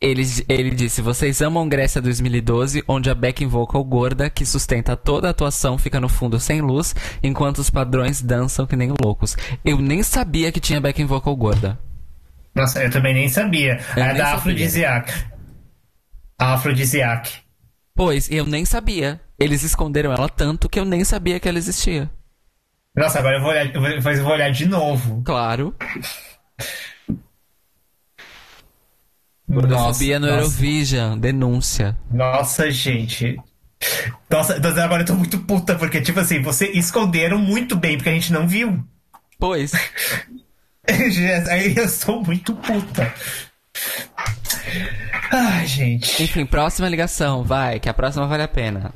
Ele, 0.00 0.22
ele 0.48 0.70
disse: 0.70 1.00
Vocês 1.00 1.40
amam 1.40 1.66
Grécia 1.68 2.00
2012, 2.02 2.82
onde 2.86 3.08
a 3.08 3.14
backing 3.14 3.46
vocal 3.46 3.82
gorda, 3.82 4.28
que 4.28 4.44
sustenta 4.44 4.94
toda 4.96 5.28
a 5.28 5.30
atuação, 5.30 5.78
fica 5.78 5.98
no 5.98 6.08
fundo 6.10 6.38
sem 6.38 6.60
luz, 6.60 6.94
enquanto 7.22 7.58
os 7.58 7.70
padrões 7.70 8.20
dançam 8.20 8.66
que 8.66 8.76
nem 8.76 8.92
loucos. 9.02 9.34
Eu 9.64 9.78
nem 9.78 10.02
sabia 10.02 10.52
que 10.52 10.60
tinha 10.60 10.80
backing 10.80 11.06
vocal 11.06 11.34
gorda. 11.34 11.78
Nossa, 12.54 12.82
eu 12.84 12.90
também 12.90 13.14
nem 13.14 13.28
sabia. 13.28 13.80
Eu 13.96 14.02
é 14.02 14.08
nem 14.08 14.16
da. 14.18 14.34
Afrodisiac. 14.34 15.12
Afrodisiac. 16.38 17.30
Pois, 17.94 18.30
eu 18.30 18.44
nem 18.44 18.64
sabia. 18.64 19.20
Eles 19.44 19.62
esconderam 19.62 20.12
ela 20.12 20.28
tanto 20.28 20.68
que 20.68 20.80
eu 20.80 20.84
nem 20.84 21.04
sabia 21.04 21.38
que 21.38 21.48
ela 21.48 21.58
existia. 21.58 22.10
Nossa, 22.96 23.18
agora 23.18 23.36
eu 23.36 23.42
vou 23.42 23.50
olhar, 23.50 23.74
eu 23.74 23.80
vou, 23.80 23.90
eu 23.90 24.24
vou 24.24 24.32
olhar 24.32 24.50
de 24.50 24.66
novo. 24.66 25.22
Claro. 25.24 25.74
Gordofobia 29.48 30.18
no 30.18 30.26
nossa. 30.26 30.38
Eurovision. 30.38 31.18
Denúncia. 31.18 31.96
Nossa, 32.10 32.70
gente. 32.70 33.36
Nossa, 34.30 34.58
nossa, 34.58 34.82
agora 34.82 35.02
eu 35.02 35.06
tô 35.06 35.14
muito 35.14 35.38
puta, 35.40 35.74
porque, 35.74 36.00
tipo 36.00 36.20
assim, 36.20 36.40
vocês 36.40 36.74
esconderam 36.74 37.38
muito 37.38 37.76
bem, 37.76 37.96
porque 37.96 38.08
a 38.08 38.14
gente 38.14 38.32
não 38.32 38.48
viu. 38.48 38.82
Pois. 39.38 39.72
Aí 41.50 41.76
eu 41.76 41.88
sou 41.88 42.22
muito 42.22 42.54
puta. 42.54 43.12
Ai, 45.30 45.66
gente. 45.66 46.22
Enfim, 46.22 46.46
próxima 46.46 46.88
ligação. 46.88 47.44
Vai, 47.44 47.78
que 47.80 47.88
a 47.88 47.94
próxima 47.94 48.26
vale 48.26 48.42
a 48.42 48.48
pena. 48.48 48.94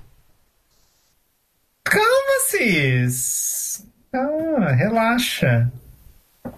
Calma, 2.48 2.48
cis. 2.48 3.86
Calma, 4.10 4.72
relaxa. 4.72 5.70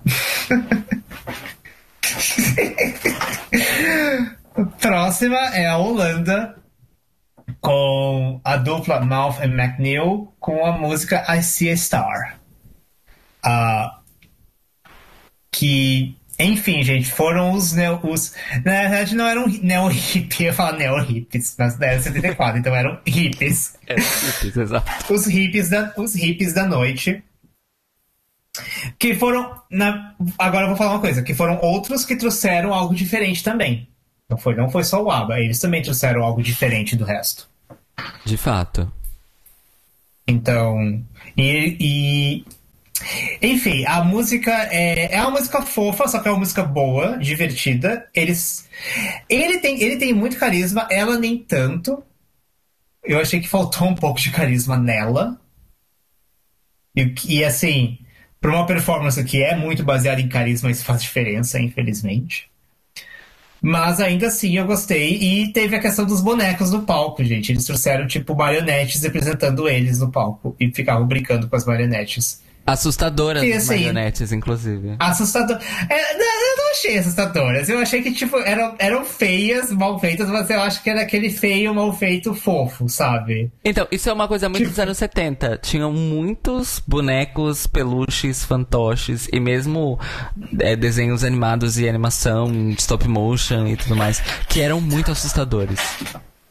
Próxima 4.81 5.39
é 5.55 5.67
a 5.67 5.77
Holanda, 5.79 6.57
com 7.61 8.41
a 8.45 8.57
dupla 8.57 9.01
Mouth 9.01 9.41
e 9.41 9.47
McNeil, 9.47 10.33
com 10.39 10.65
a 10.65 10.71
música 10.73 11.25
I 11.29 11.43
See 11.43 11.71
a 11.71 11.77
Star. 11.77 12.39
Uh, 13.45 13.91
que, 15.51 16.17
enfim, 16.45 16.83
gente, 16.83 17.11
foram 17.11 17.53
os, 17.53 17.73
neo, 17.73 18.01
os 18.03 18.35
Na 18.65 18.83
verdade, 18.83 19.15
não 19.15 19.27
eram 19.27 19.47
neo-hippies, 19.47 20.41
eu 20.41 20.47
ia 20.47 20.53
falar 20.53 20.73
neo-hippies, 20.73 21.55
mas 21.59 21.81
era 21.81 22.01
74, 22.01 22.59
então 22.59 22.75
eram 22.75 22.99
hippies. 23.07 23.77
É, 23.87 23.95
hippies, 23.95 24.57
exato. 24.57 25.13
Os 25.13 25.27
hippies 25.27 25.69
da, 25.69 25.93
os 25.97 26.15
hippies 26.15 26.53
da 26.53 26.67
noite. 26.67 27.23
Que 28.99 29.15
foram. 29.15 29.63
Na, 29.71 30.15
agora 30.39 30.65
eu 30.65 30.69
vou 30.69 30.77
falar 30.77 30.93
uma 30.93 31.01
coisa: 31.01 31.23
que 31.23 31.35
foram 31.35 31.59
outros 31.61 32.05
que 32.05 32.17
trouxeram 32.17 32.75
algo 32.75 32.95
diferente 32.95 33.45
também. 33.45 33.89
Não 34.29 34.37
foi, 34.39 34.55
não 34.55 34.71
foi 34.71 34.85
só 34.85 35.03
o 35.03 35.11
ABBA, 35.11 35.41
eles 35.41 35.59
também 35.59 35.83
trouxeram 35.83 36.23
algo 36.23 36.43
diferente 36.43 36.97
do 36.97 37.05
resto. 37.05 37.49
De 38.25 38.37
fato. 38.37 38.91
Então. 40.27 41.03
E. 41.37 41.77
e 41.81 42.60
enfim, 43.41 43.85
a 43.87 44.03
música 44.05 44.51
é, 44.71 45.15
é 45.15 45.23
uma 45.23 45.33
música 45.33 45.63
fofa, 45.63 46.07
só 46.09 46.21
que 46.21 46.29
é 46.29 46.31
uma 46.31 46.41
música 46.41 46.63
boa, 46.63 47.17
divertida. 47.19 48.09
Eles. 48.15 48.69
Ele 49.29 49.59
tem, 49.59 49.81
ele 49.83 49.97
tem 49.97 50.13
muito 50.13 50.39
carisma, 50.39 50.87
ela 50.91 51.19
nem 51.19 51.39
tanto. 51.39 52.03
Eu 53.03 53.19
achei 53.19 53.41
que 53.41 53.49
faltou 53.49 53.89
um 53.89 53.95
pouco 53.95 54.21
de 54.21 54.31
carisma 54.31 54.77
nela. 54.77 55.41
E, 56.95 57.15
e 57.29 57.45
assim, 57.45 57.99
para 58.41 58.51
uma 58.53 58.67
performance 58.67 59.23
que 59.25 59.43
é 59.43 59.57
muito 59.57 59.85
baseada 59.85 60.21
em 60.21 60.29
carisma, 60.29 60.71
isso 60.71 60.85
faz 60.85 61.03
diferença, 61.03 61.61
infelizmente. 61.61 62.51
Mas 63.63 64.01
ainda 64.01 64.29
assim 64.29 64.57
eu 64.57 64.67
gostei. 64.67 65.17
E 65.17 65.53
teve 65.53 65.77
a 65.77 65.81
questão 65.81 66.07
dos 66.07 66.21
bonecos 66.21 66.71
no 66.71 66.83
palco, 66.83 67.23
gente. 67.23 67.53
Eles 67.53 67.65
trouxeram, 67.65 68.07
tipo, 68.07 68.35
marionetes 68.35 69.03
representando 69.03 69.69
eles 69.69 69.99
no 69.99 70.11
palco. 70.11 70.57
E 70.59 70.71
ficavam 70.73 71.07
brincando 71.07 71.49
com 71.49 71.57
as 71.57 71.67
marionetes. 71.67 72.43
Assustadoras 72.73 73.43
e, 73.43 73.53
assim, 73.53 73.69
marionetes, 73.69 74.33
inclusive. 74.33 74.97
Assustadoras. 74.99 75.63
É, 75.89 76.15
eu 76.15 76.57
não 76.57 76.71
achei 76.71 76.99
assustadoras. 76.99 77.69
Eu 77.69 77.79
achei 77.79 78.03
que, 78.03 78.13
tipo, 78.13 78.39
eram, 78.39 78.75
eram 78.79 79.05
feias, 79.05 79.71
mal 79.73 79.99
feitas, 79.99 80.29
mas 80.29 80.49
eu 80.51 80.61
acho 80.61 80.83
que 80.83 80.91
era 80.91 81.03
aquele 81.03 81.31
feio, 81.31 81.75
mal 81.75 81.93
feito, 81.93 82.35
fofo, 82.35 82.89
sabe? 82.89 83.51
Então, 83.65 83.87
isso 83.91 84.09
é 84.09 84.13
uma 84.13 84.29
coisa 84.29 84.49
muito 84.49 84.63
tipo... 84.63 84.71
dos 84.71 84.79
anos 84.79 84.99
70. 84.99 85.59
Tinham 85.63 85.93
muitos 85.93 86.83
bonecos, 86.87 87.67
peluches, 87.67 88.45
fantoches 88.45 89.29
e 89.33 89.41
mesmo 89.41 89.99
é, 90.59 90.77
desenhos 90.77 91.25
animados 91.25 91.79
e 91.79 91.89
animação, 91.89 92.51
stop 92.79 93.07
motion 93.09 93.67
e 93.67 93.77
tudo 93.77 93.97
mais, 93.97 94.21
que 94.49 94.61
eram 94.61 94.81
muito 94.81 95.11
assustadores. 95.11 95.81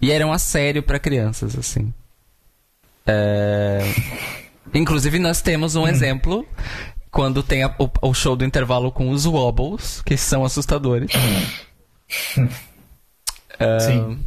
E 0.01 0.11
eram 0.11 0.31
a 0.31 0.39
sério 0.39 0.81
para 0.81 0.99
crianças, 0.99 1.57
assim. 1.57 1.93
É... 3.05 3.79
Inclusive, 4.73 5.19
nós 5.19 5.41
temos 5.41 5.75
um 5.75 5.83
hum. 5.83 5.87
exemplo 5.87 6.45
quando 7.11 7.41
tem 7.41 7.63
a, 7.63 7.73
o, 7.79 7.89
o, 8.09 8.13
show 8.13 8.35
do 8.35 8.45
intervalo 8.45 8.91
com 8.91 9.09
os 9.09 9.25
wobbles, 9.25 10.01
que 10.05 10.15
são 10.15 10.45
assustadores. 10.45 11.11
uh, 12.37 12.49
Sim. 13.81 14.19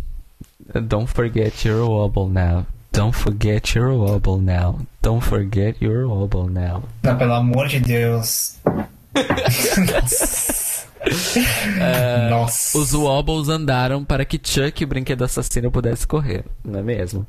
Don't 0.88 1.06
forget 1.06 1.66
your 1.66 1.88
wobble 1.88 2.28
now. 2.28 2.66
Don't 2.92 3.12
forget 3.12 3.76
your 3.76 3.92
wobble 3.92 4.38
now. 4.38 4.80
Don't 5.00 5.22
forget 5.22 5.76
your 5.80 6.06
wobble 6.06 6.48
now. 6.48 6.82
Não, 7.02 7.16
pelo 7.16 7.34
amor 7.34 7.68
de 7.68 7.80
Deus. 7.80 8.58
Uh, 11.04 12.30
Nossa. 12.30 12.78
Os 12.78 12.94
Wobbles 12.94 13.48
andaram 13.48 14.04
para 14.04 14.24
que 14.24 14.40
Chuck, 14.42 14.84
o 14.84 14.86
brinquedo 14.86 15.24
assassino, 15.24 15.70
pudesse 15.70 16.06
correr, 16.06 16.44
não 16.64 16.80
é 16.80 16.82
mesmo? 16.82 17.26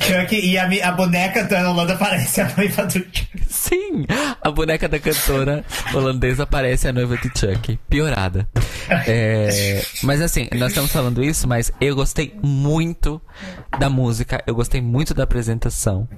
Chuck 0.00 0.34
e 0.34 0.58
a, 0.58 0.88
a 0.88 0.92
boneca 0.92 1.44
da 1.44 1.70
Holanda 1.70 1.96
parece 1.96 2.40
a 2.40 2.52
noiva 2.56 2.84
do 2.86 2.92
Chuck. 2.92 3.28
Sim, 3.48 4.04
a 4.42 4.50
boneca 4.50 4.88
da 4.88 4.98
cantora 4.98 5.64
holandesa 5.94 6.46
parece 6.46 6.88
a 6.88 6.92
noiva 6.92 7.16
de 7.16 7.30
Chuck, 7.38 7.78
piorada. 7.88 8.48
É, 9.06 9.82
mas 10.02 10.20
assim, 10.20 10.48
nós 10.54 10.70
estamos 10.70 10.92
falando 10.92 11.22
isso, 11.22 11.48
mas 11.48 11.72
eu 11.80 11.94
gostei 11.94 12.34
muito 12.42 13.20
da 13.78 13.88
música, 13.88 14.42
eu 14.46 14.54
gostei 14.54 14.80
muito 14.80 15.14
da 15.14 15.24
apresentação. 15.24 16.08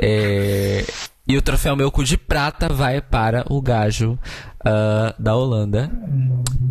É, 0.00 0.84
e 1.28 1.36
o 1.36 1.42
troféu 1.42 1.76
meu 1.76 1.92
cu 1.92 2.02
de 2.02 2.16
prata 2.16 2.70
vai 2.70 3.02
para 3.02 3.44
o 3.52 3.60
gajo 3.60 4.18
uh, 4.60 5.22
da 5.22 5.36
Holanda. 5.36 5.90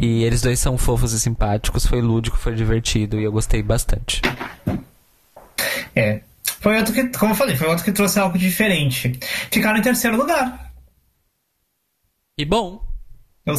E 0.01 0.23
eles 0.23 0.41
dois 0.41 0.59
são 0.59 0.77
fofos 0.79 1.13
e 1.13 1.19
simpáticos. 1.19 1.85
Foi 1.85 2.01
lúdico, 2.01 2.37
foi 2.37 2.55
divertido 2.55 3.19
e 3.19 3.23
eu 3.23 3.31
gostei 3.31 3.61
bastante. 3.61 4.21
É. 5.95 6.21
Foi 6.59 6.75
outro 6.75 6.91
que, 6.91 7.07
como 7.17 7.33
eu 7.33 7.35
falei, 7.35 7.55
foi 7.55 7.67
outro 7.67 7.85
que 7.85 7.91
trouxe 7.91 8.19
algo 8.19 8.37
diferente. 8.37 9.19
Ficaram 9.51 9.77
em 9.77 9.83
terceiro 9.83 10.17
lugar. 10.17 10.71
E 12.35 12.43
bom. 12.43 12.83
Ou, 13.45 13.55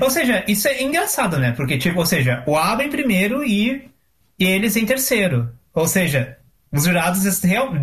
ou 0.00 0.10
seja, 0.10 0.42
isso 0.48 0.66
é 0.66 0.82
engraçado, 0.82 1.38
né? 1.38 1.52
Porque, 1.52 1.76
tipo, 1.76 1.98
ou 1.98 2.06
seja, 2.06 2.42
o 2.46 2.56
ABA 2.56 2.84
em 2.84 2.90
primeiro 2.90 3.44
e, 3.44 3.90
e 4.38 4.44
eles 4.44 4.74
em 4.74 4.86
terceiro. 4.86 5.52
Ou 5.74 5.86
seja, 5.86 6.38
os 6.72 6.84
jurados 6.84 7.22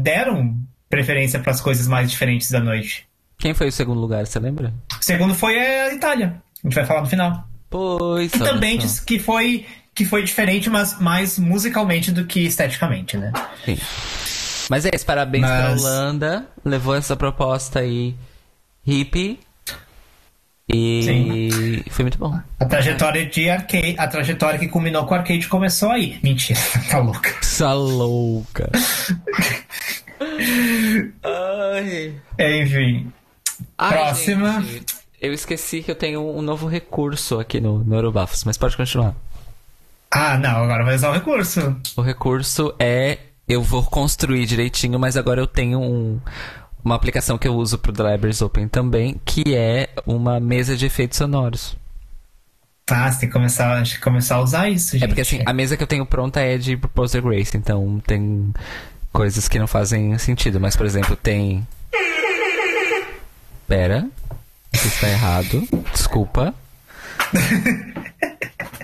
deram 0.01 0.59
preferência 0.91 1.39
para 1.39 1.51
as 1.51 1.59
coisas 1.59 1.87
mais 1.87 2.11
diferentes 2.11 2.51
da 2.51 2.59
noite. 2.59 3.07
Quem 3.39 3.55
foi 3.55 3.69
o 3.69 3.71
segundo 3.71 3.99
lugar, 3.99 4.27
você 4.27 4.37
lembra? 4.37 4.71
O 4.99 5.03
segundo 5.03 5.33
foi 5.33 5.57
a 5.59 5.91
Itália. 5.91 6.39
A 6.63 6.67
gente 6.67 6.75
vai 6.75 6.85
falar 6.85 7.01
no 7.01 7.07
final. 7.07 7.47
Pois. 7.67 8.31
Que 8.31 8.37
também 8.37 8.77
diz 8.77 8.99
que 8.99 9.17
foi 9.17 9.65
que 9.95 10.05
foi 10.05 10.23
diferente, 10.23 10.69
mas 10.69 10.99
mais 10.99 11.39
musicalmente 11.39 12.11
do 12.11 12.25
que 12.25 12.41
esteticamente, 12.41 13.17
né? 13.17 13.31
Sim. 13.65 13.77
Mas 14.69 14.85
é 14.85 14.91
isso, 14.93 15.05
parabéns 15.05 15.41
mas... 15.41 15.81
pra 15.81 15.89
Holanda. 15.89 16.47
Levou 16.63 16.95
essa 16.95 17.15
proposta 17.15 17.79
aí 17.79 18.15
hippie. 18.85 19.39
E 20.73 21.01
Sim. 21.03 21.83
foi 21.89 22.05
muito 22.05 22.17
bom. 22.17 22.39
A 22.59 22.65
trajetória 22.65 23.25
de 23.25 23.49
arcade, 23.49 23.95
a 23.97 24.07
trajetória 24.07 24.57
que 24.57 24.69
culminou 24.69 25.05
com 25.05 25.13
o 25.13 25.17
arcade 25.17 25.47
começou 25.47 25.89
aí. 25.89 26.17
Mentira, 26.23 26.59
tá 26.89 26.99
louca. 26.99 27.35
Tá 27.57 27.73
louca. 27.73 28.69
Ai. 31.23 32.15
Enfim. 32.39 33.11
Ai, 33.77 33.91
Próxima. 33.91 34.61
Gente, 34.61 34.95
eu 35.19 35.33
esqueci 35.33 35.81
que 35.81 35.91
eu 35.91 35.95
tenho 35.95 36.21
um 36.21 36.41
novo 36.41 36.67
recurso 36.67 37.39
aqui 37.39 37.59
no, 37.59 37.79
no 37.83 37.95
Eurobafos, 37.95 38.43
mas 38.43 38.57
pode 38.57 38.77
continuar. 38.77 39.15
Ah, 40.09 40.37
não, 40.37 40.63
agora 40.63 40.83
vai 40.83 40.95
usar 40.95 41.09
o 41.09 41.13
recurso. 41.13 41.75
O 41.95 42.01
recurso 42.01 42.73
é. 42.79 43.17
Eu 43.47 43.61
vou 43.61 43.83
construir 43.83 44.45
direitinho, 44.45 44.97
mas 44.97 45.17
agora 45.17 45.41
eu 45.41 45.47
tenho 45.47 45.79
um, 45.79 46.19
uma 46.83 46.95
aplicação 46.95 47.37
que 47.37 47.47
eu 47.47 47.55
uso 47.55 47.77
pro 47.77 47.91
The 47.91 48.11
Libraries 48.11 48.41
Open 48.41 48.67
também, 48.67 49.19
que 49.25 49.55
é 49.55 49.89
uma 50.05 50.39
mesa 50.39 50.77
de 50.77 50.85
efeitos 50.85 51.17
sonoros. 51.17 51.75
Ah, 52.89 53.11
você 53.11 53.21
tem 53.21 53.29
que 53.29 53.33
começar, 53.33 53.83
começar 54.01 54.35
a 54.35 54.41
usar 54.41 54.69
isso, 54.69 54.93
gente. 54.93 55.03
É 55.03 55.07
porque 55.07 55.21
assim, 55.21 55.41
a 55.45 55.53
mesa 55.53 55.75
que 55.75 55.83
eu 55.83 55.87
tenho 55.87 56.05
pronta 56.05 56.39
é 56.39 56.57
de 56.57 56.77
Proposer 56.77 57.21
Grace, 57.21 57.55
então 57.55 58.01
tem 58.05 58.53
coisas 59.11 59.47
que 59.47 59.59
não 59.59 59.67
fazem 59.67 60.17
sentido. 60.17 60.59
Mas, 60.59 60.75
por 60.75 60.85
exemplo, 60.85 61.15
tem. 61.15 61.67
Pera. 63.67 64.07
Isso 64.73 64.87
está 64.87 65.09
errado. 65.09 65.67
Desculpa. 65.91 66.53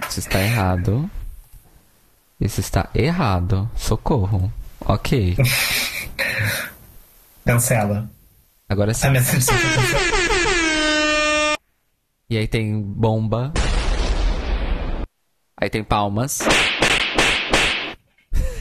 Isso 0.10 0.20
está 0.20 0.42
errado. 0.42 1.10
Isso 2.40 2.60
está 2.60 2.90
errado. 2.94 3.70
Socorro. 3.76 4.52
Ok. 4.82 5.36
Cancela. 7.46 8.10
Agora 8.70 8.94
sim. 8.94 9.08
E 12.30 12.38
aí 12.38 12.48
tem 12.48 12.82
bomba. 12.82 13.54
Aí 15.60 15.70
tem 15.70 15.84
palmas. 15.84 16.40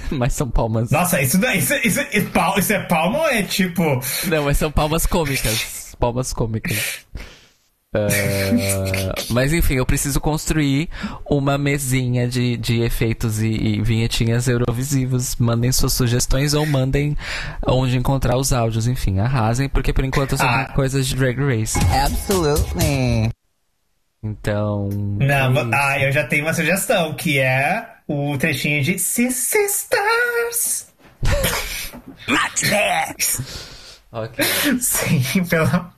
mas 0.13 0.33
são 0.33 0.49
palmas. 0.49 0.91
Nossa, 0.91 1.21
isso, 1.21 1.39
isso, 1.39 1.75
isso, 1.75 2.01
isso, 2.13 2.31
isso 2.59 2.73
é 2.73 2.81
palma 2.81 3.19
ou 3.19 3.29
é 3.29 3.43
tipo. 3.43 4.01
Não, 4.27 4.45
mas 4.45 4.57
são 4.59 4.71
palmas 4.71 5.07
cômicas. 5.07 5.95
Palmas 5.99 6.33
cômicas. 6.33 7.07
Uh, 7.95 9.15
mas 9.33 9.53
enfim, 9.53 9.75
eu 9.75 9.87
preciso 9.87 10.21
construir 10.21 10.89
uma 11.25 11.57
mesinha 11.57 12.29
de, 12.29 12.57
de 12.57 12.83
efeitos 12.83 13.41
e, 13.41 13.49
e, 13.49 13.83
vinhetinhas 13.83 14.49
eurovisivos. 14.49 15.37
Mandem 15.37 15.73
suas 15.73 15.95
sugestões 15.95 16.53
ou 16.53 16.67
mandem 16.67 17.17
onde 17.67 17.97
encontrar 17.97 18.37
os 18.37 18.53
áudios. 18.53 18.87
Enfim, 18.87 19.19
arrasem, 19.19 19.69
porque 19.69 19.93
por 19.93 20.05
enquanto 20.05 20.33
eu 20.33 20.39
só 20.39 20.45
ah. 20.45 20.73
coisas 20.75 21.07
de 21.07 21.17
Drag 21.17 21.39
Race. 21.39 21.79
Absolutely. 21.79 23.31
Então. 24.27 24.89
Não, 24.89 25.57
é 25.57 25.71
ah, 25.73 26.01
eu 26.01 26.13
já 26.13 26.25
tenho 26.25 26.45
uma 26.45 26.53
sugestão, 26.53 27.15
que 27.15 27.39
é 27.39 27.87
o 28.09 28.37
trechinho 28.37 28.83
de 28.83 28.99
Sisters. 28.99 30.87
Max 32.29 33.41
Ok. 34.13 34.45
Sim, 34.81 35.45
pela. 35.45 35.93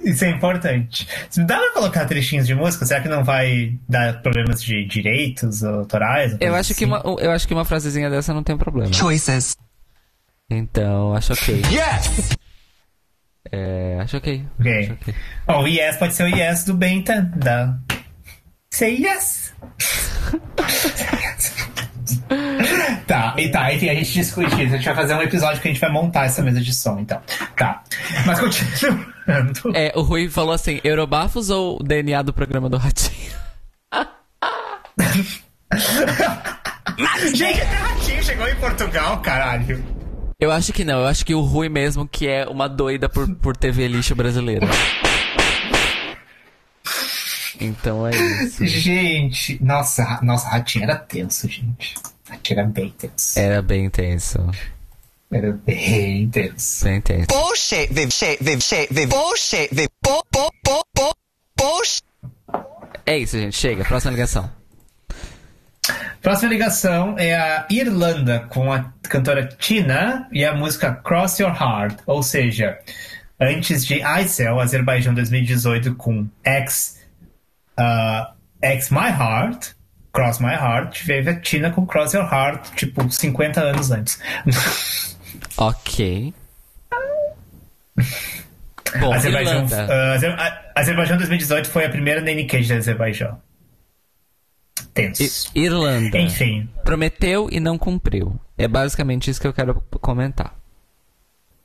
Isso 0.00 0.24
é 0.24 0.30
importante. 0.30 1.06
Dá 1.36 1.58
pra 1.58 1.72
colocar 1.72 2.04
trechinhos 2.06 2.46
de 2.46 2.54
música? 2.54 2.84
Será 2.84 3.00
que 3.00 3.08
não 3.08 3.22
vai 3.22 3.78
dar 3.88 4.20
problemas 4.20 4.62
de 4.62 4.84
direitos 4.84 5.62
autorais? 5.62 6.36
Eu 6.40 6.54
acho, 6.54 6.72
assim? 6.72 6.74
que 6.74 6.84
uma, 6.84 7.00
eu 7.20 7.30
acho 7.30 7.46
que 7.46 7.54
uma 7.54 7.64
frasezinha 7.64 8.10
dessa 8.10 8.34
não 8.34 8.42
tem 8.42 8.56
problema. 8.56 8.92
Choices. 8.92 9.56
Então, 10.50 11.14
acho 11.14 11.32
ok. 11.32 11.62
Yes! 11.70 12.36
É, 13.50 13.98
acho 14.00 14.16
ok. 14.16 14.46
Ok. 14.58 14.78
Acho 14.78 14.92
ok. 14.92 15.14
Ó, 15.48 15.62
o 15.62 15.66
yes 15.66 15.96
pode 15.96 16.14
ser 16.14 16.24
o 16.24 16.28
yes 16.28 16.64
do 16.64 16.74
Benta. 16.74 17.22
Da... 17.36 17.76
Say 18.70 19.02
yes! 19.02 19.52
tá, 23.06 23.34
e 23.36 23.50
tá, 23.50 23.72
enfim, 23.74 23.88
a 23.90 23.94
gente 23.94 24.12
discute 24.12 24.46
isso. 24.46 24.74
A 24.74 24.76
gente 24.76 24.84
vai 24.84 24.94
fazer 24.94 25.14
um 25.14 25.22
episódio 25.22 25.60
que 25.60 25.68
a 25.68 25.70
gente 25.72 25.80
vai 25.80 25.90
montar 25.90 26.24
essa 26.24 26.42
mesa 26.42 26.60
de 26.60 26.74
som, 26.74 26.98
então. 26.98 27.20
Tá. 27.56 27.82
Mas 28.24 28.40
continuando. 28.40 29.06
É, 29.74 29.92
o 29.94 30.02
Rui 30.02 30.28
falou 30.28 30.52
assim: 30.52 30.80
Eurobafos 30.82 31.50
ou 31.50 31.82
DNA 31.82 32.22
do 32.22 32.32
programa 32.32 32.68
do 32.68 32.76
Ratinho? 32.76 33.32
Gente, 37.34 37.60
até 37.60 37.76
Ratinho 37.76 38.22
chegou 38.22 38.48
em 38.48 38.54
Portugal, 38.56 39.20
caralho. 39.20 40.01
Eu 40.42 40.50
acho 40.50 40.72
que 40.72 40.84
não, 40.84 41.02
eu 41.02 41.06
acho 41.06 41.24
que 41.24 41.36
o 41.36 41.40
Rui 41.40 41.68
mesmo 41.68 42.04
que 42.04 42.26
é 42.26 42.44
uma 42.48 42.68
doida 42.68 43.08
por, 43.08 43.32
por 43.36 43.56
TV 43.56 43.86
lixo 43.86 44.12
brasileira. 44.12 44.66
Então 47.60 48.04
é 48.04 48.10
isso. 48.10 48.66
Gente, 48.66 49.62
nossa, 49.62 50.18
nossa, 50.20 50.48
Ratinho 50.48 50.82
era 50.82 50.96
tenso, 50.96 51.48
gente. 51.48 51.94
Ratinho 52.28 52.58
era 52.58 52.68
bem 52.68 52.92
tenso. 52.98 53.38
Era 53.38 53.62
bem 53.62 53.84
intenso. 53.84 54.50
Era 55.30 55.52
bem 55.52 56.28
tenso. 56.28 56.84
Bem 56.86 56.96
intenso. 56.96 57.26
Bullshit, 57.28 57.92
viv, 57.92 58.10
shit, 58.10 58.42
viv, 58.42 58.60
shit, 58.60 58.92
viv, 58.92 59.08
bullshit, 59.10 59.72
viv, 59.72 59.88
bu, 60.02 60.24
bu, 60.32 60.50
bu, 60.64 60.82
bu, 60.92 61.14
bullshit. 61.56 62.02
É 63.06 63.16
isso, 63.16 63.38
gente. 63.38 63.56
Chega. 63.56 63.84
Próxima 63.84 64.10
ligação. 64.10 64.50
Próxima 66.20 66.50
ligação 66.50 67.16
é 67.18 67.34
a 67.34 67.66
Irlanda 67.68 68.46
com 68.48 68.72
a 68.72 68.92
cantora 69.02 69.44
Tina 69.46 70.28
e 70.30 70.44
a 70.44 70.54
música 70.54 70.94
Cross 70.94 71.40
Your 71.40 71.50
Heart, 71.50 71.98
ou 72.06 72.22
seja, 72.22 72.78
antes 73.40 73.84
de 73.84 74.00
ICEL, 74.00 74.60
Azerbaijão 74.60 75.12
2018 75.14 75.96
com 75.96 76.28
X, 76.44 77.04
uh, 77.76 78.32
X 78.62 78.90
My 78.90 79.08
Heart, 79.08 79.72
Cross 80.12 80.38
My 80.38 80.54
Heart, 80.54 81.04
teve 81.04 81.30
a 81.30 81.40
Tina 81.40 81.70
com 81.72 81.84
Cross 81.84 82.14
Your 82.14 82.32
Heart, 82.32 82.70
tipo, 82.76 83.10
50 83.10 83.60
anos 83.60 83.90
antes. 83.90 84.20
Ok. 85.56 86.32
Bom, 89.00 89.12
Azerbaijão, 89.12 89.64
uh, 89.64 90.68
Azerbaijão 90.74 91.16
2018 91.16 91.68
foi 91.68 91.84
a 91.84 91.88
primeira 91.88 92.20
Nene 92.20 92.46
Cage 92.46 92.68
da 92.68 92.76
Azerbaijão. 92.76 93.40
Tenso. 94.94 95.50
I- 95.54 95.60
Irlanda. 95.64 96.18
Enfim. 96.18 96.68
Prometeu 96.84 97.48
e 97.50 97.58
não 97.60 97.78
cumpriu. 97.78 98.38
É 98.58 98.68
basicamente 98.68 99.30
isso 99.30 99.40
que 99.40 99.46
eu 99.46 99.52
quero 99.52 99.82
comentar. 100.00 100.54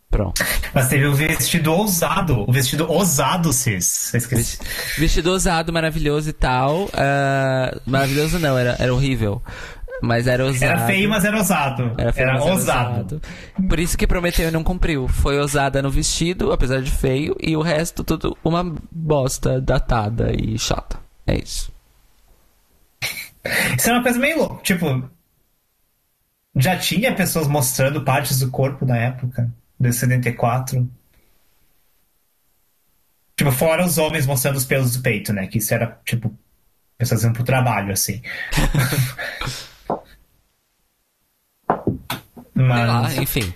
Pronto. 0.09 0.41
Mas 0.73 0.87
teve 0.87 1.05
o 1.05 1.13
vestido 1.13 1.71
ousado. 1.73 2.45
O 2.47 2.51
vestido 2.51 2.89
ousado, 2.89 3.51
Cis. 3.51 4.13
Esqueci. 4.13 4.57
Vestido 4.97 5.31
ousado, 5.31 5.73
maravilhoso 5.73 6.29
e 6.29 6.33
tal. 6.33 6.89
ah, 6.93 7.77
maravilhoso 7.85 8.39
não, 8.39 8.57
era, 8.57 8.75
era 8.79 8.93
horrível. 8.93 9.41
Mas 10.01 10.25
era 10.27 10.45
ousado. 10.45 10.63
Era 10.63 10.85
feio, 10.87 11.09
mas 11.09 11.25
era 11.25 11.37
ousado. 11.37 11.83
Era, 11.97 12.01
Era, 12.03 12.13
feio, 12.13 12.27
mas 12.33 12.41
era 12.43 12.51
ousado. 12.53 13.21
Por 13.67 13.79
isso 13.79 13.97
que 13.97 14.07
prometeu 14.07 14.47
e 14.47 14.51
não 14.51 14.63
cumpriu. 14.63 15.07
Foi 15.07 15.37
ousada 15.39 15.81
no 15.81 15.89
vestido, 15.89 16.51
apesar 16.53 16.81
de 16.81 16.91
feio, 16.91 17.35
e 17.41 17.57
o 17.57 17.61
resto 17.61 18.03
tudo 18.03 18.37
uma 18.43 18.63
bosta 18.91 19.59
datada 19.59 20.31
e 20.39 20.57
chata. 20.57 20.99
É 21.25 21.35
isso. 21.37 21.71
Isso 23.77 23.89
é 23.89 23.93
uma 23.93 24.03
coisa 24.03 24.19
meio 24.19 24.37
louca. 24.39 24.63
Tipo, 24.63 25.09
já 26.55 26.77
tinha 26.77 27.13
pessoas 27.13 27.47
mostrando 27.47 28.03
partes 28.03 28.39
do 28.39 28.49
corpo 28.49 28.85
na 28.85 28.97
época, 28.97 29.53
de 29.79 29.93
74. 29.93 30.89
Tipo, 33.35 33.51
fora 33.51 33.85
os 33.85 33.97
homens 33.97 34.25
mostrando 34.25 34.55
os 34.55 34.65
pelos 34.65 34.95
do 34.97 35.03
peito, 35.03 35.31
né? 35.31 35.45
Que 35.47 35.59
isso 35.59 35.73
era, 35.73 35.99
tipo, 36.03 36.35
pessoas 36.97 37.23
indo 37.23 37.33
pro 37.33 37.43
trabalho, 37.43 37.93
assim. 37.93 38.21
Mas. 42.53 43.17
enfim. 43.17 43.53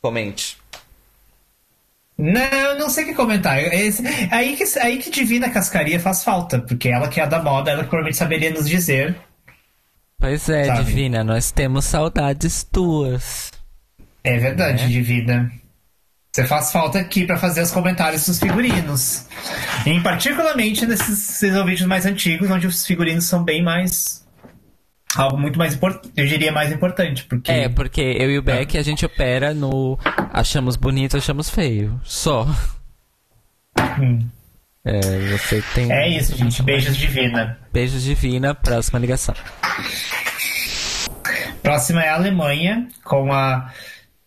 Comente. 0.00 0.56
Não, 2.18 2.78
não 2.78 2.88
sei 2.90 3.04
o 3.04 3.08
que 3.08 3.14
comentar. 3.14 3.58
Esse- 3.62 4.02
aí, 4.30 4.56
que, 4.56 4.64
aí 4.78 4.98
que 4.98 5.10
Divina 5.10 5.50
Cascaria 5.50 6.00
faz 6.00 6.24
falta, 6.24 6.58
porque 6.60 6.88
ela 6.88 7.08
que 7.08 7.20
é 7.20 7.24
a 7.24 7.26
da 7.26 7.42
moda, 7.42 7.70
ela 7.70 7.82
que 7.82 7.90
provavelmente 7.90 8.16
saberia 8.16 8.50
nos 8.50 8.68
dizer. 8.68 9.14
Pois 10.18 10.48
é, 10.48 10.64
Sabe? 10.64 10.84
Divina, 10.84 11.22
nós 11.22 11.50
temos 11.52 11.84
saudades 11.84 12.64
tuas. 12.64 13.50
É 14.24 14.38
verdade, 14.38 14.84
É. 14.84 14.86
Divina. 14.88 15.52
Você 16.34 16.44
faz 16.44 16.70
falta 16.72 16.98
aqui 16.98 17.24
pra 17.26 17.38
fazer 17.38 17.62
os 17.62 17.70
comentários 17.70 18.26
dos 18.26 18.38
figurinos. 18.38 19.26
Em 19.86 20.02
particularmente 20.02 20.84
nesses, 20.86 21.08
nesses 21.40 21.64
vídeos 21.64 21.86
mais 21.86 22.04
antigos, 22.04 22.50
onde 22.50 22.66
os 22.66 22.84
figurinos 22.86 23.24
são 23.24 23.42
bem 23.42 23.62
mais. 23.62 24.25
Algo 25.16 25.38
muito 25.38 25.58
mais 25.58 25.74
importante. 25.74 26.12
Eu 26.16 26.26
diria 26.26 26.52
mais 26.52 26.70
importante, 26.70 27.24
porque. 27.24 27.50
É, 27.50 27.68
porque 27.68 28.00
eu 28.00 28.30
e 28.30 28.38
o 28.38 28.42
Beck 28.42 28.76
a 28.76 28.82
gente 28.82 29.06
opera 29.06 29.54
no 29.54 29.98
achamos 30.32 30.76
bonito, 30.76 31.16
achamos 31.16 31.48
feio. 31.48 31.98
Só. 32.04 32.46
Hum. 33.98 34.28
É, 34.84 35.00
você 35.36 35.62
tem. 35.74 35.90
É 35.90 36.08
isso, 36.08 36.36
gente. 36.36 36.62
Beijos, 36.62 36.96
Divina. 36.96 37.58
Beijos 37.72 38.02
divina, 38.02 38.54
próxima 38.54 38.98
ligação. 38.98 39.34
Próxima 41.62 42.04
é 42.04 42.10
a 42.10 42.14
Alemanha, 42.14 42.88
com 43.02 43.32
a, 43.32 43.72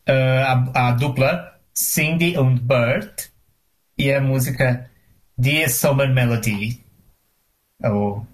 ah, 0.06 0.66
a, 0.74 0.90
a 0.90 0.92
dupla 0.92 1.54
Cindy 1.74 2.38
und 2.38 2.60
Bert 2.62 3.30
e 3.98 4.12
a 4.12 4.20
música 4.20 4.90
Die 5.38 5.70
Summer 5.70 6.14
Melody. 6.14 6.84
Ou 7.82 8.28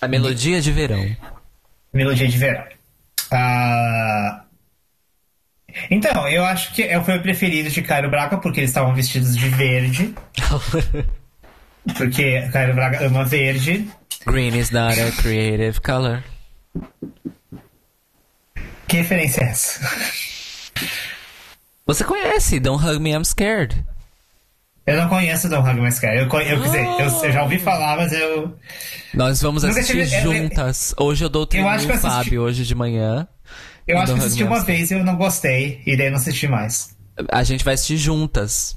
A 0.00 0.08
melodia 0.08 0.60
de 0.60 0.70
verão. 0.72 1.16
Melodia 1.92 2.28
de 2.28 2.36
Verão. 2.38 2.64
Ah, 3.32 4.44
Então, 5.90 6.28
eu 6.28 6.44
acho 6.44 6.72
que 6.74 6.82
é- 6.82 7.00
foi 7.02 7.16
o 7.18 7.22
preferido 7.22 7.70
de 7.70 7.82
Cairo 7.82 8.10
Braga 8.10 8.38
porque 8.38 8.60
eles 8.60 8.70
estavam 8.70 8.94
vestidos 8.94 9.36
de 9.36 9.48
verde. 9.50 10.14
Porque 11.96 12.46
Cairo 12.52 12.74
Braga 12.74 13.06
ama 13.06 13.24
verde. 13.24 13.88
Green 14.26 14.54
is 14.58 14.70
not 14.70 15.00
a 15.00 15.10
creative 15.12 15.80
color. 15.80 16.22
Que 18.86 18.98
referência 18.98 19.42
é 19.42 19.48
essa? 19.48 19.80
Você 21.86 22.04
conhece 22.04 22.60
Don't 22.60 22.84
Hug 22.84 22.98
Me, 23.00 23.12
I'm 23.12 23.24
Scared. 23.24 23.82
Eu 24.88 24.96
não 24.96 25.08
conheço 25.08 25.48
Don't 25.48 25.68
Hug 25.68 25.80
My 25.80 25.88
Sky. 25.88 26.06
Eu, 26.06 26.28
conhe- 26.28 26.50
eu, 26.52 26.60
dizer, 26.62 26.84
eu, 26.84 26.98
eu 27.24 27.32
já 27.32 27.42
ouvi 27.42 27.58
falar, 27.58 27.96
mas 27.96 28.12
eu. 28.12 28.54
Nós 29.14 29.40
vamos 29.42 29.62
Nunca 29.62 29.80
assistir 29.80 30.06
tive- 30.08 30.20
juntas. 30.22 30.94
Hoje 30.98 31.24
eu 31.24 31.28
dou 31.28 31.42
o 31.42 31.48
Eu 31.56 31.68
acho 31.68 31.84
treino 31.86 32.00
que 32.00 32.06
eu 32.06 32.10
assisti- 32.10 32.24
Fábio, 32.24 32.42
hoje 32.42 32.64
de 32.64 32.74
manhã. 32.74 33.28
Eu 33.86 33.98
acho 33.98 34.14
que 34.14 34.20
assisti 34.20 34.44
uma 34.44 34.60
vez 34.64 34.90
e 34.90 34.94
eu 34.94 35.04
não 35.04 35.16
gostei. 35.16 35.82
E 35.86 35.96
daí 35.96 36.10
não 36.10 36.16
assisti 36.18 36.46
mais. 36.48 36.96
A 37.30 37.42
gente 37.42 37.64
vai 37.64 37.74
assistir 37.74 37.96
juntas. 37.96 38.76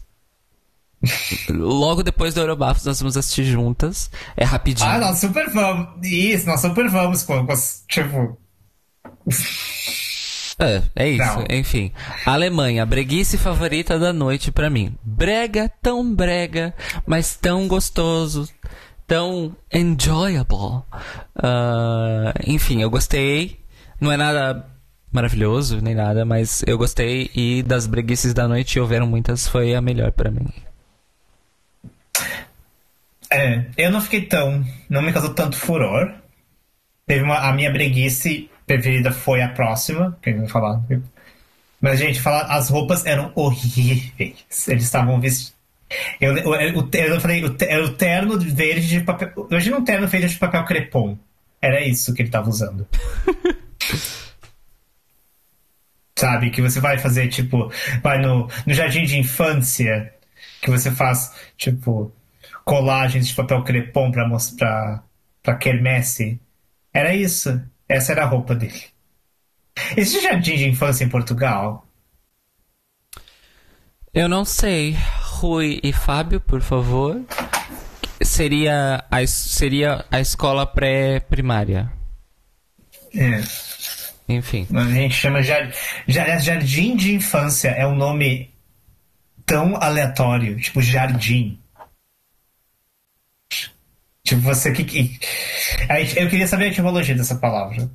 Logo 1.49 2.03
depois 2.03 2.33
do 2.33 2.41
Eurobafos 2.41 2.85
nós 2.85 2.99
vamos 2.99 3.17
assistir 3.17 3.43
juntas. 3.45 4.09
É 4.37 4.43
rapidinho. 4.43 4.89
Ah, 4.89 4.99
nós 4.99 5.17
super 5.19 5.49
vamos. 5.49 5.87
Isso, 6.05 6.45
nós 6.45 6.61
super 6.61 6.87
vamos 6.89 7.23
com. 7.23 7.45
tipo. 7.87 8.37
É, 10.61 10.83
é 10.95 11.09
isso, 11.09 11.39
Não. 11.39 11.45
enfim. 11.49 11.91
Alemanha, 12.23 12.85
breguice 12.85 13.35
favorita 13.35 13.97
da 13.97 14.13
noite 14.13 14.51
pra 14.51 14.69
mim. 14.69 14.95
Brega, 15.03 15.71
tão 15.81 16.13
brega, 16.13 16.71
mas 17.05 17.35
tão 17.35 17.67
gostoso, 17.67 18.47
tão 19.07 19.55
enjoyable. 19.73 20.83
Ah, 21.35 22.33
enfim, 22.45 22.81
eu 22.81 22.91
gostei. 22.91 23.59
Não 23.99 24.11
é 24.11 24.17
nada 24.17 24.67
maravilhoso, 25.11 25.81
nem 25.81 25.95
nada, 25.95 26.23
mas 26.25 26.63
eu 26.67 26.77
gostei 26.77 27.29
e 27.35 27.63
das 27.63 27.87
breguices 27.87 28.33
da 28.33 28.47
noite, 28.47 28.79
houveram 28.79 29.07
muitas, 29.07 29.47
foi 29.47 29.73
a 29.73 29.81
melhor 29.81 30.11
pra 30.11 30.29
mim. 30.29 30.47
É, 33.31 33.65
eu 33.77 33.89
não 33.89 34.01
fiquei 34.01 34.21
tão. 34.21 34.63
Não 34.89 35.01
me 35.01 35.11
causou 35.11 35.33
tanto 35.33 35.55
furor. 35.55 36.13
Teve 37.07 37.23
uma, 37.23 37.49
a 37.49 37.53
minha 37.53 37.71
breguice 37.71 38.49
preferida 38.75 39.11
foi 39.11 39.41
a 39.41 39.49
próxima, 39.49 40.17
que 40.21 40.29
eu 40.29 40.39
vou 40.39 40.47
falar. 40.47 40.81
Mas, 41.79 41.99
gente, 41.99 42.21
falar, 42.21 42.43
as 42.43 42.69
roupas 42.69 43.05
eram 43.05 43.31
horríveis. 43.35 44.67
Eles 44.67 44.83
estavam 44.83 45.19
vestidos. 45.19 45.59
Eu, 46.21 46.37
eu, 46.37 46.53
eu, 46.55 46.89
eu 46.93 47.19
falei, 47.19 47.43
o 47.43 47.49
te- 47.53 47.65
era 47.65 47.83
o 47.83 47.93
terno 47.93 48.39
verde 48.39 48.87
de 48.87 49.01
papel. 49.01 49.31
Imagina 49.49 49.77
um 49.77 49.83
terno 49.83 50.07
feito 50.07 50.27
de 50.27 50.37
papel 50.37 50.63
crepom. 50.63 51.17
Era 51.61 51.81
isso 51.85 52.13
que 52.13 52.21
ele 52.21 52.29
estava 52.29 52.49
usando. 52.49 52.87
Sabe? 56.17 56.51
Que 56.51 56.61
você 56.61 56.79
vai 56.79 56.97
fazer, 56.97 57.27
tipo, 57.29 57.71
vai 58.01 58.19
no, 58.21 58.47
no 58.65 58.73
jardim 58.73 59.03
de 59.03 59.17
infância 59.17 60.13
que 60.61 60.69
você 60.69 60.91
faz, 60.91 61.33
tipo, 61.57 62.11
colagens 62.63 63.27
de 63.27 63.33
papel 63.33 63.63
crepom 63.63 64.11
pra 64.11 64.27
mostrar 64.27 65.03
pra 65.41 65.55
quermesse. 65.55 66.39
Era 66.93 67.15
isso. 67.15 67.59
Essa 67.91 68.13
era 68.13 68.23
a 68.23 68.27
roupa 68.27 68.55
dele. 68.55 68.81
Existe 69.95 70.21
jardim 70.23 70.55
de 70.57 70.67
infância 70.69 71.03
em 71.03 71.09
Portugal? 71.09 71.85
Eu 74.13 74.27
não 74.27 74.43
sei. 74.43 74.95
Rui 75.21 75.79
e 75.83 75.93
Fábio, 75.93 76.39
por 76.39 76.61
favor. 76.61 77.21
Seria 78.21 79.03
a, 79.09 79.25
seria 79.27 80.05
a 80.11 80.19
escola 80.19 80.65
pré-primária. 80.65 81.91
É. 83.15 83.41
Enfim. 84.29 84.67
A 84.73 84.83
gente 84.85 85.15
chama 85.15 85.41
jar- 85.41 85.71
jar- 86.07 86.39
jardim 86.39 86.95
de 86.95 87.15
infância. 87.15 87.69
É 87.69 87.85
um 87.87 87.95
nome 87.95 88.53
tão 89.45 89.75
aleatório. 89.75 90.59
Tipo, 90.59 90.81
jardim. 90.81 91.60
Tipo, 94.35 94.41
você 94.43 94.71
que. 94.71 95.19
Eu 96.15 96.29
queria 96.29 96.47
saber 96.47 96.65
a 96.65 96.67
etimologia 96.69 97.13
dessa 97.15 97.35
palavra. 97.35 97.89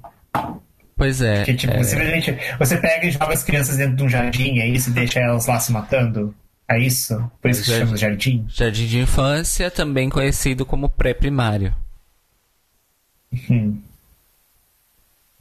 Pois 0.95 1.21
é. 1.23 1.45
Que, 1.45 1.55
tipo, 1.55 1.73
é, 1.73 1.83
simplesmente 1.83 2.37
você 2.59 2.77
pega 2.77 3.07
e 3.07 3.11
joga 3.11 3.33
as 3.33 3.43
crianças 3.43 3.77
dentro 3.79 3.97
de 3.97 4.03
um 4.05 4.09
jardim, 4.09 4.59
é 4.59 4.67
isso, 4.69 4.91
e 4.91 4.93
deixa 4.93 5.19
elas 5.21 5.47
lá 5.47 5.59
se 5.61 5.73
matando. 5.73 6.35
É 6.69 6.79
isso? 6.79 7.15
Por 7.41 7.51
isso 7.51 7.61
que 7.61 7.67
se 7.67 7.73
Jardim. 7.73 7.87
chama 7.87 7.97
jardim? 7.97 8.47
Jardim 8.49 8.87
de 8.87 8.99
infância, 8.99 9.71
também 9.71 10.11
conhecido 10.11 10.67
como 10.67 10.89
pré-primário. 10.89 11.75
Hum. 13.51 13.81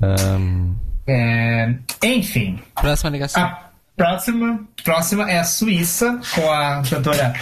Ahn, 0.01 0.75
É, 1.07 1.73
Enfim, 2.03 2.59
próxima 2.75 3.09
ligação. 3.09 3.41
a 3.43 3.69
próxima, 3.97 4.65
próxima 4.83 5.29
é 5.31 5.39
a 5.39 5.43
Suíça, 5.43 6.19
com 6.35 6.51
a 6.51 6.81
cantora 6.89 7.33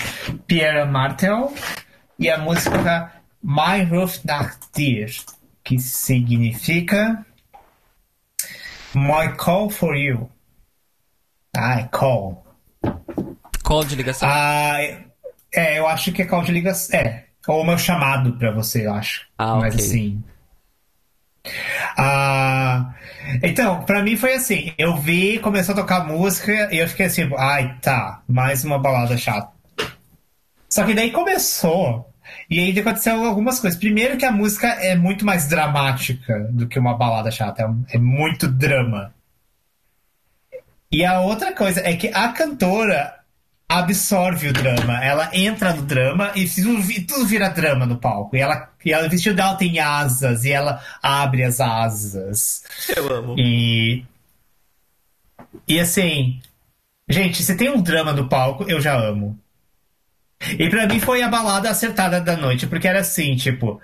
Pierre 0.48 0.86
Martel, 0.90 1.54
e 2.20 2.30
a 2.30 2.38
música 2.38 3.12
My 3.44 3.84
Ruf 3.84 4.26
nach 4.26 4.57
dir, 4.74 5.14
que 5.64 5.78
significa 5.78 7.26
My 8.95 9.36
Call 9.36 9.70
for 9.70 9.95
You. 9.95 10.30
Ai, 11.56 11.90
call. 11.91 12.45
Call 13.64 13.84
de 13.86 13.95
ligação. 13.95 14.30
Ah, 14.32 14.78
é, 15.52 15.78
eu 15.78 15.88
acho 15.88 16.11
que 16.11 16.22
é 16.22 16.26
call 16.26 16.44
de 16.44 16.52
ligação. 16.52 16.98
É, 16.98 17.26
ou 17.48 17.65
meu 17.65 17.78
chamado 17.78 18.38
pra 18.38 18.52
você, 18.52 18.88
eu 18.88 18.94
acho. 18.94 19.28
Ah, 19.38 19.57
Mas 19.57 19.76
ok. 19.76 19.86
assim. 19.86 20.24
Ah, 21.98 22.94
então, 23.44 23.84
pra 23.84 24.02
mim 24.02 24.15
foi 24.15 24.36
assim: 24.36 24.74
eu 24.78 24.95
vi, 24.95 25.40
começou 25.40 25.74
a 25.74 25.78
tocar 25.78 26.07
música 26.07 26.70
e 26.74 26.78
eu 26.78 26.88
fiquei 26.88 27.07
assim, 27.07 27.30
ai, 27.38 27.78
tá, 27.82 28.22
mais 28.28 28.64
uma 28.64 28.80
balada 28.80 29.18
chata. 29.18 29.52
Só 30.70 30.86
que 30.86 30.94
daí 30.94 31.11
começou. 31.11 32.12
E 32.49 32.60
aí 32.60 32.78
aconteceu 32.80 33.24
algumas 33.26 33.60
coisas. 33.60 33.80
Primeiro 33.80 34.18
que 34.18 34.26
a 34.26 34.32
música 34.32 34.68
é 34.68 34.95
muito 34.95 35.26
mais 35.26 35.48
dramática 35.48 36.48
do 36.52 36.68
que 36.68 36.80
uma 36.80 36.98
balada 36.98 37.32
chata. 37.32 37.64
É, 37.64 37.95
é 37.95 37.98
muito 37.98 38.48
drama. 38.48 39.14
E 40.91 41.03
a 41.03 41.22
outra 41.22 41.53
coisa 41.53 41.82
é 41.82 41.95
que 41.95 42.10
a 42.14 42.30
cantora 42.30 43.24
absorve 43.68 44.49
o 44.49 44.53
drama. 44.53 45.03
Ela 45.03 45.30
entra 45.34 45.74
no 45.74 45.82
drama 45.82 46.32
e 46.36 46.45
tudo 47.02 47.26
vira 47.26 47.49
drama 47.49 47.86
no 47.86 47.98
palco. 47.98 48.36
E 48.36 48.40
ela, 48.40 48.70
e 48.84 48.94
ela, 48.94 49.07
o 49.07 49.10
vestido 49.10 49.36
dela 49.36 49.56
tem 49.56 49.80
asas 49.80 50.45
e 50.45 50.52
ela 50.52 50.82
abre 51.02 51.44
as 51.44 51.60
asas. 51.60 52.64
Eu 52.95 53.11
amo. 53.11 53.36
E. 53.38 54.06
E 55.68 55.80
assim. 55.80 56.40
Gente, 57.10 57.44
se 57.44 57.57
tem 57.57 57.70
um 57.70 57.82
drama 57.82 58.14
no 58.14 58.30
palco, 58.30 58.64
eu 58.70 58.80
já 58.80 58.95
amo. 58.95 59.38
E 60.60 60.70
pra 60.70 60.88
mim 60.88 60.99
foi 60.99 61.22
a 61.22 61.28
balada 61.28 61.70
acertada 61.70 62.20
da 62.22 62.36
noite, 62.38 62.68
porque 62.68 62.88
era 62.88 62.99
assim, 62.99 63.36
tipo. 63.36 63.82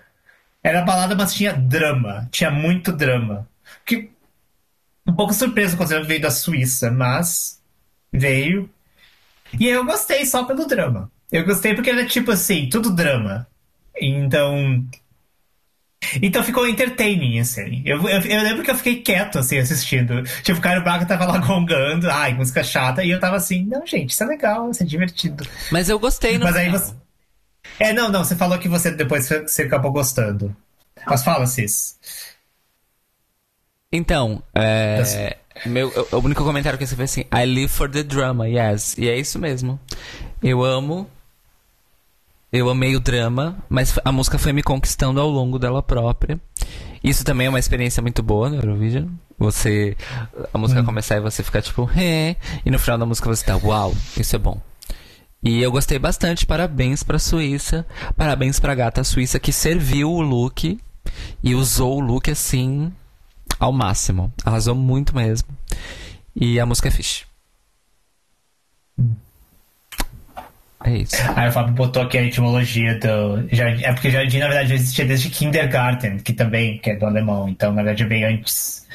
Era 0.63 0.81
balada, 0.81 1.15
mas 1.15 1.33
tinha 1.33 1.53
drama. 1.53 2.27
Tinha 2.31 2.51
muito 2.51 2.91
drama. 2.91 3.47
Que, 3.85 4.09
um 5.07 5.13
pouco 5.13 5.33
surpreso 5.33 5.77
quando 5.77 6.05
veio 6.05 6.21
da 6.21 6.31
Suíça, 6.31 6.91
mas 6.91 7.61
veio. 8.11 8.69
E 9.59 9.67
eu 9.67 9.85
gostei 9.85 10.25
só 10.25 10.43
pelo 10.43 10.67
drama. 10.67 11.11
Eu 11.31 11.45
gostei 11.45 11.73
porque 11.73 11.89
era 11.89 12.05
tipo 12.05 12.31
assim, 12.31 12.69
tudo 12.69 12.93
drama. 12.93 13.47
Então. 13.99 14.85
Então 16.21 16.43
ficou 16.43 16.67
entertaining, 16.67 17.39
assim. 17.39 17.83
Eu, 17.85 17.97
eu, 18.07 18.21
eu 18.21 18.43
lembro 18.43 18.63
que 18.63 18.71
eu 18.71 18.75
fiquei 18.75 19.01
quieto, 19.01 19.37
assim, 19.37 19.57
assistindo. 19.57 20.23
Tipo, 20.43 20.59
o 20.59 20.61
Caio 20.61 20.83
Braga 20.83 21.05
tava 21.05 21.25
lá 21.25 21.37
gongando, 21.45 22.09
ai, 22.09 22.33
música 22.33 22.63
chata, 22.63 23.03
e 23.03 23.09
eu 23.09 23.19
tava 23.19 23.35
assim, 23.35 23.65
não, 23.65 23.85
gente, 23.85 24.11
isso 24.11 24.23
é 24.23 24.27
legal, 24.27 24.71
isso 24.71 24.81
é 24.81 24.85
divertido. 24.85 25.45
Mas 25.71 25.89
eu 25.89 25.99
gostei 25.99 26.37
no 26.37 26.45
Mas 26.45 26.55
aí 26.55 26.65
final. 26.65 26.79
você. 26.79 26.93
É, 27.79 27.93
não, 27.93 28.09
não, 28.09 28.23
você 28.23 28.35
falou 28.35 28.57
que 28.57 28.67
você 28.67 28.91
depois 28.91 29.27
você 29.27 29.63
acabou 29.63 29.91
gostando. 29.91 30.55
Mas 31.05 31.23
fala, 31.23 31.45
Cis. 31.45 31.97
Então, 33.91 34.43
é, 34.53 35.37
meu, 35.65 35.91
o 36.11 36.17
único 36.17 36.43
comentário 36.43 36.77
que 36.77 36.83
eu 36.83 36.85
escrevi 36.85 37.03
é 37.03 37.05
assim, 37.05 37.21
I 37.33 37.45
live 37.45 37.67
for 37.67 37.89
the 37.89 38.03
drama, 38.03 38.47
yes. 38.47 38.97
E 38.97 39.09
é 39.09 39.17
isso 39.17 39.39
mesmo. 39.39 39.79
Eu 40.41 40.63
amo. 40.63 41.09
Eu 42.51 42.67
amei 42.69 42.95
o 42.95 42.99
drama, 42.99 43.57
mas 43.69 43.99
a 44.03 44.11
música 44.11 44.39
foi 44.39 44.51
me 44.51 44.63
conquistando 44.63 45.21
ao 45.21 45.29
longo 45.29 45.59
dela 45.59 45.83
própria. 45.83 46.39
Isso 47.03 47.23
também 47.23 47.47
é 47.47 47.49
uma 47.49 47.59
experiência 47.59 48.01
muito 48.01 48.23
boa 48.23 48.49
no 48.49 48.55
Eurovision. 48.55 49.07
Você. 49.37 49.95
A 50.53 50.57
música 50.57 50.83
começar 50.83 51.17
e 51.17 51.21
você 51.21 51.43
ficar 51.43 51.61
tipo, 51.61 51.89
é. 51.95 52.35
E 52.65 52.71
no 52.71 52.79
final 52.79 52.97
da 52.97 53.05
música 53.05 53.29
você 53.29 53.45
tá, 53.45 53.55
uau, 53.55 53.93
isso 54.17 54.35
é 54.35 54.39
bom. 54.39 54.59
E 55.43 55.61
eu 55.61 55.71
gostei 55.71 55.99
bastante. 55.99 56.45
Parabéns 56.45 57.03
pra 57.03 57.19
Suíça. 57.19 57.85
Parabéns 58.17 58.59
pra 58.59 58.75
gata 58.75 59.03
suíça 59.03 59.39
que 59.39 59.53
serviu 59.53 60.11
o 60.11 60.21
look 60.21 60.77
e 61.43 61.55
usou 61.55 61.97
o 61.97 62.01
look 62.01 62.29
assim 62.29 62.91
ao 63.59 63.71
máximo. 63.71 64.33
Arrasou 64.43 64.75
muito 64.75 65.15
mesmo. 65.15 65.47
E 66.35 66.59
a 66.59 66.65
música 66.65 66.87
é 66.87 66.91
fixe. 66.91 67.23
É 70.85 70.97
isso. 70.97 71.15
Aí 71.35 71.49
o 71.49 71.51
Fábio 71.51 71.73
botou 71.73 72.01
aqui 72.03 72.17
a 72.17 72.23
etimologia 72.23 72.97
do 72.99 73.47
jardim. 73.53 73.83
É 73.83 73.91
porque 73.93 74.09
jardim, 74.09 74.37
na 74.39 74.47
verdade, 74.47 74.69
já 74.69 74.75
existia 74.75 75.05
desde 75.05 75.29
Kindergarten, 75.29 76.19
que 76.19 76.31
também 76.33 76.77
que 76.79 76.91
é 76.91 76.95
do 76.95 77.05
alemão. 77.05 77.49
Então, 77.49 77.71
na 77.73 77.83
verdade, 77.83 78.03
é 78.03 78.05
bem 78.05 78.23
antes. 78.23 78.87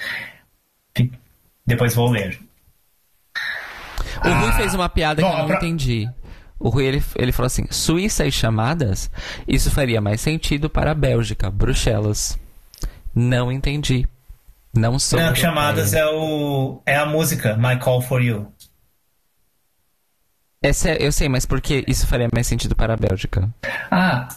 Depois 1.67 1.95
vou 1.95 2.11
ler. 2.11 2.39
O 4.25 4.29
Rui 4.29 4.49
Ah, 4.51 4.53
fez 4.57 4.75
uma 4.75 4.89
piada 4.89 5.21
bom, 5.21 5.29
que 5.29 5.35
eu 5.35 5.39
não 5.41 5.47
pra- 5.47 5.57
entendi. 5.57 6.09
O 6.59 6.69
Rui 6.71 6.87
ele, 6.87 7.03
ele 7.17 7.33
falou 7.33 7.47
assim: 7.47 7.67
Suíça 7.71 8.25
e 8.27 8.33
chamadas? 8.33 9.11
Isso 9.47 9.71
faria 9.71 10.01
mais 10.01 10.21
sentido 10.21 10.71
para 10.71 10.93
a 10.93 10.95
Bélgica, 10.95 11.51
Bruxelas. 11.51 12.39
Não 13.15 13.51
entendi. 13.53 14.07
Não 14.75 14.99
sou. 14.99 15.21
Não, 15.21 15.35
chamadas 15.35 15.93
é 15.95 16.05
o. 16.07 16.81
É 16.87 16.97
a 16.97 17.07
música, 17.07 17.57
My 17.57 17.79
Call 17.79 18.01
for 18.03 18.23
You. 18.23 18.53
Essa 20.67 20.91
é- 20.91 20.97
eu 21.07 21.13
sei, 21.13 21.29
mas 21.29 21.45
por 21.47 21.61
que 21.61 21.85
isso 21.87 22.07
faria 22.07 22.29
mais 22.33 22.47
sentido 22.47 22.75
para 22.75 22.95
a 22.95 22.97
Bélgica? 22.97 23.49
Ah, 23.91 24.29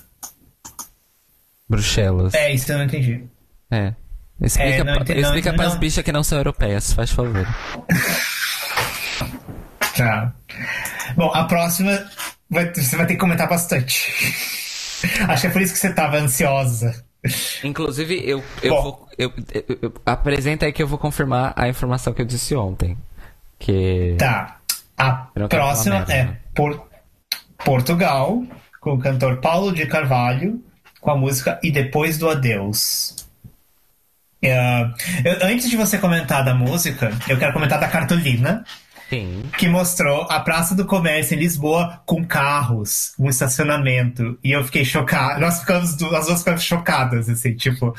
Bruxelas. 1.69 2.33
é 2.33 2.53
isso 2.53 2.71
eu 2.71 2.77
não 2.77 2.85
entendi. 2.85 3.23
É. 3.71 3.93
Explica, 4.39 4.69
É, 4.69 4.83
não 4.83 4.95
entendi- 4.95 5.21
não, 5.21 5.29
explica 5.29 5.53
pras 5.53 5.73
não. 5.73 5.79
bichas 5.79 6.03
que 6.03 6.11
não 6.11 6.23
são 6.23 6.37
europeias, 6.37 6.93
faz 6.93 7.11
favor. 7.11 7.45
Tá. 9.95 10.31
Bom, 11.15 11.31
a 11.33 11.45
próxima 11.45 12.07
vai- 12.49 12.71
você 12.71 12.95
vai 12.95 13.07
ter 13.07 13.13
que 13.15 13.19
comentar 13.19 13.49
bastante. 13.49 14.11
Acho 15.27 15.41
que 15.41 15.47
é 15.47 15.49
por 15.49 15.61
isso 15.61 15.73
que 15.73 15.79
você 15.79 15.91
tava 15.91 16.17
ansiosa. 16.17 17.03
Inclusive, 17.63 18.21
eu, 18.23 18.43
eu 18.61 18.75
Bom. 18.75 18.83
vou. 18.83 19.07
Eu, 19.17 19.33
eu- 19.51 19.77
eu- 19.81 19.93
apresenta 20.05 20.67
aí 20.67 20.71
que 20.71 20.83
eu 20.83 20.87
vou 20.87 20.99
confirmar 20.99 21.51
a 21.55 21.67
informação 21.67 22.13
que 22.13 22.21
eu 22.21 22.25
disse 22.25 22.55
ontem. 22.55 22.95
Que. 23.57 24.15
Tá. 24.19 24.56
A 24.97 25.27
próxima 25.49 25.97
merda. 25.97 26.13
é 26.13 26.37
Por- 26.55 26.87
Portugal, 27.63 28.43
com 28.81 28.93
o 28.93 28.99
cantor 28.99 29.37
Paulo 29.37 29.71
de 29.73 29.85
Carvalho, 29.85 30.63
com 30.99 31.11
a 31.11 31.15
música 31.15 31.59
E 31.63 31.71
Depois 31.71 32.17
do 32.17 32.29
Adeus. 32.29 33.15
É, 34.41 34.83
eu- 35.25 35.37
antes 35.47 35.69
de 35.69 35.75
você 35.77 35.97
comentar 35.97 36.43
da 36.43 36.53
música, 36.53 37.11
eu 37.27 37.37
quero 37.37 37.53
comentar 37.53 37.79
da 37.79 37.87
cartolina, 37.87 38.63
Sim. 39.09 39.43
que 39.57 39.67
mostrou 39.67 40.23
a 40.29 40.39
Praça 40.39 40.75
do 40.75 40.85
Comércio 40.85 41.35
em 41.35 41.39
Lisboa 41.39 42.01
com 42.05 42.23
carros, 42.25 43.13
um 43.19 43.29
estacionamento. 43.29 44.37
E 44.43 44.51
eu 44.51 44.63
fiquei 44.63 44.85
chocado. 44.85 45.39
Nós 45.41 45.59
ficamos, 45.59 45.91
as 45.91 46.25
duas 46.27 46.39
ficamos 46.39 46.63
chocadas, 46.63 47.29
assim, 47.29 47.55
tipo, 47.55 47.95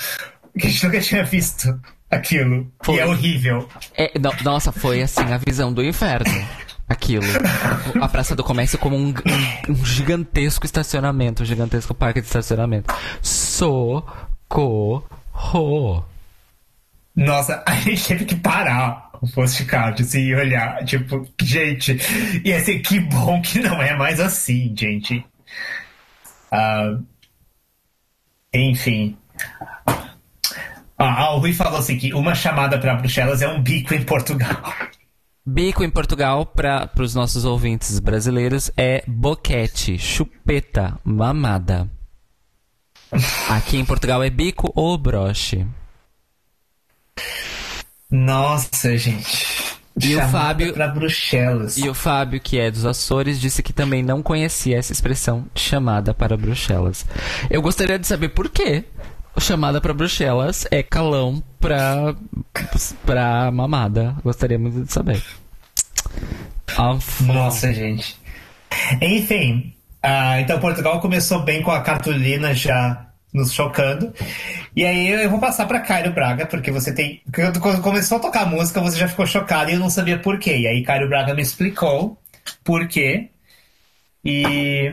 que 0.59 0.67
a 0.67 0.71
gente 0.71 0.85
nunca 0.85 1.01
tinha 1.01 1.25
visto 1.25 1.81
aquilo. 2.11 2.71
Foi. 2.83 2.97
E 2.97 3.01
é 3.01 3.07
horrível. 3.07 3.69
É, 3.97 4.17
no- 4.19 4.35
nossa, 4.45 4.71
foi 4.71 5.03
assim 5.03 5.33
a 5.33 5.39
visão 5.39 5.73
do 5.73 5.83
inferno. 5.85 6.31
Aquilo. 6.89 7.27
A 8.01 8.09
Praça 8.09 8.35
do 8.35 8.43
Comércio 8.43 8.79
como 8.79 8.97
um, 8.97 9.09
um- 9.09 9.73
um 9.73 9.85
gigantesco 9.85 10.65
estacionamento, 10.65 11.43
um 11.43 11.47
gigantesco 11.47 11.95
parque 11.95 12.21
de 12.21 12.27
estacionamento. 12.27 12.95
Socorro. 13.21 15.05
Nossa, 17.15 17.63
a 17.67 17.75
gente 17.75 18.07
teve 18.07 18.25
que 18.25 18.37
parar 18.37 19.11
o 19.21 19.29
postcard 19.29 20.01
assim, 20.03 20.21
e 20.21 20.35
olhar. 20.35 20.85
Tipo, 20.85 21.27
gente, 21.43 21.99
e 22.45 22.53
assim, 22.53 22.81
que 22.81 23.01
bom 23.01 23.43
que 23.43 23.59
não 23.61 23.83
é 23.83 23.95
mais 23.97 24.19
assim, 24.21 24.73
gente. 24.77 25.25
Uh, 26.53 27.05
enfim. 28.55 29.17
Ah, 30.97 31.35
o 31.35 31.39
Rui 31.39 31.53
falou 31.53 31.79
assim 31.79 31.97
que 31.99 32.13
uma 32.15 32.35
chamada 32.35 32.79
para 32.79 32.95
Bruxelas 32.97 33.43
é 33.43 33.49
um 33.49 33.63
bico 33.63 33.95
em 33.95 34.03
Portugal. 34.05 34.63
Bico 35.51 35.83
em 35.83 35.89
Portugal, 35.89 36.45
para 36.45 36.91
os 36.99 37.15
nossos 37.15 37.47
ouvintes 37.47 37.99
brasileiros, 38.01 38.71
é 38.77 39.03
boquete, 39.07 39.97
chupeta, 39.97 41.01
mamada. 41.03 41.89
Aqui 43.49 43.79
em 43.79 43.85
Portugal 43.85 44.23
é 44.23 44.29
bico 44.29 44.71
ou 44.75 44.99
broche. 44.99 45.67
Nossa, 48.11 48.95
gente. 48.99 49.79
E 50.05 50.15
o 50.17 50.29
Fábio 50.29 50.75
para 50.75 50.89
Bruxelas. 50.89 51.79
E 51.79 51.89
o 51.89 51.95
Fábio, 51.95 52.41
que 52.41 52.59
é 52.59 52.71
dos 52.71 52.85
Açores, 52.85 53.41
disse 53.41 53.63
que 53.63 53.73
também 53.73 54.03
não 54.03 54.23
conhecia 54.23 54.77
essa 54.77 54.93
expressão 54.93 55.47
chamada 55.55 56.13
para 56.13 56.37
Bruxelas. 56.37 57.07
Eu 57.49 57.63
gostaria 57.63 57.99
de 57.99 58.07
saber 58.07 58.29
por 58.29 58.51
quê. 58.51 58.85
Chamada 59.41 59.81
para 59.81 59.95
Bruxelas 59.95 60.67
é 60.71 60.83
calão 60.83 61.43
para 61.61 62.15
para 63.05 63.51
mamada. 63.51 64.17
Gostaria 64.23 64.59
muito 64.59 64.85
de 64.85 64.93
saber. 64.93 65.23
Nossa, 67.25 67.73
gente. 67.73 68.17
Enfim, 69.01 69.75
uh, 70.05 70.41
então 70.41 70.61
Portugal 70.61 71.01
começou 71.01 71.43
bem 71.43 71.63
com 71.63 71.71
a 71.71 71.81
cartolina 71.81 72.55
já 72.55 73.09
nos 73.33 73.53
chocando. 73.53 74.13
E 74.75 74.85
aí 74.85 75.09
eu 75.09 75.31
vou 75.31 75.39
passar 75.39 75.67
para 75.67 75.81
Cairo 75.81 76.13
Braga, 76.13 76.47
porque 76.47 76.71
você 76.71 76.93
tem. 76.93 77.23
Quando 77.35 77.61
começou 77.81 78.19
a 78.19 78.21
tocar 78.21 78.47
música, 78.47 78.81
você 78.81 78.99
já 78.99 79.09
ficou 79.09 79.27
chocado 79.27 79.71
e 79.71 79.75
eu 79.75 79.81
não 79.81 79.91
sabia 79.91 80.19
por 80.19 80.39
quê. 80.39 80.57
E 80.59 80.67
aí 80.67 80.83
Cairo 80.83 81.09
Braga 81.09 81.35
me 81.35 81.43
explicou 81.43 82.21
por 82.65 82.87
quê. 82.89 83.31
E. 84.25 84.91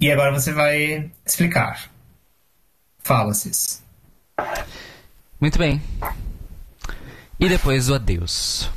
E 0.00 0.10
agora 0.10 0.32
você 0.32 0.52
vai 0.52 1.10
explicar. 1.24 1.93
Fala, 3.04 3.34
Cis. 3.34 3.82
Muito 5.38 5.58
bem. 5.58 5.80
E 7.38 7.48
depois 7.50 7.90
o 7.90 7.94
adeus. 7.94 8.70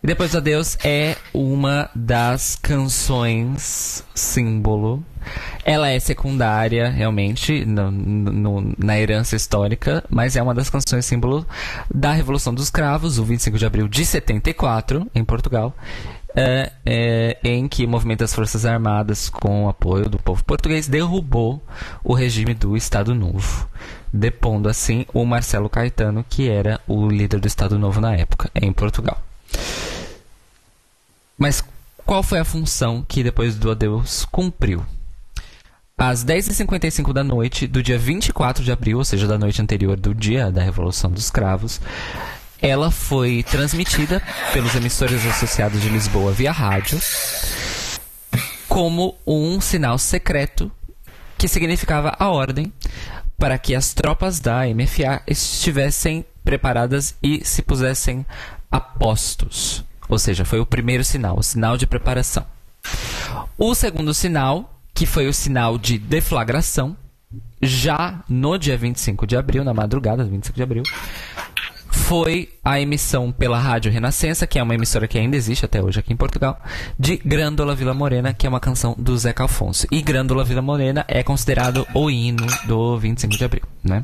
E 0.00 0.06
depois 0.06 0.30
do 0.30 0.38
adeus 0.38 0.78
é 0.84 1.16
uma 1.34 1.90
das 1.96 2.54
canções 2.54 4.04
símbolo. 4.14 5.04
Ela 5.64 5.90
é 5.90 5.98
secundária, 5.98 6.88
realmente, 6.88 7.64
no, 7.64 7.90
no, 7.90 8.74
na 8.78 8.96
herança 8.96 9.34
histórica, 9.34 10.04
mas 10.08 10.36
é 10.36 10.42
uma 10.42 10.54
das 10.54 10.70
canções 10.70 11.04
símbolo 11.04 11.44
da 11.92 12.12
Revolução 12.12 12.54
dos 12.54 12.70
Cravos, 12.70 13.18
o 13.18 13.24
25 13.24 13.58
de 13.58 13.66
abril 13.66 13.88
de 13.88 14.06
74, 14.06 15.10
em 15.12 15.24
Portugal. 15.24 15.74
É, 16.40 16.70
é, 16.86 17.36
em 17.42 17.66
que 17.66 17.84
o 17.84 17.88
movimento 17.88 18.20
das 18.20 18.32
Forças 18.32 18.64
Armadas, 18.64 19.28
com 19.28 19.64
o 19.64 19.68
apoio 19.68 20.08
do 20.08 20.20
povo 20.20 20.44
português, 20.44 20.86
derrubou 20.86 21.60
o 22.04 22.14
regime 22.14 22.54
do 22.54 22.76
Estado 22.76 23.12
Novo, 23.12 23.68
depondo 24.12 24.68
assim 24.68 25.04
o 25.12 25.24
Marcelo 25.24 25.68
Caetano, 25.68 26.24
que 26.28 26.48
era 26.48 26.80
o 26.86 27.08
líder 27.08 27.40
do 27.40 27.48
Estado 27.48 27.76
Novo 27.76 28.00
na 28.00 28.14
época, 28.14 28.48
em 28.54 28.72
Portugal. 28.72 29.20
Mas 31.36 31.64
qual 32.06 32.22
foi 32.22 32.38
a 32.38 32.44
função 32.44 33.04
que 33.06 33.24
depois 33.24 33.56
do 33.56 33.72
adeus 33.72 34.24
cumpriu? 34.24 34.86
Às 35.96 36.24
10h55 36.24 37.12
da 37.12 37.24
noite 37.24 37.66
do 37.66 37.82
dia 37.82 37.98
24 37.98 38.62
de 38.62 38.70
abril, 38.70 38.98
ou 38.98 39.04
seja, 39.04 39.26
da 39.26 39.36
noite 39.36 39.60
anterior 39.60 39.98
do 39.98 40.14
dia 40.14 40.52
da 40.52 40.62
Revolução 40.62 41.10
dos 41.10 41.30
Cravos, 41.30 41.80
ela 42.60 42.90
foi 42.90 43.42
transmitida 43.42 44.22
pelos 44.52 44.74
emissores 44.74 45.24
associados 45.26 45.80
de 45.80 45.88
Lisboa 45.88 46.32
via 46.32 46.52
rádio 46.52 46.98
como 48.68 49.16
um 49.26 49.60
sinal 49.60 49.98
secreto 49.98 50.70
que 51.36 51.48
significava 51.48 52.14
a 52.18 52.28
ordem 52.28 52.72
para 53.38 53.56
que 53.56 53.74
as 53.74 53.94
tropas 53.94 54.40
da 54.40 54.62
MFA 54.66 55.22
estivessem 55.26 56.24
preparadas 56.44 57.14
e 57.22 57.44
se 57.44 57.62
pusessem 57.62 58.26
a 58.70 58.80
postos. 58.80 59.84
Ou 60.08 60.18
seja, 60.18 60.44
foi 60.44 60.58
o 60.58 60.66
primeiro 60.66 61.04
sinal, 61.04 61.38
o 61.38 61.42
sinal 61.42 61.76
de 61.76 61.86
preparação. 61.86 62.44
O 63.56 63.74
segundo 63.74 64.12
sinal, 64.12 64.80
que 64.92 65.06
foi 65.06 65.28
o 65.28 65.32
sinal 65.32 65.78
de 65.78 65.98
deflagração, 65.98 66.96
já 67.60 68.22
no 68.28 68.58
dia 68.58 68.76
25 68.76 69.26
de 69.26 69.36
abril, 69.36 69.62
na 69.62 69.74
madrugada 69.74 70.24
do 70.24 70.30
25 70.30 70.56
de 70.56 70.62
abril, 70.62 70.82
foi 72.08 72.48
a 72.64 72.80
emissão 72.80 73.30
pela 73.30 73.58
Rádio 73.58 73.92
Renascença, 73.92 74.46
que 74.46 74.58
é 74.58 74.62
uma 74.62 74.74
emissora 74.74 75.06
que 75.06 75.18
ainda 75.18 75.36
existe 75.36 75.66
até 75.66 75.82
hoje 75.82 76.00
aqui 76.00 76.10
em 76.10 76.16
Portugal, 76.16 76.58
de 76.98 77.18
Grândola 77.18 77.74
Vila 77.74 77.92
Morena, 77.92 78.32
que 78.32 78.46
é 78.46 78.48
uma 78.48 78.60
canção 78.60 78.96
do 78.96 79.14
Zeca 79.18 79.42
Alfonso. 79.42 79.86
E 79.90 80.00
Grândola 80.00 80.42
Vila 80.42 80.62
Morena 80.62 81.04
é 81.06 81.22
considerado 81.22 81.86
o 81.92 82.10
hino 82.10 82.46
do 82.66 82.98
25 82.98 83.36
de 83.36 83.44
abril, 83.44 83.62
né? 83.84 84.02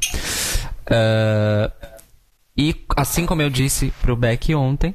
Uh, 0.86 1.72
e 2.54 2.76
assim 2.94 3.24
como 3.24 3.40
eu 3.40 3.48
disse 3.48 3.90
pro 4.02 4.14
Beck 4.14 4.54
ontem, 4.54 4.94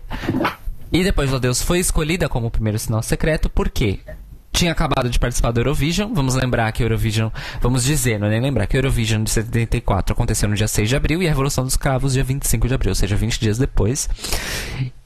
e 0.93 1.03
depois 1.03 1.33
o 1.33 1.39
Deus 1.39 1.63
foi 1.63 1.79
escolhida 1.79 2.29
como 2.29 2.45
o 2.45 2.51
primeiro 2.51 2.77
sinal 2.77 3.01
secreto, 3.01 3.49
porque 3.49 4.01
tinha 4.51 4.71
acabado 4.71 5.09
de 5.09 5.19
participar 5.19 5.51
do 5.51 5.59
Eurovision. 5.59 6.13
Vamos 6.13 6.35
lembrar 6.35 6.71
que 6.71 6.83
Eurovision, 6.83 7.29
vamos 7.61 7.83
dizer, 7.83 8.19
não 8.19 8.27
é 8.27 8.31
nem 8.31 8.41
lembrar 8.41 8.67
que 8.67 8.77
Eurovision 8.77 9.23
de 9.23 9.29
74 9.29 10.13
aconteceu 10.13 10.49
no 10.49 10.55
dia 10.55 10.67
6 10.67 10.89
de 10.89 10.95
abril 10.95 11.21
e 11.21 11.27
a 11.27 11.29
Revolução 11.29 11.63
dos 11.63 11.77
Cravos 11.77 12.13
dia 12.13 12.23
25 12.23 12.67
de 12.67 12.73
abril, 12.73 12.91
ou 12.91 12.95
seja, 12.95 13.15
20 13.15 13.39
dias 13.39 13.57
depois. 13.57 14.09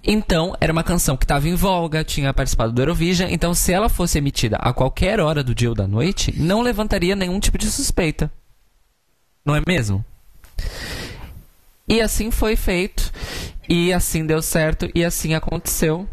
Então, 0.04 0.56
era 0.60 0.74
uma 0.74 0.84
canção 0.84 1.16
que 1.16 1.26
estava 1.26 1.48
em 1.48 1.56
voga, 1.56 2.04
tinha 2.04 2.34
participado 2.34 2.72
do 2.72 2.82
Eurovision, 2.82 3.30
então 3.30 3.54
se 3.54 3.72
ela 3.72 3.90
fosse 3.90 4.18
emitida 4.18 4.58
a 4.58 4.74
qualquer 4.74 5.20
hora 5.20 5.44
do 5.44 5.56
dia 5.56 5.70
ou 5.70 5.76
da 5.76 5.88
noite, 5.88 6.34
não 6.38 6.62
levantaria 6.62 7.16
nenhum 7.16 7.40
tipo 7.40 7.58
de 7.58 7.68
suspeita. 7.68 8.32
Não 9.46 9.56
é 9.56 9.62
mesmo? 9.66 10.04
E 11.88 12.02
assim 12.02 12.32
foi 12.32 12.56
feito. 12.56 13.12
E 13.68 13.94
assim 13.94 14.26
deu 14.26 14.42
certo 14.42 14.90
e 14.94 15.04
assim 15.04 15.34
aconteceu. 15.34 16.08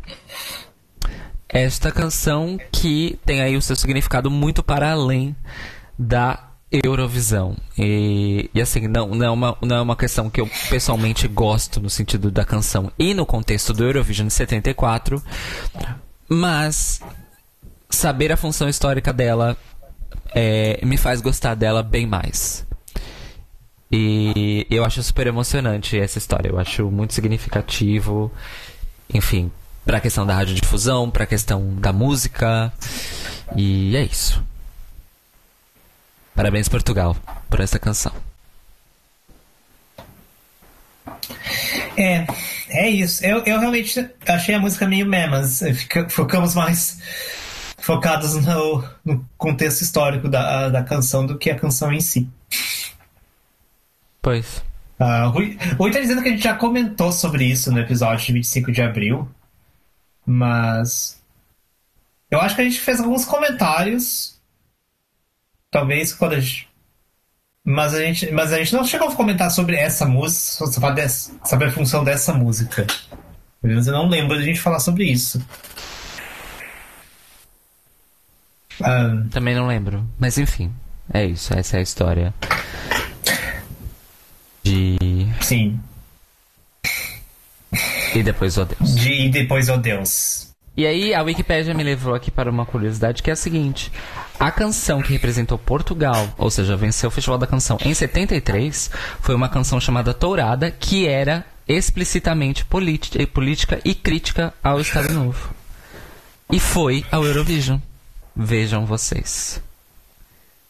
Esta 1.53 1.91
canção 1.91 2.59
que 2.71 3.19
tem 3.25 3.41
aí 3.41 3.57
o 3.57 3.63
seu 3.63 3.75
significado 3.75 4.31
muito 4.31 4.63
para 4.63 4.93
além 4.93 5.35
da 5.99 6.51
Eurovisão. 6.71 7.57
E, 7.77 8.49
e 8.55 8.61
assim, 8.61 8.87
não, 8.87 9.09
não, 9.09 9.27
é 9.27 9.31
uma, 9.31 9.59
não 9.61 9.77
é 9.77 9.81
uma 9.81 9.97
questão 9.97 10.31
que 10.31 10.41
eu 10.41 10.49
pessoalmente 10.69 11.27
gosto 11.27 11.81
no 11.81 11.91
sentido 11.91 12.31
da 12.31 12.45
canção 12.45 12.93
e 12.97 13.13
no 13.13 13.27
contexto 13.27 13.73
do 13.73 13.85
Eurovision 13.85 14.29
de 14.29 14.33
74, 14.33 15.21
mas 16.29 17.01
saber 17.89 18.31
a 18.31 18.37
função 18.37 18.69
histórica 18.69 19.13
dela 19.13 19.57
é, 20.33 20.79
me 20.85 20.97
faz 20.97 21.21
gostar 21.21 21.57
dela 21.57 21.83
bem 21.83 22.07
mais. 22.07 22.65
E 23.91 24.65
eu 24.71 24.85
acho 24.85 25.03
super 25.03 25.27
emocionante 25.27 25.99
essa 25.99 26.19
história. 26.19 26.49
Eu 26.49 26.61
acho 26.61 26.89
muito 26.93 27.13
significativo. 27.13 28.31
Enfim, 29.13 29.51
para 29.91 29.99
a 29.99 30.01
questão 30.01 30.25
da 30.25 30.37
radiodifusão, 30.37 31.11
para 31.11 31.25
a 31.25 31.27
questão 31.27 31.75
da 31.75 31.93
música. 31.93 32.73
E 33.57 33.97
é 33.97 34.05
isso. 34.05 34.41
Parabéns, 36.33 36.69
Portugal, 36.69 37.17
por 37.49 37.59
essa 37.59 37.77
canção. 37.77 38.13
É, 41.97 42.25
é 42.69 42.89
isso. 42.89 43.27
Eu, 43.27 43.39
eu 43.39 43.59
realmente 43.59 44.09
achei 44.29 44.55
a 44.55 44.61
música 44.61 44.87
meio 44.87 45.07
meh, 45.07 45.27
mas 45.27 45.59
fica, 45.59 46.09
ficamos 46.09 46.55
mais 46.55 47.01
focados 47.77 48.37
no, 48.37 48.85
no 49.05 49.29
contexto 49.37 49.83
histórico 49.83 50.29
da, 50.29 50.69
da 50.69 50.85
canção 50.85 51.27
do 51.27 51.37
que 51.37 51.51
a 51.51 51.59
canção 51.59 51.93
em 51.93 52.01
si. 52.01 52.29
Pois. 54.23 54.63
Uh, 55.01 55.31
Rui, 55.31 55.59
Rui 55.77 55.91
tá 55.91 55.99
dizendo 55.99 56.23
que 56.23 56.29
a 56.29 56.31
gente 56.31 56.45
já 56.45 56.55
comentou 56.55 57.11
sobre 57.11 57.45
isso 57.45 57.73
no 57.73 57.81
episódio 57.81 58.25
de 58.25 58.33
25 58.35 58.71
de 58.71 58.83
abril. 58.83 59.29
Mas. 60.31 61.21
Eu 62.31 62.41
acho 62.41 62.55
que 62.55 62.61
a 62.61 62.65
gente 62.65 62.79
fez 62.79 63.01
alguns 63.01 63.25
comentários. 63.25 64.41
Talvez 65.71 66.13
quando 66.13 66.35
a 66.35 66.41
gente. 66.41 66.69
Mas 67.65 67.95
a 67.95 68.01
gente, 68.01 68.31
mas 68.31 68.53
a 68.53 68.59
gente 68.59 68.73
não 68.73 68.85
chegou 68.85 69.09
a 69.09 69.15
comentar 69.15 69.51
sobre 69.51 69.77
essa 69.77 70.07
música, 70.07 70.67
sobre 71.45 71.69
a 71.69 71.73
função 71.73 72.05
dessa 72.05 72.33
música. 72.33 72.87
Mas 73.61 73.87
eu 73.87 73.93
não 73.93 74.09
lembro 74.09 74.37
de 74.37 74.45
a 74.45 74.47
gente 74.47 74.61
falar 74.61 74.79
sobre 74.79 75.05
isso. 75.05 75.45
Um, 78.81 79.29
Também 79.29 79.55
não 79.55 79.67
lembro. 79.67 80.09
Mas 80.19 80.39
enfim, 80.39 80.73
é 81.13 81.27
isso. 81.27 81.53
Essa 81.53 81.77
é 81.77 81.81
a 81.81 81.83
história 81.83 82.35
de. 84.63 84.97
Sim. 85.41 85.79
E 88.15 88.23
depois 88.23 88.57
o 88.57 88.65
Deus. 88.65 88.95
De 88.95 89.27
E 89.27 89.29
depois 89.29 89.69
o 89.69 89.77
Deus. 89.77 90.51
E 90.77 90.87
aí 90.87 91.15
a 91.15 91.23
Wikipédia 91.23 91.75
me 91.75 91.83
levou 91.83 92.15
aqui 92.15 92.31
para 92.31 92.51
uma 92.51 92.65
curiosidade 92.65 93.23
que 93.23 93.31
é 93.31 93.33
a 93.33 93.37
seguinte: 93.37 93.93
a 94.39 94.51
canção 94.51 95.03
que 95.03 95.13
representou 95.13 95.59
Portugal, 95.59 96.29
ou 96.39 96.51
seja, 96.51 96.77
venceu 96.77 97.09
o 97.09 97.11
Festival 97.11 97.39
da 97.39 97.47
Canção 97.47 97.77
em 97.85 97.93
73, 97.93 98.91
foi 99.21 99.35
uma 99.35 99.49
canção 99.49 99.81
chamada 99.81 100.15
Tourada, 100.15 100.71
que 100.71 101.07
era 101.07 101.45
explicitamente 101.69 102.65
política 102.65 103.81
e 103.85 103.95
crítica 103.95 104.55
ao 104.63 104.81
Estado 104.81 105.13
Novo. 105.13 105.51
E 106.51 106.59
foi 106.59 107.05
ao 107.13 107.25
Eurovision. 107.25 107.79
Vejam 108.35 108.87
vocês. 108.87 109.61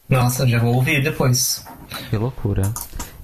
Nossa, 0.09 0.45
já 0.47 0.59
vou 0.59 0.75
ouvir 0.75 1.01
depois. 1.01 1.65
Que 2.09 2.17
loucura. 2.17 2.71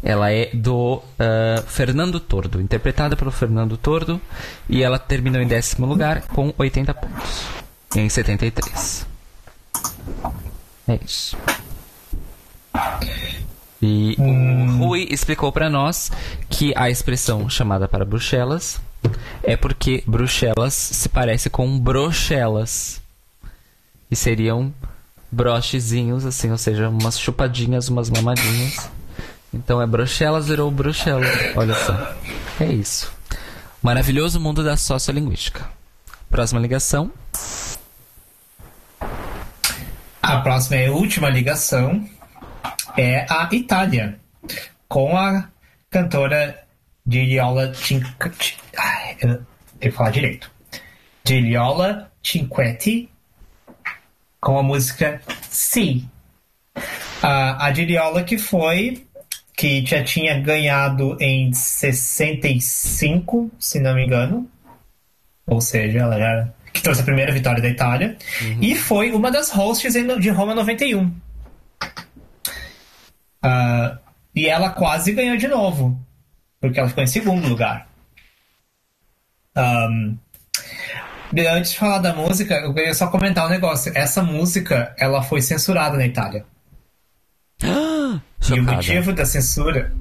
Ela 0.07 0.31
é 0.31 0.49
do 0.53 0.95
uh, 0.95 1.61
Fernando 1.67 2.17
Tordo, 2.17 2.61
interpretada 2.61 3.17
pelo 3.17 3.29
Fernando 3.29 3.75
Tordo, 3.75 4.21
e 4.69 4.81
ela 4.81 4.97
terminou 4.97 5.41
em 5.41 5.45
décimo 5.45 5.85
lugar 5.85 6.21
com 6.29 6.53
80 6.57 6.93
pontos, 6.93 7.45
em 7.93 8.07
73. 8.07 9.05
É 10.88 10.99
isso. 11.03 11.35
E 13.81 14.15
hum. 14.17 14.79
o 14.79 14.85
Rui 14.85 15.09
explicou 15.11 15.51
para 15.51 15.69
nós 15.69 16.09
que 16.49 16.71
a 16.77 16.89
expressão 16.89 17.49
chamada 17.49 17.85
para 17.85 18.05
Bruxelas 18.05 18.79
é 19.43 19.57
porque 19.57 20.05
Bruxelas 20.07 20.73
se 20.73 21.09
parece 21.09 21.49
com 21.49 21.77
Brochelas. 21.77 23.01
E 24.09 24.15
seriam 24.15 24.73
brochezinhos, 25.29 26.25
assim, 26.25 26.49
ou 26.49 26.57
seja, 26.57 26.88
umas 26.88 27.19
chupadinhas, 27.19 27.89
umas 27.89 28.09
mamadinhas. 28.09 28.89
Então 29.53 29.82
é 29.82 29.88
Bruxelas 29.88 30.48
virou 30.48 30.69
Bruxelas. 30.69 31.28
Olha 31.56 31.74
só. 31.74 32.15
É 32.60 32.65
isso. 32.65 33.11
Maravilhoso 33.82 34.40
mundo 34.40 34.64
da 34.64 34.76
sociolinguística. 34.76 35.69
Próxima 36.30 36.60
ligação. 36.60 37.11
A 40.22 40.41
próxima 40.41 40.76
e 40.76 40.90
última 40.90 41.30
ligação 41.30 42.06
é 42.98 43.26
a 43.30 43.48
Itália, 43.52 44.19
com 44.90 45.15
a 45.15 45.48
cantora 45.90 46.64
Giliola 47.07 47.74
Cinquetti. 47.74 48.57
Eu 49.22 49.30
tenho 49.30 49.45
que 49.80 49.91
falar 49.91 50.10
direito. 50.10 50.52
Giliola 51.26 52.11
Cinquetti, 52.22 53.10
com 54.41 54.60
a 54.60 54.64
música 54.64 55.22
Si. 55.49 56.06
a 57.22 57.72
Giliola 57.72 58.24
que 58.24 58.38
foi 58.38 59.06
que 59.57 59.84
já 59.84 60.03
tinha 60.03 60.39
ganhado 60.39 61.17
em 61.19 61.51
65, 61.51 63.49
se 63.59 63.79
não 63.79 63.95
me 63.95 64.05
engano. 64.05 64.47
Ou 65.47 65.59
seja, 65.59 65.99
ela 65.99 66.19
já 66.19 66.47
que 66.71 66.84
trouxe 66.84 67.01
a 67.01 67.05
primeira 67.05 67.31
vitória 67.31 67.59
da 67.59 67.67
Itália. 67.67 68.15
Uhum. 68.39 68.59
E 68.61 68.75
foi 68.75 69.11
uma 69.11 69.31
das 69.31 69.49
hosts 69.49 69.93
de 69.93 70.29
Roma 70.29 70.53
91. 70.53 71.05
Uh, 71.05 71.13
ah, 73.41 73.97
e 74.35 74.45
ela 74.45 74.69
quase 74.69 75.11
ganhou 75.13 75.35
de 75.38 75.47
novo. 75.47 75.99
Porque 76.61 76.79
ela 76.79 76.89
ficou 76.89 77.03
em 77.03 77.07
segundo 77.07 77.47
lugar. 77.47 77.88
Um, 79.57 80.17
antes 81.55 81.71
de 81.71 81.79
falar 81.79 81.97
da 81.97 82.13
música, 82.13 82.53
eu 82.55 82.75
queria 82.75 82.93
só 82.93 83.07
comentar 83.07 83.47
um 83.47 83.49
negócio. 83.49 83.91
Essa 83.95 84.21
música, 84.21 84.93
ela 84.99 85.23
foi 85.23 85.41
censurada 85.41 85.97
na 85.97 86.05
Itália. 86.05 86.45
E 88.49 88.59
o 88.59 88.64
motivo 88.64 89.14
da 89.14 89.26
censura, 89.26 89.91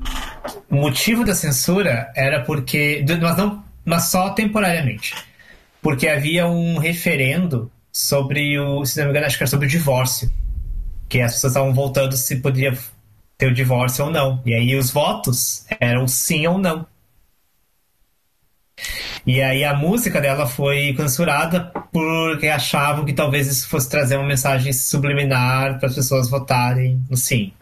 o 0.70 0.76
motivo 0.76 1.24
da 1.24 1.34
censura 1.34 2.12
era 2.14 2.42
porque, 2.42 3.04
mas 3.20 3.36
não, 3.36 3.64
mas 3.84 4.04
só 4.04 4.30
temporariamente, 4.30 5.14
porque 5.82 6.06
havia 6.08 6.46
um 6.46 6.78
referendo 6.78 7.70
sobre 7.90 8.58
o, 8.58 8.84
se 8.84 8.98
não 8.98 9.06
me 9.06 9.10
engano, 9.10 9.26
acho 9.26 9.36
que 9.36 9.42
era 9.42 9.50
sobre 9.50 9.66
o 9.66 9.70
divórcio, 9.70 10.30
que 11.08 11.20
as 11.20 11.34
pessoas 11.34 11.52
estavam 11.52 11.72
voltando 11.72 12.16
se 12.16 12.36
poderia 12.36 12.76
ter 13.38 13.46
o 13.46 13.54
divórcio 13.54 14.04
ou 14.04 14.10
não, 14.10 14.42
e 14.44 14.54
aí 14.54 14.76
os 14.76 14.90
votos 14.90 15.64
eram 15.80 16.06
sim 16.06 16.46
ou 16.46 16.58
não. 16.58 16.86
E 19.26 19.42
aí 19.42 19.64
a 19.64 19.74
música 19.74 20.20
dela 20.20 20.46
foi 20.46 20.94
censurada 20.96 21.72
porque 21.92 22.46
achavam 22.46 23.04
que 23.04 23.12
talvez 23.12 23.48
isso 23.48 23.68
fosse 23.68 23.88
trazer 23.88 24.16
uma 24.16 24.28
mensagem 24.28 24.72
subliminar 24.72 25.78
para 25.78 25.88
as 25.88 25.94
pessoas 25.96 26.30
votarem 26.30 27.02
no 27.10 27.16
sim. 27.16 27.52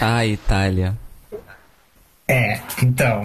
Ah, 0.00 0.26
Itália. 0.26 0.96
É, 2.28 2.60
então. 2.82 3.24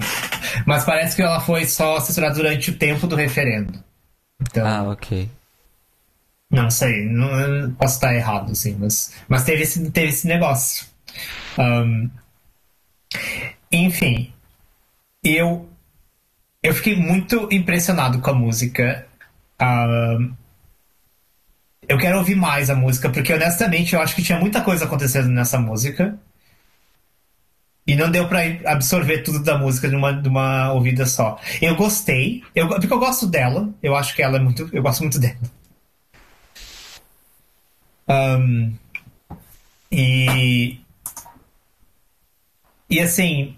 Mas 0.65 0.83
parece 0.83 1.15
que 1.15 1.21
ela 1.21 1.39
foi 1.39 1.65
só 1.65 1.99
censurada 1.99 2.35
durante 2.35 2.71
o 2.71 2.77
tempo 2.77 3.07
do 3.07 3.15
referendo. 3.15 3.83
Então, 4.41 4.67
ah, 4.67 4.83
ok. 4.91 5.29
Não 6.49 6.69
sei, 6.69 7.05
não, 7.05 7.71
posso 7.73 7.95
estar 7.95 8.15
errado, 8.15 8.51
assim, 8.51 8.75
mas, 8.79 9.13
mas 9.27 9.43
teve, 9.43 9.63
esse, 9.63 9.91
teve 9.91 10.09
esse 10.09 10.27
negócio. 10.27 10.85
Um, 11.57 12.09
enfim, 13.71 14.33
eu 15.23 15.69
eu 16.63 16.73
fiquei 16.73 16.95
muito 16.95 17.47
impressionado 17.51 18.19
com 18.19 18.29
a 18.29 18.33
música. 18.33 19.05
Um, 19.61 20.33
eu 21.87 21.97
quero 21.97 22.17
ouvir 22.17 22.35
mais 22.35 22.69
a 22.69 22.75
música, 22.75 23.09
porque 23.09 23.33
honestamente 23.33 23.93
eu 23.95 24.01
acho 24.01 24.15
que 24.15 24.23
tinha 24.23 24.39
muita 24.39 24.61
coisa 24.61 24.85
acontecendo 24.85 25.29
nessa 25.29 25.57
música. 25.57 26.19
E 27.85 27.95
não 27.95 28.11
deu 28.11 28.27
pra 28.27 28.41
absorver 28.65 29.19
tudo 29.19 29.41
da 29.41 29.57
música 29.57 29.87
de 29.87 29.95
uma, 29.95 30.11
de 30.11 30.27
uma 30.27 30.73
ouvida 30.73 31.05
só. 31.05 31.39
Eu 31.61 31.75
gostei, 31.75 32.43
eu, 32.53 32.67
porque 32.67 32.91
eu 32.91 32.99
gosto 32.99 33.25
dela. 33.25 33.73
Eu 33.81 33.95
acho 33.95 34.13
que 34.13 34.21
ela 34.21 34.37
é 34.37 34.41
muito. 34.41 34.69
Eu 34.73 34.83
gosto 34.83 35.01
muito 35.01 35.17
dela. 35.17 35.37
Um, 38.09 38.73
e. 39.89 40.79
E 42.89 42.99
assim. 42.99 43.55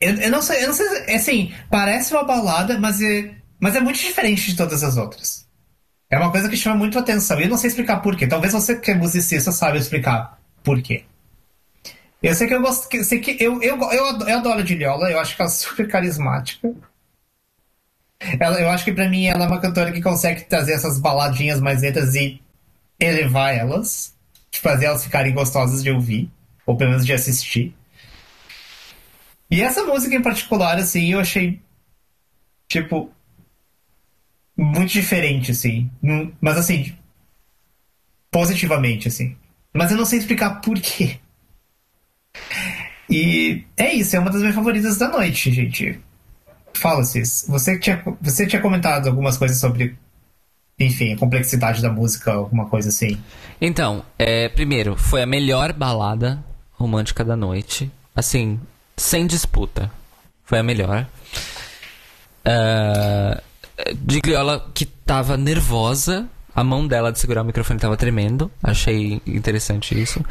Eu, 0.00 0.14
eu 0.14 0.30
não 0.30 0.40
sei, 0.40 0.62
eu 0.62 0.68
não 0.68 0.74
sei. 0.74 1.14
Assim, 1.14 1.54
parece 1.70 2.14
uma 2.14 2.24
balada, 2.24 2.78
mas 2.78 3.02
é, 3.02 3.34
mas 3.60 3.76
é 3.76 3.80
muito 3.80 3.98
diferente 3.98 4.50
de 4.50 4.56
todas 4.56 4.82
as 4.82 4.96
outras. 4.96 5.47
É 6.10 6.18
uma 6.18 6.30
coisa 6.30 6.48
que 6.48 6.56
chama 6.56 6.76
muito 6.76 6.98
atenção. 6.98 7.38
E 7.38 7.44
eu 7.44 7.48
não 7.48 7.58
sei 7.58 7.68
explicar 7.68 7.98
por 8.00 8.16
quê. 8.16 8.26
Talvez 8.26 8.52
você 8.52 8.78
que 8.78 8.90
é 8.90 8.94
musicista 8.94 9.52
saiba 9.52 9.76
explicar 9.76 10.38
por 10.64 10.80
quê. 10.80 11.04
Eu 12.22 12.34
sei 12.34 12.48
que 12.48 12.54
eu 12.54 12.62
gosto. 12.62 12.92
Eu 12.94 13.04
sei 13.04 13.20
que 13.20 13.42
eu, 13.42 13.62
eu, 13.62 13.78
eu, 13.80 14.02
eu 14.26 14.38
adoro 14.38 14.60
a 14.60 14.62
Diliola, 14.62 15.10
eu 15.10 15.20
acho 15.20 15.36
que 15.36 15.42
ela 15.42 15.50
é 15.50 15.52
super 15.54 15.88
carismática. 15.88 16.72
Ela, 18.40 18.60
eu 18.60 18.68
acho 18.70 18.84
que 18.84 18.92
para 18.92 19.08
mim 19.08 19.26
ela 19.26 19.44
é 19.44 19.46
uma 19.46 19.60
cantora 19.60 19.92
que 19.92 20.02
consegue 20.02 20.42
trazer 20.44 20.72
essas 20.72 20.98
baladinhas 20.98 21.60
mais 21.60 21.82
lentas 21.82 22.14
e 22.14 22.40
elevar 22.98 23.54
elas. 23.54 24.16
Fazer 24.50 24.86
elas 24.86 25.04
ficarem 25.04 25.34
gostosas 25.34 25.82
de 25.82 25.90
ouvir. 25.90 26.30
Ou 26.66 26.76
pelo 26.76 26.90
menos 26.90 27.06
de 27.06 27.12
assistir. 27.12 27.74
E 29.50 29.62
essa 29.62 29.84
música 29.84 30.14
em 30.14 30.22
particular, 30.22 30.78
assim, 30.78 31.12
eu 31.12 31.20
achei. 31.20 31.60
Tipo 32.66 33.10
muito 34.58 34.92
diferente, 34.92 35.52
assim. 35.52 35.88
Mas 36.40 36.56
assim. 36.56 36.92
Positivamente, 38.30 39.06
assim. 39.06 39.36
Mas 39.72 39.92
eu 39.92 39.96
não 39.96 40.04
sei 40.04 40.18
explicar 40.18 40.60
por 40.60 40.78
quê. 40.80 41.18
E 43.08 43.64
é 43.76 43.94
isso, 43.94 44.16
é 44.16 44.18
uma 44.18 44.30
das 44.30 44.40
minhas 44.40 44.54
favoritas 44.54 44.98
da 44.98 45.08
noite, 45.08 45.52
gente. 45.52 45.98
Fala, 46.74 47.04
Cis. 47.04 47.46
Você 47.48 47.78
tinha, 47.78 48.02
você 48.20 48.46
tinha 48.46 48.60
comentado 48.60 49.06
algumas 49.06 49.38
coisas 49.38 49.58
sobre, 49.58 49.96
enfim, 50.78 51.14
a 51.14 51.16
complexidade 51.16 51.80
da 51.80 51.90
música, 51.90 52.32
alguma 52.32 52.66
coisa 52.66 52.88
assim. 52.88 53.18
Então, 53.60 54.04
é, 54.18 54.48
primeiro, 54.48 54.96
foi 54.96 55.22
a 55.22 55.26
melhor 55.26 55.72
balada 55.72 56.44
romântica 56.72 57.24
da 57.24 57.36
noite. 57.36 57.90
Assim, 58.14 58.60
sem 58.96 59.26
disputa. 59.26 59.90
Foi 60.44 60.58
a 60.58 60.62
melhor. 60.62 61.06
Uh, 62.46 63.47
de 63.94 64.20
Gliola 64.20 64.70
que 64.74 64.84
tava 64.84 65.36
nervosa. 65.36 66.26
A 66.54 66.64
mão 66.64 66.86
dela 66.86 67.12
de 67.12 67.20
segurar 67.20 67.42
o 67.42 67.44
microfone 67.44 67.78
tava 67.78 67.96
tremendo. 67.96 68.50
Achei 68.62 69.22
interessante 69.24 70.00
isso. 70.00 70.24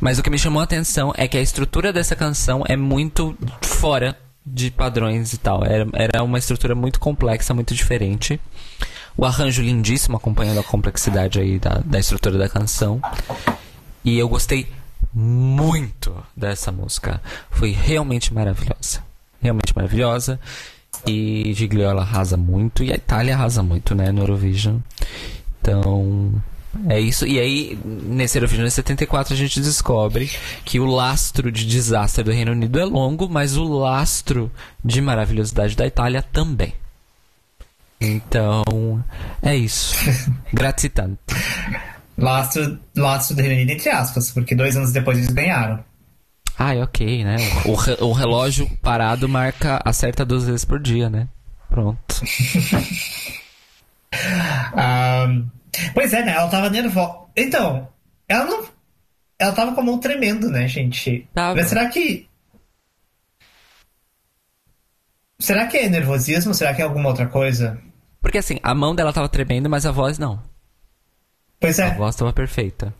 Mas 0.00 0.18
o 0.18 0.22
que 0.22 0.30
me 0.30 0.38
chamou 0.38 0.60
a 0.60 0.64
atenção 0.64 1.12
é 1.16 1.28
que 1.28 1.36
a 1.36 1.42
estrutura 1.42 1.92
dessa 1.92 2.16
canção 2.16 2.64
é 2.66 2.76
muito 2.76 3.36
fora 3.60 4.16
de 4.44 4.70
padrões 4.70 5.32
e 5.34 5.38
tal. 5.38 5.64
Era, 5.64 5.86
era 5.92 6.22
uma 6.22 6.38
estrutura 6.38 6.74
muito 6.74 6.98
complexa, 6.98 7.52
muito 7.52 7.74
diferente. 7.74 8.40
O 9.16 9.24
arranjo 9.24 9.62
lindíssimo, 9.62 10.16
acompanhando 10.16 10.60
a 10.60 10.64
complexidade 10.64 11.40
aí 11.40 11.58
da, 11.58 11.82
da 11.84 11.98
estrutura 11.98 12.38
da 12.38 12.48
canção. 12.48 13.00
E 14.04 14.18
eu 14.18 14.28
gostei 14.28 14.66
muito 15.12 16.14
dessa 16.36 16.70
música. 16.70 17.20
Foi 17.50 17.70
realmente 17.70 18.32
maravilhosa. 18.32 19.02
Realmente 19.42 19.74
maravilhosa. 19.74 20.38
E 21.06 21.52
Gigliola 21.54 22.02
arrasa 22.02 22.36
muito. 22.36 22.82
E 22.82 22.92
a 22.92 22.96
Itália 22.96 23.34
arrasa 23.34 23.62
muito, 23.62 23.94
né? 23.94 24.10
No 24.10 24.22
Eurovision. 24.22 24.78
Então. 25.60 26.32
É 26.88 27.00
isso. 27.00 27.26
E 27.26 27.38
aí, 27.38 27.78
nesse 27.84 28.36
Eurovision 28.36 28.68
74, 28.68 29.32
a 29.32 29.36
gente 29.36 29.60
descobre 29.60 30.30
que 30.64 30.78
o 30.78 30.86
lastro 30.86 31.50
de 31.50 31.66
desastre 31.66 32.22
do 32.22 32.30
Reino 32.30 32.52
Unido 32.52 32.78
é 32.78 32.84
longo, 32.84 33.28
mas 33.28 33.56
o 33.56 33.64
lastro 33.64 34.50
de 34.84 35.00
maravilhosidade 35.00 35.74
da 35.74 35.86
Itália 35.86 36.20
também. 36.20 36.74
Então, 38.00 39.02
é 39.42 39.56
isso. 39.56 39.96
Grazie 40.52 40.90
tanto. 40.90 41.34
Lastro, 42.18 42.78
lastro 42.94 43.36
do 43.36 43.42
Reino 43.42 43.56
Unido, 43.56 43.70
entre 43.70 43.88
aspas, 43.90 44.30
porque 44.30 44.54
dois 44.54 44.76
anos 44.76 44.92
depois 44.92 45.18
eles 45.18 45.30
ganharam. 45.30 45.82
Ah, 46.58 46.74
é 46.74 46.82
ok, 46.82 47.22
né? 47.24 47.36
O, 47.66 47.74
re- 47.74 47.98
o 48.00 48.12
relógio 48.12 48.68
parado 48.78 49.28
marca, 49.28 49.80
acerta 49.84 50.24
duas 50.24 50.44
vezes 50.44 50.64
por 50.64 50.80
dia, 50.80 51.10
né? 51.10 51.28
Pronto. 51.68 52.14
Ahn, 54.74 55.46
pois 55.92 56.12
é, 56.14 56.24
né? 56.24 56.32
Ela 56.32 56.48
tava 56.48 56.70
nervosa. 56.70 57.26
Então, 57.36 57.88
ela 58.28 58.44
não. 58.46 58.66
Ela 59.38 59.52
tava 59.52 59.74
com 59.74 59.80
a 59.82 59.84
mão 59.84 59.98
tremendo, 59.98 60.48
né, 60.50 60.66
gente? 60.66 61.28
Tava. 61.34 61.56
Mas 61.56 61.66
será 61.68 61.88
que. 61.88 62.26
Será 65.38 65.66
que 65.66 65.76
é 65.76 65.88
nervosismo? 65.90 66.54
Será 66.54 66.72
que 66.72 66.80
é 66.80 66.84
alguma 66.84 67.10
outra 67.10 67.26
coisa? 67.26 67.78
Porque 68.22 68.38
assim, 68.38 68.58
a 68.62 68.74
mão 68.74 68.94
dela 68.94 69.12
tava 69.12 69.28
tremendo, 69.28 69.68
mas 69.68 69.84
a 69.84 69.92
voz 69.92 70.18
não. 70.18 70.42
Pois 71.60 71.78
A 71.78 71.86
é. 71.86 71.94
voz 71.94 72.16
tava 72.16 72.32
perfeita. 72.32 72.94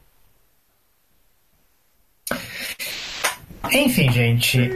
Enfim, 3.73 4.11
gente. 4.13 4.71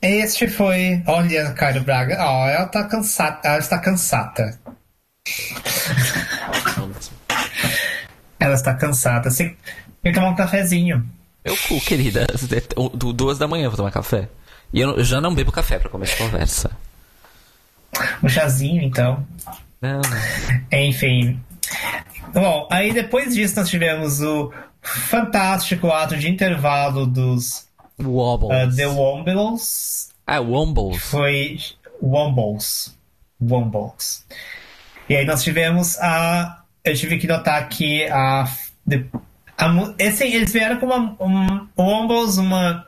Este 0.00 0.48
foi. 0.48 1.02
Olha, 1.06 1.52
Caio 1.52 1.82
Braga. 1.82 2.16
Ó, 2.20 2.48
ela 2.48 2.66
tá 2.66 2.84
cansada. 2.84 3.40
Ela 3.44 3.58
está 3.58 3.78
cansada. 3.78 4.58
Ela 8.40 8.54
está 8.54 8.74
cansada. 8.74 9.30
Você 9.30 9.56
tem 10.02 10.12
que 10.12 10.18
tomar 10.18 10.30
um 10.30 10.36
cafezinho. 10.36 11.04
Meu 11.44 11.56
cu, 11.56 11.80
querida. 11.80 12.26
Du- 12.94 13.12
Duas 13.12 13.38
da 13.38 13.48
manhã 13.48 13.64
eu 13.64 13.70
vou 13.70 13.76
tomar 13.76 13.90
café. 13.90 14.28
E 14.72 14.80
eu, 14.80 15.02
já 15.02 15.20
não 15.20 15.34
bebo 15.34 15.50
café 15.50 15.78
pra 15.78 15.88
começar 15.88 16.14
a 16.14 16.18
conversa. 16.18 16.70
Um 18.22 18.28
chazinho, 18.28 18.82
então. 18.82 19.26
Não. 19.80 20.00
Enfim. 20.70 21.40
Bom, 22.32 22.68
aí 22.70 22.92
depois 22.92 23.34
disso 23.34 23.56
nós 23.56 23.68
tivemos 23.68 24.20
o 24.20 24.52
fantástico 24.82 25.90
ato 25.90 26.16
de 26.16 26.28
intervalo 26.28 27.06
dos 27.06 27.66
Wobbles. 28.00 28.72
uh, 28.72 28.76
The 28.76 28.86
Wombles. 28.86 30.10
Ah, 30.26 30.40
Wombles. 30.40 31.02
Foi 31.02 31.58
Wombles. 32.02 32.96
Wombles. 33.40 34.26
E 35.08 35.16
aí 35.16 35.24
nós 35.24 35.42
tivemos 35.42 35.98
a. 35.98 36.62
Eu 36.84 36.94
tive 36.94 37.18
que 37.18 37.26
notar 37.26 37.68
que 37.68 38.04
a. 38.06 38.44
a 38.44 39.94
esse, 39.98 40.24
eles 40.24 40.52
vieram 40.52 40.78
com 40.78 40.86
uma. 40.86 41.16
Um, 41.20 41.68
Wombles, 41.76 42.36
uma. 42.36 42.86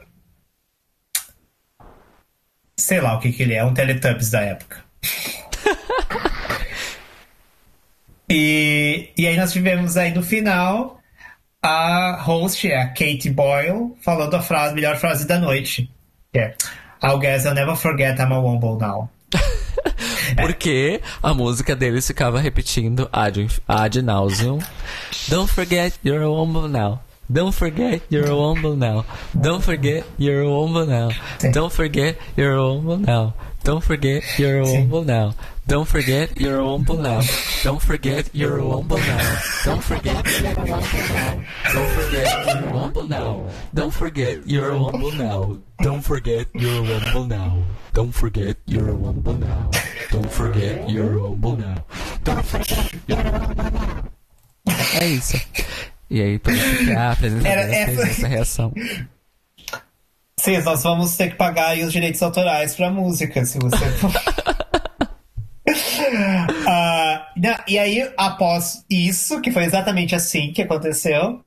Sei 2.77 3.01
lá 3.01 3.17
o 3.17 3.21
que, 3.21 3.33
que 3.33 3.43
ele 3.43 3.55
é, 3.55 3.65
um 3.65 3.75
Teletubbies 3.75 4.31
da 4.31 4.41
época. 4.41 4.85
E, 8.33 9.11
e 9.19 9.27
aí 9.27 9.37
nós 9.37 9.53
tivemos 9.53 9.97
aí 9.97 10.15
no 10.15 10.23
final 10.23 11.00
a 11.63 12.17
host, 12.21 12.65
a 12.65 12.93
Kate 12.95 13.31
Boyle, 13.31 13.97
falando 14.01 14.37
a 14.37 14.43
frase, 14.43 14.75
melhor 14.75 14.97
frase 14.97 15.27
da 15.27 15.39
noite. 15.39 15.91
Que 16.33 16.39
é 16.39 16.55
I 17.03 17.19
guess 17.19 17.47
I'll 17.47 17.55
never 17.55 17.77
forget 17.77 18.21
I'm 18.21 18.33
a 18.33 18.41
Womble 18.41 18.79
now. 18.79 19.09
Porque 20.37 21.01
a 21.23 21.35
música 21.35 21.75
deles 21.75 22.07
ficava 22.07 22.41
repetindo 22.41 23.09
ad, 23.13 23.39
ad 23.67 24.03
nauseum. 24.03 24.59
Don't 25.29 25.49
forget 25.49 25.99
you're 26.05 26.23
a 26.23 26.29
womble 26.29 26.69
now. 26.69 27.01
Don't 27.29 27.53
forget 27.53 28.03
you're 28.11 28.27
a 28.27 28.35
womble 28.35 28.77
now. 28.77 29.05
Don't 29.35 29.63
forget 29.63 30.05
you're 30.19 30.43
a 30.43 30.47
womble 30.47 30.87
now. 30.87 31.11
Don't 31.53 31.73
forget 31.73 32.17
you're 32.37 32.55
a 32.55 32.59
womble 32.59 32.99
now. 32.99 33.35
Don't 33.63 33.83
forget 33.83 34.23
you're 34.39 34.61
a 34.61 34.65
womble 34.65 35.05
now. 35.05 35.35
Don't 35.67 35.87
forget 35.87 36.41
you're 36.41 36.59
a 36.59 36.65
womble 36.65 36.99
now. 37.01 37.21
Don't 37.63 37.81
forget 37.81 38.29
you're 38.35 38.59
a 38.59 38.63
womble 38.63 38.99
now. 38.99 39.39
Don't 39.65 39.83
forget 39.83 40.27
you're 40.27 40.51
a 40.51 40.55
womble 40.57 41.09
now. 41.09 41.45
Don't 41.73 41.93
forget 41.93 42.29
you're 42.47 42.63
a 42.65 42.73
womble 42.73 43.09
now. 43.09 43.47
Don't 43.73 43.93
forget 43.93 44.39
you're 44.45 44.73
a 44.73 44.79
womble 44.79 45.13
now. 45.17 45.59
Don't 45.81 46.03
forget 46.03 46.49
you're 46.55 46.81
a 46.81 46.83
womble 46.83 47.27
now. 47.29 47.63
Don't 47.93 48.13
forget 48.13 48.57
you're 48.67 48.91
a 48.91 48.95
womble 48.95 49.39
now. 49.39 49.71
Don't 50.11 50.31
forget 50.33 50.89
you're 50.91 51.15
a 51.15 51.21
womble 51.21 51.57
now. 51.57 51.85
Don't 52.25 52.45
forget. 52.45 52.91
É 55.01 55.07
isso. 55.07 55.37
E 56.11 56.21
aí, 56.21 56.35
isso 56.35 56.85
que 56.85 56.91
a 56.91 57.01
Era 57.03 57.17
fez 57.17 57.35
essa- 57.45 58.09
essa 58.09 58.27
reação. 58.29 58.73
Sim, 60.37 60.59
nós 60.63 60.83
vamos 60.83 61.17
ter 61.17 61.29
que 61.31 61.37
pagar 61.37 61.69
aí 61.69 61.85
os 61.85 61.93
direitos 61.93 62.21
autorais 62.23 62.75
pra 62.75 62.91
música, 62.91 63.45
se 63.45 63.59
você 63.61 63.77
for. 63.93 64.11
Ah, 66.67 67.27
não, 67.37 67.57
e 67.67 67.79
aí, 67.79 68.11
após 68.17 68.85
isso, 68.89 69.41
que 69.41 69.51
foi 69.51 69.65
exatamente 69.65 70.15
assim 70.15 70.53
que 70.53 70.63
aconteceu, 70.63 71.41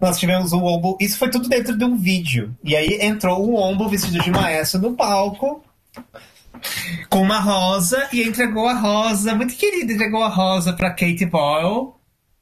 nós 0.00 0.18
tivemos 0.18 0.52
o 0.52 0.62
Ombo. 0.62 0.96
Isso 1.00 1.18
foi 1.18 1.30
tudo 1.30 1.48
dentro 1.48 1.76
de 1.76 1.84
um 1.84 1.96
vídeo. 1.96 2.54
E 2.64 2.76
aí 2.76 2.98
entrou 3.00 3.44
o 3.44 3.54
Ombo 3.54 3.88
vestido 3.88 4.18
de 4.20 4.30
maestro 4.30 4.80
no 4.80 4.94
palco. 4.94 5.62
Com 7.08 7.22
uma 7.22 7.38
rosa 7.38 8.08
e 8.12 8.22
entregou 8.22 8.66
a 8.66 8.74
rosa, 8.74 9.34
muito 9.34 9.54
querido, 9.54 9.92
entregou 9.92 10.24
a 10.24 10.28
rosa 10.28 10.72
pra 10.72 10.90
Kate 10.90 11.24
Boyle, 11.24 11.92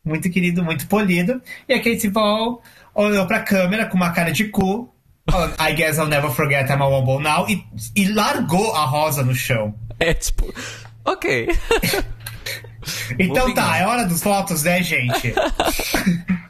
muito 0.02 0.30
querido, 0.30 0.64
muito 0.64 0.86
polido. 0.86 1.42
E 1.68 1.74
a 1.74 1.78
Kate 1.82 2.08
Boyle 2.08 2.58
olhou 2.94 3.26
pra 3.26 3.40
câmera 3.40 3.84
com 3.86 3.96
uma 3.96 4.12
cara 4.12 4.32
de 4.32 4.46
cu, 4.46 4.90
I 5.60 5.74
guess 5.74 5.98
I'll 5.98 6.06
never 6.06 6.30
forget 6.30 6.70
I'm 6.70 6.80
a 6.80 6.86
Womble 6.86 7.22
now, 7.22 7.46
e, 7.48 7.62
e 7.94 8.08
largou 8.08 8.74
a 8.74 8.84
rosa 8.84 9.22
no 9.22 9.34
chão. 9.34 9.74
É 10.00 10.14
tipo, 10.14 10.52
ok. 11.06 11.48
Então 13.18 13.52
tá, 13.52 13.78
é 13.78 13.84
hora 13.84 14.04
dos 14.04 14.22
votos, 14.22 14.62
né, 14.62 14.80
gente? 14.80 15.34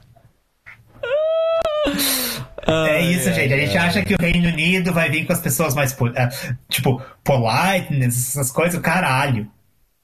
É 2.69 3.01
isso, 3.01 3.33
gente. 3.33 3.55
A 3.55 3.59
gente 3.59 3.79
acha 3.79 4.03
que 4.03 4.15
o 4.15 4.19
Reino 4.21 4.49
Unido 4.49 4.93
vai 4.93 5.09
vir 5.09 5.25
com 5.25 5.33
as 5.33 5.41
pessoas 5.41 5.73
mais, 5.75 5.97
ah, 6.17 6.29
tipo, 6.69 7.01
politeness, 7.23 8.31
essas 8.31 8.51
coisas, 8.51 8.81
caralho. 8.81 9.49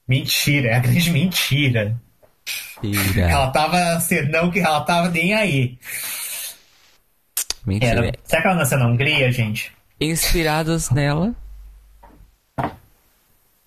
Mentira, 0.06 0.68
é 0.68 0.74
a 0.74 0.78
grande 0.78 1.10
mentira. 1.10 1.96
Mentira. 2.80 3.30
Ela 3.30 3.50
tava, 3.50 3.78
assim, 3.94 4.22
não 4.22 4.50
que 4.50 4.60
ela 4.60 4.80
tava 4.82 5.08
nem 5.08 5.34
aí. 5.34 5.78
Mentira. 7.66 8.06
Era, 8.06 8.12
será 8.24 8.42
que 8.42 8.48
ela 8.48 8.56
nasceu 8.56 8.78
na 8.78 8.86
Hungria, 8.86 9.30
gente? 9.32 9.72
Inspirados 10.00 10.90
nela, 10.90 11.34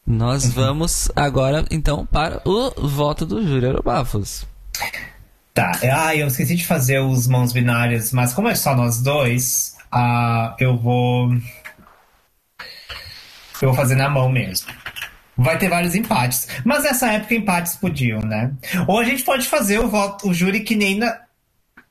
nós 0.05 0.45
vamos 0.53 1.11
agora, 1.15 1.65
então, 1.71 2.05
para 2.05 2.41
o 2.45 2.87
voto 2.87 3.25
do 3.25 3.41
Júlio 3.45 3.69
Aerobafos. 3.69 4.45
Tá, 5.51 5.71
ah, 5.81 6.15
eu 6.15 6.27
esqueci 6.27 6.55
de 6.55 6.65
fazer 6.65 6.99
os 6.99 7.27
mãos 7.27 7.51
binárias, 7.51 8.11
mas 8.11 8.33
como 8.33 8.47
é 8.47 8.55
só 8.55 8.75
nós 8.75 9.01
dois, 9.01 9.75
ah, 9.91 10.55
eu 10.59 10.77
vou. 10.77 11.33
Eu 13.61 13.69
vou 13.69 13.73
fazer 13.73 13.95
na 13.95 14.09
mão 14.09 14.29
mesmo. 14.29 14.67
Vai 15.37 15.57
ter 15.57 15.69
vários 15.69 15.95
empates. 15.95 16.47
Mas 16.63 16.83
nessa 16.83 17.11
época 17.11 17.33
empates 17.33 17.75
podiam, 17.75 18.19
né? 18.19 18.51
Ou 18.87 18.99
a 18.99 19.03
gente 19.03 19.23
pode 19.23 19.47
fazer 19.47 19.79
o 19.79 19.87
voto, 19.87 20.29
o 20.29 20.33
júri 20.33 20.59
que 20.59 20.75
nem 20.75 20.99
na. 20.99 21.21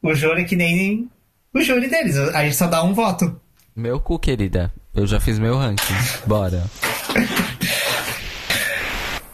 O 0.02 0.14
júri 0.14 0.44
que 0.44 0.54
nem. 0.54 1.10
O 1.52 1.60
júri 1.60 1.88
deles. 1.88 2.16
A 2.16 2.44
gente 2.44 2.56
só 2.56 2.66
dá 2.66 2.82
um 2.82 2.94
voto. 2.94 3.40
Meu 3.74 3.98
cu, 3.98 4.18
querida. 4.18 4.72
Eu 4.94 5.06
já 5.06 5.18
fiz 5.18 5.38
meu 5.38 5.58
ranking. 5.58 5.94
Bora. 6.26 6.64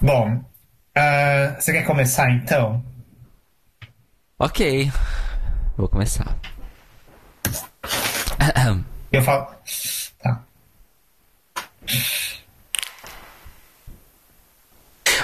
Bom, 0.03 0.43
ah, 0.97 1.57
você 1.59 1.73
quer 1.73 1.85
começar 1.85 2.31
então? 2.31 2.83
Ok. 4.39 4.91
Vou 5.77 5.89
começar. 5.89 6.35
Eu 9.13 9.23
falo. 9.23 9.47
Tá. 10.23 10.43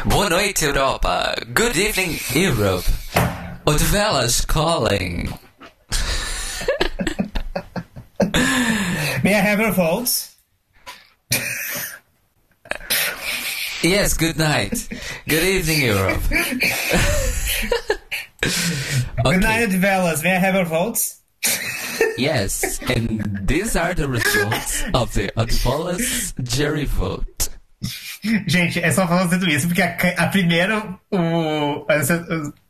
Boa 0.04 0.28
noite, 0.28 0.66
Europa. 0.66 1.34
Good 1.54 1.80
evening, 1.80 2.18
Europe. 2.34 2.86
Odivelas 3.64 4.42
calling. 4.42 5.30
May 9.24 9.34
I 9.34 9.40
have 9.40 9.62
your 9.62 9.72
votes? 9.72 10.35
Yes, 13.86 14.14
good 14.14 14.36
night. 14.36 14.88
Good 15.28 15.44
evening, 15.44 15.82
Europe. 15.82 16.22
Good 19.24 19.40
night, 19.40 19.68
Velas. 19.70 20.24
May 20.24 20.34
I 20.34 20.38
have 20.38 20.56
your 20.56 20.64
votes? 20.64 21.22
Yes, 22.18 22.80
and 22.90 23.46
these 23.46 23.76
are 23.76 23.94
the 23.94 24.08
results 24.08 24.82
of 24.92 25.14
the 25.14 25.30
Odivelas 25.36 26.34
jury 26.42 26.84
vote. 26.84 27.48
Gente, 28.48 28.80
é 28.80 28.90
só 28.90 29.06
falando 29.06 29.30
tudo 29.30 29.48
isso, 29.48 29.68
porque 29.68 29.82
a, 29.82 29.96
a 30.18 30.26
primeira, 30.28 30.98
o. 31.12 31.86
A 31.88 31.94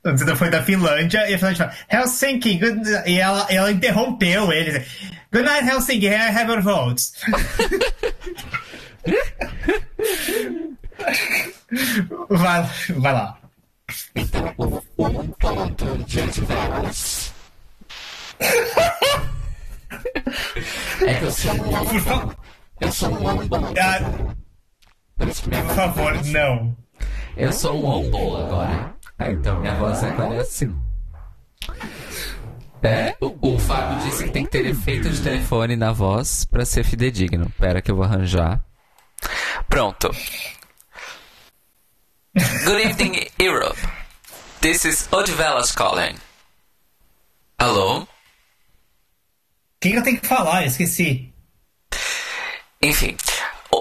Anzida 0.04 0.36
foi 0.36 0.50
da 0.50 0.62
Finlândia, 0.62 1.30
e 1.30 1.34
a 1.34 1.38
Finlândia 1.38 1.56
fala, 1.56 1.74
Helsinki, 1.88 2.58
good, 2.58 2.82
e 3.06 3.18
ela, 3.18 3.46
ela 3.48 3.72
interrompeu 3.72 4.52
ele. 4.52 4.84
Good 5.32 5.46
night, 5.46 5.66
Helsinki, 5.66 6.08
I 6.08 6.30
have 6.30 6.50
your 6.50 6.60
votes. 6.60 7.14
Vai, 12.28 12.62
vai 12.98 13.12
lá. 13.12 13.38
Então, 14.14 14.54
o, 14.56 14.82
um 14.98 15.28
ponto 15.28 15.98
de 16.04 16.20
é 21.06 21.14
que 21.14 21.24
eu 21.24 21.30
sou 21.30 21.54
Por 21.54 22.00
favor. 22.00 22.36
eu 22.80 22.92
sou 22.92 23.10
um 23.10 23.26
ombol. 23.26 23.60
Ah, 23.78 24.00
Por 25.16 25.74
favor, 25.74 26.24
não. 26.26 26.76
Eu 27.36 27.52
sou 27.52 27.74
um 27.80 27.86
ombol 27.86 28.44
agora. 28.44 28.94
Ah, 29.18 29.30
então 29.30 29.60
minha 29.60 29.74
voz 29.76 30.02
agora 30.02 30.34
é 30.34 30.40
assim. 30.40 30.74
É, 32.82 33.16
o, 33.20 33.54
o 33.54 33.58
Fábio 33.58 33.98
disse 34.04 34.24
que 34.24 34.30
tem 34.30 34.44
que 34.44 34.50
ter 34.50 34.66
efeito 34.66 35.08
de 35.10 35.20
telefone 35.20 35.76
na 35.76 35.92
voz 35.92 36.44
pra 36.44 36.64
ser 36.64 36.84
fidedigno. 36.84 37.50
Pera 37.58 37.80
que 37.80 37.90
eu 37.90 37.96
vou 37.96 38.04
arranjar. 38.04 38.60
Pronto. 39.68 40.10
Good 42.36 42.80
evening, 42.84 43.28
Europe. 43.40 43.78
This 44.60 44.84
is 44.84 45.08
Odivelas 45.10 45.72
calling. 45.74 46.16
Alô? 47.58 48.00
O 48.02 48.08
que, 49.80 49.94
eu 49.94 50.02
tenho 50.02 50.20
que 50.20 50.26
falar? 50.26 50.62
Eu 50.62 50.66
esqueci. 50.66 51.32
Enfim, 52.82 53.16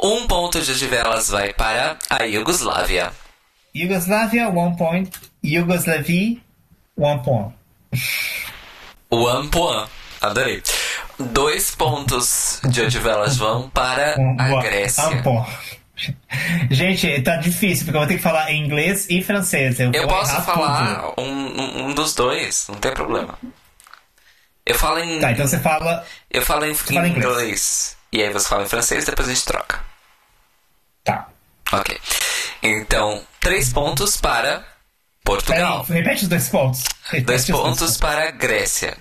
um 0.01 0.25
ponto 0.25 0.61
de 0.61 0.71
Odivelas 0.71 1.29
vai 1.29 1.51
para 1.53 1.99
a 2.09 2.23
Iugoslávia. 2.23 3.11
Yugoslavia, 3.75 4.47
one 4.47 4.77
point. 4.77 5.11
Yugoslavia, 5.43 6.37
one 6.95 7.23
point. 7.23 7.53
One 9.09 9.49
point. 9.49 9.89
Adorei. 10.21 10.63
Dois 11.19 11.75
pontos 11.75 12.61
de 12.69 12.81
Odivelas 12.83 13.35
vão 13.35 13.69
para 13.69 14.15
a 14.39 14.61
Grécia. 14.61 15.07
one 15.07 15.21
point. 15.21 15.84
Gente, 16.69 17.21
tá 17.21 17.37
difícil, 17.37 17.85
porque 17.85 17.97
eu 17.97 18.01
vou 18.01 18.07
ter 18.07 18.17
que 18.17 18.21
falar 18.21 18.51
inglês 18.51 19.07
e 19.09 19.21
francês. 19.21 19.79
Eu, 19.79 19.91
Eu 19.91 20.07
posso 20.07 20.41
falar 20.41 21.13
um, 21.19 21.87
um, 21.87 21.93
dos 21.93 22.13
dois, 22.13 22.67
não 22.69 22.75
tem 22.75 22.93
problema. 22.93 23.37
Eu 24.65 24.75
falo 24.75 24.99
em. 24.99 25.19
Tá, 25.19 25.31
então 25.31 25.47
você 25.47 25.59
fala. 25.59 26.05
Eu 26.29 26.41
falo 26.41 26.65
em, 26.65 26.73
fala 26.73 27.07
em 27.07 27.11
inglês. 27.11 27.27
inglês. 27.27 27.97
E 28.11 28.21
aí 28.21 28.31
você 28.31 28.47
fala 28.47 28.63
em 28.63 28.67
francês 28.67 29.05
depois 29.05 29.27
a 29.27 29.33
gente 29.33 29.45
troca. 29.45 29.79
Tá. 31.03 31.27
Ok. 31.71 31.99
Então, 32.63 33.21
três 33.39 33.71
pontos 33.71 34.17
para 34.17 34.65
Portugal. 35.23 35.83
repete 35.83 36.23
os 36.23 36.29
dois 36.29 36.49
pontos. 36.49 36.83
Repete 37.03 37.25
dois 37.25 37.45
pontos 37.45 37.97
para 37.97 38.31
Grécia. 38.31 38.97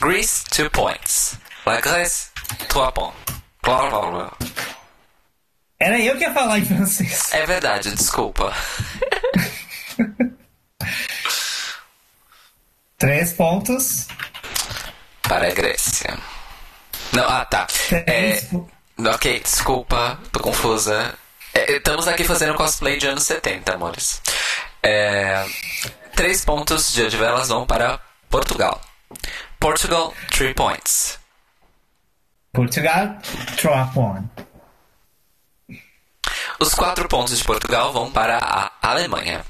Greece, 0.00 0.44
two 0.46 0.70
points. 0.70 1.38
La 1.66 1.80
Grèce, 1.80 2.30
trois 2.68 2.92
points. 2.92 3.16
Blá, 3.62 3.90
blá, 3.90 4.10
blá. 4.10 4.32
Era 5.80 5.98
eu 5.98 6.18
que 6.18 6.24
ia 6.24 6.34
falar 6.34 6.58
em 6.58 6.64
francês. 6.64 7.32
É 7.32 7.46
verdade, 7.46 7.90
desculpa. 7.94 8.54
Três 12.98 13.32
pontos. 13.32 14.06
Para 15.22 15.48
a 15.48 15.50
Grécia. 15.52 16.18
Não, 17.12 17.26
ah, 17.26 17.46
tá. 17.46 17.66
É, 17.92 18.32
Três 18.32 18.50
ok, 19.14 19.40
desculpa, 19.40 20.18
tô 20.30 20.40
confusa. 20.40 21.14
É, 21.54 21.72
estamos 21.76 22.06
aqui 22.06 22.24
fazendo 22.24 22.54
cosplay 22.54 22.98
de 22.98 23.06
anos 23.06 23.24
70, 23.24 23.72
amores. 23.74 24.20
É, 24.82 25.46
três 26.14 26.44
pontos 26.44 26.92
de 26.92 27.02
Odivelas 27.02 27.48
vão 27.48 27.64
para 27.66 27.98
Portugal. 28.28 28.78
Portugal, 29.58 30.12
three 30.30 30.52
points. 30.52 31.18
Portugal, 32.52 33.16
trois 33.56 33.90
points. 33.94 34.39
Os 36.62 36.74
quatro 36.74 37.08
pontos 37.08 37.38
de 37.38 37.42
Portugal 37.42 37.90
vão 37.90 38.12
para 38.12 38.36
a 38.36 38.70
Alemanha. 38.82 39.42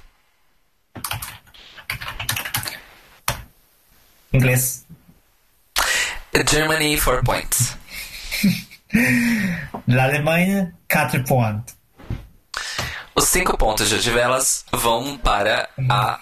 Inglês. 4.33 4.87
Germany, 6.49 6.97
four 6.97 7.25
points. 7.25 7.77
L'Allemagne, 9.89 10.73
quatre 10.89 11.25
points. 11.25 11.77
Os 13.17 13.25
cinco 13.25 13.59
pontos 13.59 13.89
de 13.89 13.97
Odivelas 13.97 14.65
vão 14.73 15.19
para 15.19 15.69
a 15.91 16.21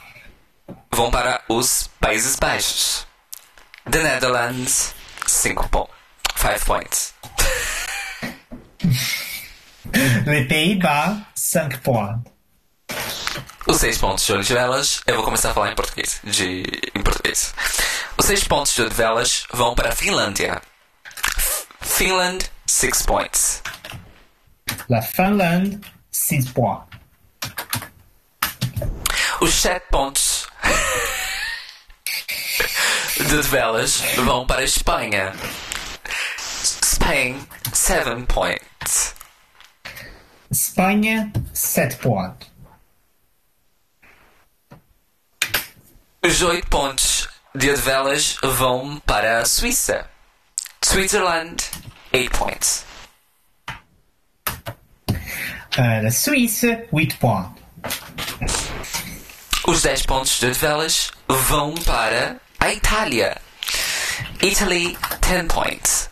vão 0.90 1.10
para 1.10 1.42
os 1.50 1.90
Países 2.00 2.36
Baixos. 2.36 3.06
The 3.90 4.02
Netherlands, 4.02 4.94
cinco 5.26 5.68
pontos. 5.68 5.94
Five 6.34 6.64
points. 6.64 7.14
Les 10.26 10.46
Pays-Bas, 10.46 11.18
cinq 11.34 11.78
points. 11.78 12.20
Os 13.66 13.76
seis 13.76 13.98
pontos 13.98 14.24
de 14.24 14.32
Odivelas, 14.32 15.02
eu 15.06 15.16
vou 15.16 15.24
começar 15.24 15.50
a 15.50 15.54
falar 15.54 15.72
em 15.72 15.74
português. 15.74 16.20
De, 16.24 16.62
em 16.94 17.02
português. 17.02 17.54
Os 18.16 18.24
seis 18.24 18.44
pontos 18.44 18.74
de 18.74 18.82
Odivelas 18.82 19.44
vão 19.52 19.74
para 19.74 19.90
a 19.90 19.92
Finlândia. 19.92 20.60
Finland, 21.80 22.44
six 22.66 23.02
points. 23.02 23.62
La 24.88 25.02
Finlande, 25.02 25.80
six 26.10 26.50
points. 26.50 26.86
Os 29.40 29.54
sete 29.54 29.86
pontos 29.90 30.46
de 33.16 33.36
Odivelas 33.36 34.00
vão 34.16 34.46
para 34.46 34.62
a 34.62 34.64
Espanha. 34.64 35.32
Spain, 36.38 37.46
seven 37.72 38.24
points. 38.24 39.14
Espanha, 40.50 41.30
sept 41.52 41.96
points. 41.96 42.48
Os 46.24 46.42
oito 46.42 46.68
pontos 46.68 47.28
de 47.54 47.70
Odivelas 47.70 48.36
vão 48.42 48.98
para 49.00 49.40
a 49.40 49.44
Suíça. 49.44 50.08
Switzerland, 50.82 51.62
eight 52.12 52.30
points. 52.36 52.84
Euh, 55.78 56.02
la 56.02 56.10
Suisse, 56.10 56.88
huit 56.92 57.14
points. 57.18 57.52
Os 59.66 59.82
10 59.82 60.06
pontos 60.06 60.40
de 60.40 60.46
Odivelas 60.46 61.10
vão 61.28 61.74
para 61.74 62.40
a 62.58 62.72
Itália. 62.72 63.36
Italy, 64.42 64.96
10 65.20 65.46
points. 65.52 66.10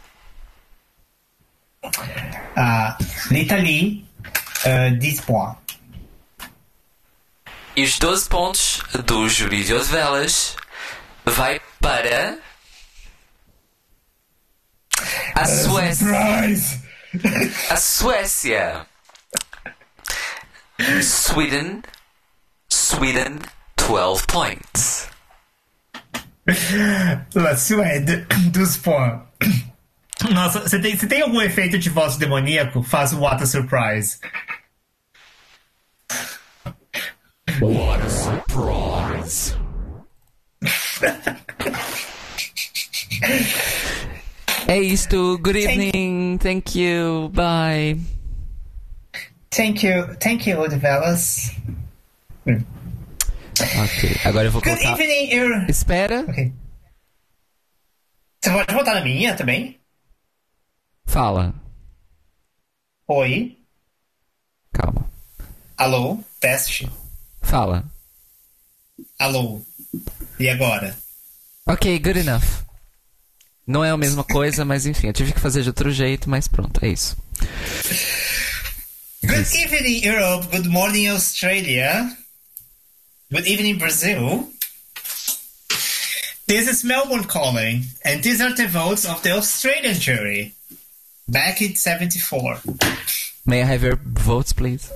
Ah, 2.54 2.98
L'Italie, 3.30 4.04
euh, 4.64 4.90
dix 4.98 5.20
points. 5.20 5.56
E 7.76 7.84
os 7.84 7.98
12 7.98 8.28
pontos 8.28 8.82
do 9.04 9.28
júri 9.28 9.62
de 9.62 9.74
Odivelas 9.74 10.56
vai 11.24 11.60
para 11.80 12.38
a 15.34 15.44
Suécia. 15.44 16.06
Surprise! 16.06 16.86
A 17.70 17.76
Suécia. 17.76 18.86
Sweden. 21.02 21.82
Sweden, 22.68 23.38
12 23.76 24.26
points. 24.26 25.08
La 27.34 27.56
Suède, 27.56 28.26
12 28.52 28.78
points. 28.78 29.22
Nossa, 30.30 30.60
você 30.60 30.78
tem, 30.80 30.96
você 30.96 31.06
tem 31.06 31.22
algum 31.22 31.40
efeito 31.42 31.78
de 31.78 31.90
voz 31.90 32.16
demoníaco? 32.16 32.82
Faz 32.82 33.12
o 33.12 33.20
What 33.20 33.42
a 33.42 33.46
Surprise. 33.46 34.18
What 37.60 38.02
a 38.02 38.08
surprise. 38.08 39.54
É 44.68 44.80
isto. 44.80 45.38
Good 45.38 45.58
evening. 45.58 46.38
Thank 46.38 46.76
you. 46.78 47.28
Bye. 47.28 48.00
Thank 49.50 49.86
you, 49.86 50.16
thank 50.16 50.50
you, 50.50 50.60
Odivelas. 50.60 51.52
Ok, 52.46 54.16
agora 54.24 54.48
eu 54.48 54.52
vou 54.52 54.60
Good 54.60 54.76
colocar. 54.76 55.00
evening, 55.00 55.32
Euro. 55.32 55.66
Espera. 55.70 56.24
Ok. 56.28 56.52
Você 58.42 58.50
pode 58.50 58.74
botar 58.74 58.94
na 58.96 59.00
minha 59.02 59.34
também? 59.36 59.78
Fala. 61.06 61.54
Oi. 63.08 63.56
Calma. 64.72 65.10
Alô? 65.76 66.18
Teste. 66.40 66.90
Fala. 67.40 67.84
Alô. 69.18 69.62
E 70.38 70.48
agora? 70.48 70.96
Ok, 71.66 71.98
good 72.00 72.18
enough. 72.18 72.64
Não 73.66 73.84
é 73.84 73.90
a 73.90 73.96
mesma 73.96 74.22
coisa, 74.22 74.64
mas 74.64 74.86
enfim, 74.86 75.08
eu 75.08 75.12
tive 75.12 75.32
que 75.32 75.40
fazer 75.40 75.62
de 75.62 75.68
outro 75.68 75.90
jeito, 75.90 76.28
mas 76.28 76.46
pronto, 76.46 76.84
é 76.84 76.88
isso. 76.88 77.16
Good 79.22 79.56
evening, 79.56 80.04
Europe. 80.04 80.46
Good 80.48 80.68
morning, 80.68 81.08
Australia. 81.08 82.16
Good 83.32 83.48
evening, 83.48 83.76
Brazil. 83.78 84.52
This 86.46 86.68
is 86.68 86.84
Melbourne 86.84 87.26
calling, 87.26 87.84
and 88.04 88.22
these 88.22 88.40
are 88.40 88.54
the 88.54 88.68
votes 88.68 89.04
of 89.04 89.22
the 89.22 89.32
Australian 89.32 89.94
jury. 89.94 90.55
Back 91.28 91.60
in 91.60 91.74
74. 91.74 92.60
May 93.44 93.62
I 93.62 93.64
have 93.64 93.82
your 93.82 93.96
votes, 93.96 94.52
please? 94.52 94.92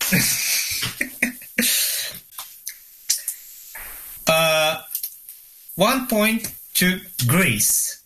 uh, 4.28 4.82
one 5.74 6.06
point 6.08 6.52
to 6.74 7.00
Greece. 7.26 8.02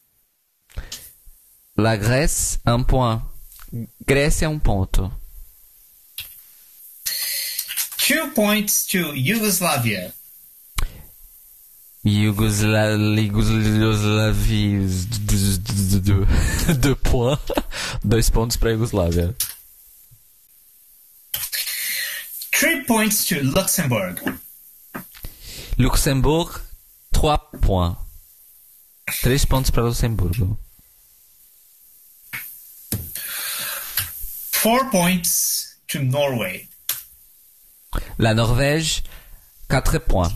La 1.76 1.96
Grèce, 1.96 2.60
un 2.64 2.84
point. 2.84 3.20
Grécia, 4.06 4.48
um 4.48 4.60
ponto. 4.60 5.12
Two 7.98 8.30
points 8.30 8.86
to 8.86 9.12
Yugoslavia. 9.14 10.12
Yugosla- 12.06 12.96
Yugoslavia. 13.20 14.86
Deux 16.78 16.94
points. 17.02 17.38
Dois 18.04 18.30
pontos 18.30 18.56
pra 18.56 18.70
Yugoslávia. 18.70 19.34
Three 22.52 22.84
points 22.84 23.24
to 23.26 23.34
Luxembourg. 23.42 24.14
Luxembourg, 25.78 26.60
trois 27.12 27.38
points. 27.60 27.96
Três 29.22 29.44
pontos 29.44 29.70
pra 29.70 29.82
Luxemburgo. 29.82 30.58
Four 34.52 34.90
points 34.90 35.76
to 35.88 35.98
Norway. 36.02 36.68
La 38.18 38.32
Norvège, 38.34 39.02
quatre 39.68 39.98
points. 40.00 40.32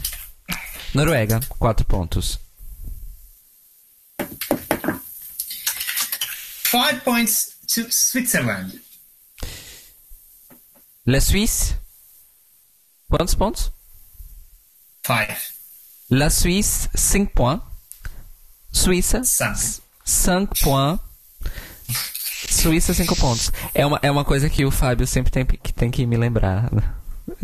Noruega, 0.94 1.40
quatro 1.58 1.84
pontos. 1.86 2.38
Five 6.64 7.00
points 7.04 7.56
to 7.74 7.86
Switzerland. 7.90 8.80
La 11.06 11.20
Suisse, 11.20 11.74
quantos 13.08 13.34
pontos? 13.34 13.70
Five. 15.02 15.36
La 16.10 16.28
Suisse, 16.28 16.88
5 16.94 17.32
points. 17.32 17.62
Suíça, 18.72 19.22
Cinq. 19.24 19.82
5 20.04 20.54
points. 20.62 21.00
Suíça, 22.50 22.92
5 22.92 23.16
pontos. 23.16 23.52
É 23.72 23.86
uma, 23.86 23.98
é 24.02 24.10
uma 24.10 24.24
coisa 24.24 24.50
que 24.50 24.64
o 24.64 24.70
Fábio 24.70 25.06
sempre 25.06 25.30
tem 25.30 25.44
que, 25.44 25.72
tem 25.72 25.90
que 25.90 26.04
me 26.06 26.16
lembrar. 26.16 26.68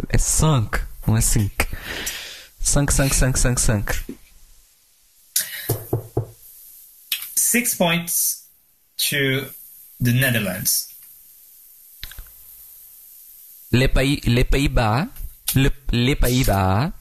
É 0.09 0.19
5, 0.19 0.81
não 1.07 1.17
é 1.17 1.21
5. 1.21 1.55
5, 2.67 2.91
5, 2.91 3.13
5, 3.13 3.37
5, 3.37 3.59
5. 3.59 4.05
Six 7.37 7.75
points 7.77 8.49
to 8.99 9.47
the 10.01 10.13
Netherlands. 10.13 10.93
Les 13.73 13.89
Pays, 13.89 14.21
les 14.27 14.45
Pays-Bas, 14.45 15.07
le, 15.55 15.71
les 15.93 16.17
Pays-Bas, 16.17 16.93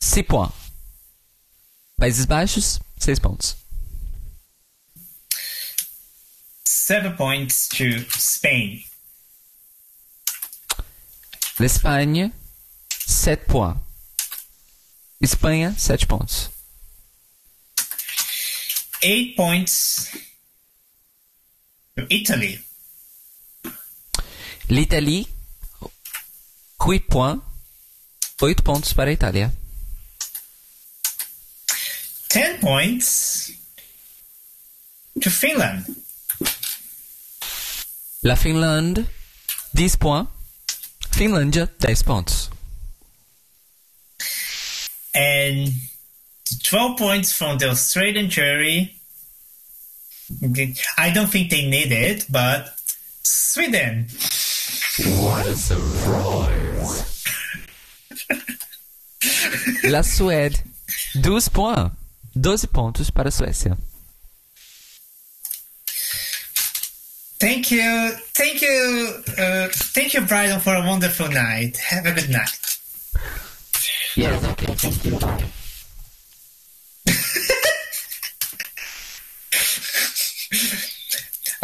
6 0.00 0.22
points. 0.22 0.52
Países 1.98 2.26
Baixos, 2.26 2.78
6 3.00 3.20
pontos. 3.20 3.56
Seven 6.64 7.16
points 7.16 7.68
to 7.68 7.98
Spain. 8.10 8.84
L'Espagne, 11.58 12.30
7 13.06 13.46
points. 13.46 13.83
Espanha, 15.20 15.74
7 15.76 16.06
pontos. 16.06 16.50
Eight 19.02 19.36
points 19.36 20.10
to 21.96 22.06
Italy. 22.10 22.64
L'Italie, 24.68 25.26
8 26.78 27.00
points. 27.08 27.42
8 28.40 28.62
pontos 28.62 28.92
para 28.92 29.10
a 29.10 29.12
Itália. 29.12 29.52
Ten 32.28 32.58
points 32.60 33.52
to 35.20 35.30
Finland. 35.30 35.86
La 38.22 38.36
Finlande, 38.36 39.06
10 39.72 39.96
points. 39.96 40.30
Finlândia, 41.12 41.72
10 41.78 42.02
pontos. 42.02 42.50
12 46.64 46.98
points 46.98 47.32
from 47.32 47.58
the 47.58 47.70
Australian 47.70 48.28
jury. 48.30 48.96
I 50.98 51.10
don't 51.10 51.28
think 51.28 51.50
they 51.50 51.68
need 51.68 51.92
it, 51.92 52.26
but 52.30 52.74
Sweden. 53.22 54.08
What 55.20 55.46
a 55.46 55.54
surprise! 55.54 57.24
La 59.84 60.02
Suède, 60.02 60.58
12 61.20 61.50
points. 61.50 61.90
12 62.36 62.66
pontos 62.66 63.10
para 63.10 63.28
a 63.28 63.30
Suécia. 63.30 63.76
Thank 67.38 67.70
you, 67.70 68.10
thank 68.32 68.62
you, 68.62 69.22
uh, 69.38 69.68
thank 69.70 70.14
you, 70.14 70.22
Brian, 70.22 70.58
for 70.60 70.74
a 70.74 70.80
wonderful 70.80 71.28
night. 71.28 71.76
Have 71.76 72.06
a 72.06 72.12
good 72.12 72.30
night. 72.30 72.78
Yes, 74.16 74.42
okay, 74.44 74.74
thank 74.74 75.04
you. 75.04 75.63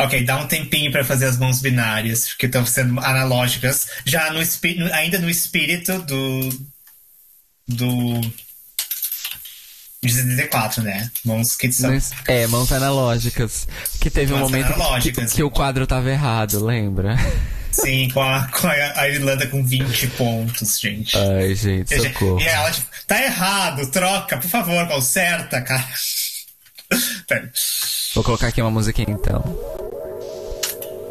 Ok, 0.05 0.25
dá 0.25 0.37
um 0.39 0.47
tempinho 0.47 0.91
pra 0.93 1.05
fazer 1.05 1.27
as 1.27 1.39
mãos 1.39 1.61
binárias, 1.61 2.33
que 2.35 2.47
estão 2.47 2.65
sendo 2.67 2.99
analógicas. 3.01 3.87
Já 4.05 4.31
no 4.33 4.41
ainda 4.93 5.19
no 5.19 5.29
espírito 5.31 6.01
do. 6.03 6.49
do. 7.69 8.21
de 10.03 10.11
74, 10.13 10.83
né? 10.83 11.11
Mãos 11.25 11.57
que 11.57 11.71
são. 11.73 11.91
É, 12.27 12.47
mãos 12.47 12.71
analógicas. 12.73 13.67
Que 14.01 14.09
teve 14.11 14.33
um 14.33 14.39
Mãos 14.39 14.51
momento 14.51 14.67
que, 14.69 14.73
analógicas. 14.75 15.33
que 15.33 15.43
o 15.43 15.51
quadro 15.51 15.87
tava 15.87 16.11
errado, 16.11 16.65
lembra? 16.65 17.17
Sim, 17.73 18.09
com 18.11 18.21
a, 18.21 18.49
com 18.49 18.67
a 18.67 19.09
Irlanda 19.09 19.47
com 19.47 19.65
20 19.65 20.07
pontos, 20.09 20.81
gente. 20.81 21.17
Ai, 21.17 21.55
gente, 21.55 21.95
E- 21.95 22.01
socorro. 22.01 22.41
E 22.41 22.45
ela, 22.45 22.69
tipo, 22.71 22.87
tá 23.07 23.23
errado, 23.23 23.87
troca, 23.87 24.39
por 24.39 24.49
favor, 24.51 24.89
conserta, 24.89 25.61
cara. 25.61 25.87
Vou 28.15 28.25
colocar 28.25 28.49
aqui 28.49 28.61
uma 28.61 28.71
musiquinha 28.73 29.11
então. 29.11 29.41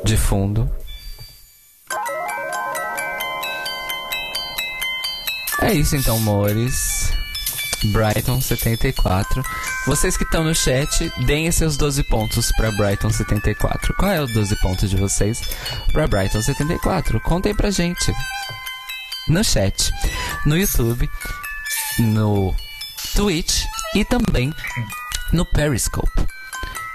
De 0.03 0.17
fundo. 0.17 0.69
É 5.61 5.73
isso 5.73 5.95
então, 5.95 6.17
amores. 6.17 7.11
Brighton 7.85 8.41
74. 8.41 9.43
Vocês 9.85 10.17
que 10.17 10.23
estão 10.23 10.43
no 10.43 10.53
chat, 10.53 11.11
deem 11.26 11.51
seus 11.51 11.77
12 11.77 12.03
pontos 12.03 12.51
pra 12.53 12.71
Brighton 12.71 13.09
74. 13.09 13.93
Qual 13.95 14.11
é 14.11 14.21
o 14.21 14.27
12 14.27 14.55
pontos 14.61 14.89
de 14.89 14.97
vocês 14.97 15.41
pra 15.91 16.07
Brighton 16.07 16.41
74? 16.41 17.19
Contem 17.21 17.55
pra 17.55 17.71
gente. 17.71 18.13
No 19.27 19.43
chat, 19.43 19.91
no 20.45 20.57
YouTube, 20.57 21.09
no 21.99 22.55
Twitch 23.15 23.63
e 23.95 24.03
também 24.03 24.53
no 25.31 25.45
Periscope. 25.45 26.27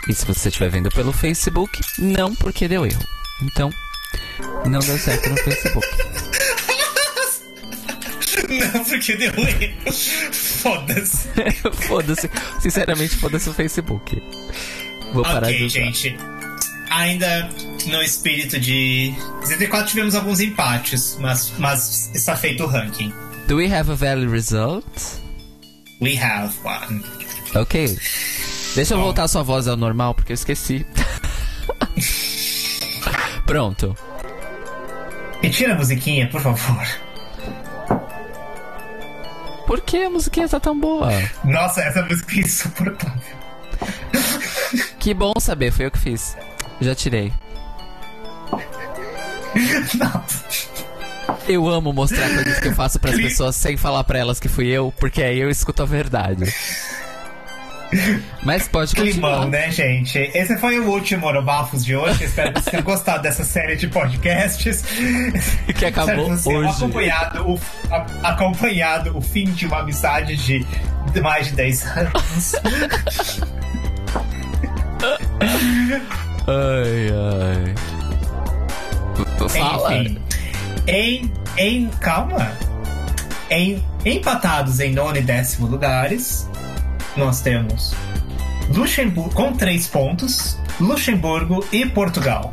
E 0.09 0.15
se 0.15 0.25
você 0.27 0.49
estiver 0.49 0.71
vendo 0.71 0.91
pelo 0.91 1.13
Facebook, 1.13 1.81
não 1.99 2.35
porque 2.35 2.69
deu 2.69 2.85
erro. 2.87 3.05
Então, 3.43 3.71
não 4.67 4.81
deu 4.81 4.99
certo 4.99 5.29
no 5.31 5.37
Facebook. 5.39 5.87
Não, 8.49 8.85
porque 8.85 9.17
deu 9.17 9.33
erro. 9.37 9.93
Foda-se. 10.33 11.29
foda-se. 11.89 12.31
Sinceramente, 12.61 13.17
foda-se 13.17 13.49
o 13.49 13.55
Facebook. 13.55 14.21
Vou 15.13 15.23
parar 15.23 15.47
de 15.49 15.55
Ok, 15.55 15.67
usar. 15.67 15.81
gente. 15.81 16.17
Ainda 16.91 17.49
no 17.87 18.03
espírito 18.03 18.61
de 18.61 19.15
64 19.45 19.89
tivemos 19.89 20.15
alguns 20.15 20.41
empates, 20.41 21.17
mas, 21.21 21.53
mas 21.59 22.11
está 22.15 22.37
feito 22.37 22.65
o 22.65 22.67
ranking. 22.67 23.13
Do 23.49 23.57
we 23.57 23.67
have 23.73 23.91
a 23.91 23.95
valid 23.95 24.31
result? 24.31 24.85
We 26.01 26.17
have 26.17 26.53
one. 26.65 27.03
Ok. 27.55 27.99
Deixa 28.75 28.95
eu 28.95 28.99
voltar 29.01 29.29
sua 29.29 29.43
voz 29.43 29.69
ao 29.69 29.77
normal, 29.77 30.15
porque 30.15 30.33
eu 30.33 30.35
esqueci. 30.35 30.85
Pronto. 33.47 33.97
Retira 35.43 35.75
a 35.75 35.77
musiquinha, 35.77 36.29
por 36.29 36.41
favor. 36.41 36.87
Por 39.67 39.81
que 39.81 40.05
a 40.05 40.11
musiquinha 40.11 40.49
tá 40.49 40.59
tão 40.61 40.79
boa? 40.79 41.11
Nossa, 41.45 41.81
essa 41.83 42.03
música 42.03 42.35
é 42.37 42.39
insuportável. 42.41 43.21
Que 44.99 45.15
bom 45.15 45.33
saber, 45.39 45.71
foi 45.73 45.87
eu 45.87 45.91
que 45.91 45.99
fiz. 45.99 46.37
Já 46.81 46.95
tirei. 46.95 47.33
Não. 49.95 50.25
Eu 51.47 51.69
amo 51.69 51.93
mostrar 51.93 52.29
coisas 52.35 52.59
que 52.59 52.69
eu 52.69 52.75
faço 52.75 52.99
pras 52.99 53.15
Cli- 53.15 53.25
pessoas 53.25 53.55
sem 53.55 53.77
falar 53.77 54.03
pra 54.05 54.19
elas 54.19 54.41
que 54.41 54.49
fui 54.49 54.67
eu, 54.69 54.93
porque 54.99 55.23
aí 55.23 55.39
eu 55.39 55.51
escuto 55.51 55.83
a 55.83 55.87
verdade. 55.87 56.53
Mas 58.43 58.69
pode 58.69 58.95
Climão, 58.95 59.41
continuar. 59.43 59.47
né, 59.51 59.71
gente? 59.71 60.19
Esse 60.35 60.57
foi 60.59 60.79
o 60.79 60.89
último 60.91 61.27
Orobafos 61.27 61.85
de 61.85 61.95
hoje. 61.97 62.25
Espero 62.25 62.53
que 62.53 62.61
vocês 62.61 62.71
tenham 62.71 62.85
gostado 62.85 63.23
dessa 63.23 63.45
série 63.45 63.77
de 63.77 63.89
podcasts. 63.89 64.85
Que 65.77 65.87
acabou 65.87 66.15
Espero 66.15 66.25
que 66.25 66.31
vocês 66.31 66.45
tenham 66.45 66.61
hoje. 66.61 66.77
Acompanhado 66.77 67.51
o, 67.51 67.61
a- 67.91 68.07
acompanhado 68.31 69.17
o 69.17 69.21
fim 69.21 69.45
de 69.45 69.67
uma 69.67 69.81
amizade 69.81 70.37
de 70.37 70.67
de 71.13 71.21
mais 71.21 71.47
de 71.49 71.53
10 71.53 71.87
anos. 71.97 72.55
Ai, 76.47 77.09
ai. 77.11 77.75
Fala. 79.49 79.95
Enfim, 79.97 80.19
em, 80.87 81.33
em. 81.59 81.89
Calma. 82.01 82.53
Em, 83.51 83.83
empatados 84.05 84.81
em 84.81 84.93
nono 84.93 85.17
e 85.19 85.21
décimo 85.23 85.67
lugares, 85.67 86.49
nós 87.17 87.41
temos 87.41 87.95
Luxemburgo 88.69 89.35
com 89.35 89.53
três 89.53 89.87
pontos, 89.87 90.59
Luxemburgo 90.81 91.65
e 91.73 91.87
Portugal. 91.87 92.51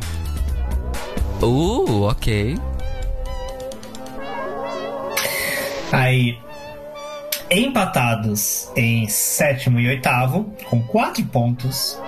Uh, 1.40 2.02
ok. 2.02 2.56
Aí, 5.90 6.38
empatados 7.50 8.70
em 8.76 9.08
sétimo 9.08 9.80
e 9.80 9.88
oitavo, 9.88 10.54
com 10.70 10.82
quatro 10.84 11.24
pontos, 11.26 12.00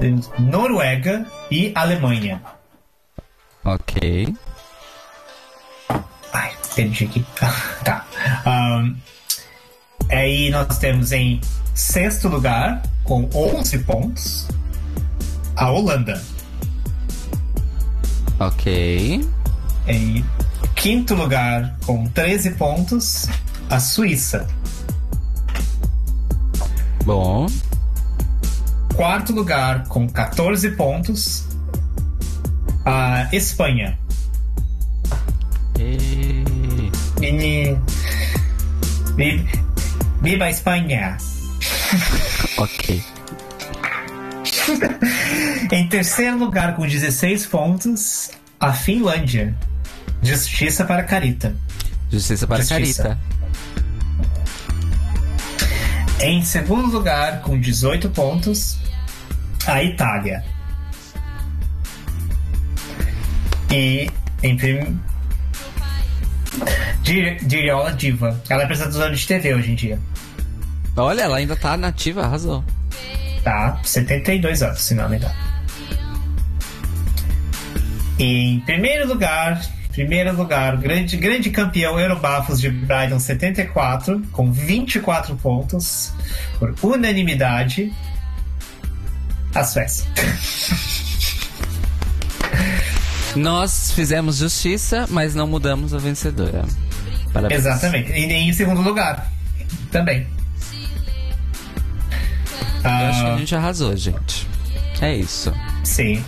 temos 0.00 0.30
Noruega 0.38 1.26
e 1.50 1.70
Alemanha. 1.74 2.42
Ok. 3.64 4.34
Ai, 6.32 6.52
perdi 6.74 7.04
aqui. 7.04 7.24
tá. 7.84 8.04
Ahn, 8.44 8.96
aí 10.14 10.50
nós 10.50 10.78
temos 10.78 11.12
em 11.12 11.40
sexto 11.74 12.28
lugar, 12.28 12.82
com 13.04 13.28
11 13.34 13.78
pontos, 13.80 14.48
a 15.56 15.70
Holanda. 15.70 16.22
Ok. 18.38 19.28
Em 19.86 20.24
quinto 20.76 21.14
lugar, 21.14 21.76
com 21.86 22.06
13 22.08 22.50
pontos, 22.52 23.26
a 23.70 23.78
Suíça. 23.80 24.46
Bom. 27.04 27.46
Quarto 28.94 29.32
lugar, 29.32 29.84
com 29.88 30.08
14 30.08 30.70
pontos, 30.72 31.44
a 32.84 33.28
Espanha. 33.32 33.98
E... 35.78 36.44
Vi- 39.16 39.61
Viva 40.22 40.44
a 40.44 40.50
Espanha! 40.50 41.16
Ok. 42.58 43.02
Em 45.72 45.88
terceiro 45.88 46.38
lugar, 46.38 46.76
com 46.76 46.86
16 46.86 47.46
pontos, 47.46 48.30
a 48.60 48.72
Finlândia. 48.72 49.52
Justiça 50.22 50.84
para 50.84 51.02
Carita. 51.02 51.56
Justiça 52.10 52.46
para 52.46 52.58
Justiça. 52.62 53.02
Carita. 53.02 53.18
Em 56.20 56.44
segundo 56.44 56.86
lugar, 56.86 57.40
com 57.42 57.58
18 57.58 58.08
pontos, 58.10 58.78
a 59.66 59.82
Itália. 59.82 60.44
E 63.70 64.08
em 64.42 64.56
prim... 64.56 65.00
Di- 67.02 67.36
Diriola 67.44 67.92
Diva. 67.92 68.40
Ela 68.48 68.62
é 68.62 68.64
apresentadora 68.64 69.14
de 69.16 69.26
TV 69.26 69.54
hoje 69.54 69.72
em 69.72 69.74
dia. 69.74 69.98
Olha, 70.96 71.22
ela 71.22 71.38
ainda 71.38 71.56
tá 71.56 71.76
nativa, 71.76 72.22
arrasou. 72.22 72.64
Tá? 73.42 73.80
72 73.82 74.62
anos, 74.62 74.80
se 74.80 74.94
não 74.94 75.08
me 75.08 75.16
engano. 75.16 75.34
Em 78.18 78.60
primeiro 78.60 79.08
lugar, 79.08 79.60
primeiro 79.90 80.36
lugar, 80.36 80.76
grande, 80.76 81.16
grande 81.16 81.50
campeão 81.50 81.98
Eurobafos 81.98 82.60
de 82.60 82.70
Brighton 82.70 83.18
74, 83.18 84.22
com 84.32 84.52
24 84.52 85.34
pontos, 85.36 86.12
por 86.58 86.74
unanimidade, 86.82 87.92
a 89.54 89.64
Suécia. 89.64 90.06
Nós 93.34 93.92
fizemos 93.92 94.36
justiça, 94.36 95.06
mas 95.08 95.34
não 95.34 95.46
mudamos 95.46 95.94
a 95.94 95.98
vencedora. 95.98 96.64
Parabéns. 97.32 97.60
Exatamente. 97.60 98.12
E 98.12 98.30
em 98.30 98.52
segundo 98.52 98.82
lugar, 98.82 99.32
também. 99.90 100.26
Eu 102.84 102.90
acho 102.90 103.20
que 103.20 103.26
Ah, 103.30 103.34
a 103.34 103.38
gente 103.38 103.54
arrasou, 103.54 103.96
gente. 103.96 104.46
É 105.00 105.14
isso. 105.14 105.52
Sim. 105.84 106.24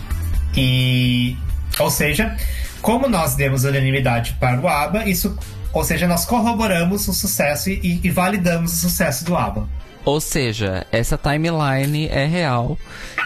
E. 0.55 1.37
Ou 1.79 1.89
seja, 1.91 2.35
como 2.81 3.07
nós 3.09 3.35
demos 3.35 3.63
unanimidade 3.63 4.35
para 4.39 4.59
o 4.61 4.67
ABBA, 4.67 5.07
isso. 5.09 5.37
Ou 5.73 5.83
seja, 5.83 6.07
nós 6.07 6.23
corroboramos 6.25 7.07
o 7.07 7.13
sucesso 7.13 7.69
e, 7.69 7.99
e 8.03 8.09
validamos 8.09 8.71
o 8.71 8.75
sucesso 8.77 9.25
do 9.25 9.35
ABBA. 9.35 9.67
Ou 10.05 10.21
seja, 10.21 10.85
essa 10.91 11.17
timeline 11.17 12.07
é 12.09 12.25
real. 12.25 12.77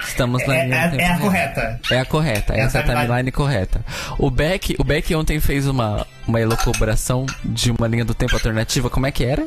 Estamos 0.08 0.48
na 0.48 0.56
É, 0.56 0.70
é- 0.70 0.88
tempo 0.88 1.02
é 1.02 1.06
a 1.08 1.18
correta. 1.20 1.80
É 1.92 2.00
a 2.00 2.06
correta, 2.06 2.54
É 2.56 2.62
essa 2.62 2.78
é 2.78 2.82
a 2.82 2.84
timeline. 2.86 3.06
timeline 3.08 3.32
correta. 3.34 3.86
O 4.18 4.32
Beck, 4.32 4.76
o 4.80 4.84
Beck 4.84 5.14
ontem 5.14 5.40
fez 5.42 5.68
uma, 5.68 6.08
uma 6.26 6.40
elucubração 6.40 7.26
de 7.44 7.70
uma 7.72 7.86
linha 7.88 8.06
do 8.06 8.14
tempo 8.14 8.34
alternativa. 8.34 8.90
Como 8.90 9.06
é 9.06 9.12
que 9.12 9.26
era? 9.26 9.46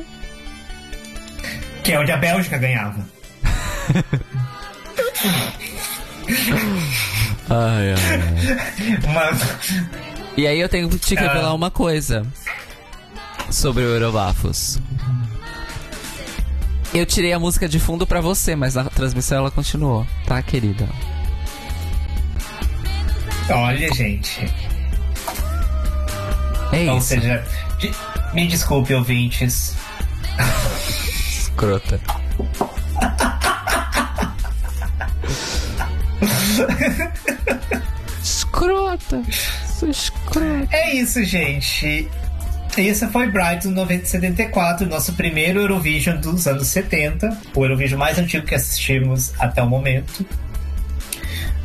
Que 1.83 1.91
é 1.93 1.99
onde 1.99 2.11
a 2.11 2.17
Bélgica 2.17 2.57
ganhava. 2.57 3.03
Ai, 7.49 7.93
ai. 7.93 9.13
Mano. 9.13 9.39
E 10.37 10.47
aí 10.47 10.59
eu 10.59 10.69
tenho 10.69 10.89
que 10.89 10.97
te 10.97 11.15
revelar 11.15 11.49
Ah. 11.49 11.53
uma 11.53 11.69
coisa 11.69 12.25
sobre 13.51 13.83
o 13.83 13.87
Eurobafos. 13.87 14.79
Eu 16.93 17.05
tirei 17.05 17.33
a 17.33 17.39
música 17.39 17.67
de 17.67 17.79
fundo 17.79 18.05
pra 18.05 18.21
você, 18.21 18.55
mas 18.55 18.75
na 18.75 18.85
transmissão 18.85 19.39
ela 19.39 19.51
continuou, 19.51 20.05
tá, 20.25 20.41
querida? 20.41 20.87
Olha, 23.49 23.93
gente. 23.93 24.51
É 26.71 26.89
Ou 26.91 26.97
isso, 26.97 27.07
seja, 27.07 27.43
de- 27.79 27.91
me 28.33 28.47
desculpe, 28.47 28.93
ouvintes. 28.93 29.75
escrota. 31.39 31.99
Escrota. 38.21 39.21
Sou 39.79 39.89
escrota. 39.89 40.67
É 40.71 40.95
isso, 40.95 41.23
gente. 41.23 42.09
Isso 42.77 43.07
foi 43.09 43.27
Brighton 43.27 43.69
974, 43.69 44.87
nosso 44.87 45.13
primeiro 45.13 45.59
Eurovision 45.61 46.17
dos 46.19 46.47
anos 46.47 46.67
70. 46.67 47.37
O 47.53 47.63
Eurovision 47.63 47.99
mais 47.99 48.17
antigo 48.17 48.45
que 48.45 48.55
assistimos 48.55 49.33
até 49.39 49.61
o 49.61 49.67
momento. 49.67 50.25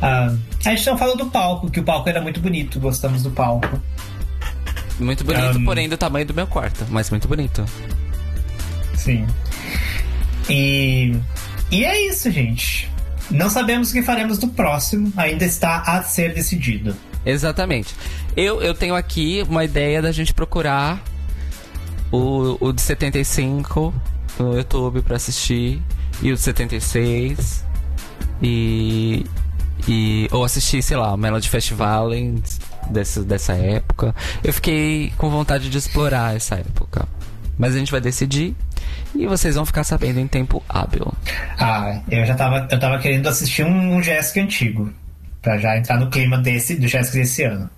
Ah, 0.01 0.33
a 0.65 0.69
gente 0.75 0.85
não 0.85 0.97
falou 0.97 1.17
do 1.17 1.25
palco, 1.27 1.69
que 1.69 1.79
o 1.79 1.83
palco 1.83 2.07
era 2.07 2.21
muito 2.21 2.39
bonito, 2.39 2.79
gostamos 2.79 3.23
do 3.23 3.31
palco. 3.31 3.81
Muito 4.99 5.23
bonito, 5.23 5.57
Um, 5.57 5.65
porém 5.65 5.87
do 5.87 5.97
tamanho 5.97 6.25
do 6.25 6.33
meu 6.33 6.45
quarto, 6.45 6.85
mas 6.89 7.09
muito 7.09 7.27
bonito. 7.27 7.65
Sim. 8.95 9.25
E, 10.49 11.15
e 11.71 11.85
é 11.85 12.07
isso, 12.07 12.29
gente. 12.29 12.89
Não 13.31 13.49
sabemos 13.49 13.89
o 13.89 13.93
que 13.93 14.01
faremos 14.01 14.37
do 14.37 14.47
próximo, 14.47 15.11
ainda 15.15 15.45
está 15.45 15.81
a 15.81 16.01
ser 16.03 16.33
decidido. 16.33 16.95
Exatamente. 17.25 17.95
Eu, 18.35 18.61
eu 18.61 18.73
tenho 18.73 18.95
aqui 18.95 19.45
uma 19.47 19.63
ideia 19.63 20.01
da 20.01 20.11
gente 20.11 20.33
procurar 20.33 21.01
o, 22.11 22.57
o 22.59 22.73
de 22.73 22.81
75 22.81 23.93
no 24.39 24.55
YouTube 24.55 25.01
pra 25.01 25.15
assistir 25.17 25.81
e 26.21 26.31
o 26.31 26.35
de 26.35 26.41
76 26.41 27.65
e 28.41 29.25
e 29.87 30.27
ou 30.31 30.43
assistir, 30.43 30.81
sei 30.81 30.97
lá, 30.97 31.15
Melody 31.15 31.47
Festival 31.47 32.09
dessa, 32.89 33.23
dessa 33.23 33.53
época. 33.53 34.13
Eu 34.43 34.53
fiquei 34.53 35.13
com 35.17 35.29
vontade 35.29 35.69
de 35.69 35.77
explorar 35.77 36.35
essa 36.35 36.55
época. 36.55 37.07
Mas 37.57 37.75
a 37.75 37.79
gente 37.79 37.91
vai 37.91 38.01
decidir 38.01 38.55
e 39.15 39.25
vocês 39.27 39.55
vão 39.55 39.65
ficar 39.65 39.83
sabendo 39.83 40.19
em 40.19 40.27
tempo 40.27 40.63
hábil. 40.67 41.11
Ah, 41.57 42.01
eu 42.09 42.25
já 42.25 42.35
tava, 42.35 42.67
eu 42.69 42.79
tava 42.79 42.99
querendo 42.99 43.27
assistir 43.27 43.63
um, 43.63 43.95
um 43.95 44.03
Jessica 44.03 44.41
antigo. 44.41 44.93
Pra 45.41 45.57
já 45.57 45.77
entrar 45.77 45.97
no 45.97 46.09
clima 46.09 46.37
desse, 46.37 46.75
do 46.75 46.87
Jessica 46.87 47.17
desse 47.17 47.43
ano. 47.43 47.69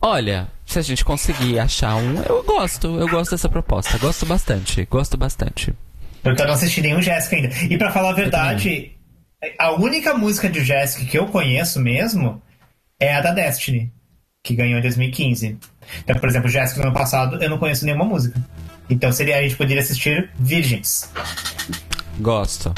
Olha, 0.00 0.48
se 0.64 0.78
a 0.78 0.82
gente 0.82 1.04
conseguir 1.04 1.58
achar 1.58 1.96
um, 1.96 2.22
eu 2.22 2.42
gosto, 2.44 2.86
eu 3.00 3.08
gosto 3.08 3.32
dessa 3.32 3.48
proposta, 3.48 3.98
gosto 3.98 4.24
bastante, 4.24 4.86
gosto 4.88 5.16
bastante. 5.16 5.74
Porque 6.22 6.40
eu 6.40 6.46
não 6.46 6.54
assisti 6.54 6.80
nenhum 6.80 7.02
Jessica 7.02 7.36
ainda. 7.36 7.48
E 7.68 7.76
pra 7.76 7.90
falar 7.90 8.10
a 8.10 8.14
verdade, 8.14 8.92
a 9.58 9.72
única 9.72 10.14
música 10.14 10.48
de 10.48 10.64
Jessica 10.64 11.04
que 11.04 11.18
eu 11.18 11.26
conheço 11.26 11.80
mesmo 11.80 12.40
é 13.00 13.14
a 13.14 13.20
da 13.20 13.32
Destiny, 13.32 13.92
que 14.42 14.54
ganhou 14.54 14.78
em 14.78 14.82
2015. 14.82 15.58
Então, 16.00 16.16
por 16.16 16.28
exemplo, 16.28 16.48
Jessica 16.48 16.80
no 16.80 16.88
ano 16.88 16.96
passado 16.96 17.42
eu 17.42 17.50
não 17.50 17.58
conheço 17.58 17.84
nenhuma 17.84 18.04
música. 18.04 18.40
Então 18.90 19.12
seria 19.12 19.38
a 19.38 19.42
gente 19.42 19.56
poderia 19.56 19.82
assistir 19.82 20.30
Virgens. 20.38 21.10
Gosto. 22.18 22.72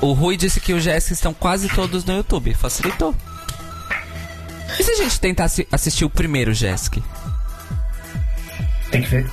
O 0.00 0.12
Rui 0.12 0.36
disse 0.36 0.60
que 0.60 0.72
os 0.72 0.82
Jéssica 0.82 1.14
estão 1.14 1.34
quase 1.34 1.68
todos 1.68 2.04
no 2.04 2.14
YouTube, 2.16 2.54
facilitou. 2.54 3.14
E 4.78 4.82
se 4.82 4.90
a 4.92 4.96
gente 4.96 5.18
tentasse 5.18 5.66
assistir 5.72 6.04
o 6.04 6.10
primeiro 6.10 6.54
Jéssica? 6.54 7.00
Tem 8.90 9.02
que 9.02 9.08
ver. 9.08 9.30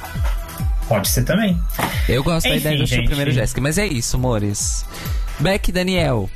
Pode 0.88 1.08
ser 1.08 1.24
também. 1.24 1.60
Eu 2.08 2.24
gosto 2.24 2.48
da 2.48 2.56
Enfim, 2.56 2.60
ideia 2.60 2.78
do 2.78 2.88
seu 2.88 2.98
gente. 2.98 3.08
primeiro 3.08 3.32
Jéssica, 3.32 3.62
mas 3.62 3.78
é 3.78 3.86
isso, 3.86 4.16
amores. 4.18 4.86
Beck 5.40 5.72
Daniel, 5.72 6.30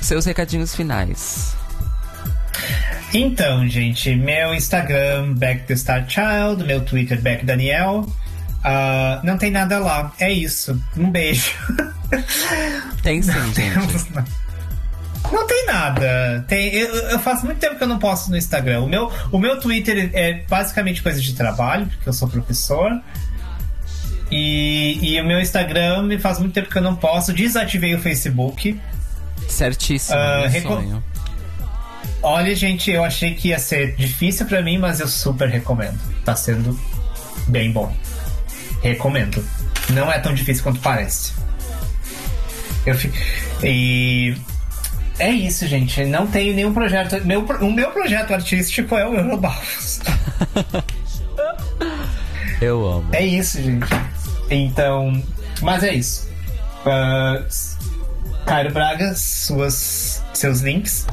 seus 0.00 0.24
recadinhos 0.24 0.74
finais. 0.74 1.54
Então, 3.14 3.66
gente, 3.68 4.14
meu 4.14 4.52
Instagram, 4.54 5.34
Back 5.34 5.64
the 5.66 5.76
Star 5.76 6.06
Child, 6.08 6.64
meu 6.64 6.80
Twitter, 6.84 7.20
Back 7.20 7.44
Daniel. 7.44 8.06
Ah, 8.68 9.20
não 9.22 9.38
tem 9.38 9.50
nada 9.50 9.78
lá. 9.78 10.12
É 10.18 10.30
isso. 10.30 10.80
Um 10.96 11.08
beijo. 11.10 11.52
Tem 13.02 13.22
sim, 13.22 13.32
gente. 13.54 14.12
Não 15.32 15.46
tem 15.46 15.66
nada. 15.66 16.44
Tem, 16.48 16.72
eu, 16.74 16.88
eu 17.10 17.18
faço 17.20 17.44
muito 17.46 17.58
tempo 17.58 17.76
que 17.76 17.82
eu 17.84 17.88
não 17.88 17.98
posto 17.98 18.30
no 18.30 18.36
Instagram. 18.36 18.80
O 18.82 18.88
meu, 18.88 19.10
o 19.32 19.38
meu 19.38 19.58
Twitter 19.60 20.10
é 20.12 20.42
basicamente 20.48 21.02
coisa 21.02 21.20
de 21.20 21.32
trabalho, 21.34 21.86
porque 21.86 22.08
eu 22.08 22.12
sou 22.12 22.28
professor. 22.28 22.90
E, 24.30 24.98
e 25.14 25.20
o 25.20 25.24
meu 25.24 25.40
Instagram 25.40 26.02
me 26.02 26.18
faz 26.18 26.38
muito 26.40 26.52
tempo 26.52 26.68
que 26.68 26.78
eu 26.78 26.82
não 26.82 26.96
posto. 26.96 27.32
Desativei 27.32 27.94
o 27.94 28.00
Facebook. 28.00 28.80
Certíssimo, 29.48 30.18
reco- 30.48 30.68
sonho. 30.74 31.04
Olha, 32.22 32.54
gente, 32.56 32.90
eu 32.90 33.04
achei 33.04 33.34
que 33.34 33.48
ia 33.48 33.58
ser 33.58 33.94
difícil 33.94 34.46
pra 34.46 34.60
mim, 34.62 34.78
mas 34.78 34.98
eu 34.98 35.06
super 35.06 35.48
recomendo. 35.48 35.98
Tá 36.24 36.34
sendo 36.34 36.78
bem 37.46 37.70
bom. 37.70 37.94
Recomendo. 38.82 39.44
Não 39.90 40.10
é 40.10 40.18
tão 40.18 40.34
difícil 40.34 40.62
quanto 40.62 40.80
parece. 40.80 41.32
Eu 42.84 42.94
fi... 42.94 43.12
E 43.62 44.36
é 45.18 45.30
isso, 45.30 45.66
gente. 45.66 46.04
Não 46.04 46.26
tenho 46.26 46.54
nenhum 46.54 46.72
projeto. 46.74 47.24
Meu, 47.24 47.44
o 47.44 47.72
meu 47.72 47.90
projeto 47.90 48.34
artístico 48.34 48.96
é 48.96 49.06
o 49.06 49.14
Eurobafos. 49.14 50.00
Eu 52.60 52.86
amo. 52.86 53.08
É 53.12 53.24
isso, 53.24 53.62
gente. 53.62 53.86
Então, 54.50 55.22
mas 55.60 55.82
é 55.84 55.94
isso. 55.94 56.28
Ah, 56.86 57.44
Cairo 58.46 58.72
Braga, 58.72 59.14
suas, 59.14 60.22
seus 60.32 60.60
links. 60.60 61.06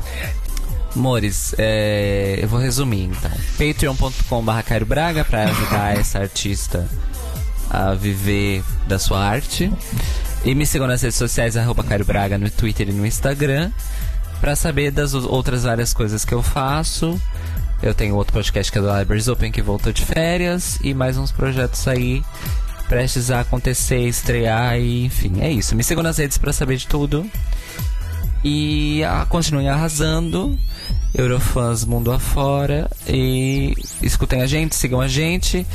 Amores, 0.96 1.56
é, 1.58 2.38
eu 2.40 2.48
vou 2.48 2.60
resumir 2.60 3.06
então. 3.06 3.32
patreon.com.br 3.58 4.62
Cairo 4.64 4.86
Braga 4.86 5.26
pra 5.26 5.46
ajudar 5.46 5.98
essa 5.98 6.20
artista 6.20 6.88
a 7.74 7.96
viver 7.96 8.64
da 8.88 9.00
sua 9.00 9.20
arte. 9.20 9.74
E 10.46 10.54
me 10.54 10.66
sigam 10.66 10.88
nas 10.88 11.02
redes 11.02 11.18
sociais, 11.18 11.58
arroba 11.58 11.84
Braga 12.06 12.38
no 12.38 12.50
Twitter 12.50 12.88
e 12.90 12.94
no 12.94 13.06
Instagram. 13.06 13.72
Pra 14.40 14.56
saber 14.56 14.92
das 14.92 15.14
outras 15.14 15.64
várias 15.64 15.94
coisas 15.94 16.24
que 16.24 16.34
eu 16.34 16.44
faço. 16.44 17.20
Eu 17.82 17.94
tenho 17.94 18.16
outro 18.16 18.34
podcast 18.34 18.72
que 18.72 18.78
é 18.78 18.82
do 18.82 18.98
Libraries 18.98 19.28
Open 19.28 19.52
que 19.52 19.62
voltou 19.62 19.92
de 19.92 20.06
férias. 20.06 20.80
E 20.84 20.94
mais 20.94 21.18
uns 21.18 21.32
projetos 21.32 21.88
aí 21.88 22.24
prestes 22.88 23.32
a 23.32 23.40
acontecer, 23.40 24.08
estrear 24.08 24.78
e 24.78 25.06
enfim, 25.06 25.42
é 25.42 25.50
isso. 25.50 25.76
Me 25.76 25.84
sigam 25.84 26.04
nas 26.04 26.18
redes 26.18 26.38
pra 26.38 26.54
saber 26.54 26.78
de 26.78 26.88
tudo. 26.88 27.26
E 28.44 29.02
ah, 29.06 29.26
continuem 29.28 29.70
arrasando. 29.70 30.60
Eurofãs 31.16 31.86
mundo 31.86 32.12
afora. 32.12 32.90
E 33.08 33.74
escutem 34.02 34.42
a 34.42 34.46
gente, 34.46 34.76
sigam 34.76 35.00
a 35.00 35.08
gente. 35.08 35.66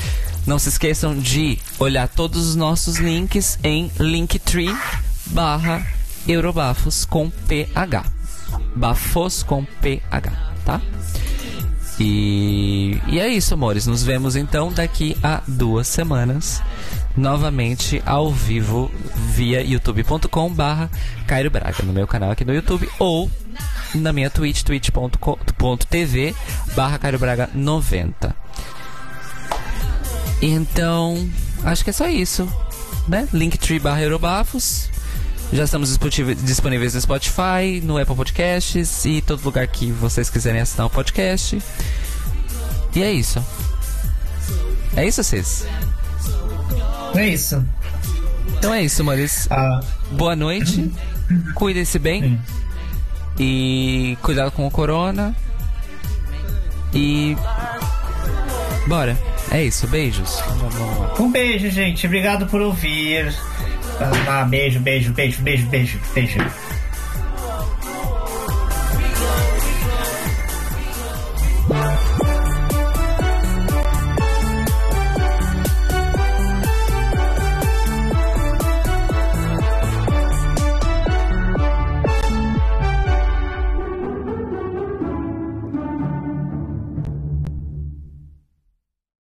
Não 0.48 0.58
se 0.58 0.70
esqueçam 0.70 1.14
de 1.14 1.58
olhar 1.78 2.08
todos 2.08 2.48
os 2.48 2.56
nossos 2.56 2.96
links 2.96 3.58
em 3.62 3.92
Linktree 4.00 4.74
barra 5.26 5.86
Eurobafos 6.26 7.04
com 7.04 7.28
PH. 7.28 8.06
Bafos 8.74 9.42
com 9.42 9.62
PH, 9.62 10.32
tá? 10.64 10.80
E, 12.00 12.98
e 13.08 13.20
é 13.20 13.28
isso, 13.28 13.52
amores. 13.52 13.86
Nos 13.86 14.02
vemos 14.02 14.36
então 14.36 14.72
daqui 14.72 15.14
a 15.22 15.42
duas 15.46 15.86
semanas. 15.86 16.62
Novamente 17.14 18.02
ao 18.06 18.32
vivo 18.32 18.90
via 19.34 19.60
youtube.com 19.60 20.50
barra 20.50 20.90
Cairo 21.26 21.50
Braga, 21.50 21.82
no 21.82 21.92
meu 21.92 22.06
canal 22.06 22.30
aqui 22.30 22.46
no 22.46 22.54
YouTube, 22.54 22.88
ou 22.98 23.30
na 23.94 24.14
minha 24.14 24.30
Twitch, 24.30 24.62
twitch.tv 24.62 26.34
barra 26.74 26.98
Cairo 26.98 27.18
Braga 27.18 27.50
90. 27.54 28.34
Então, 30.40 31.28
acho 31.65 31.82
que 31.85 31.90
é 31.90 31.93
só 31.93 32.09
isso, 32.09 32.48
né? 33.09 33.28
Linktree 33.32 33.78
barra 33.78 34.02
Eurobafos. 34.02 34.89
Já 35.52 35.65
estamos 35.65 35.89
disponíveis- 36.44 36.94
no 36.94 37.01
Spotify, 37.01 37.81
no 37.82 37.97
Apple 37.98 38.15
Podcasts 38.15 39.05
e 39.06 39.23
todo 39.23 39.43
lugar 39.43 39.66
que 39.66 39.90
vocês 39.90 40.28
quiserem 40.28 40.60
assinar 40.60 40.86
o 40.86 40.90
podcast. 40.90 41.59
E 42.94 43.02
é 43.02 43.10
isso. 43.12 43.43
É 44.94 45.06
isso, 45.06 45.23
vocês? 45.24 45.66
É 47.15 47.27
isso. 47.28 47.65
Então 48.59 48.74
é 48.74 48.82
isso, 48.82 49.01
amores. 49.02 49.47
Ah, 49.51 49.81
Boa 50.12 50.36
noite. 50.36 50.93
Cuidem-se 51.55 51.98
bem. 51.98 52.39
E 53.39 54.19
cuidado 54.23 54.51
com 54.52 54.66
o 54.66 54.70
corona. 54.70 55.35
E. 56.93 57.36
Bora. 58.86 59.16
É 59.50 59.64
isso. 59.64 59.86
Beijos. 59.86 60.42
um 61.18 61.30
beijo, 61.30 61.70
gente. 61.70 62.06
Obrigado 62.06 62.46
por 62.46 62.60
ouvir. 62.60 63.34
Ah, 64.28 64.44
beijo, 64.44 64.78
beijo, 64.80 65.12
beijo, 65.12 65.42
beijo, 65.42 65.66
beijo, 65.66 66.00
beijo. 66.14 66.38